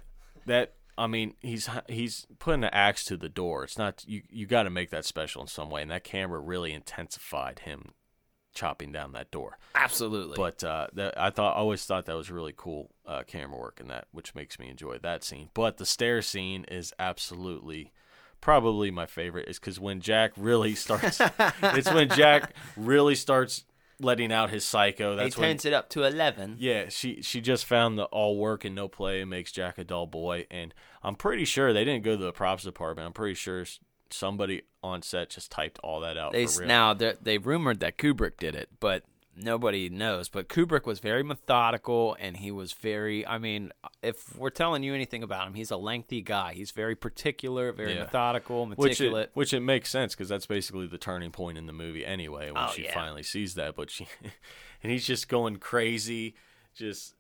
that 0.47 0.75
I 0.97 1.07
mean, 1.07 1.35
he's 1.41 1.69
he's 1.89 2.27
putting 2.41 2.65
an 2.65 2.71
axe 2.73 3.05
to 3.05 3.17
the 3.17 3.29
door. 3.29 3.65
It's 3.65 3.79
not 3.79 4.05
you. 4.07 4.23
You 4.31 4.47
got 4.47 4.65
to 4.65 4.71
make 4.71 4.91
that 4.91 5.05
special 5.05 5.41
in 5.43 5.49
some 5.49 5.71
way, 5.71 5.81
and 5.83 5.91
that 5.91 6.03
camera 6.03 6.41
really 6.41 6.73
intensified 6.73 7.61
him 7.61 7.93
chopping 8.53 8.91
down 8.91 9.13
that 9.13 9.31
door. 9.31 9.59
Absolutely. 9.77 10.35
But 10.37 10.65
uh, 10.65 10.89
that, 10.95 11.17
I 11.17 11.31
thought, 11.31 11.55
I 11.55 11.61
always 11.61 11.85
thought 11.85 12.07
that 12.07 12.17
was 12.17 12.31
really 12.31 12.55
cool 12.57 12.91
uh, 13.07 13.23
camera 13.23 13.57
work 13.57 13.79
in 13.81 13.87
that, 13.89 14.09
which 14.11 14.35
makes 14.35 14.59
me 14.59 14.69
enjoy 14.69 14.99
that 14.99 15.23
scene. 15.23 15.51
But 15.55 15.77
the 15.77 15.87
stair 15.87 16.21
scene 16.23 16.65
is 16.65 16.93
absolutely 16.99 17.93
probably 18.41 18.91
my 18.91 19.07
favorite. 19.07 19.49
Is 19.49 19.59
because 19.59 19.79
when 19.81 20.01
Jack 20.01 20.33
really 20.37 20.75
starts, 20.75 21.21
it's 21.63 21.91
when 21.93 22.09
Jack 22.11 22.55
really 22.77 23.15
starts 23.15 23.65
letting 24.01 24.31
out 24.33 24.51
his 24.51 24.65
psycho. 24.65 25.13
he 25.13 25.17
That's 25.25 25.37
when 25.37 25.51
turns 25.51 25.65
it 25.65 25.73
up 25.73 25.89
to 25.91 26.05
eleven. 26.05 26.57
yeah, 26.59 26.89
she 26.89 27.21
she 27.23 27.41
just 27.41 27.65
found 27.67 27.99
the 27.99 28.05
all 28.05 28.37
work 28.39 28.65
and 28.65 28.75
no 28.75 28.89
play 28.89 29.25
makes 29.25 29.51
Jack 29.53 29.79
a 29.79 29.85
dull 29.85 30.07
boy, 30.07 30.47
and 30.51 30.73
I'm 31.03 31.15
pretty 31.17 31.45
sure 31.45 31.73
they 31.73 31.85
didn't 31.85 32.05
go 32.05 32.17
to 32.17 32.25
the 32.25 32.33
props 32.33 32.65
department. 32.65 33.07
I'm 33.07 33.13
pretty 33.13 33.35
sure 33.35 33.65
somebody 34.11 34.63
on 34.83 35.03
set 35.03 35.31
just 35.31 35.51
typed 35.51 35.79
all 35.83 36.01
that 36.01 36.17
out 36.17 36.33
They 36.33 36.47
for 36.47 36.61
real. 36.61 36.69
now 36.69 36.95
they 36.95 37.15
they 37.21 37.39
rumored 37.39 37.81
that 37.81 37.99
Kubrick 37.99 38.37
did 38.39 38.55
it, 38.55 38.69
but 38.81 39.03
nobody 39.39 39.89
knows. 39.89 40.29
But 40.29 40.49
Kubrick 40.49 40.85
was 40.87 40.99
very 40.99 41.23
methodical, 41.23 42.17
and 42.21 42.37
he 42.37 42.51
was 42.51 42.73
very. 42.73 43.27
I 43.27 43.39
mean, 43.39 43.73
if 44.03 44.37
we're 44.37 44.51
telling 44.51 44.83
you 44.83 44.95
anything 44.95 45.23
about 45.23 45.47
him, 45.47 45.55
he's 45.55 45.71
a 45.71 45.77
lengthy 45.77 46.21
guy. 46.23 46.55
He's 46.55 46.71
very 46.71 46.95
particular, 46.95 47.73
very 47.73 47.95
Yeah. 47.95 48.01
methodical, 48.01 48.67
which 48.67 48.79
meticulous. 48.79 49.25
it, 49.25 49.31
which 49.35 49.53
it 49.55 49.61
makes 49.61 49.91
sense 49.91 50.15
because 50.15 50.29
that's 50.29 50.47
basically 50.47 50.87
the 50.87 50.99
turning 50.99 51.31
point 51.31 51.59
in 51.59 51.67
the 51.67 51.73
movie 51.73 52.05
anyway 52.05 52.51
when 52.51 52.63
Oh, 52.65 52.73
she 52.75 52.85
yeah. 52.85 52.95
finally 52.95 53.23
sees 53.23 53.55
that. 53.55 53.75
But 53.77 53.91
she 53.91 54.07
and 54.83 54.93
he's 54.93 55.07
just 55.07 55.29
going 55.29 55.57
crazy, 55.57 56.35
just 56.75 57.15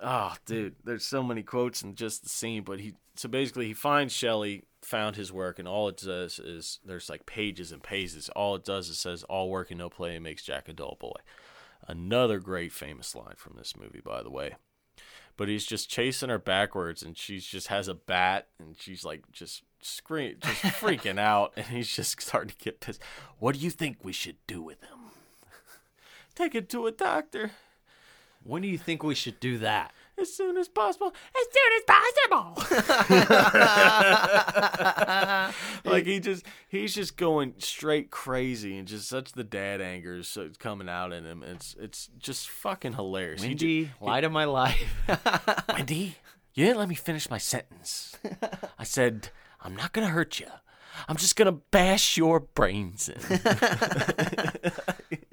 oh 0.00 0.34
dude, 0.46 0.76
there's 0.84 1.04
so 1.04 1.22
many 1.22 1.42
quotes 1.42 1.82
in 1.82 1.94
just 1.94 2.22
the 2.22 2.28
scene. 2.28 2.62
But 2.62 2.80
he 2.80 2.94
so 3.16 3.28
basically 3.28 3.66
he 3.66 3.74
finds 3.74 4.12
Shelley, 4.12 4.64
found 4.82 5.14
his 5.16 5.32
work, 5.32 5.58
and 5.60 5.68
all 5.68 5.88
it 5.88 5.96
does 5.98 6.38
is 6.40 6.80
there's 6.84 7.08
like 7.08 7.26
pages 7.26 7.70
and 7.72 7.82
pages. 7.82 8.28
All 8.30 8.56
it 8.56 8.64
does 8.64 8.88
is 8.88 8.98
says 8.98 9.22
all 9.24 9.48
work 9.50 9.70
and 9.70 9.78
no 9.78 9.88
play 9.88 10.18
makes 10.18 10.42
Jack 10.42 10.68
a 10.68 10.72
dull 10.72 10.96
boy. 11.00 11.16
Another 11.86 12.38
great 12.38 12.72
famous 12.72 13.14
line 13.14 13.34
from 13.36 13.56
this 13.56 13.76
movie, 13.76 14.00
by 14.04 14.22
the 14.22 14.30
way. 14.30 14.56
But 15.36 15.48
he's 15.48 15.66
just 15.66 15.90
chasing 15.90 16.28
her 16.28 16.38
backwards, 16.38 17.02
and 17.02 17.16
she 17.18 17.40
just 17.40 17.66
has 17.66 17.88
a 17.88 17.94
bat, 17.94 18.48
and 18.58 18.76
she's 18.78 19.04
like 19.04 19.30
just 19.32 19.62
scream, 19.82 20.36
just 20.40 20.62
freaking 20.80 21.18
out, 21.18 21.52
and 21.56 21.66
he's 21.66 21.94
just 21.94 22.20
starting 22.22 22.50
to 22.50 22.64
get 22.64 22.80
pissed. 22.80 23.02
What 23.38 23.56
do 23.56 23.60
you 23.60 23.70
think 23.70 23.98
we 24.02 24.12
should 24.12 24.36
do 24.46 24.62
with 24.62 24.80
him? 24.82 24.98
Take 26.34 26.54
him 26.54 26.66
to 26.66 26.86
a 26.86 26.92
doctor 26.92 27.50
when 28.44 28.62
do 28.62 28.68
you 28.68 28.78
think 28.78 29.02
we 29.02 29.14
should 29.14 29.40
do 29.40 29.58
that? 29.58 29.92
As 30.18 30.34
soon 30.34 30.56
as 30.56 30.68
possible. 30.68 31.12
As 31.36 31.46
soon 31.52 31.72
as 31.76 31.82
possible. 31.86 32.54
like 35.90 36.06
he 36.06 36.20
just 36.20 36.44
he's 36.68 36.94
just 36.94 37.16
going 37.16 37.54
straight 37.58 38.10
crazy 38.10 38.78
and 38.78 38.86
just 38.88 39.08
such 39.08 39.32
the 39.32 39.44
dad 39.44 39.80
anger 39.80 40.16
is 40.18 40.38
coming 40.58 40.88
out 40.88 41.12
in 41.12 41.24
him. 41.24 41.42
It's 41.42 41.74
it's 41.80 42.10
just 42.18 42.48
fucking 42.48 42.94
hilarious. 42.94 43.42
Wendy, 43.42 43.90
light 44.00 44.24
of 44.24 44.32
my 44.32 44.44
life. 44.44 44.94
Wendy, 45.68 46.16
you 46.54 46.64
didn't 46.64 46.78
let 46.78 46.88
me 46.88 46.94
finish 46.94 47.28
my 47.28 47.38
sentence. 47.38 48.16
I 48.78 48.84
said, 48.84 49.30
I'm 49.60 49.74
not 49.74 49.92
going 49.92 50.06
to 50.06 50.12
hurt 50.12 50.38
you. 50.38 50.46
I'm 51.08 51.16
just 51.16 51.34
going 51.36 51.46
to 51.46 51.60
bash 51.70 52.16
your 52.16 52.38
brains 52.40 53.08
in. 53.08 53.18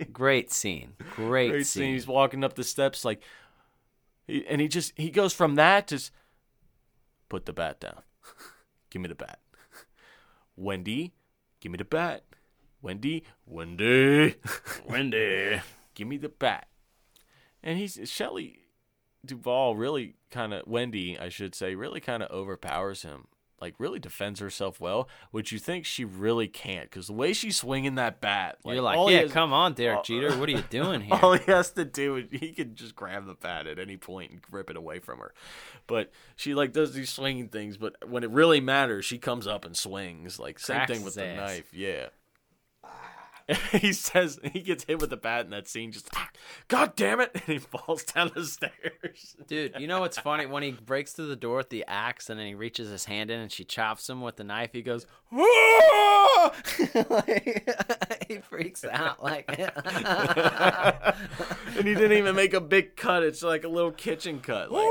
Great 0.11 0.51
scene. 0.51 0.93
Great, 1.15 1.51
Great 1.51 1.67
scene. 1.67 1.83
scene. 1.83 1.93
He's 1.93 2.07
walking 2.07 2.43
up 2.43 2.55
the 2.55 2.63
steps 2.63 3.05
like, 3.05 3.21
and 4.47 4.61
he 4.61 4.67
just, 4.67 4.93
he 4.95 5.09
goes 5.09 5.33
from 5.33 5.55
that 5.55 5.87
to 5.87 5.99
put 7.29 7.45
the 7.45 7.53
bat 7.53 7.79
down. 7.79 8.01
give 8.89 9.01
me 9.01 9.07
the 9.07 9.15
bat. 9.15 9.39
Wendy, 10.55 11.13
give 11.59 11.71
me 11.71 11.77
the 11.77 11.85
bat. 11.85 12.23
Wendy, 12.81 13.23
Wendy, 13.45 14.35
Wendy. 14.87 15.61
give 15.93 16.07
me 16.07 16.17
the 16.17 16.29
bat. 16.29 16.67
And 17.63 17.77
he's 17.77 17.99
Shelley 18.05 18.61
Duvall 19.23 19.75
really 19.75 20.15
kind 20.31 20.53
of 20.53 20.65
Wendy, 20.67 21.17
I 21.17 21.29
should 21.29 21.53
say, 21.53 21.75
really 21.75 21.99
kind 21.99 22.23
of 22.23 22.31
overpowers 22.31 23.03
him. 23.03 23.27
Like 23.61 23.75
really 23.77 23.99
defends 23.99 24.39
herself 24.39 24.79
well, 24.81 25.07
which 25.29 25.51
you 25.51 25.59
think 25.59 25.85
she 25.85 26.03
really 26.03 26.47
can't, 26.47 26.89
because 26.89 27.05
the 27.07 27.13
way 27.13 27.31
she's 27.31 27.57
swinging 27.57 27.95
that 27.95 28.19
bat, 28.19 28.57
You're 28.65 28.81
like, 28.81 28.97
yeah, 29.11 29.19
has- 29.21 29.31
come 29.31 29.53
on, 29.53 29.73
Derek 29.73 29.97
all- 29.97 30.03
Jeter. 30.03 30.35
What 30.37 30.49
are 30.49 30.53
you 30.53 30.63
doing 30.69 31.01
here? 31.01 31.19
all 31.21 31.33
he 31.33 31.51
has 31.51 31.69
to 31.71 31.85
do 31.85 32.15
is 32.15 32.25
he 32.31 32.53
can 32.53 32.73
just 32.75 32.95
grab 32.95 33.27
the 33.27 33.35
bat 33.35 33.67
at 33.67 33.77
any 33.77 33.97
point 33.97 34.31
and 34.31 34.41
rip 34.49 34.69
it 34.71 34.75
away 34.77 34.97
from 34.99 35.19
her. 35.19 35.33
But 35.87 36.11
she 36.35 36.53
like 36.55 36.73
does 36.73 36.93
these 36.93 37.11
swinging 37.11 37.49
things, 37.49 37.77
but 37.77 37.95
when 38.09 38.23
it 38.23 38.31
really 38.31 38.59
matters, 38.61 39.05
she 39.05 39.17
comes 39.19 39.45
up 39.45 39.63
and 39.63 39.77
swings. 39.77 40.39
Like 40.39 40.57
same 40.57 40.77
Cracks 40.77 40.91
thing 40.91 41.03
with 41.03 41.13
the 41.15 41.25
ass. 41.25 41.37
knife. 41.37 41.71
Yeah. 41.73 42.07
he 43.71 43.93
says 43.93 44.39
he 44.53 44.61
gets 44.61 44.83
hit 44.85 44.99
with 44.99 45.09
the 45.09 45.17
bat 45.17 45.45
in 45.45 45.51
that 45.51 45.67
scene. 45.67 45.91
Just 45.91 46.09
"Ah, 46.15 46.29
God 46.67 46.95
damn 46.95 47.19
it! 47.19 47.31
And 47.41 47.43
he 47.45 47.57
falls 47.57 48.03
down 48.03 48.31
the 48.35 48.45
stairs. 48.45 49.35
Dude, 49.47 49.73
you 49.79 49.87
know 49.87 50.01
what's 50.01 50.17
funny? 50.17 50.45
When 50.45 50.61
he 50.63 50.71
breaks 50.71 51.13
through 51.13 51.27
the 51.27 51.35
door 51.35 51.57
with 51.57 51.69
the 51.69 51.83
axe 51.87 52.29
and 52.29 52.39
then 52.39 52.45
he 52.47 52.53
reaches 52.53 52.89
his 52.89 53.05
hand 53.05 53.31
in 53.31 53.39
and 53.39 53.51
she 53.51 53.63
chops 53.63 54.07
him 54.09 54.21
with 54.21 54.35
the 54.35 54.43
knife, 54.43 54.69
he 54.73 54.81
goes! 54.81 55.07
Like, 57.09 58.27
he 58.27 58.37
freaks 58.37 58.83
out 58.83 59.23
like 59.23 59.45
and 59.57 59.71
he 61.75 61.93
didn't 61.95 62.17
even 62.17 62.35
make 62.35 62.53
a 62.53 62.61
big 62.61 62.95
cut. 62.95 63.23
It's 63.23 63.41
like 63.41 63.63
a 63.63 63.67
little 63.67 63.91
kitchen 63.91 64.39
cut. 64.39 64.71
Like 64.71 64.87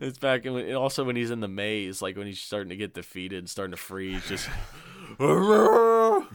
it's 0.00 0.18
back 0.18 0.44
and 0.44 0.74
also 0.74 1.04
when 1.04 1.16
he's 1.16 1.30
in 1.30 1.40
the 1.40 1.48
maze, 1.48 2.02
like 2.02 2.16
when 2.16 2.26
he's 2.26 2.40
starting 2.40 2.70
to 2.70 2.76
get 2.76 2.94
defeated, 2.94 3.38
and 3.38 3.50
starting 3.50 3.72
to 3.72 3.76
freeze, 3.76 4.26
just. 4.28 4.48
I 5.20 6.26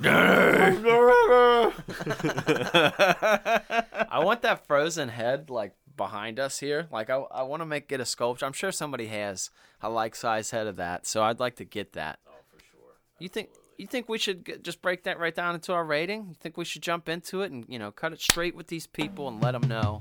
want 4.23 4.41
that 4.43 4.65
frozen 4.67 5.09
head 5.09 5.49
like 5.49 5.73
behind 5.97 6.39
us 6.39 6.59
here. 6.59 6.87
Like 6.91 7.09
I, 7.09 7.15
I 7.15 7.43
want 7.43 7.61
to 7.61 7.65
make 7.65 7.87
get 7.87 7.99
a 7.99 8.05
sculpture. 8.05 8.45
I'm 8.45 8.53
sure 8.53 8.71
somebody 8.71 9.07
has 9.07 9.49
a 9.81 9.89
like 9.89 10.15
size 10.15 10.51
head 10.51 10.67
of 10.67 10.77
that, 10.77 11.05
so 11.05 11.23
I'd 11.23 11.39
like 11.39 11.57
to 11.57 11.65
get 11.65 11.93
that. 11.93 12.19
Oh, 12.27 12.31
for 12.49 12.59
sure. 12.59 12.95
You 13.19 13.29
think 13.29 13.49
you 13.77 13.87
think 13.87 14.09
we 14.09 14.17
should 14.17 14.43
get, 14.43 14.63
just 14.63 14.81
break 14.81 15.03
that 15.03 15.19
right 15.19 15.35
down 15.35 15.55
into 15.55 15.73
our 15.73 15.85
rating? 15.85 16.27
You 16.29 16.35
think 16.39 16.57
we 16.57 16.65
should 16.65 16.81
jump 16.81 17.09
into 17.09 17.41
it 17.41 17.51
and 17.51 17.65
you 17.67 17.79
know 17.79 17.91
cut 17.91 18.13
it 18.13 18.21
straight 18.21 18.55
with 18.55 18.67
these 18.67 18.87
people 18.87 19.27
and 19.27 19.41
let 19.41 19.51
them 19.51 19.67
know? 19.67 19.99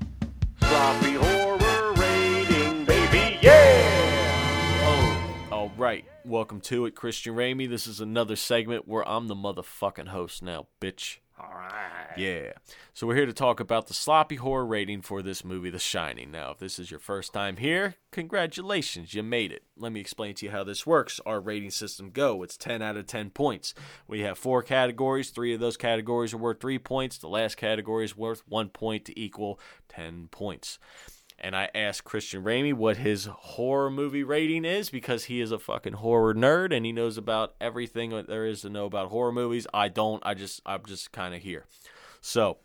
Sloppy 0.59 1.13
horror 1.13 1.68
right. 5.79 6.05
Welcome 6.25 6.59
to 6.61 6.85
it, 6.85 6.93
Christian 6.93 7.35
Ramey. 7.35 7.69
This 7.69 7.87
is 7.87 8.01
another 8.01 8.35
segment 8.35 8.85
where 8.85 9.07
I'm 9.07 9.27
the 9.27 9.35
motherfucking 9.35 10.09
host 10.09 10.43
now, 10.43 10.67
bitch. 10.81 11.19
All 11.39 11.53
right. 11.53 12.17
Yeah. 12.17 12.51
So 12.93 13.07
we're 13.07 13.15
here 13.15 13.25
to 13.25 13.31
talk 13.31 13.61
about 13.61 13.87
the 13.87 13.93
sloppy 13.93 14.35
horror 14.35 14.65
rating 14.65 15.01
for 15.01 15.21
this 15.21 15.45
movie, 15.45 15.69
The 15.69 15.79
Shining. 15.79 16.31
Now, 16.31 16.51
if 16.51 16.57
this 16.57 16.79
is 16.79 16.91
your 16.91 16.99
first 16.99 17.31
time 17.31 17.55
here, 17.55 17.95
congratulations, 18.11 19.13
you 19.13 19.23
made 19.23 19.53
it. 19.53 19.63
Let 19.77 19.93
me 19.93 20.01
explain 20.01 20.35
to 20.35 20.45
you 20.45 20.51
how 20.51 20.65
this 20.65 20.85
works. 20.85 21.21
Our 21.25 21.39
rating 21.39 21.71
system 21.71 22.09
go. 22.09 22.43
It's 22.43 22.57
10 22.57 22.81
out 22.81 22.97
of 22.97 23.07
10 23.07 23.29
points. 23.29 23.73
We 24.05 24.19
have 24.19 24.37
four 24.37 24.61
categories. 24.61 25.29
Three 25.29 25.53
of 25.53 25.61
those 25.61 25.77
categories 25.77 26.33
are 26.33 26.37
worth 26.37 26.59
3 26.59 26.77
points. 26.79 27.17
The 27.17 27.29
last 27.29 27.55
category 27.55 28.03
is 28.03 28.17
worth 28.17 28.43
1 28.49 28.67
point 28.69 29.05
to 29.05 29.17
equal 29.17 29.61
10 29.87 30.27
points. 30.29 30.77
And 31.41 31.55
I 31.55 31.69
asked 31.73 32.03
Christian 32.03 32.43
Ramey 32.43 32.73
what 32.73 32.97
his 32.97 33.25
horror 33.25 33.89
movie 33.89 34.23
rating 34.23 34.65
is 34.65 34.89
because 34.89 35.25
he 35.25 35.39
is 35.39 35.51
a 35.51 35.59
fucking 35.59 35.93
horror 35.93 36.33
nerd 36.33 36.75
and 36.75 36.85
he 36.85 36.91
knows 36.91 37.17
about 37.17 37.55
everything 37.61 38.09
that 38.11 38.27
there 38.27 38.45
is 38.45 38.61
to 38.61 38.69
know 38.69 38.85
about 38.85 39.09
horror 39.09 39.31
movies. 39.31 39.65
I 39.73 39.87
don't. 39.87 40.21
I 40.25 40.33
just 40.33 40.61
I'm 40.65 40.85
just 40.85 41.11
kind 41.11 41.33
of 41.33 41.41
here. 41.41 41.65
So, 42.19 42.57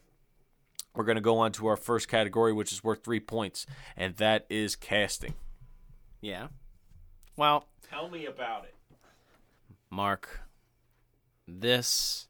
we're 0.94 1.04
going 1.04 1.16
to 1.16 1.22
go 1.22 1.38
on 1.38 1.52
to 1.52 1.66
our 1.66 1.76
first 1.76 2.08
category 2.08 2.52
which 2.52 2.72
is 2.72 2.82
worth 2.82 3.04
3 3.04 3.20
points 3.20 3.66
and 3.96 4.16
that 4.16 4.46
is 4.48 4.74
casting. 4.74 5.34
Yeah. 6.20 6.48
Well, 7.36 7.68
Tell 7.88 8.08
me 8.08 8.26
about 8.26 8.64
it. 8.64 8.74
Mark, 9.90 10.40
this 11.46 12.26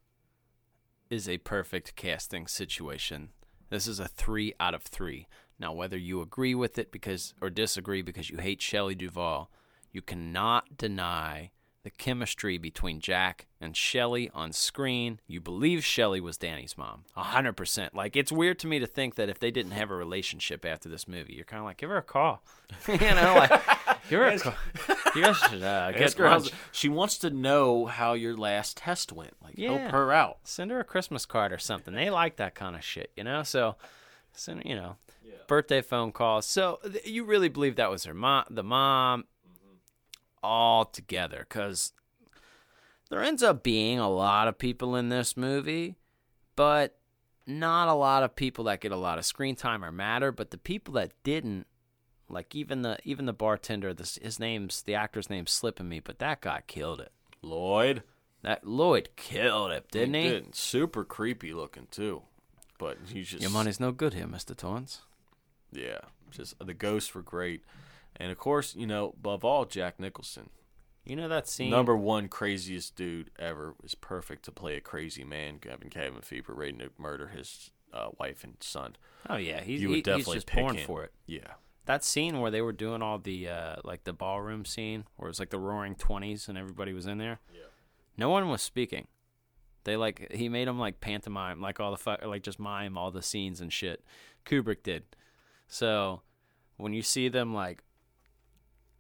is 1.09 1.29
a 1.29 1.39
perfect 1.39 1.97
casting 1.97 2.47
situation. 2.47 3.31
This 3.71 3.87
is 3.87 3.99
a 3.99 4.09
three 4.09 4.53
out 4.61 4.75
of 4.75 4.83
three. 4.83 5.27
Now, 5.65 5.73
whether 5.73 5.97
you 5.97 6.21
agree 6.21 6.55
with 6.55 6.79
it 6.79 6.93
because 6.93 7.33
or 7.41 7.49
disagree 7.49 8.03
because 8.03 8.29
you 8.29 8.37
hate 8.37 8.61
Shelley 8.61 8.95
Duvall, 8.95 9.51
you 9.93 10.03
cannot 10.03 10.77
deny 10.77 11.53
the 11.85 11.91
chemistry 11.91 12.59
between 12.59 13.01
Jack 13.01 13.47
and 13.63 13.75
Shelley 13.75 14.31
on 14.35 14.53
screen. 14.53 15.21
You 15.27 15.41
believe 15.41 15.83
Shelley 15.83 16.21
was 16.21 16.37
Danny's 16.37 16.77
mom, 16.77 17.05
a 17.17 17.23
hundred 17.23 17.55
percent. 17.55 17.95
Like 17.95 18.15
it's 18.15 18.31
weird 18.31 18.59
to 18.59 18.67
me 18.67 18.79
to 18.79 18.87
think 18.87 19.15
that 19.15 19.31
if 19.31 19.39
they 19.39 19.51
didn't 19.51 19.73
have 19.73 19.91
a 19.91 19.95
relationship 19.97 20.67
after 20.67 20.91
this 20.91 21.09
movie, 21.09 21.33
you're 21.33 21.47
kind 21.47 21.61
of 21.61 21.65
like, 21.65 21.79
give 21.79 21.89
her 21.89 21.97
a 21.97 22.03
call, 22.03 22.43
you 22.87 22.99
know, 22.99 23.35
like 23.39 23.51
give 24.11 24.21
her 24.21 24.27
a 24.27 24.39
call. 24.39 24.55
You 25.15 25.23
guys 25.23 25.39
should 25.39 25.63
uh, 25.63 25.93
get 25.93 26.13
her 26.15 26.41
she 26.73 26.89
wants 26.91 27.17
to 27.19 27.31
know 27.31 27.87
how 27.87 28.13
your 28.15 28.37
last 28.37 28.77
test 28.77 29.13
went. 29.13 29.33
Like 29.43 29.55
Yeah. 29.57 29.79
help 29.79 29.93
her 29.93 30.13
out. 30.13 30.41
send 30.43 30.73
her 30.73 30.81
a 30.81 30.85
Christmas 30.85 31.25
card 31.25 31.53
or 31.53 31.59
something. 31.59 31.95
They 31.95 32.11
like 32.11 32.37
that 32.37 32.55
kind 32.55 32.75
of 32.77 32.85
shit, 32.85 33.13
you 33.17 33.23
know. 33.25 33.45
So, 33.45 33.77
send 34.35 34.63
you 34.65 34.75
know, 34.75 34.97
birthday 35.47 35.83
phone 35.83 36.13
calls. 36.13 36.47
So 36.47 36.81
th- 36.83 37.07
you 37.07 37.25
really 37.25 37.49
believe 37.49 37.77
that 37.77 37.91
was 37.91 38.05
her 38.05 38.15
mom, 38.15 38.45
the 38.51 38.63
mom, 38.63 39.25
mm-hmm. 39.47 39.77
all 40.43 40.85
together? 40.85 41.47
Because 41.49 41.93
there 43.11 43.23
ends 43.23 43.43
up 43.43 43.63
being 43.63 43.99
a 43.99 44.11
lot 44.11 44.49
of 44.49 44.59
people 44.59 44.97
in 44.97 45.09
this 45.09 45.37
movie, 45.37 45.97
but 46.57 46.97
not 47.47 47.89
a 47.89 47.95
lot 47.95 48.23
of 48.23 48.35
people 48.35 48.65
that 48.65 48.81
get 48.81 48.93
a 48.93 48.97
lot 48.97 49.19
of 49.19 49.25
screen 49.25 49.57
time 49.57 49.85
or 49.85 49.93
matter. 49.93 50.33
But 50.33 50.51
the 50.51 50.59
people 50.59 50.95
that 50.95 51.13
didn't, 51.23 51.67
like 52.29 52.55
even 52.55 52.83
the 52.83 52.99
even 53.05 53.27
the 53.27 53.33
bartender, 53.33 53.93
this 53.93 54.19
his 54.23 54.41
name's 54.41 54.83
the 54.83 54.95
actor's 54.95 55.31
name's 55.31 55.53
slipping 55.53 55.89
me, 55.89 56.01
but 56.01 56.19
that 56.19 56.41
guy 56.41 56.63
killed 56.67 57.01
it. 57.01 57.13
Lloyd. 57.43 58.03
That 58.43 58.67
Lloyd 58.67 59.09
killed 59.17 59.71
it, 59.71 59.91
didn't 59.91 60.15
he? 60.15 60.29
did. 60.29 60.55
Super 60.55 61.03
creepy 61.05 61.55
looking 61.55 61.87
too. 61.91 62.23
But 62.79 62.99
he's 63.13 63.29
just 63.29 63.43
Your 63.43 63.51
money's 63.51 63.79
no 63.81 63.93
good 63.93 64.15
here, 64.15 64.27
Mr. 64.27 64.57
Torrance. 64.57 65.03
Yeah, 65.73 65.99
just 66.31 66.59
the 66.65 66.75
ghosts 66.75 67.15
were 67.15 67.23
great, 67.23 67.63
and 68.17 68.31
of 68.31 68.39
course, 68.39 68.75
you 68.77 68.87
know, 68.87 69.15
above 69.19 69.45
all, 69.45 69.65
Jack 69.65 69.99
Nicholson, 69.99 70.51
You 71.05 71.17
know 71.17 71.29
that 71.29 71.49
scene? 71.49 71.71
number 71.71 71.97
one 71.97 72.29
craziest 72.29 72.95
dude 72.97 73.31
ever, 73.39 73.75
is 73.83 73.95
perfect 73.95 74.45
to 74.45 74.53
play 74.53 74.77
a 74.77 74.81
crazy 74.81 75.25
man 75.25 75.59
having 75.69 75.91
cabin 75.91 76.21
fever, 76.23 76.53
ready 76.55 76.73
to 76.75 76.91
murder 76.99 77.29
his 77.29 77.71
uh, 77.93 78.09
wife 78.19 78.45
and 78.45 78.55
son. 78.61 78.97
Oh 79.29 79.37
yeah, 79.37 79.61
he's, 79.63 79.81
You 79.81 79.89
would 79.89 79.95
he- 79.97 80.03
definitely 80.03 80.35
he's 80.35 80.45
just 80.45 80.55
born 80.55 80.77
for 80.79 81.03
it. 81.05 81.13
Yeah, 81.27 81.55
That 81.87 82.05
scene 82.05 82.41
where 82.41 82.51
they 82.53 82.61
were 82.63 82.73
doing 82.73 83.03
all 83.03 83.19
the 83.19 83.49
uh, 83.49 83.77
like 83.85 84.05
the 84.05 84.13
ballroom 84.13 84.65
scene, 84.65 85.05
where 85.17 85.27
it 85.27 85.31
was 85.31 85.41
like 85.41 85.51
the 85.51 85.59
Roaring 85.59 85.95
Twenties 85.97 86.49
and 86.49 86.57
everybody 86.59 86.93
was 86.93 87.07
in 87.07 87.19
there. 87.19 87.41
Yeah. 87.53 87.61
No 88.17 88.31
one 88.31 88.49
was 88.49 88.63
speaking. 88.63 89.09
They 89.85 89.97
like 89.97 90.33
he 90.33 90.49
made 90.49 90.69
them 90.69 90.79
like 90.79 91.01
pantomime, 91.01 91.61
like 91.61 91.81
all 91.81 91.91
the 91.91 91.97
fu- 91.97 92.27
like 92.27 92.43
just 92.43 92.59
mime 92.59 92.97
all 92.97 93.11
the 93.11 93.23
scenes 93.23 93.61
and 93.61 93.73
shit. 93.73 94.05
Kubrick 94.45 94.83
did. 94.83 95.05
So 95.69 96.23
when 96.77 96.93
you 96.93 97.03
see 97.03 97.29
them 97.29 97.55
like 97.55 97.83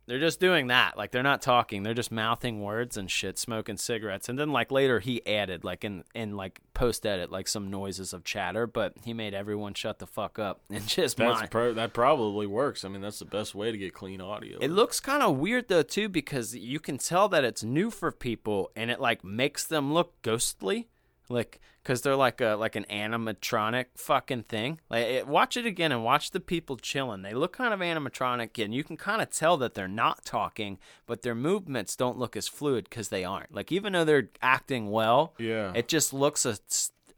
they're 0.06 0.18
just 0.18 0.40
doing 0.40 0.66
that. 0.68 0.96
Like 0.96 1.10
they're 1.10 1.22
not 1.22 1.40
talking. 1.42 1.82
They're 1.82 1.94
just 1.94 2.12
mouthing 2.12 2.62
words 2.62 2.96
and 2.96 3.10
shit, 3.10 3.38
smoking 3.38 3.76
cigarettes. 3.76 4.28
And 4.28 4.38
then 4.38 4.50
like 4.50 4.70
later 4.70 5.00
he 5.00 5.26
added 5.26 5.64
like 5.64 5.84
in 5.84 6.04
in 6.14 6.36
like 6.36 6.60
post 6.74 7.06
edit 7.06 7.30
like 7.30 7.48
some 7.48 7.70
noises 7.70 8.12
of 8.12 8.24
chatter, 8.24 8.66
but 8.66 8.94
he 9.04 9.14
made 9.14 9.34
everyone 9.34 9.74
shut 9.74 9.98
the 9.98 10.06
fuck 10.06 10.38
up 10.38 10.60
and 10.70 10.86
just 10.86 11.16
that's 11.16 11.48
pro- 11.48 11.74
that 11.74 11.92
probably 11.92 12.46
works. 12.46 12.84
I 12.84 12.88
mean, 12.88 13.00
that's 13.00 13.18
the 13.18 13.24
best 13.24 13.54
way 13.54 13.72
to 13.72 13.78
get 13.78 13.94
clean 13.94 14.20
audio. 14.20 14.58
It 14.60 14.70
looks 14.70 15.00
kind 15.00 15.22
of 15.22 15.38
weird 15.38 15.68
though 15.68 15.82
too 15.82 16.08
because 16.08 16.54
you 16.54 16.80
can 16.80 16.98
tell 16.98 17.28
that 17.28 17.44
it's 17.44 17.64
new 17.64 17.90
for 17.90 18.12
people 18.12 18.70
and 18.76 18.90
it 18.90 19.00
like 19.00 19.24
makes 19.24 19.64
them 19.64 19.92
look 19.92 20.20
ghostly, 20.22 20.88
like 21.28 21.60
because 21.82 22.02
they're 22.02 22.16
like 22.16 22.40
a 22.40 22.54
like 22.54 22.76
an 22.76 22.84
animatronic 22.90 23.86
fucking 23.96 24.44
thing. 24.44 24.80
Like 24.90 25.04
it, 25.06 25.26
watch 25.28 25.56
it 25.56 25.66
again 25.66 25.92
and 25.92 26.04
watch 26.04 26.30
the 26.30 26.40
people 26.40 26.76
chilling. 26.76 27.22
They 27.22 27.34
look 27.34 27.52
kind 27.56 27.74
of 27.74 27.80
animatronic 27.80 28.62
and 28.62 28.74
you 28.74 28.84
can 28.84 28.96
kind 28.96 29.20
of 29.22 29.30
tell 29.30 29.56
that 29.58 29.74
they're 29.74 29.88
not 29.88 30.24
talking, 30.24 30.78
but 31.06 31.22
their 31.22 31.34
movements 31.34 31.96
don't 31.96 32.18
look 32.18 32.36
as 32.36 32.48
fluid 32.48 32.84
because 32.88 33.08
they 33.08 33.24
aren't. 33.24 33.54
Like 33.54 33.70
even 33.72 33.92
though 33.92 34.04
they're 34.04 34.30
acting 34.42 34.90
well, 34.90 35.34
Yeah. 35.38 35.72
it 35.74 35.88
just 35.88 36.12
looks 36.12 36.44
a 36.46 36.58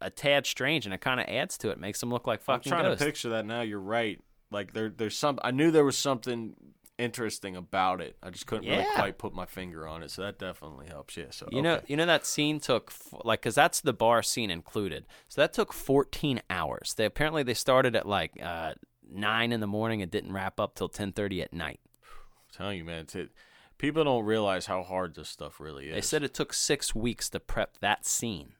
a 0.00 0.10
tad 0.10 0.44
strange 0.46 0.84
and 0.84 0.92
it 0.94 1.00
kind 1.00 1.20
of 1.20 1.26
adds 1.26 1.56
to 1.58 1.70
it. 1.70 1.78
Makes 1.80 2.00
them 2.00 2.10
look 2.10 2.26
like 2.26 2.40
I'm 2.40 2.44
fucking 2.44 2.70
trying 2.70 2.84
ghosts. 2.84 2.98
to 3.00 3.06
picture 3.06 3.28
that 3.30 3.46
now. 3.46 3.62
You're 3.62 3.80
right. 3.80 4.20
Like 4.50 4.72
there, 4.74 4.88
there's 4.90 5.16
some. 5.16 5.38
I 5.42 5.50
knew 5.50 5.70
there 5.70 5.84
was 5.84 5.98
something 5.98 6.54
interesting 6.98 7.56
about 7.56 8.00
it. 8.00 8.16
I 8.22 8.30
just 8.30 8.46
couldn't 8.46 8.68
really 8.68 8.84
quite 8.94 9.18
put 9.18 9.34
my 9.34 9.46
finger 9.46 9.86
on 9.86 10.02
it. 10.02 10.10
So 10.10 10.22
that 10.22 10.38
definitely 10.38 10.86
helps. 10.86 11.16
Yeah. 11.16 11.26
So 11.30 11.48
You 11.50 11.62
know, 11.62 11.80
you 11.86 11.96
know 11.96 12.06
that 12.06 12.26
scene 12.26 12.60
took 12.60 12.90
f- 12.90 13.14
like 13.24 13.40
because 13.40 13.54
that's 13.54 13.80
the 13.80 13.92
bar 13.92 14.22
scene 14.22 14.50
included. 14.50 15.06
So 15.28 15.40
that 15.40 15.52
took 15.52 15.72
14 15.72 16.40
hours. 16.48 16.94
They 16.96 17.04
apparently 17.04 17.42
they 17.42 17.54
started 17.54 17.94
at 17.96 18.06
like 18.06 18.32
uh, 18.42 18.74
nine 19.10 19.52
in 19.52 19.60
the 19.60 19.66
morning 19.66 20.02
and 20.02 20.10
didn't 20.10 20.32
wrap 20.32 20.58
up 20.58 20.74
till 20.74 20.88
10:30 20.88 21.42
at 21.42 21.52
night. 21.52 21.80
I'm 22.04 22.56
telling 22.56 22.78
you, 22.78 22.84
man. 22.84 23.00
It's 23.00 23.14
it, 23.14 23.30
people 23.78 24.04
don't 24.04 24.24
realize 24.24 24.66
how 24.66 24.82
hard 24.82 25.14
this 25.14 25.28
stuff 25.28 25.60
really 25.60 25.88
is. 25.88 25.94
They 25.94 26.00
said 26.00 26.22
it 26.22 26.34
took 26.34 26.52
six 26.54 26.94
weeks 26.94 27.28
to 27.30 27.40
prep 27.40 27.78
that 27.80 28.06
scene. 28.06 28.54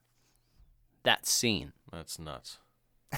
That 1.04 1.26
scene. 1.26 1.72
That's 1.92 2.18
nuts. 2.18 2.58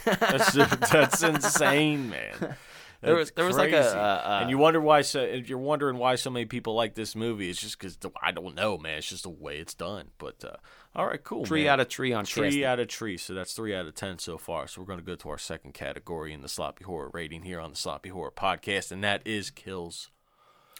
That's 0.04 0.52
that's 0.90 1.22
insane, 1.22 2.10
man. 2.10 2.56
There 3.00 3.14
was- 3.14 3.30
there 3.30 3.44
was 3.44 3.56
like 3.56 3.70
a, 3.72 3.96
uh, 3.96 4.00
uh, 4.00 4.38
and 4.42 4.50
you 4.50 4.58
wonder 4.58 4.80
why. 4.80 5.02
So 5.02 5.20
if 5.20 5.48
you're 5.48 5.58
wondering 5.58 5.98
why 5.98 6.16
so 6.16 6.30
many 6.30 6.46
people 6.46 6.74
like 6.74 6.94
this 6.96 7.14
movie, 7.14 7.48
it's 7.48 7.60
just 7.60 7.78
because 7.78 7.96
I 8.20 8.32
don't 8.32 8.56
know, 8.56 8.76
man. 8.76 8.98
It's 8.98 9.08
just 9.08 9.22
the 9.22 9.28
way 9.30 9.58
it's 9.58 9.74
done. 9.74 10.08
But 10.18 10.42
uh, 10.44 10.56
all 10.96 11.06
right, 11.06 11.22
cool. 11.22 11.44
Tree 11.46 11.62
man. 11.64 11.74
out 11.74 11.80
of 11.80 11.88
tree 11.88 12.12
on 12.12 12.24
tree 12.24 12.46
casting. 12.46 12.64
out 12.64 12.80
of 12.80 12.88
tree. 12.88 13.16
So 13.16 13.34
that's 13.34 13.52
three 13.52 13.72
out 13.74 13.86
of 13.86 13.94
ten 13.94 14.18
so 14.18 14.36
far. 14.36 14.66
So 14.66 14.80
we're 14.80 14.86
going 14.88 14.98
to 14.98 15.04
go 15.04 15.14
to 15.14 15.28
our 15.28 15.38
second 15.38 15.74
category 15.74 16.32
in 16.32 16.42
the 16.42 16.48
sloppy 16.48 16.84
horror 16.84 17.10
rating 17.12 17.42
here 17.42 17.60
on 17.60 17.70
the 17.70 17.76
sloppy 17.76 18.08
horror 18.08 18.32
podcast, 18.32 18.90
and 18.90 19.04
that 19.04 19.22
is 19.24 19.50
kills. 19.50 20.10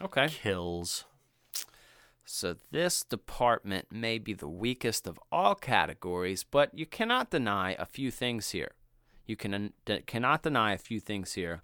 Okay. 0.03 0.29
Kills. 0.29 1.05
So 2.25 2.57
this 2.73 3.05
department 3.05 3.87
may 3.91 4.19
be 4.19 4.35
the 4.35 4.49
weakest 4.49 5.07
of 5.07 5.19
all 5.33 5.55
categories, 5.55 6.45
but 6.45 6.77
you 6.77 6.85
cannot 6.85 7.31
deny 7.31 7.75
a 7.79 7.87
few 7.87 8.11
things 8.11 8.51
here. 8.51 8.73
You 9.25 9.37
can 9.37 9.73
cannot 10.07 10.43
deny 10.43 10.73
a 10.73 10.79
few 10.79 11.01
things 11.01 11.35
here. 11.35 11.63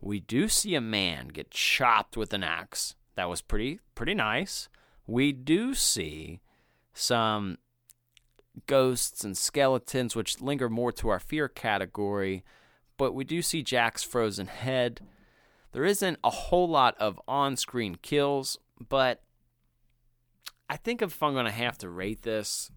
We 0.00 0.20
do 0.20 0.48
see 0.48 0.74
a 0.74 0.80
man 0.80 1.28
get 1.28 1.50
chopped 1.50 2.16
with 2.16 2.32
an 2.32 2.44
axe. 2.44 2.94
That 3.16 3.28
was 3.28 3.40
pretty 3.40 3.80
pretty 3.94 4.14
nice. 4.14 4.68
We 5.06 5.32
do 5.32 5.74
see 5.74 6.40
some 6.92 7.58
ghosts 8.66 9.24
and 9.24 9.36
skeletons 9.36 10.14
which 10.14 10.40
linger 10.40 10.68
more 10.68 10.92
to 10.92 11.08
our 11.08 11.20
fear 11.20 11.48
category, 11.48 12.44
but 12.96 13.12
we 13.12 13.24
do 13.24 13.42
see 13.42 13.62
Jack's 13.62 14.02
frozen 14.02 14.46
head. 14.46 15.00
There 15.72 15.84
isn't 15.84 16.18
a 16.24 16.30
whole 16.30 16.68
lot 16.68 16.96
of 16.98 17.20
on-screen 17.28 17.96
kills, 17.96 18.58
but 18.88 19.22
I 20.68 20.76
think 20.76 21.02
if 21.02 21.22
I'm 21.22 21.34
going 21.34 21.46
to 21.46 21.50
have 21.50 21.78
to 21.78 21.88
rate 21.88 22.22
this, 22.22 22.70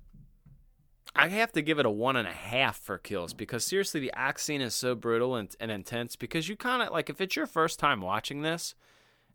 I 1.16 1.28
have 1.28 1.52
to 1.54 1.62
give 1.62 1.78
it 1.78 1.86
a 1.86 1.90
one 1.90 2.16
and 2.16 2.28
a 2.28 2.34
half 2.34 2.78
for 2.78 2.98
kills 2.98 3.34
because 3.34 3.66
seriously, 3.66 4.00
the 4.00 4.14
axe 4.16 4.44
scene 4.44 4.62
is 4.62 4.74
so 4.74 4.96
brutal 4.96 5.36
and, 5.36 5.54
and 5.60 5.70
intense. 5.70 6.16
Because 6.16 6.48
you 6.48 6.56
kind 6.56 6.82
of 6.82 6.92
like, 6.92 7.10
if 7.10 7.20
it's 7.20 7.36
your 7.36 7.48
first 7.48 7.80
time 7.80 8.02
watching 8.02 8.42
this, 8.42 8.76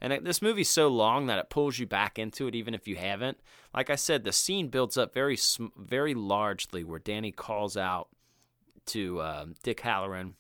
and 0.01 0.13
it, 0.13 0.25
this 0.25 0.43
movie's 0.43 0.69
so 0.69 0.89
long 0.89 1.27
that 1.27 1.39
it 1.39 1.51
pulls 1.51 1.79
you 1.79 1.87
back 1.87 2.19
into 2.19 2.47
it, 2.47 2.55
even 2.55 2.75
if 2.75 2.87
you 2.87 2.97
haven't. 2.97 3.39
Like 3.75 3.91
I 3.91 3.97
said, 3.97 4.25
the 4.25 4.33
scene 4.33 4.69
builds 4.69 4.97
up 4.97 5.15
very, 5.15 5.39
very 5.77 6.15
largely 6.15 6.85
where 6.85 6.99
Danny 6.99 7.33
calls 7.33 7.77
out 7.77 8.09
to 8.87 9.21
uh, 9.21 9.47
Dick 9.63 9.81
Hallorann, 9.81 10.35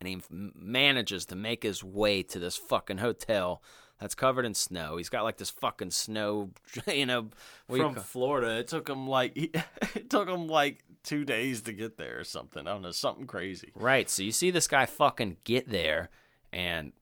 and 0.00 0.08
he 0.08 0.20
manages 0.28 1.26
to 1.26 1.36
make 1.36 1.62
his 1.62 1.84
way 1.84 2.22
to 2.24 2.38
this 2.38 2.56
fucking 2.56 2.98
hotel 2.98 3.62
that's 4.00 4.14
covered 4.14 4.46
in 4.46 4.54
snow. 4.54 4.96
He's 4.96 5.10
got 5.10 5.24
like 5.24 5.36
this 5.36 5.50
fucking 5.50 5.90
snow, 5.90 6.50
you 6.86 7.06
know, 7.06 7.28
do 7.68 7.76
you 7.76 7.82
From 7.82 7.94
Florida, 7.96 8.58
it 8.58 8.68
took 8.68 8.88
him 8.88 9.06
like 9.06 9.32
it 9.94 10.10
took 10.10 10.28
him 10.28 10.48
like 10.48 10.82
two 11.02 11.24
days 11.24 11.62
to 11.62 11.72
get 11.72 11.98
there 11.98 12.18
or 12.18 12.24
something. 12.24 12.66
I 12.66 12.72
don't 12.72 12.82
know, 12.82 12.90
something 12.90 13.26
crazy. 13.26 13.72
Right. 13.74 14.08
So 14.08 14.22
you 14.22 14.32
see 14.32 14.50
this 14.50 14.66
guy 14.66 14.86
fucking 14.86 15.36
get 15.44 15.68
there, 15.68 16.08
and 16.52 16.92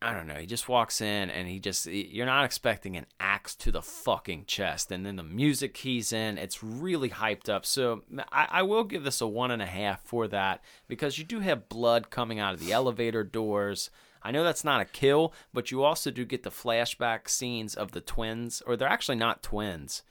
I 0.00 0.14
don't 0.14 0.26
know. 0.26 0.34
He 0.34 0.46
just 0.46 0.68
walks 0.68 1.00
in, 1.00 1.28
and 1.28 1.48
he 1.48 1.58
just 1.58 1.86
you're 1.86 2.24
not 2.24 2.44
expecting 2.44 2.96
an 2.96 3.06
axe 3.18 3.54
to 3.56 3.72
the 3.72 3.82
fucking 3.82 4.44
chest, 4.46 4.92
and 4.92 5.04
then 5.04 5.16
the 5.16 5.22
music 5.24 5.76
he's 5.78 6.12
in, 6.12 6.38
it's 6.38 6.62
really 6.62 7.10
hyped 7.10 7.48
up. 7.48 7.66
So 7.66 8.02
I, 8.30 8.46
I 8.50 8.62
will 8.62 8.84
give 8.84 9.02
this 9.02 9.20
a 9.20 9.26
one 9.26 9.50
and 9.50 9.60
a 9.60 9.66
half 9.66 10.02
for 10.04 10.28
that 10.28 10.62
because 10.88 11.18
you 11.18 11.24
do 11.24 11.40
have 11.40 11.68
blood 11.68 12.10
coming 12.10 12.38
out 12.38 12.54
of 12.54 12.60
the 12.60 12.72
elevator 12.72 13.24
doors. 13.24 13.90
I 14.22 14.30
know 14.30 14.44
that's 14.44 14.64
not 14.64 14.80
a 14.80 14.86
kill, 14.86 15.32
but 15.52 15.70
you 15.70 15.82
also 15.82 16.10
do 16.10 16.24
get 16.24 16.42
the 16.42 16.50
flashback 16.50 17.28
scenes 17.28 17.74
of 17.74 17.92
the 17.92 18.00
twins, 18.00 18.62
or 18.66 18.76
they're 18.76 18.88
actually 18.88 19.16
not 19.16 19.42
twins. 19.42 20.02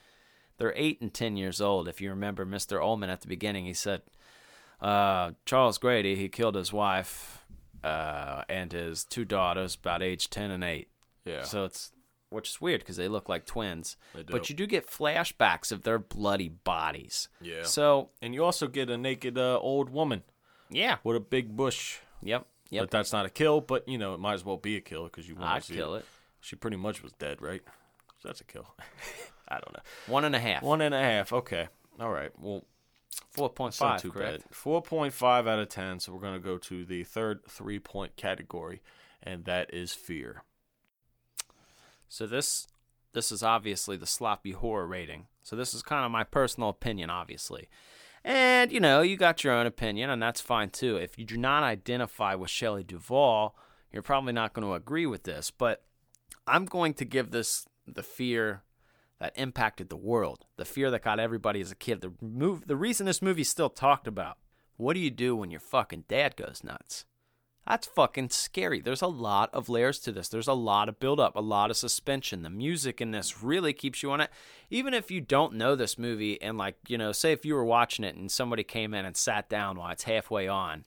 They're 0.57 0.73
eight 0.75 0.99
and 1.01 1.13
ten 1.13 1.37
years 1.37 1.61
old. 1.61 1.87
If 1.87 2.01
you 2.01 2.09
remember 2.09 2.45
Mr. 2.45 2.81
Ullman 2.81 3.09
at 3.09 3.21
the 3.21 3.27
beginning, 3.27 3.65
he 3.65 3.73
said, 3.73 4.01
uh, 4.81 5.31
Charles 5.45 5.77
Grady, 5.77 6.15
he 6.15 6.29
killed 6.29 6.55
his 6.55 6.71
wife 6.73 7.45
uh, 7.83 8.43
and 8.49 8.71
his 8.71 9.03
two 9.03 9.25
daughters 9.25 9.75
about 9.75 10.01
age 10.01 10.29
10 10.29 10.51
and 10.51 10.63
8. 10.63 10.87
Yeah. 11.25 11.43
So 11.43 11.65
it's, 11.65 11.91
which 12.29 12.49
is 12.49 12.61
weird 12.61 12.81
because 12.81 12.97
they 12.97 13.07
look 13.07 13.29
like 13.29 13.45
twins. 13.45 13.97
They 14.13 14.23
do. 14.23 14.31
But 14.31 14.49
you 14.49 14.55
do 14.55 14.67
get 14.67 14.87
flashbacks 14.87 15.71
of 15.71 15.83
their 15.83 15.99
bloody 15.99 16.49
bodies. 16.49 17.27
Yeah. 17.41 17.63
So, 17.63 18.09
and 18.21 18.33
you 18.33 18.43
also 18.43 18.67
get 18.67 18.89
a 18.89 18.97
naked 18.97 19.37
uh, 19.37 19.59
old 19.59 19.89
woman 19.89 20.23
yeah. 20.69 20.97
with 21.03 21.15
a 21.15 21.21
big 21.21 21.55
bush. 21.55 21.99
Yep. 22.21 22.45
Yep. 22.69 22.83
But 22.83 22.91
that's 22.91 23.11
not 23.11 23.25
a 23.25 23.29
kill. 23.29 23.61
But 23.61 23.87
you 23.87 23.97
know, 23.97 24.13
it 24.13 24.19
might 24.19 24.33
as 24.33 24.45
well 24.45 24.57
be 24.57 24.77
a 24.77 24.81
kill 24.81 25.05
because 25.05 25.27
you 25.27 25.35
want 25.35 25.47
I'd 25.47 25.61
to 25.61 25.67
see 25.67 25.75
kill 25.75 25.95
it. 25.95 26.05
She 26.41 26.55
pretty 26.55 26.77
much 26.77 27.03
was 27.03 27.11
dead, 27.13 27.41
right? 27.41 27.61
So 28.19 28.27
that's 28.29 28.41
a 28.41 28.45
kill. 28.45 28.73
I 29.47 29.55
don't 29.55 29.73
know. 29.73 29.81
One 30.07 30.25
and 30.25 30.35
a 30.35 30.39
half. 30.39 30.61
One 30.61 30.81
and 30.81 30.93
a 30.93 30.99
half. 30.99 31.33
Okay. 31.33 31.67
All 31.99 32.11
right. 32.11 32.31
Well, 32.39 32.63
4.5, 33.35 33.81
not 33.81 33.99
too 33.99 34.11
correct? 34.11 34.43
bad. 34.43 34.55
Four 34.55 34.81
point 34.81 35.13
five 35.13 35.47
out 35.47 35.59
of 35.59 35.69
ten. 35.69 35.99
So 35.99 36.13
we're 36.13 36.19
gonna 36.19 36.39
go 36.39 36.57
to 36.57 36.85
the 36.85 37.03
third 37.03 37.45
three 37.47 37.79
point 37.79 38.15
category, 38.15 38.81
and 39.21 39.45
that 39.45 39.73
is 39.73 39.93
fear. 39.93 40.43
So 42.07 42.25
this 42.25 42.67
this 43.13 43.31
is 43.31 43.43
obviously 43.43 43.97
the 43.97 44.05
sloppy 44.05 44.51
horror 44.51 44.87
rating. 44.87 45.27
So 45.43 45.55
this 45.55 45.73
is 45.73 45.81
kind 45.81 46.05
of 46.05 46.11
my 46.11 46.23
personal 46.23 46.69
opinion, 46.69 47.09
obviously. 47.09 47.69
And 48.23 48.71
you 48.71 48.79
know, 48.79 49.01
you 49.01 49.17
got 49.17 49.43
your 49.43 49.53
own 49.53 49.65
opinion, 49.65 50.09
and 50.09 50.21
that's 50.21 50.41
fine 50.41 50.69
too. 50.69 50.97
If 50.97 51.17
you 51.17 51.25
do 51.25 51.37
not 51.37 51.63
identify 51.63 52.35
with 52.35 52.49
Shelley 52.49 52.83
Duvall, 52.83 53.55
you're 53.91 54.03
probably 54.03 54.33
not 54.33 54.53
going 54.53 54.67
to 54.67 54.73
agree 54.73 55.05
with 55.05 55.23
this. 55.23 55.51
But 55.51 55.83
I'm 56.45 56.65
going 56.65 56.93
to 56.95 57.05
give 57.05 57.31
this 57.31 57.65
the 57.87 58.03
fear 58.03 58.63
that 59.19 59.33
impacted 59.35 59.89
the 59.89 59.97
world, 59.97 60.45
the 60.57 60.65
fear 60.65 60.89
that 60.91 61.03
got 61.03 61.19
everybody 61.19 61.61
as 61.61 61.71
a 61.71 61.75
kid. 61.75 62.01
The 62.01 62.13
move, 62.21 62.67
the 62.67 62.75
reason 62.75 63.05
this 63.05 63.21
movie's 63.21 63.49
still 63.49 63.69
talked 63.69 64.07
about. 64.07 64.37
What 64.77 64.93
do 64.93 64.99
you 65.01 65.11
do 65.11 65.35
when 65.35 65.51
your 65.51 65.59
fucking 65.59 66.05
dad 66.07 66.37
goes 66.37 66.61
nuts? 66.63 67.05
That's 67.69 67.85
fucking 67.85 68.31
scary. 68.31 68.81
There's 68.81 69.03
a 69.03 69.07
lot 69.07 69.51
of 69.53 69.69
layers 69.69 69.99
to 69.99 70.11
this. 70.11 70.27
There's 70.27 70.47
a 70.47 70.53
lot 70.53 70.89
of 70.89 70.99
build 70.99 71.19
up, 71.19 71.35
a 71.35 71.39
lot 71.39 71.69
of 71.69 71.77
suspension. 71.77 72.41
The 72.41 72.49
music 72.49 72.99
in 72.99 73.11
this 73.11 73.43
really 73.43 73.73
keeps 73.73 74.01
you 74.01 74.09
on 74.09 74.21
it. 74.21 74.31
Even 74.71 74.95
if 74.95 75.11
you 75.11 75.21
don't 75.21 75.53
know 75.53 75.75
this 75.75 75.95
movie 75.95 76.41
and 76.41 76.57
like, 76.57 76.77
you 76.87 76.97
know, 76.97 77.11
say 77.11 77.31
if 77.31 77.45
you 77.45 77.53
were 77.53 77.63
watching 77.63 78.03
it 78.03 78.15
and 78.15 78.31
somebody 78.31 78.63
came 78.63 78.95
in 78.95 79.05
and 79.05 79.15
sat 79.15 79.49
down 79.49 79.77
while 79.77 79.91
it's 79.91 80.05
halfway 80.05 80.47
on 80.47 80.83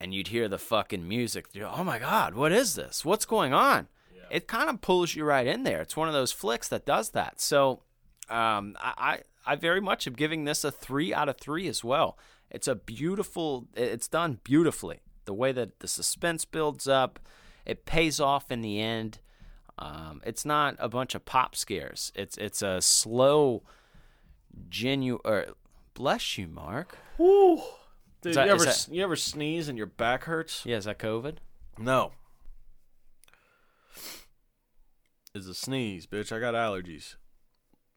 and 0.00 0.14
you'd 0.14 0.28
hear 0.28 0.46
the 0.46 0.56
fucking 0.56 1.06
music, 1.06 1.46
you're, 1.52 1.66
oh 1.66 1.82
my 1.82 1.98
god, 1.98 2.34
what 2.34 2.52
is 2.52 2.76
this? 2.76 3.04
What's 3.04 3.26
going 3.26 3.52
on? 3.52 3.88
It 4.30 4.46
kind 4.46 4.70
of 4.70 4.80
pulls 4.80 5.16
you 5.16 5.24
right 5.24 5.48
in 5.48 5.64
there. 5.64 5.80
It's 5.80 5.96
one 5.96 6.06
of 6.06 6.14
those 6.14 6.30
flicks 6.30 6.68
that 6.68 6.86
does 6.86 7.10
that. 7.10 7.40
So, 7.40 7.82
um, 8.28 8.76
I, 8.78 8.92
I 8.98 9.52
I 9.52 9.56
very 9.56 9.80
much 9.80 10.06
am 10.06 10.12
giving 10.12 10.44
this 10.44 10.62
a 10.62 10.70
three 10.70 11.14
out 11.14 11.30
of 11.30 11.38
three 11.38 11.66
as 11.68 11.82
well. 11.82 12.18
It's 12.50 12.68
a 12.68 12.74
beautiful. 12.74 13.66
It's 13.74 14.06
done 14.06 14.40
beautifully. 14.44 15.00
The 15.28 15.34
way 15.34 15.52
that 15.52 15.80
the 15.80 15.88
suspense 15.88 16.46
builds 16.46 16.88
up, 16.88 17.18
it 17.66 17.84
pays 17.84 18.18
off 18.18 18.50
in 18.50 18.62
the 18.62 18.80
end. 18.80 19.18
Um, 19.78 20.22
it's 20.24 20.46
not 20.46 20.74
a 20.78 20.88
bunch 20.88 21.14
of 21.14 21.26
pop 21.26 21.54
scares. 21.54 22.10
It's 22.14 22.38
it's 22.38 22.62
a 22.62 22.80
slow, 22.80 23.62
genuine. 24.70 25.20
Or, 25.26 25.48
bless 25.92 26.38
you, 26.38 26.48
Mark. 26.48 26.96
Woo! 27.18 27.60
Dude, 28.22 28.36
that- 28.36 28.46
you 28.46 28.52
ever 28.52 28.64
that- 28.64 28.88
you 28.90 29.04
ever 29.04 29.16
sneeze 29.16 29.68
and 29.68 29.76
your 29.76 29.86
back 29.86 30.24
hurts? 30.24 30.64
Yeah, 30.64 30.78
is 30.78 30.86
that 30.86 30.98
COVID? 30.98 31.36
No. 31.76 32.12
It's 35.34 35.46
a 35.46 35.52
sneeze, 35.54 36.06
bitch. 36.06 36.34
I 36.34 36.40
got 36.40 36.54
allergies. 36.54 37.16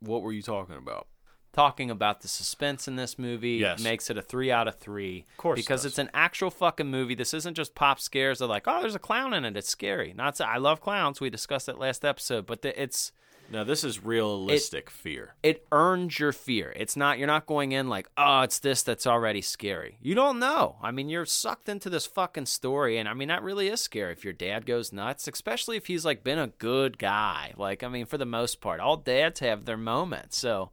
What 0.02 0.22
were 0.22 0.34
you 0.34 0.42
talking 0.42 0.76
about? 0.76 1.08
Talking 1.54 1.92
about 1.92 2.22
the 2.22 2.28
suspense 2.28 2.88
in 2.88 2.96
this 2.96 3.20
movie 3.20 3.58
Yes. 3.58 3.84
makes 3.84 4.10
it 4.10 4.18
a 4.18 4.22
three 4.22 4.52
out 4.52 4.68
of 4.68 4.76
three. 4.80 5.26
Of 5.32 5.38
course 5.38 5.58
because 5.60 5.82
does. 5.84 5.92
it's 5.94 6.00
an 6.00 6.10
actual 6.14 6.50
fucking 6.50 6.90
movie. 6.90 7.16
This 7.16 7.34
isn't 7.34 7.56
just 7.56 7.76
pop 7.76 8.00
scares. 8.00 8.40
They're 8.40 8.48
like, 8.48 8.68
oh, 8.68 8.82
there's 8.82 8.96
a 8.96 9.00
clown 9.00 9.34
in 9.34 9.44
it. 9.46 9.58
It's 9.58 9.70
scary. 9.70 10.14
Not. 10.16 10.38
So, 10.38 10.46
I 10.46 10.58
love 10.58 10.80
clowns. 10.82 11.20
We 11.20 11.30
discussed 11.30 11.68
it 11.68 11.78
last 11.78 12.06
episode, 12.06 12.46
but 12.46 12.62
the, 12.62 12.82
it's 12.82 13.12
Now 13.52 13.66
this 13.66 13.84
is 13.84 14.02
realistic 14.02 14.90
fear. 14.90 15.36
it 15.44 15.66
earns 15.74 16.18
your 16.20 16.32
fear. 16.32 16.72
It's 16.78 16.96
not. 16.96 17.18
You're 17.18 17.28
not 17.28 17.46
going 17.48 17.74
in 17.74 17.90
like, 17.90 18.08
oh, 18.18 18.42
it's 18.44 18.60
this 18.60 18.82
that's 18.84 19.06
already 19.06 19.42
scary. 19.42 19.98
You 20.02 20.16
don't 20.16 20.40
know. 20.40 20.78
I 20.82 20.92
mean, 20.92 21.10
you're 21.10 21.26
sucked 21.26 21.68
into 21.68 21.90
this 21.90 22.06
fucking 22.06 22.46
story, 22.46 22.98
and 22.98 23.10
I 23.10 23.14
mean 23.14 23.28
that 23.28 23.44
really 23.44 23.68
is 23.68 23.82
scary. 23.82 24.14
If 24.14 24.24
your 24.24 24.32
dad 24.34 24.66
goes 24.66 24.94
nuts, 24.94 25.28
especially 25.28 25.76
if 25.76 25.88
he's 25.88 26.06
like 26.06 26.24
been 26.24 26.40
a 26.40 26.48
good 26.48 26.98
guy. 26.98 27.54
Like, 27.58 27.84
I 27.84 27.90
mean, 27.90 28.06
for 28.06 28.18
the 28.18 28.26
most 28.26 28.62
part, 28.62 28.80
all 28.80 28.96
dads 28.96 29.42
have 29.42 29.66
their 29.66 29.76
moments. 29.78 30.38
So, 30.38 30.72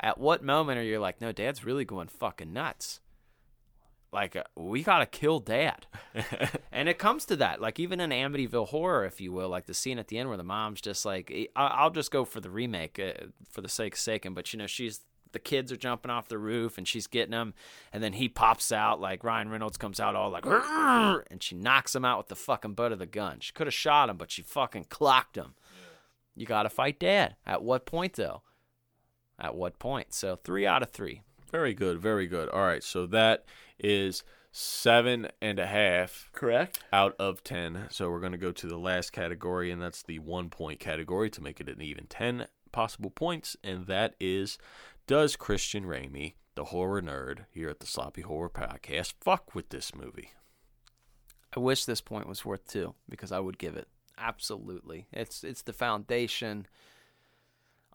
at 0.00 0.18
what 0.18 0.42
moment 0.42 0.78
are 0.78 0.84
you 0.84 0.98
like, 0.98 1.20
no, 1.20 1.32
dad's 1.32 1.64
really 1.64 1.84
going 1.84 2.08
fucking 2.08 2.52
nuts? 2.52 3.00
Like, 4.12 4.36
uh, 4.36 4.44
we 4.56 4.82
gotta 4.82 5.06
kill 5.06 5.40
dad. 5.40 5.86
and 6.72 6.88
it 6.88 6.98
comes 6.98 7.24
to 7.26 7.36
that. 7.36 7.60
Like, 7.60 7.78
even 7.78 8.00
in 8.00 8.10
Amityville 8.10 8.68
Horror, 8.68 9.04
if 9.04 9.20
you 9.20 9.32
will, 9.32 9.48
like 9.48 9.66
the 9.66 9.74
scene 9.74 9.98
at 9.98 10.08
the 10.08 10.18
end 10.18 10.28
where 10.28 10.38
the 10.38 10.44
mom's 10.44 10.80
just 10.80 11.04
like, 11.04 11.32
I'll 11.54 11.90
just 11.90 12.10
go 12.10 12.24
for 12.24 12.40
the 12.40 12.50
remake 12.50 12.98
uh, 12.98 13.26
for 13.50 13.60
the 13.60 13.68
sake 13.68 13.94
of 13.94 13.98
sake, 13.98 14.26
but 14.30 14.52
you 14.52 14.58
know, 14.58 14.66
she's 14.66 15.00
the 15.32 15.38
kids 15.40 15.70
are 15.70 15.76
jumping 15.76 16.10
off 16.10 16.28
the 16.28 16.38
roof 16.38 16.78
and 16.78 16.88
she's 16.88 17.06
getting 17.06 17.32
them, 17.32 17.52
and 17.92 18.02
then 18.02 18.14
he 18.14 18.26
pops 18.28 18.72
out 18.72 19.00
like 19.00 19.22
Ryan 19.22 19.50
Reynolds 19.50 19.76
comes 19.76 20.00
out 20.00 20.14
all 20.14 20.30
like, 20.30 20.46
and 21.30 21.42
she 21.42 21.54
knocks 21.54 21.94
him 21.94 22.06
out 22.06 22.16
with 22.16 22.28
the 22.28 22.36
fucking 22.36 22.72
butt 22.72 22.92
of 22.92 22.98
the 22.98 23.06
gun. 23.06 23.40
She 23.40 23.52
could 23.52 23.66
have 23.66 23.74
shot 23.74 24.08
him, 24.08 24.16
but 24.16 24.30
she 24.30 24.40
fucking 24.40 24.86
clocked 24.88 25.36
him. 25.36 25.54
You 26.34 26.46
gotta 26.46 26.70
fight 26.70 26.98
dad. 27.00 27.36
At 27.44 27.62
what 27.62 27.84
point 27.84 28.14
though? 28.14 28.42
At 29.38 29.54
what 29.54 29.78
point? 29.78 30.14
So 30.14 30.36
three 30.36 30.66
out 30.66 30.82
of 30.82 30.90
three. 30.90 31.22
Very 31.50 31.74
good, 31.74 32.00
very 32.00 32.26
good. 32.26 32.48
All 32.48 32.62
right, 32.62 32.82
so 32.82 33.06
that 33.06 33.44
is 33.78 34.24
seven 34.50 35.28
and 35.42 35.58
a 35.58 35.66
half 35.66 36.30
Correct. 36.32 36.82
out 36.92 37.14
of 37.18 37.44
ten. 37.44 37.86
So 37.90 38.10
we're 38.10 38.20
gonna 38.20 38.38
go 38.38 38.52
to 38.52 38.66
the 38.66 38.78
last 38.78 39.12
category, 39.12 39.70
and 39.70 39.80
that's 39.80 40.02
the 40.02 40.18
one 40.18 40.48
point 40.48 40.80
category 40.80 41.30
to 41.30 41.42
make 41.42 41.60
it 41.60 41.68
an 41.68 41.82
even 41.82 42.06
ten 42.06 42.46
possible 42.72 43.10
points, 43.10 43.56
and 43.62 43.86
that 43.86 44.14
is 44.18 44.58
does 45.06 45.36
Christian 45.36 45.84
Ramey, 45.84 46.34
the 46.56 46.64
horror 46.64 47.00
nerd 47.00 47.44
here 47.50 47.68
at 47.68 47.80
the 47.80 47.86
Sloppy 47.86 48.22
Horror 48.22 48.50
Podcast, 48.50 49.14
fuck 49.20 49.54
with 49.54 49.68
this 49.68 49.94
movie? 49.94 50.30
I 51.56 51.60
wish 51.60 51.84
this 51.84 52.00
point 52.00 52.26
was 52.26 52.44
worth 52.44 52.66
two 52.66 52.94
because 53.08 53.32
I 53.32 53.38
would 53.38 53.58
give 53.58 53.76
it 53.76 53.88
absolutely. 54.18 55.06
It's 55.12 55.44
it's 55.44 55.62
the 55.62 55.72
foundation. 55.72 56.66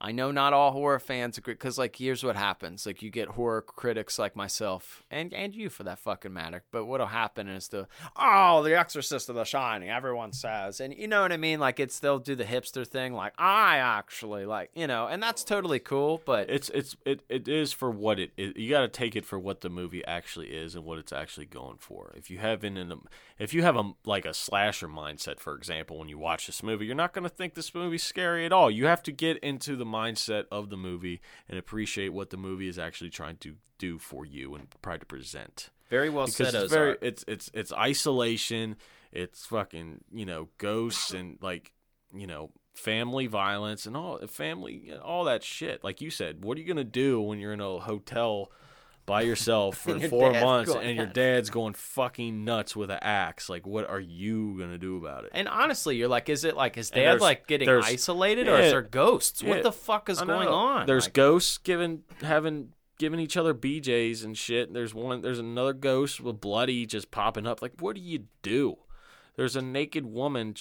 I 0.04 0.12
know 0.12 0.32
not 0.32 0.52
all 0.52 0.72
horror 0.72 1.00
fans 1.00 1.38
agree 1.38 1.54
because 1.54 1.78
like 1.78 1.96
here's 1.96 2.24
what 2.24 2.36
happens: 2.36 2.88
like 2.88 3.04
you 3.04 3.12
get 3.12 3.30
horror 3.30 3.62
critics 3.62 4.18
like 4.18 4.36
myself 4.36 5.04
and 5.12 5.32
and 5.32 5.56
you 5.56 5.70
for 5.70 5.84
that 5.84 6.00
fucking 6.00 6.34
matter. 6.34 6.64
But 6.72 6.86
what'll 6.86 7.08
happen 7.08 7.48
is 7.48 7.68
the 7.68 7.88
oh, 8.16 8.64
The 8.64 8.78
Exorcist 8.78 9.30
of 9.30 9.36
The 9.36 9.44
Shining, 9.44 9.90
everyone 9.90 10.34
says, 10.34 10.80
and 10.80 10.92
you 10.92 11.08
know 11.08 11.22
what 11.22 11.32
I 11.32 11.38
mean. 11.38 11.60
Like 11.60 11.80
it's 11.80 12.00
they'll 12.00 12.18
do 12.18 12.34
the 12.34 12.46
hipster 12.46 12.86
thing, 12.86 13.14
like 13.14 13.34
I 13.38 13.78
actually 13.78 14.48
like 14.48 14.72
you 14.74 14.88
know, 14.88 15.06
and 15.06 15.22
that's 15.22 15.44
totally 15.44 15.80
cool. 15.80 16.20
But 16.26 16.50
It's 16.50 16.70
it's 16.70 16.98
it, 17.06 17.22
it 17.30 17.48
is 17.48 17.72
for 17.72 17.92
what 17.92 18.20
it 18.20 18.32
is. 18.38 18.54
You 18.56 18.72
got 18.72 18.82
to 18.82 18.88
take 18.88 19.16
it 19.16 19.26
for 19.26 19.38
what 19.38 19.62
the 19.62 19.70
movie 19.70 20.04
actually 20.06 20.48
is 20.48 20.74
and 20.74 20.84
what 20.84 20.98
it's 20.98 21.14
actually 21.14 21.46
going 21.46 21.78
for. 21.78 22.12
If 22.16 22.32
you 22.32 22.40
have 22.40 22.64
in 22.64 22.76
an 22.76 22.92
if 23.38 23.54
you 23.54 23.62
have 23.62 23.76
a 23.76 23.92
like 24.04 24.26
a 24.26 24.34
slasher 24.34 24.88
mindset, 24.88 25.40
for 25.40 25.56
example, 25.56 26.00
when 26.00 26.10
you 26.10 26.18
watch 26.18 26.48
this 26.48 26.64
movie, 26.64 26.88
you're 26.88 26.96
not 26.96 27.14
going 27.14 27.24
to 27.24 27.30
think 27.30 27.54
this 27.54 27.76
movie's 27.76 28.04
scary 28.04 28.48
at 28.48 28.52
all. 28.52 28.72
You 28.72 28.88
have 28.88 29.04
to 29.04 29.12
get 29.12 29.38
into 29.40 29.76
the 29.76 29.91
mindset 29.92 30.46
of 30.52 30.70
the 30.70 30.78
movie 30.78 31.22
and 31.50 31.58
appreciate 31.58 32.10
what 32.10 32.30
the 32.30 32.38
movie 32.38 32.68
is 32.68 32.80
actually 32.80 33.10
trying 33.10 33.38
to 33.38 33.56
do 33.78 33.98
for 33.98 34.26
you 34.26 34.56
and 34.56 34.68
try 34.84 34.98
to 34.98 35.06
present. 35.06 35.70
very 35.90 36.10
well 36.10 36.26
Because 36.26 36.52
said, 36.52 36.64
it's 36.64 36.74
very 36.74 36.98
it's 37.02 37.26
it's 37.28 37.52
it's 37.54 37.74
isolation, 37.74 38.78
it's 39.12 39.46
fucking 39.46 40.04
you 40.14 40.26
know 40.26 40.50
ghosts 40.58 41.12
and 41.18 41.38
like 41.42 41.74
you 42.14 42.28
know 42.28 42.52
family 42.74 43.28
violence 43.28 43.86
and 43.86 43.98
all 43.98 44.20
family 44.28 44.94
all 45.04 45.26
that 45.26 45.44
shit. 45.44 45.84
Like 45.84 46.02
you 46.02 46.10
said, 46.10 46.44
what 46.44 46.58
are 46.58 46.62
you 46.62 46.68
gonna 46.68 46.84
do 46.84 47.22
when 47.22 47.40
you're 47.40 47.54
in 47.54 47.62
a 47.62 47.80
hotel? 47.80 48.52
By 49.12 49.24
yourself 49.24 49.78
for 49.78 49.98
your 49.98 50.08
four 50.08 50.32
months, 50.32 50.74
and 50.74 50.96
your 50.96 51.06
dad's 51.06 51.50
going 51.50 51.74
fucking 51.74 52.46
nuts 52.46 52.78
with 52.78 52.90
an 52.90 53.00
axe. 53.02 53.50
Like, 53.50 53.68
what 53.68 53.90
are 53.90 54.00
you 54.00 54.58
gonna 54.58 54.78
do 54.78 54.96
about 54.96 55.26
it? 55.26 55.32
And 55.34 55.50
honestly, 55.50 55.98
you're 55.98 56.08
like, 56.08 56.30
is 56.30 56.46
it 56.46 56.56
like 56.56 56.76
his 56.76 56.90
dad 56.90 57.20
like 57.20 57.46
getting 57.46 57.68
isolated, 57.70 58.48
or 58.48 58.58
is 58.58 58.72
there 58.72 58.82
ghosts? 58.82 59.44
yeah, 59.44 59.50
what 59.50 59.64
the 59.64 59.72
fuck 59.74 60.10
is 60.10 60.22
going 60.22 60.48
on? 60.48 60.88
There's 60.88 61.08
Like, 61.08 61.14
ghosts 61.14 61.58
giving 61.58 62.04
having 62.22 62.70
giving 63.00 63.20
each 63.20 63.36
other 63.36 63.54
BJ's 63.54 64.24
and 64.24 64.38
shit. 64.38 64.74
There's 64.74 64.94
one. 64.94 65.20
There's 65.22 65.40
another 65.40 65.74
ghost 65.74 66.22
with 66.22 66.40
bloody 66.40 66.86
just 66.86 67.12
popping 67.12 67.46
up. 67.46 67.62
Like, 67.62 67.74
what 67.82 67.98
do 67.98 68.02
you 68.02 68.28
do? 68.42 68.78
There's 69.36 69.58
a 69.58 69.62
naked 69.62 70.06
woman 70.06 70.56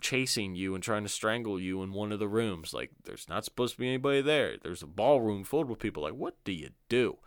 chasing 0.00 0.56
you 0.56 0.74
and 0.74 0.82
trying 0.82 1.04
to 1.04 1.08
strangle 1.08 1.60
you 1.60 1.80
in 1.84 1.92
one 1.92 2.10
of 2.10 2.18
the 2.18 2.26
rooms. 2.26 2.74
Like, 2.74 2.90
there's 3.04 3.28
not 3.28 3.44
supposed 3.44 3.74
to 3.74 3.80
be 3.80 3.86
anybody 3.86 4.20
there. 4.20 4.56
There's 4.60 4.82
a 4.82 4.86
ballroom 4.88 5.44
filled 5.44 5.68
with 5.68 5.78
people. 5.78 6.02
Like, 6.02 6.14
what 6.14 6.42
do 6.42 6.50
you 6.50 6.70
do? 6.88 7.18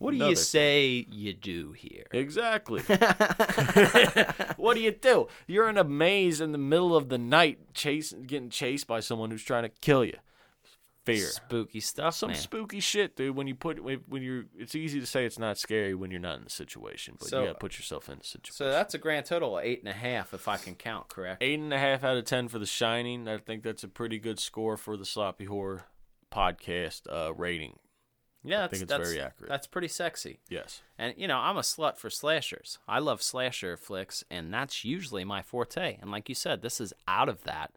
What 0.00 0.10
do 0.12 0.16
you 0.16 0.34
say 0.34 1.06
you 1.10 1.32
do 1.34 1.72
here? 1.72 2.06
Exactly. 2.10 2.80
what 4.56 4.74
do 4.74 4.80
you 4.80 4.90
do? 4.90 5.28
You're 5.46 5.68
in 5.68 5.78
a 5.78 5.84
maze 5.84 6.40
in 6.40 6.52
the 6.52 6.58
middle 6.58 6.96
of 6.96 7.08
the 7.08 7.18
night, 7.18 7.74
chasing, 7.74 8.22
getting 8.24 8.50
chased 8.50 8.86
by 8.86 9.00
someone 9.00 9.30
who's 9.30 9.44
trying 9.44 9.62
to 9.64 9.68
kill 9.68 10.04
you. 10.04 10.16
Fear. 11.06 11.26
Spooky 11.28 11.80
stuff, 11.80 12.14
Some 12.14 12.30
man. 12.30 12.38
spooky 12.38 12.78
shit, 12.78 13.16
dude. 13.16 13.34
When 13.34 13.46
you 13.46 13.54
put 13.54 13.82
when 13.82 14.00
when 14.06 14.22
you're, 14.22 14.44
it's 14.58 14.74
easy 14.74 15.00
to 15.00 15.06
say 15.06 15.24
it's 15.24 15.38
not 15.38 15.56
scary 15.56 15.94
when 15.94 16.10
you're 16.10 16.20
not 16.20 16.36
in 16.36 16.44
the 16.44 16.50
situation, 16.50 17.16
but 17.18 17.28
So- 17.28 17.40
you 17.40 17.46
gotta 17.46 17.58
put 17.58 17.78
yourself 17.78 18.10
in 18.10 18.18
the 18.18 18.24
situation. 18.24 18.54
so 18.54 18.70
that's 18.70 18.92
a 18.92 18.98
grand 18.98 19.24
total 19.24 19.56
of 19.56 19.64
eight 19.64 19.80
and 19.80 19.88
a 19.88 19.94
half, 19.94 20.34
if 20.34 20.46
I 20.46 20.58
can 20.58 20.74
count 20.74 21.08
correct. 21.08 21.42
eight 21.42 21.58
and 21.58 21.72
a 21.72 21.78
half 21.78 22.04
out 22.04 22.18
of 22.18 22.26
ten 22.26 22.48
for 22.48 22.58
The 22.58 22.66
Shining. 22.66 23.28
I 23.28 23.38
think 23.38 23.62
that's 23.62 23.82
a 23.82 23.88
pretty 23.88 24.18
good 24.18 24.38
score 24.38 24.76
for 24.76 24.98
the 24.98 25.06
Sloppy 25.06 25.46
Horror 25.46 25.84
podcast 26.30 27.02
uh, 27.10 27.32
rating. 27.34 27.78
Yeah, 28.42 28.60
that's, 28.60 28.70
think 28.72 28.82
it's 28.84 28.90
that's, 28.90 29.08
very 29.08 29.20
accurate. 29.20 29.50
That's 29.50 29.66
pretty 29.66 29.88
sexy. 29.88 30.40
Yes. 30.48 30.82
And 30.98 31.14
you 31.16 31.28
know, 31.28 31.38
I'm 31.38 31.56
a 31.56 31.62
slut 31.62 31.98
for 31.98 32.08
slashers. 32.08 32.78
I 32.88 32.98
love 32.98 33.22
slasher 33.22 33.76
flicks, 33.76 34.24
and 34.30 34.52
that's 34.52 34.84
usually 34.84 35.24
my 35.24 35.42
forte. 35.42 35.98
And 36.00 36.10
like 36.10 36.28
you 36.28 36.34
said, 36.34 36.62
this 36.62 36.80
is 36.80 36.92
out 37.06 37.28
of 37.28 37.44
that. 37.44 37.72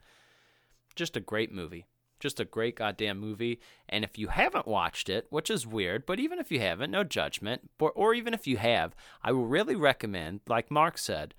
Just 0.96 1.18
a 1.18 1.22
great 1.22 1.52
movie. 1.52 1.86
Just 2.20 2.40
a 2.40 2.46
great 2.46 2.78
goddamn 2.78 3.20
movie. 3.20 3.60
And 3.90 4.06
if 4.06 4.18
you 4.18 4.30
haven't 4.30 4.68
watched 4.68 5.10
it, 5.10 5.28
which 5.30 5.50
is 5.50 5.68
weird, 5.68 6.06
but 6.06 6.20
even 6.20 6.40
if 6.40 6.52
you 6.52 6.62
haven't, 6.62 6.92
no 6.92 7.04
judgment. 7.04 7.70
Or, 7.80 7.92
or 7.92 8.14
even 8.14 8.34
if 8.34 8.48
you 8.48 8.56
have, 8.58 8.96
I 9.22 9.34
will 9.34 9.46
really 9.46 9.76
recommend, 9.76 10.40
like 10.48 10.72
Mark 10.72 10.98
said, 10.98 11.34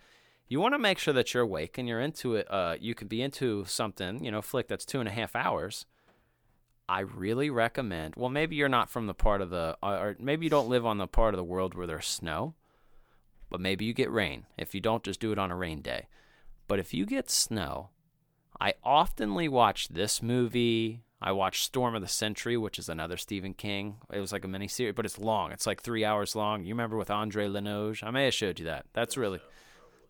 you 0.47 0.61
want 0.61 0.75
to 0.75 0.79
make 0.79 0.99
sure 0.99 1.15
that 1.15 1.33
you're 1.33 1.45
awake 1.45 1.79
and 1.79 1.89
you're 1.89 2.01
into 2.01 2.35
it. 2.35 2.47
Uh, 2.51 2.77
you 2.79 2.95
could 2.95 3.09
be 3.09 3.23
into 3.23 3.65
something, 3.65 4.23
you 4.23 4.31
know, 4.31 4.43
flick 4.43 4.69
that's 4.69 4.85
two 4.85 5.01
and 5.01 5.09
a 5.09 5.13
half 5.13 5.35
hours. 5.35 5.87
I 6.89 7.01
really 7.01 7.51
recommend. 7.51 8.15
Well, 8.17 8.31
maybe 8.31 8.57
you're 8.57 8.69
not 8.69 8.91
from 8.91 9.07
the 9.07 9.15
part 9.15 9.41
of 9.41 9.51
the, 9.51 9.77
or 9.83 10.17
maybe 10.19 10.47
you 10.47 10.51
don't 10.51 10.69
live 10.69 10.85
on 10.85 10.99
the 10.99 11.07
part 11.07 11.35
of 11.35 11.39
the 11.39 11.45
world 11.45 11.75
where 11.75 11.87
there's 11.87 12.07
snow, 12.07 12.55
but 13.51 13.61
maybe 13.61 13.85
you 13.85 13.95
get 13.95 14.11
rain. 14.11 14.47
If 14.59 14.75
you 14.75 14.81
don't, 14.81 15.03
just 15.03 15.21
do 15.21 15.33
it 15.33 15.39
on 15.39 15.51
a 15.51 15.57
rain 15.57 15.81
day. 15.81 16.09
But 16.69 16.79
if 16.79 16.93
you 16.93 17.07
get 17.07 17.31
snow, 17.31 17.91
I 18.61 18.75
oftenly 18.85 19.49
watch 19.49 19.89
this 19.89 20.23
movie. 20.23 21.03
I 21.23 21.33
watch 21.33 21.65
Storm 21.65 21.95
of 21.95 22.03
the 22.03 22.09
Century, 22.09 22.57
which 22.57 22.79
is 22.79 22.91
another 22.91 23.17
Stephen 23.17 23.55
King. 23.55 23.97
It 24.13 24.21
was 24.21 24.33
like 24.33 24.45
a 24.45 24.49
mini 24.49 24.69
series, 24.69 24.95
but 24.95 25.07
it's 25.07 25.19
long. 25.19 25.53
It's 25.53 25.67
like 25.67 25.81
three 25.81 26.05
hours 26.05 26.37
long. 26.37 26.65
You 26.65 26.75
remember 26.75 26.99
with 26.99 27.11
Andre 27.11 27.49
Linoge? 27.49 28.03
I 28.03 28.11
may 28.11 28.27
have 28.27 28.35
showed 28.35 28.59
you 28.59 28.67
that. 28.67 28.85
That's 28.93 29.17
really, 29.17 29.41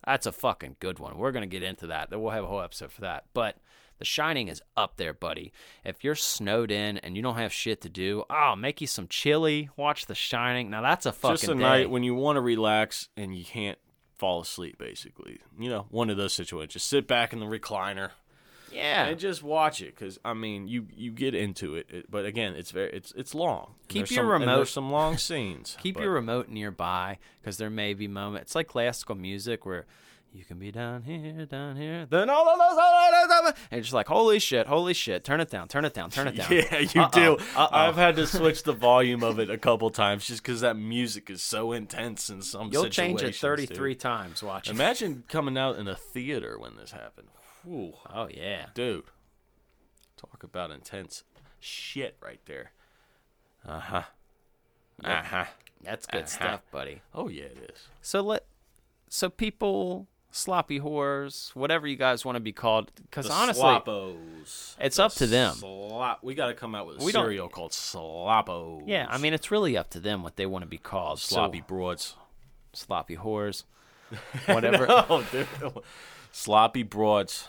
that's 0.05 0.27
a 0.27 0.33
fucking 0.33 0.77
good 0.81 0.99
one. 0.99 1.17
We're 1.17 1.33
gonna 1.33 1.47
get 1.47 1.63
into 1.63 1.87
that. 1.87 2.11
We'll 2.11 2.31
have 2.31 2.45
a 2.45 2.49
whole 2.49 2.61
episode 2.63 2.91
for 2.91 3.03
that. 3.03 3.27
But 3.33 3.59
The 3.99 4.05
Shining 4.05 4.49
is 4.49 4.61
up 4.77 4.97
there, 4.97 5.13
buddy. 5.13 5.53
If 5.85 6.03
you're 6.05 6.15
snowed 6.17 6.71
in 6.71 6.99
and 6.99 7.17
you 7.17 7.23
don't 7.23 7.37
have 7.37 7.53
shit 7.53 7.81
to 7.83 7.89
do, 7.89 8.25
oh, 8.29 8.55
make 8.57 8.81
you 8.81 8.87
some 8.87 9.07
chili. 9.09 9.71
Watch 9.77 10.07
The 10.07 10.15
Shining. 10.15 10.71
Now 10.71 10.83
that's 10.83 11.07
a 11.07 11.13
fucking 11.13 11.37
Just 11.37 11.49
a 11.49 11.55
day. 11.55 11.61
night 11.61 11.91
when 11.91 12.03
you 12.03 12.15
want 12.15 12.37
to 12.37 12.41
relax 12.41 13.09
and 13.17 13.37
you 13.37 13.45
can't 13.45 13.79
fall 14.19 14.41
asleep. 14.41 14.79
Basically, 14.79 15.39
you 15.59 15.69
know, 15.71 15.87
one 15.91 16.11
of 16.11 16.17
those 16.17 16.33
situations. 16.33 16.73
Just 16.75 16.89
sit 16.89 17.07
back 17.07 17.33
in 17.33 17.39
the 17.41 17.47
recliner. 17.47 18.11
yeah. 18.73 19.07
and 19.07 19.21
just 19.21 19.43
watch 19.45 19.81
it 19.81 19.95
because 19.95 20.19
I 20.25 20.35
mean 20.35 20.67
you 20.67 20.89
you 20.93 21.13
get 21.13 21.35
into 21.37 21.77
it, 21.77 21.87
it, 21.91 22.11
but 22.11 22.25
again 22.25 22.55
it's 22.57 22.73
very 22.73 22.91
it's 22.93 23.13
it's 23.17 23.33
long. 23.35 23.75
Keep 23.87 24.11
your 24.11 24.25
some, 24.25 24.27
remote- 24.29 24.57
There's 24.57 24.71
some 24.71 24.91
long 24.91 25.17
scenes. 25.19 25.77
Keep 25.83 25.95
but- 25.95 26.03
your 26.03 26.13
remote 26.13 26.49
nearby 26.49 27.19
because 27.41 27.59
there 27.59 27.71
may 27.71 27.95
be 27.95 28.09
moments. 28.09 28.49
It's 28.49 28.55
like 28.57 28.67
classical 28.67 29.15
music 29.15 29.65
where 29.65 29.87
you 30.35 30.45
can 30.45 30.59
be 30.59 30.73
down 30.73 31.03
here, 31.03 31.47
down 31.47 31.77
here, 31.77 32.07
then 32.11 32.29
all 32.29 32.49
of 32.49 32.59
those, 32.59 32.79
all 32.79 33.47
and 33.47 33.55
you're 33.71 33.81
just 33.83 33.93
like, 33.93 34.09
holy 34.09 34.39
shit, 34.41 34.67
holy 34.67 34.93
shit, 34.95 35.23
turn 35.25 35.41
it 35.41 35.49
down, 35.49 35.69
turn 35.69 35.85
it 35.85 35.95
down, 35.95 36.11
turn 36.11 36.27
it 36.29 36.37
down. 36.37 36.49
Yeah, 36.53 36.79
you 36.81 37.01
Uh-oh, 37.03 37.11
do. 37.37 37.37
uh-oh. 37.57 37.69
I've 37.71 37.95
had 37.97 38.17
to 38.17 38.27
switch 38.27 38.65
the 38.65 38.73
volume 38.73 39.23
of 39.23 39.39
it 39.39 39.49
a 39.49 39.57
couple 39.59 39.89
times 39.91 40.27
just 40.27 40.43
because 40.43 40.61
that 40.63 40.77
music 40.77 41.31
is 41.31 41.43
so 41.43 41.73
intense 41.73 42.29
in 42.31 42.43
some 42.43 42.71
You'll 42.73 42.89
change 42.89 43.23
it 43.23 43.35
33 43.37 43.93
dude. 43.93 44.01
times 44.01 44.43
watching. 44.43 44.75
Imagine 44.75 45.23
coming 45.29 45.57
out 45.57 45.77
in 45.79 45.87
a 45.89 45.95
theater 45.95 46.59
when 46.59 46.77
this 46.77 46.91
happened. 46.93 47.29
Whew, 47.65 47.95
Oh 48.13 48.29
yeah. 48.29 48.67
dude, 48.75 49.05
talk 50.17 50.43
about 50.43 50.71
intense 50.71 51.23
shit 51.61 52.17
right 52.21 52.41
there. 52.47 52.73
Uh 53.67 53.81
huh. 53.81 54.03
Uh 55.03 55.23
huh. 55.23 55.45
That's 55.83 56.07
good 56.07 56.25
Uh-huh. 56.25 56.27
stuff, 56.27 56.61
buddy. 56.71 57.03
Oh 57.15 57.29
yeah, 57.29 57.45
it 57.45 57.71
is. 57.75 57.89
So 58.03 58.21
let 58.21 58.45
so 59.09 59.31
people 59.31 60.09
sloppy 60.37 60.81
whores, 60.81 61.55
whatever 61.55 61.87
you 61.87 61.95
guys 61.97 62.25
want 62.25 62.35
to 62.35 62.41
be 62.41 62.51
called 62.53 62.91
cuz 63.13 63.31
honestly 63.31 63.63
Sloppos. 63.63 64.75
it's 64.81 64.97
The 64.97 65.05
up 65.05 65.13
to 65.15 65.27
them. 65.29 65.55
Slop. 65.55 66.25
We 66.25 66.35
got 66.35 66.49
to 66.49 66.55
come 66.55 66.75
out 66.75 66.87
with 66.89 67.01
a 67.01 67.05
We 67.05 67.13
cereal 67.13 67.49
called 67.49 67.71
Sloppos. 67.71 68.83
yeah, 68.87 69.07
I 69.09 69.19
mean 69.19 69.33
it's 69.33 69.51
really 69.53 69.77
up 69.77 69.91
to 69.91 70.01
them 70.01 70.23
what 70.25 70.35
they 70.37 70.45
want 70.47 70.63
to 70.63 70.69
be 70.69 70.79
called. 70.79 71.21
So- 71.21 71.37
sloppy 71.37 71.61
broads. 71.61 72.17
sloppy 72.73 73.17
whores. 73.17 73.63
Whatever. 74.47 74.87
oh, 74.91 75.25
dude. 75.33 75.47
Sloppy 76.33 76.83
broads. 76.83 77.49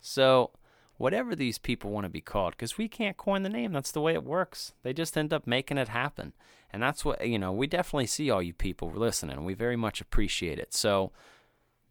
So, 0.00 0.50
whatever 0.96 1.34
these 1.36 1.58
people 1.58 1.90
want 1.90 2.04
to 2.04 2.08
be 2.08 2.20
called, 2.20 2.52
because 2.52 2.78
we 2.78 2.88
can't 2.88 3.16
coin 3.16 3.42
the 3.42 3.48
name. 3.48 3.72
That's 3.72 3.90
the 3.92 4.00
way 4.00 4.14
it 4.14 4.24
works. 4.24 4.72
They 4.82 4.92
just 4.92 5.16
end 5.16 5.32
up 5.32 5.46
making 5.46 5.78
it 5.78 5.88
happen. 5.88 6.32
And 6.72 6.82
that's 6.82 7.04
what, 7.04 7.26
you 7.26 7.38
know, 7.38 7.52
we 7.52 7.66
definitely 7.66 8.06
see 8.06 8.30
all 8.30 8.40
you 8.42 8.54
people 8.54 8.90
listening. 8.90 9.44
We 9.44 9.54
very 9.54 9.76
much 9.76 10.00
appreciate 10.00 10.58
it. 10.58 10.72
So, 10.72 11.12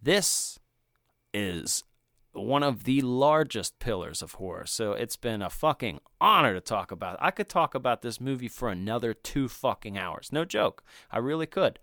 this 0.02 0.60
is 1.34 1.84
one 2.32 2.64
of 2.64 2.84
the 2.84 3.02
largest 3.02 3.80
pillars 3.80 4.22
of 4.22 4.34
horror. 4.34 4.66
So, 4.66 4.94
it's 4.94 5.18
been 5.18 5.42
a 5.42 5.50
fucking 5.50 6.00
honor 6.22 6.54
to 6.54 6.62
talk 6.62 6.92
about. 6.92 7.18
I 7.20 7.32
could 7.32 7.50
talk 7.50 7.76
about 7.76 8.02
this 8.02 8.22
movie 8.22 8.48
for 8.48 8.70
another 8.70 9.14
two 9.14 9.48
fucking 9.48 9.98
hours. 9.98 10.30
No 10.32 10.46
joke. 10.46 10.84
I 11.12 11.18
really 11.18 11.48
could. 11.48 11.80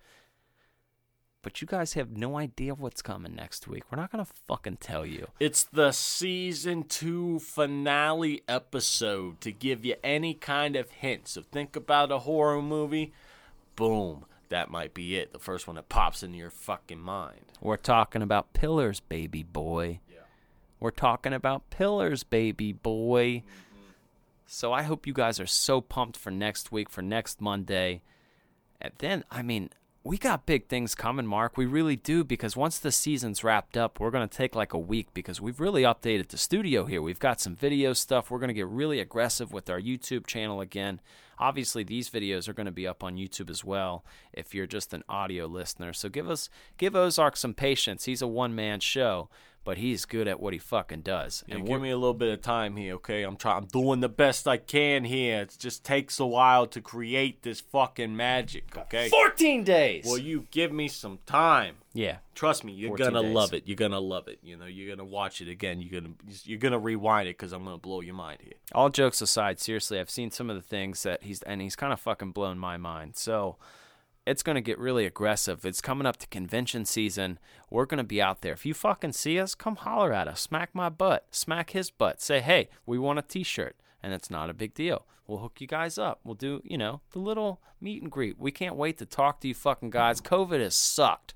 But 1.46 1.60
you 1.60 1.68
guys 1.68 1.92
have 1.92 2.10
no 2.10 2.38
idea 2.38 2.74
what's 2.74 3.02
coming 3.02 3.36
next 3.36 3.68
week. 3.68 3.84
We're 3.88 4.00
not 4.00 4.10
going 4.10 4.24
to 4.24 4.32
fucking 4.48 4.78
tell 4.78 5.06
you. 5.06 5.28
It's 5.38 5.62
the 5.62 5.92
season 5.92 6.82
two 6.82 7.38
finale 7.38 8.42
episode 8.48 9.40
to 9.42 9.52
give 9.52 9.84
you 9.84 9.94
any 10.02 10.34
kind 10.34 10.74
of 10.74 10.90
hint. 10.90 11.28
So 11.28 11.42
think 11.42 11.76
about 11.76 12.10
a 12.10 12.18
horror 12.18 12.60
movie. 12.60 13.12
Boom. 13.76 14.24
That 14.48 14.72
might 14.72 14.92
be 14.92 15.16
it. 15.18 15.32
The 15.32 15.38
first 15.38 15.68
one 15.68 15.76
that 15.76 15.88
pops 15.88 16.24
into 16.24 16.36
your 16.36 16.50
fucking 16.50 16.98
mind. 16.98 17.45
We're 17.60 17.76
talking 17.76 18.22
about 18.22 18.52
pillars, 18.52 19.00
baby 19.00 19.42
boy. 19.42 20.00
Yeah. 20.10 20.18
We're 20.80 20.90
talking 20.90 21.32
about 21.32 21.70
pillars, 21.70 22.22
baby 22.22 22.72
boy. 22.72 23.26
Mm-hmm. 23.26 23.80
So 24.46 24.72
I 24.72 24.82
hope 24.82 25.06
you 25.06 25.12
guys 25.12 25.40
are 25.40 25.46
so 25.46 25.80
pumped 25.80 26.16
for 26.16 26.30
next 26.30 26.70
week, 26.70 26.90
for 26.90 27.02
next 27.02 27.40
Monday. 27.40 28.02
And 28.80 28.92
then, 28.98 29.24
I 29.30 29.42
mean, 29.42 29.70
we 30.06 30.18
got 30.18 30.46
big 30.46 30.68
things 30.68 30.94
coming, 30.94 31.26
Mark. 31.26 31.56
We 31.56 31.66
really 31.66 31.96
do, 31.96 32.22
because 32.22 32.56
once 32.56 32.78
the 32.78 32.92
season's 32.92 33.42
wrapped 33.42 33.76
up, 33.76 33.98
we're 33.98 34.12
going 34.12 34.26
to 34.26 34.36
take 34.36 34.54
like 34.54 34.72
a 34.72 34.78
week 34.78 35.12
because 35.12 35.40
we've 35.40 35.58
really 35.58 35.82
updated 35.82 36.28
the 36.28 36.38
studio 36.38 36.84
here. 36.84 37.02
We've 37.02 37.18
got 37.18 37.40
some 37.40 37.56
video 37.56 37.92
stuff. 37.92 38.30
We're 38.30 38.38
going 38.38 38.48
to 38.48 38.54
get 38.54 38.68
really 38.68 39.00
aggressive 39.00 39.52
with 39.52 39.68
our 39.68 39.80
YouTube 39.80 40.24
channel 40.28 40.60
again. 40.60 41.00
Obviously, 41.40 41.82
these 41.82 42.08
videos 42.08 42.48
are 42.48 42.52
going 42.52 42.66
to 42.66 42.72
be 42.72 42.86
up 42.86 43.02
on 43.02 43.16
YouTube 43.16 43.50
as 43.50 43.64
well 43.64 44.04
if 44.32 44.54
you're 44.54 44.68
just 44.68 44.94
an 44.94 45.02
audio 45.08 45.46
listener. 45.46 45.92
So 45.92 46.08
give 46.08 46.30
us 46.30 46.48
give 46.78 46.94
Ozark 46.94 47.36
some 47.36 47.52
patience. 47.52 48.04
He's 48.04 48.22
a 48.22 48.28
one 48.28 48.54
man 48.54 48.78
show, 48.78 49.28
but 49.66 49.76
he's 49.78 50.04
good 50.04 50.28
at 50.28 50.38
what 50.40 50.52
he 50.52 50.58
fucking 50.60 51.02
does. 51.02 51.42
And 51.48 51.58
And 51.58 51.68
give 51.68 51.82
me 51.82 51.90
a 51.90 51.96
little 51.98 52.14
bit 52.14 52.32
of 52.32 52.40
time 52.40 52.76
here, 52.76 52.94
okay? 52.94 53.24
I'm 53.24 53.36
trying. 53.36 53.58
I'm 53.58 53.66
doing 53.66 53.98
the 54.00 54.08
best 54.08 54.46
I 54.46 54.56
can 54.58 55.04
here. 55.04 55.42
It 55.42 55.56
just 55.58 55.84
takes 55.84 56.20
a 56.20 56.24
while 56.24 56.68
to 56.68 56.80
create 56.80 57.42
this 57.42 57.60
fucking 57.60 58.16
magic, 58.16 58.74
okay? 58.78 59.08
14 59.08 59.64
days. 59.64 60.04
Well, 60.06 60.18
you 60.18 60.46
give 60.52 60.72
me 60.72 60.86
some 60.88 61.18
time. 61.26 61.74
yeah. 61.92 62.18
Trust 62.36 62.64
me, 62.64 62.72
you're 62.74 62.96
gonna 62.96 63.22
days. 63.22 63.34
love 63.34 63.54
it. 63.54 63.62
You're 63.66 63.76
gonna 63.76 63.98
love 63.98 64.28
it. 64.28 64.38
You 64.42 64.58
know, 64.58 64.66
you're 64.66 64.94
gonna 64.94 65.08
watch 65.08 65.40
it 65.40 65.48
again. 65.48 65.80
You're 65.80 66.02
gonna 66.02 66.14
you're 66.44 66.58
gonna 66.58 66.78
rewind 66.78 67.28
it 67.28 67.38
because 67.38 67.52
I'm 67.52 67.64
gonna 67.64 67.78
blow 67.78 68.02
your 68.02 68.14
mind 68.14 68.40
here. 68.42 68.52
all 68.72 68.90
jokes 68.90 69.22
aside, 69.22 69.58
seriously, 69.58 69.98
I've 69.98 70.10
seen 70.10 70.30
some 70.30 70.50
of 70.50 70.56
the 70.56 70.60
things 70.62 71.02
that 71.04 71.22
he's 71.22 71.40
and 71.42 71.62
he's 71.62 71.74
kind 71.76 71.94
of 71.94 71.98
fucking 72.00 72.32
blown 72.32 72.58
my 72.58 72.76
mind. 72.76 73.16
So 73.16 73.56
it's 74.26 74.42
gonna 74.42 74.60
get 74.60 74.78
really 74.78 75.06
aggressive. 75.06 75.64
It's 75.64 75.80
coming 75.80 76.06
up 76.06 76.16
to 76.18 76.26
convention 76.26 76.84
season. 76.84 77.38
We're 77.70 77.86
gonna 77.86 78.04
be 78.04 78.20
out 78.20 78.42
there. 78.42 78.52
If 78.52 78.66
you 78.66 78.74
fucking 78.74 79.12
see 79.12 79.38
us, 79.38 79.54
come 79.54 79.76
holler 79.76 80.12
at 80.12 80.28
us. 80.28 80.40
Smack 80.40 80.74
my 80.74 80.88
butt. 80.88 81.26
Smack 81.30 81.70
his 81.70 81.90
butt. 81.90 82.20
Say, 82.20 82.40
hey, 82.40 82.68
we 82.84 82.98
want 82.98 83.20
a 83.20 83.22
T-shirt, 83.22 83.76
and 84.02 84.12
it's 84.12 84.30
not 84.30 84.50
a 84.50 84.54
big 84.54 84.74
deal. 84.74 85.06
We'll 85.26 85.38
hook 85.38 85.60
you 85.60 85.66
guys 85.66 85.96
up. 85.96 86.20
We'll 86.24 86.34
do, 86.34 86.60
you 86.64 86.76
know, 86.76 87.00
the 87.12 87.18
little 87.18 87.60
meet 87.80 88.02
and 88.02 88.10
greet. 88.10 88.38
We 88.38 88.50
can't 88.50 88.76
wait 88.76 88.98
to 88.98 89.06
talk 89.06 89.40
to 89.40 89.48
you 89.48 89.54
fucking 89.54 89.90
guys. 89.90 90.20
COVID 90.20 90.60
has 90.60 90.74
sucked. 90.74 91.34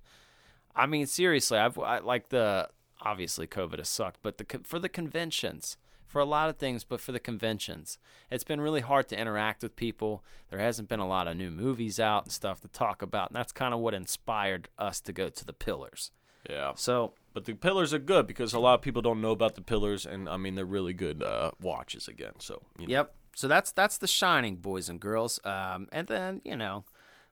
I 0.75 0.87
mean, 0.87 1.07
seriously, 1.07 1.59
I've 1.59 1.79
I, 1.79 1.99
like 1.99 2.29
the 2.29 2.69
obviously 3.01 3.47
COVID 3.47 3.79
has 3.79 3.89
sucked, 3.89 4.21
but 4.23 4.39
the 4.39 4.61
for 4.65 4.79
the 4.79 4.89
conventions, 4.89 5.77
for 6.11 6.21
a 6.21 6.25
lot 6.25 6.51
of 6.51 6.57
things, 6.57 6.83
but 6.83 7.01
for 7.01 7.13
the 7.13 7.21
conventions, 7.21 7.99
it's 8.31 8.43
been 8.43 8.61
really 8.61 8.81
hard 8.81 9.09
to 9.09 9.19
interact 9.19 9.63
with 9.63 9.77
people. 9.77 10.25
There 10.51 10.59
hasn't 10.59 10.89
been 10.89 10.99
a 10.99 11.07
lot 11.07 11.29
of 11.29 11.37
new 11.37 11.51
movies 11.51 12.01
out 12.01 12.25
and 12.25 12.33
stuff 12.33 12.61
to 12.63 12.69
talk 12.69 13.01
about, 13.01 13.31
and 13.31 13.37
that's 13.37 13.53
kind 13.53 13.73
of 13.73 13.79
what 13.79 13.95
inspired 13.95 14.69
us 14.77 15.01
to 15.03 15.13
go 15.13 15.29
to 15.29 15.45
the 15.45 15.53
Pillars. 15.53 16.11
Yeah. 16.49 16.73
So 16.75 17.13
But 17.33 17.45
the 17.45 17.55
pillars 17.55 17.95
are 17.95 17.99
good 17.99 18.27
because 18.27 18.53
a 18.53 18.59
lot 18.59 18.75
of 18.75 18.83
people 18.83 19.03
don't 19.03 19.21
know 19.21 19.31
about 19.31 19.55
the 19.55 19.63
pillars, 19.63 20.05
and 20.07 20.29
I 20.29 20.37
mean 20.37 20.55
they're 20.55 20.65
really 20.65 20.95
good 20.95 21.23
uh, 21.23 21.53
watches 21.61 22.09
again. 22.09 22.33
So 22.39 22.63
you 22.79 22.87
know. 22.87 22.93
Yep. 22.93 23.15
So 23.37 23.47
that's 23.47 23.73
that's 23.73 23.99
The 23.99 24.07
Shining, 24.07 24.57
boys 24.57 24.89
and 24.89 24.99
girls. 24.99 25.39
Um, 25.45 25.87
and 25.93 26.09
then 26.09 26.41
you 26.45 26.57
know, 26.57 26.85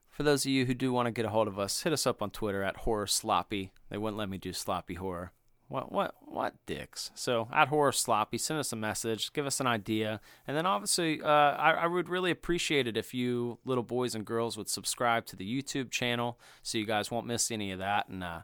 for 0.09 0.23
those 0.23 0.45
of 0.45 0.51
you 0.51 0.65
who 0.65 0.73
do 0.73 0.93
want 0.93 1.07
to 1.07 1.11
get 1.11 1.25
a 1.25 1.29
hold 1.29 1.47
of 1.47 1.59
us, 1.59 1.83
hit 1.83 1.91
us 1.91 2.07
up 2.07 2.21
on 2.21 2.29
Twitter 2.29 2.63
at 2.63 2.77
Horror 2.77 3.07
Sloppy. 3.07 3.71
They 3.89 3.97
wouldn't 3.97 4.17
let 4.17 4.29
me 4.29 4.37
do 4.37 4.53
Sloppy 4.53 4.93
Horror. 4.93 5.31
What 5.69 5.91
what 5.91 6.15
what 6.25 6.55
dicks? 6.65 7.11
So 7.13 7.47
at 7.53 7.67
Horror 7.67 7.91
Sloppy, 7.91 8.39
send 8.39 8.59
us 8.59 8.73
a 8.73 8.75
message, 8.75 9.31
give 9.33 9.45
us 9.45 9.59
an 9.59 9.67
idea, 9.67 10.19
and 10.47 10.57
then 10.57 10.65
obviously, 10.65 11.21
uh, 11.21 11.27
I, 11.27 11.71
I 11.71 11.87
would 11.87 12.09
really 12.09 12.31
appreciate 12.31 12.87
it 12.87 12.97
if 12.97 13.13
you 13.13 13.59
little 13.65 13.83
boys 13.83 14.15
and 14.15 14.25
girls 14.25 14.57
would 14.57 14.67
subscribe 14.67 15.27
to 15.27 15.35
the 15.35 15.45
YouTube 15.45 15.91
channel, 15.91 16.39
so 16.63 16.79
you 16.79 16.87
guys 16.87 17.11
won't 17.11 17.27
miss 17.27 17.51
any 17.51 17.71
of 17.71 17.77
that. 17.77 18.09
And 18.09 18.23
uh, 18.23 18.41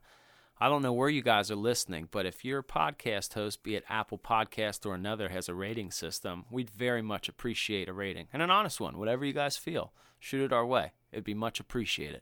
I 0.59 0.69
don't 0.69 0.83
know 0.83 0.93
where 0.93 1.09
you 1.09 1.23
guys 1.23 1.49
are 1.49 1.55
listening, 1.55 2.09
but 2.11 2.27
if 2.27 2.45
your 2.45 2.61
podcast 2.61 3.33
host, 3.33 3.63
be 3.63 3.75
it 3.75 3.83
Apple 3.89 4.19
Podcast 4.19 4.85
or 4.85 4.93
another, 4.93 5.29
has 5.29 5.49
a 5.49 5.55
rating 5.55 5.89
system, 5.89 6.45
we'd 6.51 6.69
very 6.69 7.01
much 7.01 7.27
appreciate 7.27 7.89
a 7.89 7.93
rating 7.93 8.27
and 8.31 8.43
an 8.43 8.51
honest 8.51 8.79
one, 8.79 8.99
whatever 8.99 9.25
you 9.25 9.33
guys 9.33 9.57
feel. 9.57 9.93
Shoot 10.19 10.45
it 10.45 10.53
our 10.53 10.65
way. 10.65 10.93
It'd 11.11 11.25
be 11.25 11.33
much 11.33 11.59
appreciated. 11.59 12.21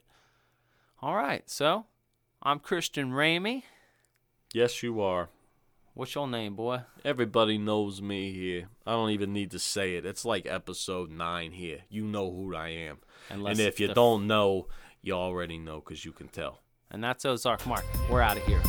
All 1.01 1.15
right, 1.15 1.49
so 1.49 1.87
I'm 2.41 2.59
Christian 2.59 3.11
Ramey. 3.11 3.63
Yes, 4.53 4.83
you 4.83 5.01
are. 5.01 5.29
What's 5.95 6.13
your 6.13 6.27
name, 6.27 6.55
boy? 6.55 6.81
Everybody 7.03 7.57
knows 7.57 8.03
me 8.03 8.31
here. 8.31 8.67
I 8.85 8.91
don't 8.91 9.09
even 9.09 9.33
need 9.33 9.49
to 9.49 9.57
say 9.57 9.95
it. 9.95 10.05
It's 10.05 10.23
like 10.25 10.45
episode 10.45 11.09
nine 11.09 11.53
here. 11.53 11.79
You 11.89 12.03
know 12.05 12.31
who 12.31 12.55
I 12.55 12.69
am. 12.69 12.99
Unless 13.31 13.57
and 13.57 13.67
if 13.67 13.79
you 13.79 13.87
the- 13.87 13.95
don't 13.95 14.27
know, 14.27 14.67
you 15.01 15.13
already 15.13 15.57
know 15.57 15.79
because 15.79 16.05
you 16.05 16.11
can 16.11 16.27
tell. 16.27 16.59
And 16.91 17.03
that's 17.03 17.25
Ozark 17.25 17.65
Mark. 17.65 17.83
We're 18.11 18.21
out 18.21 18.37
of 18.37 18.43
here. 18.45 18.61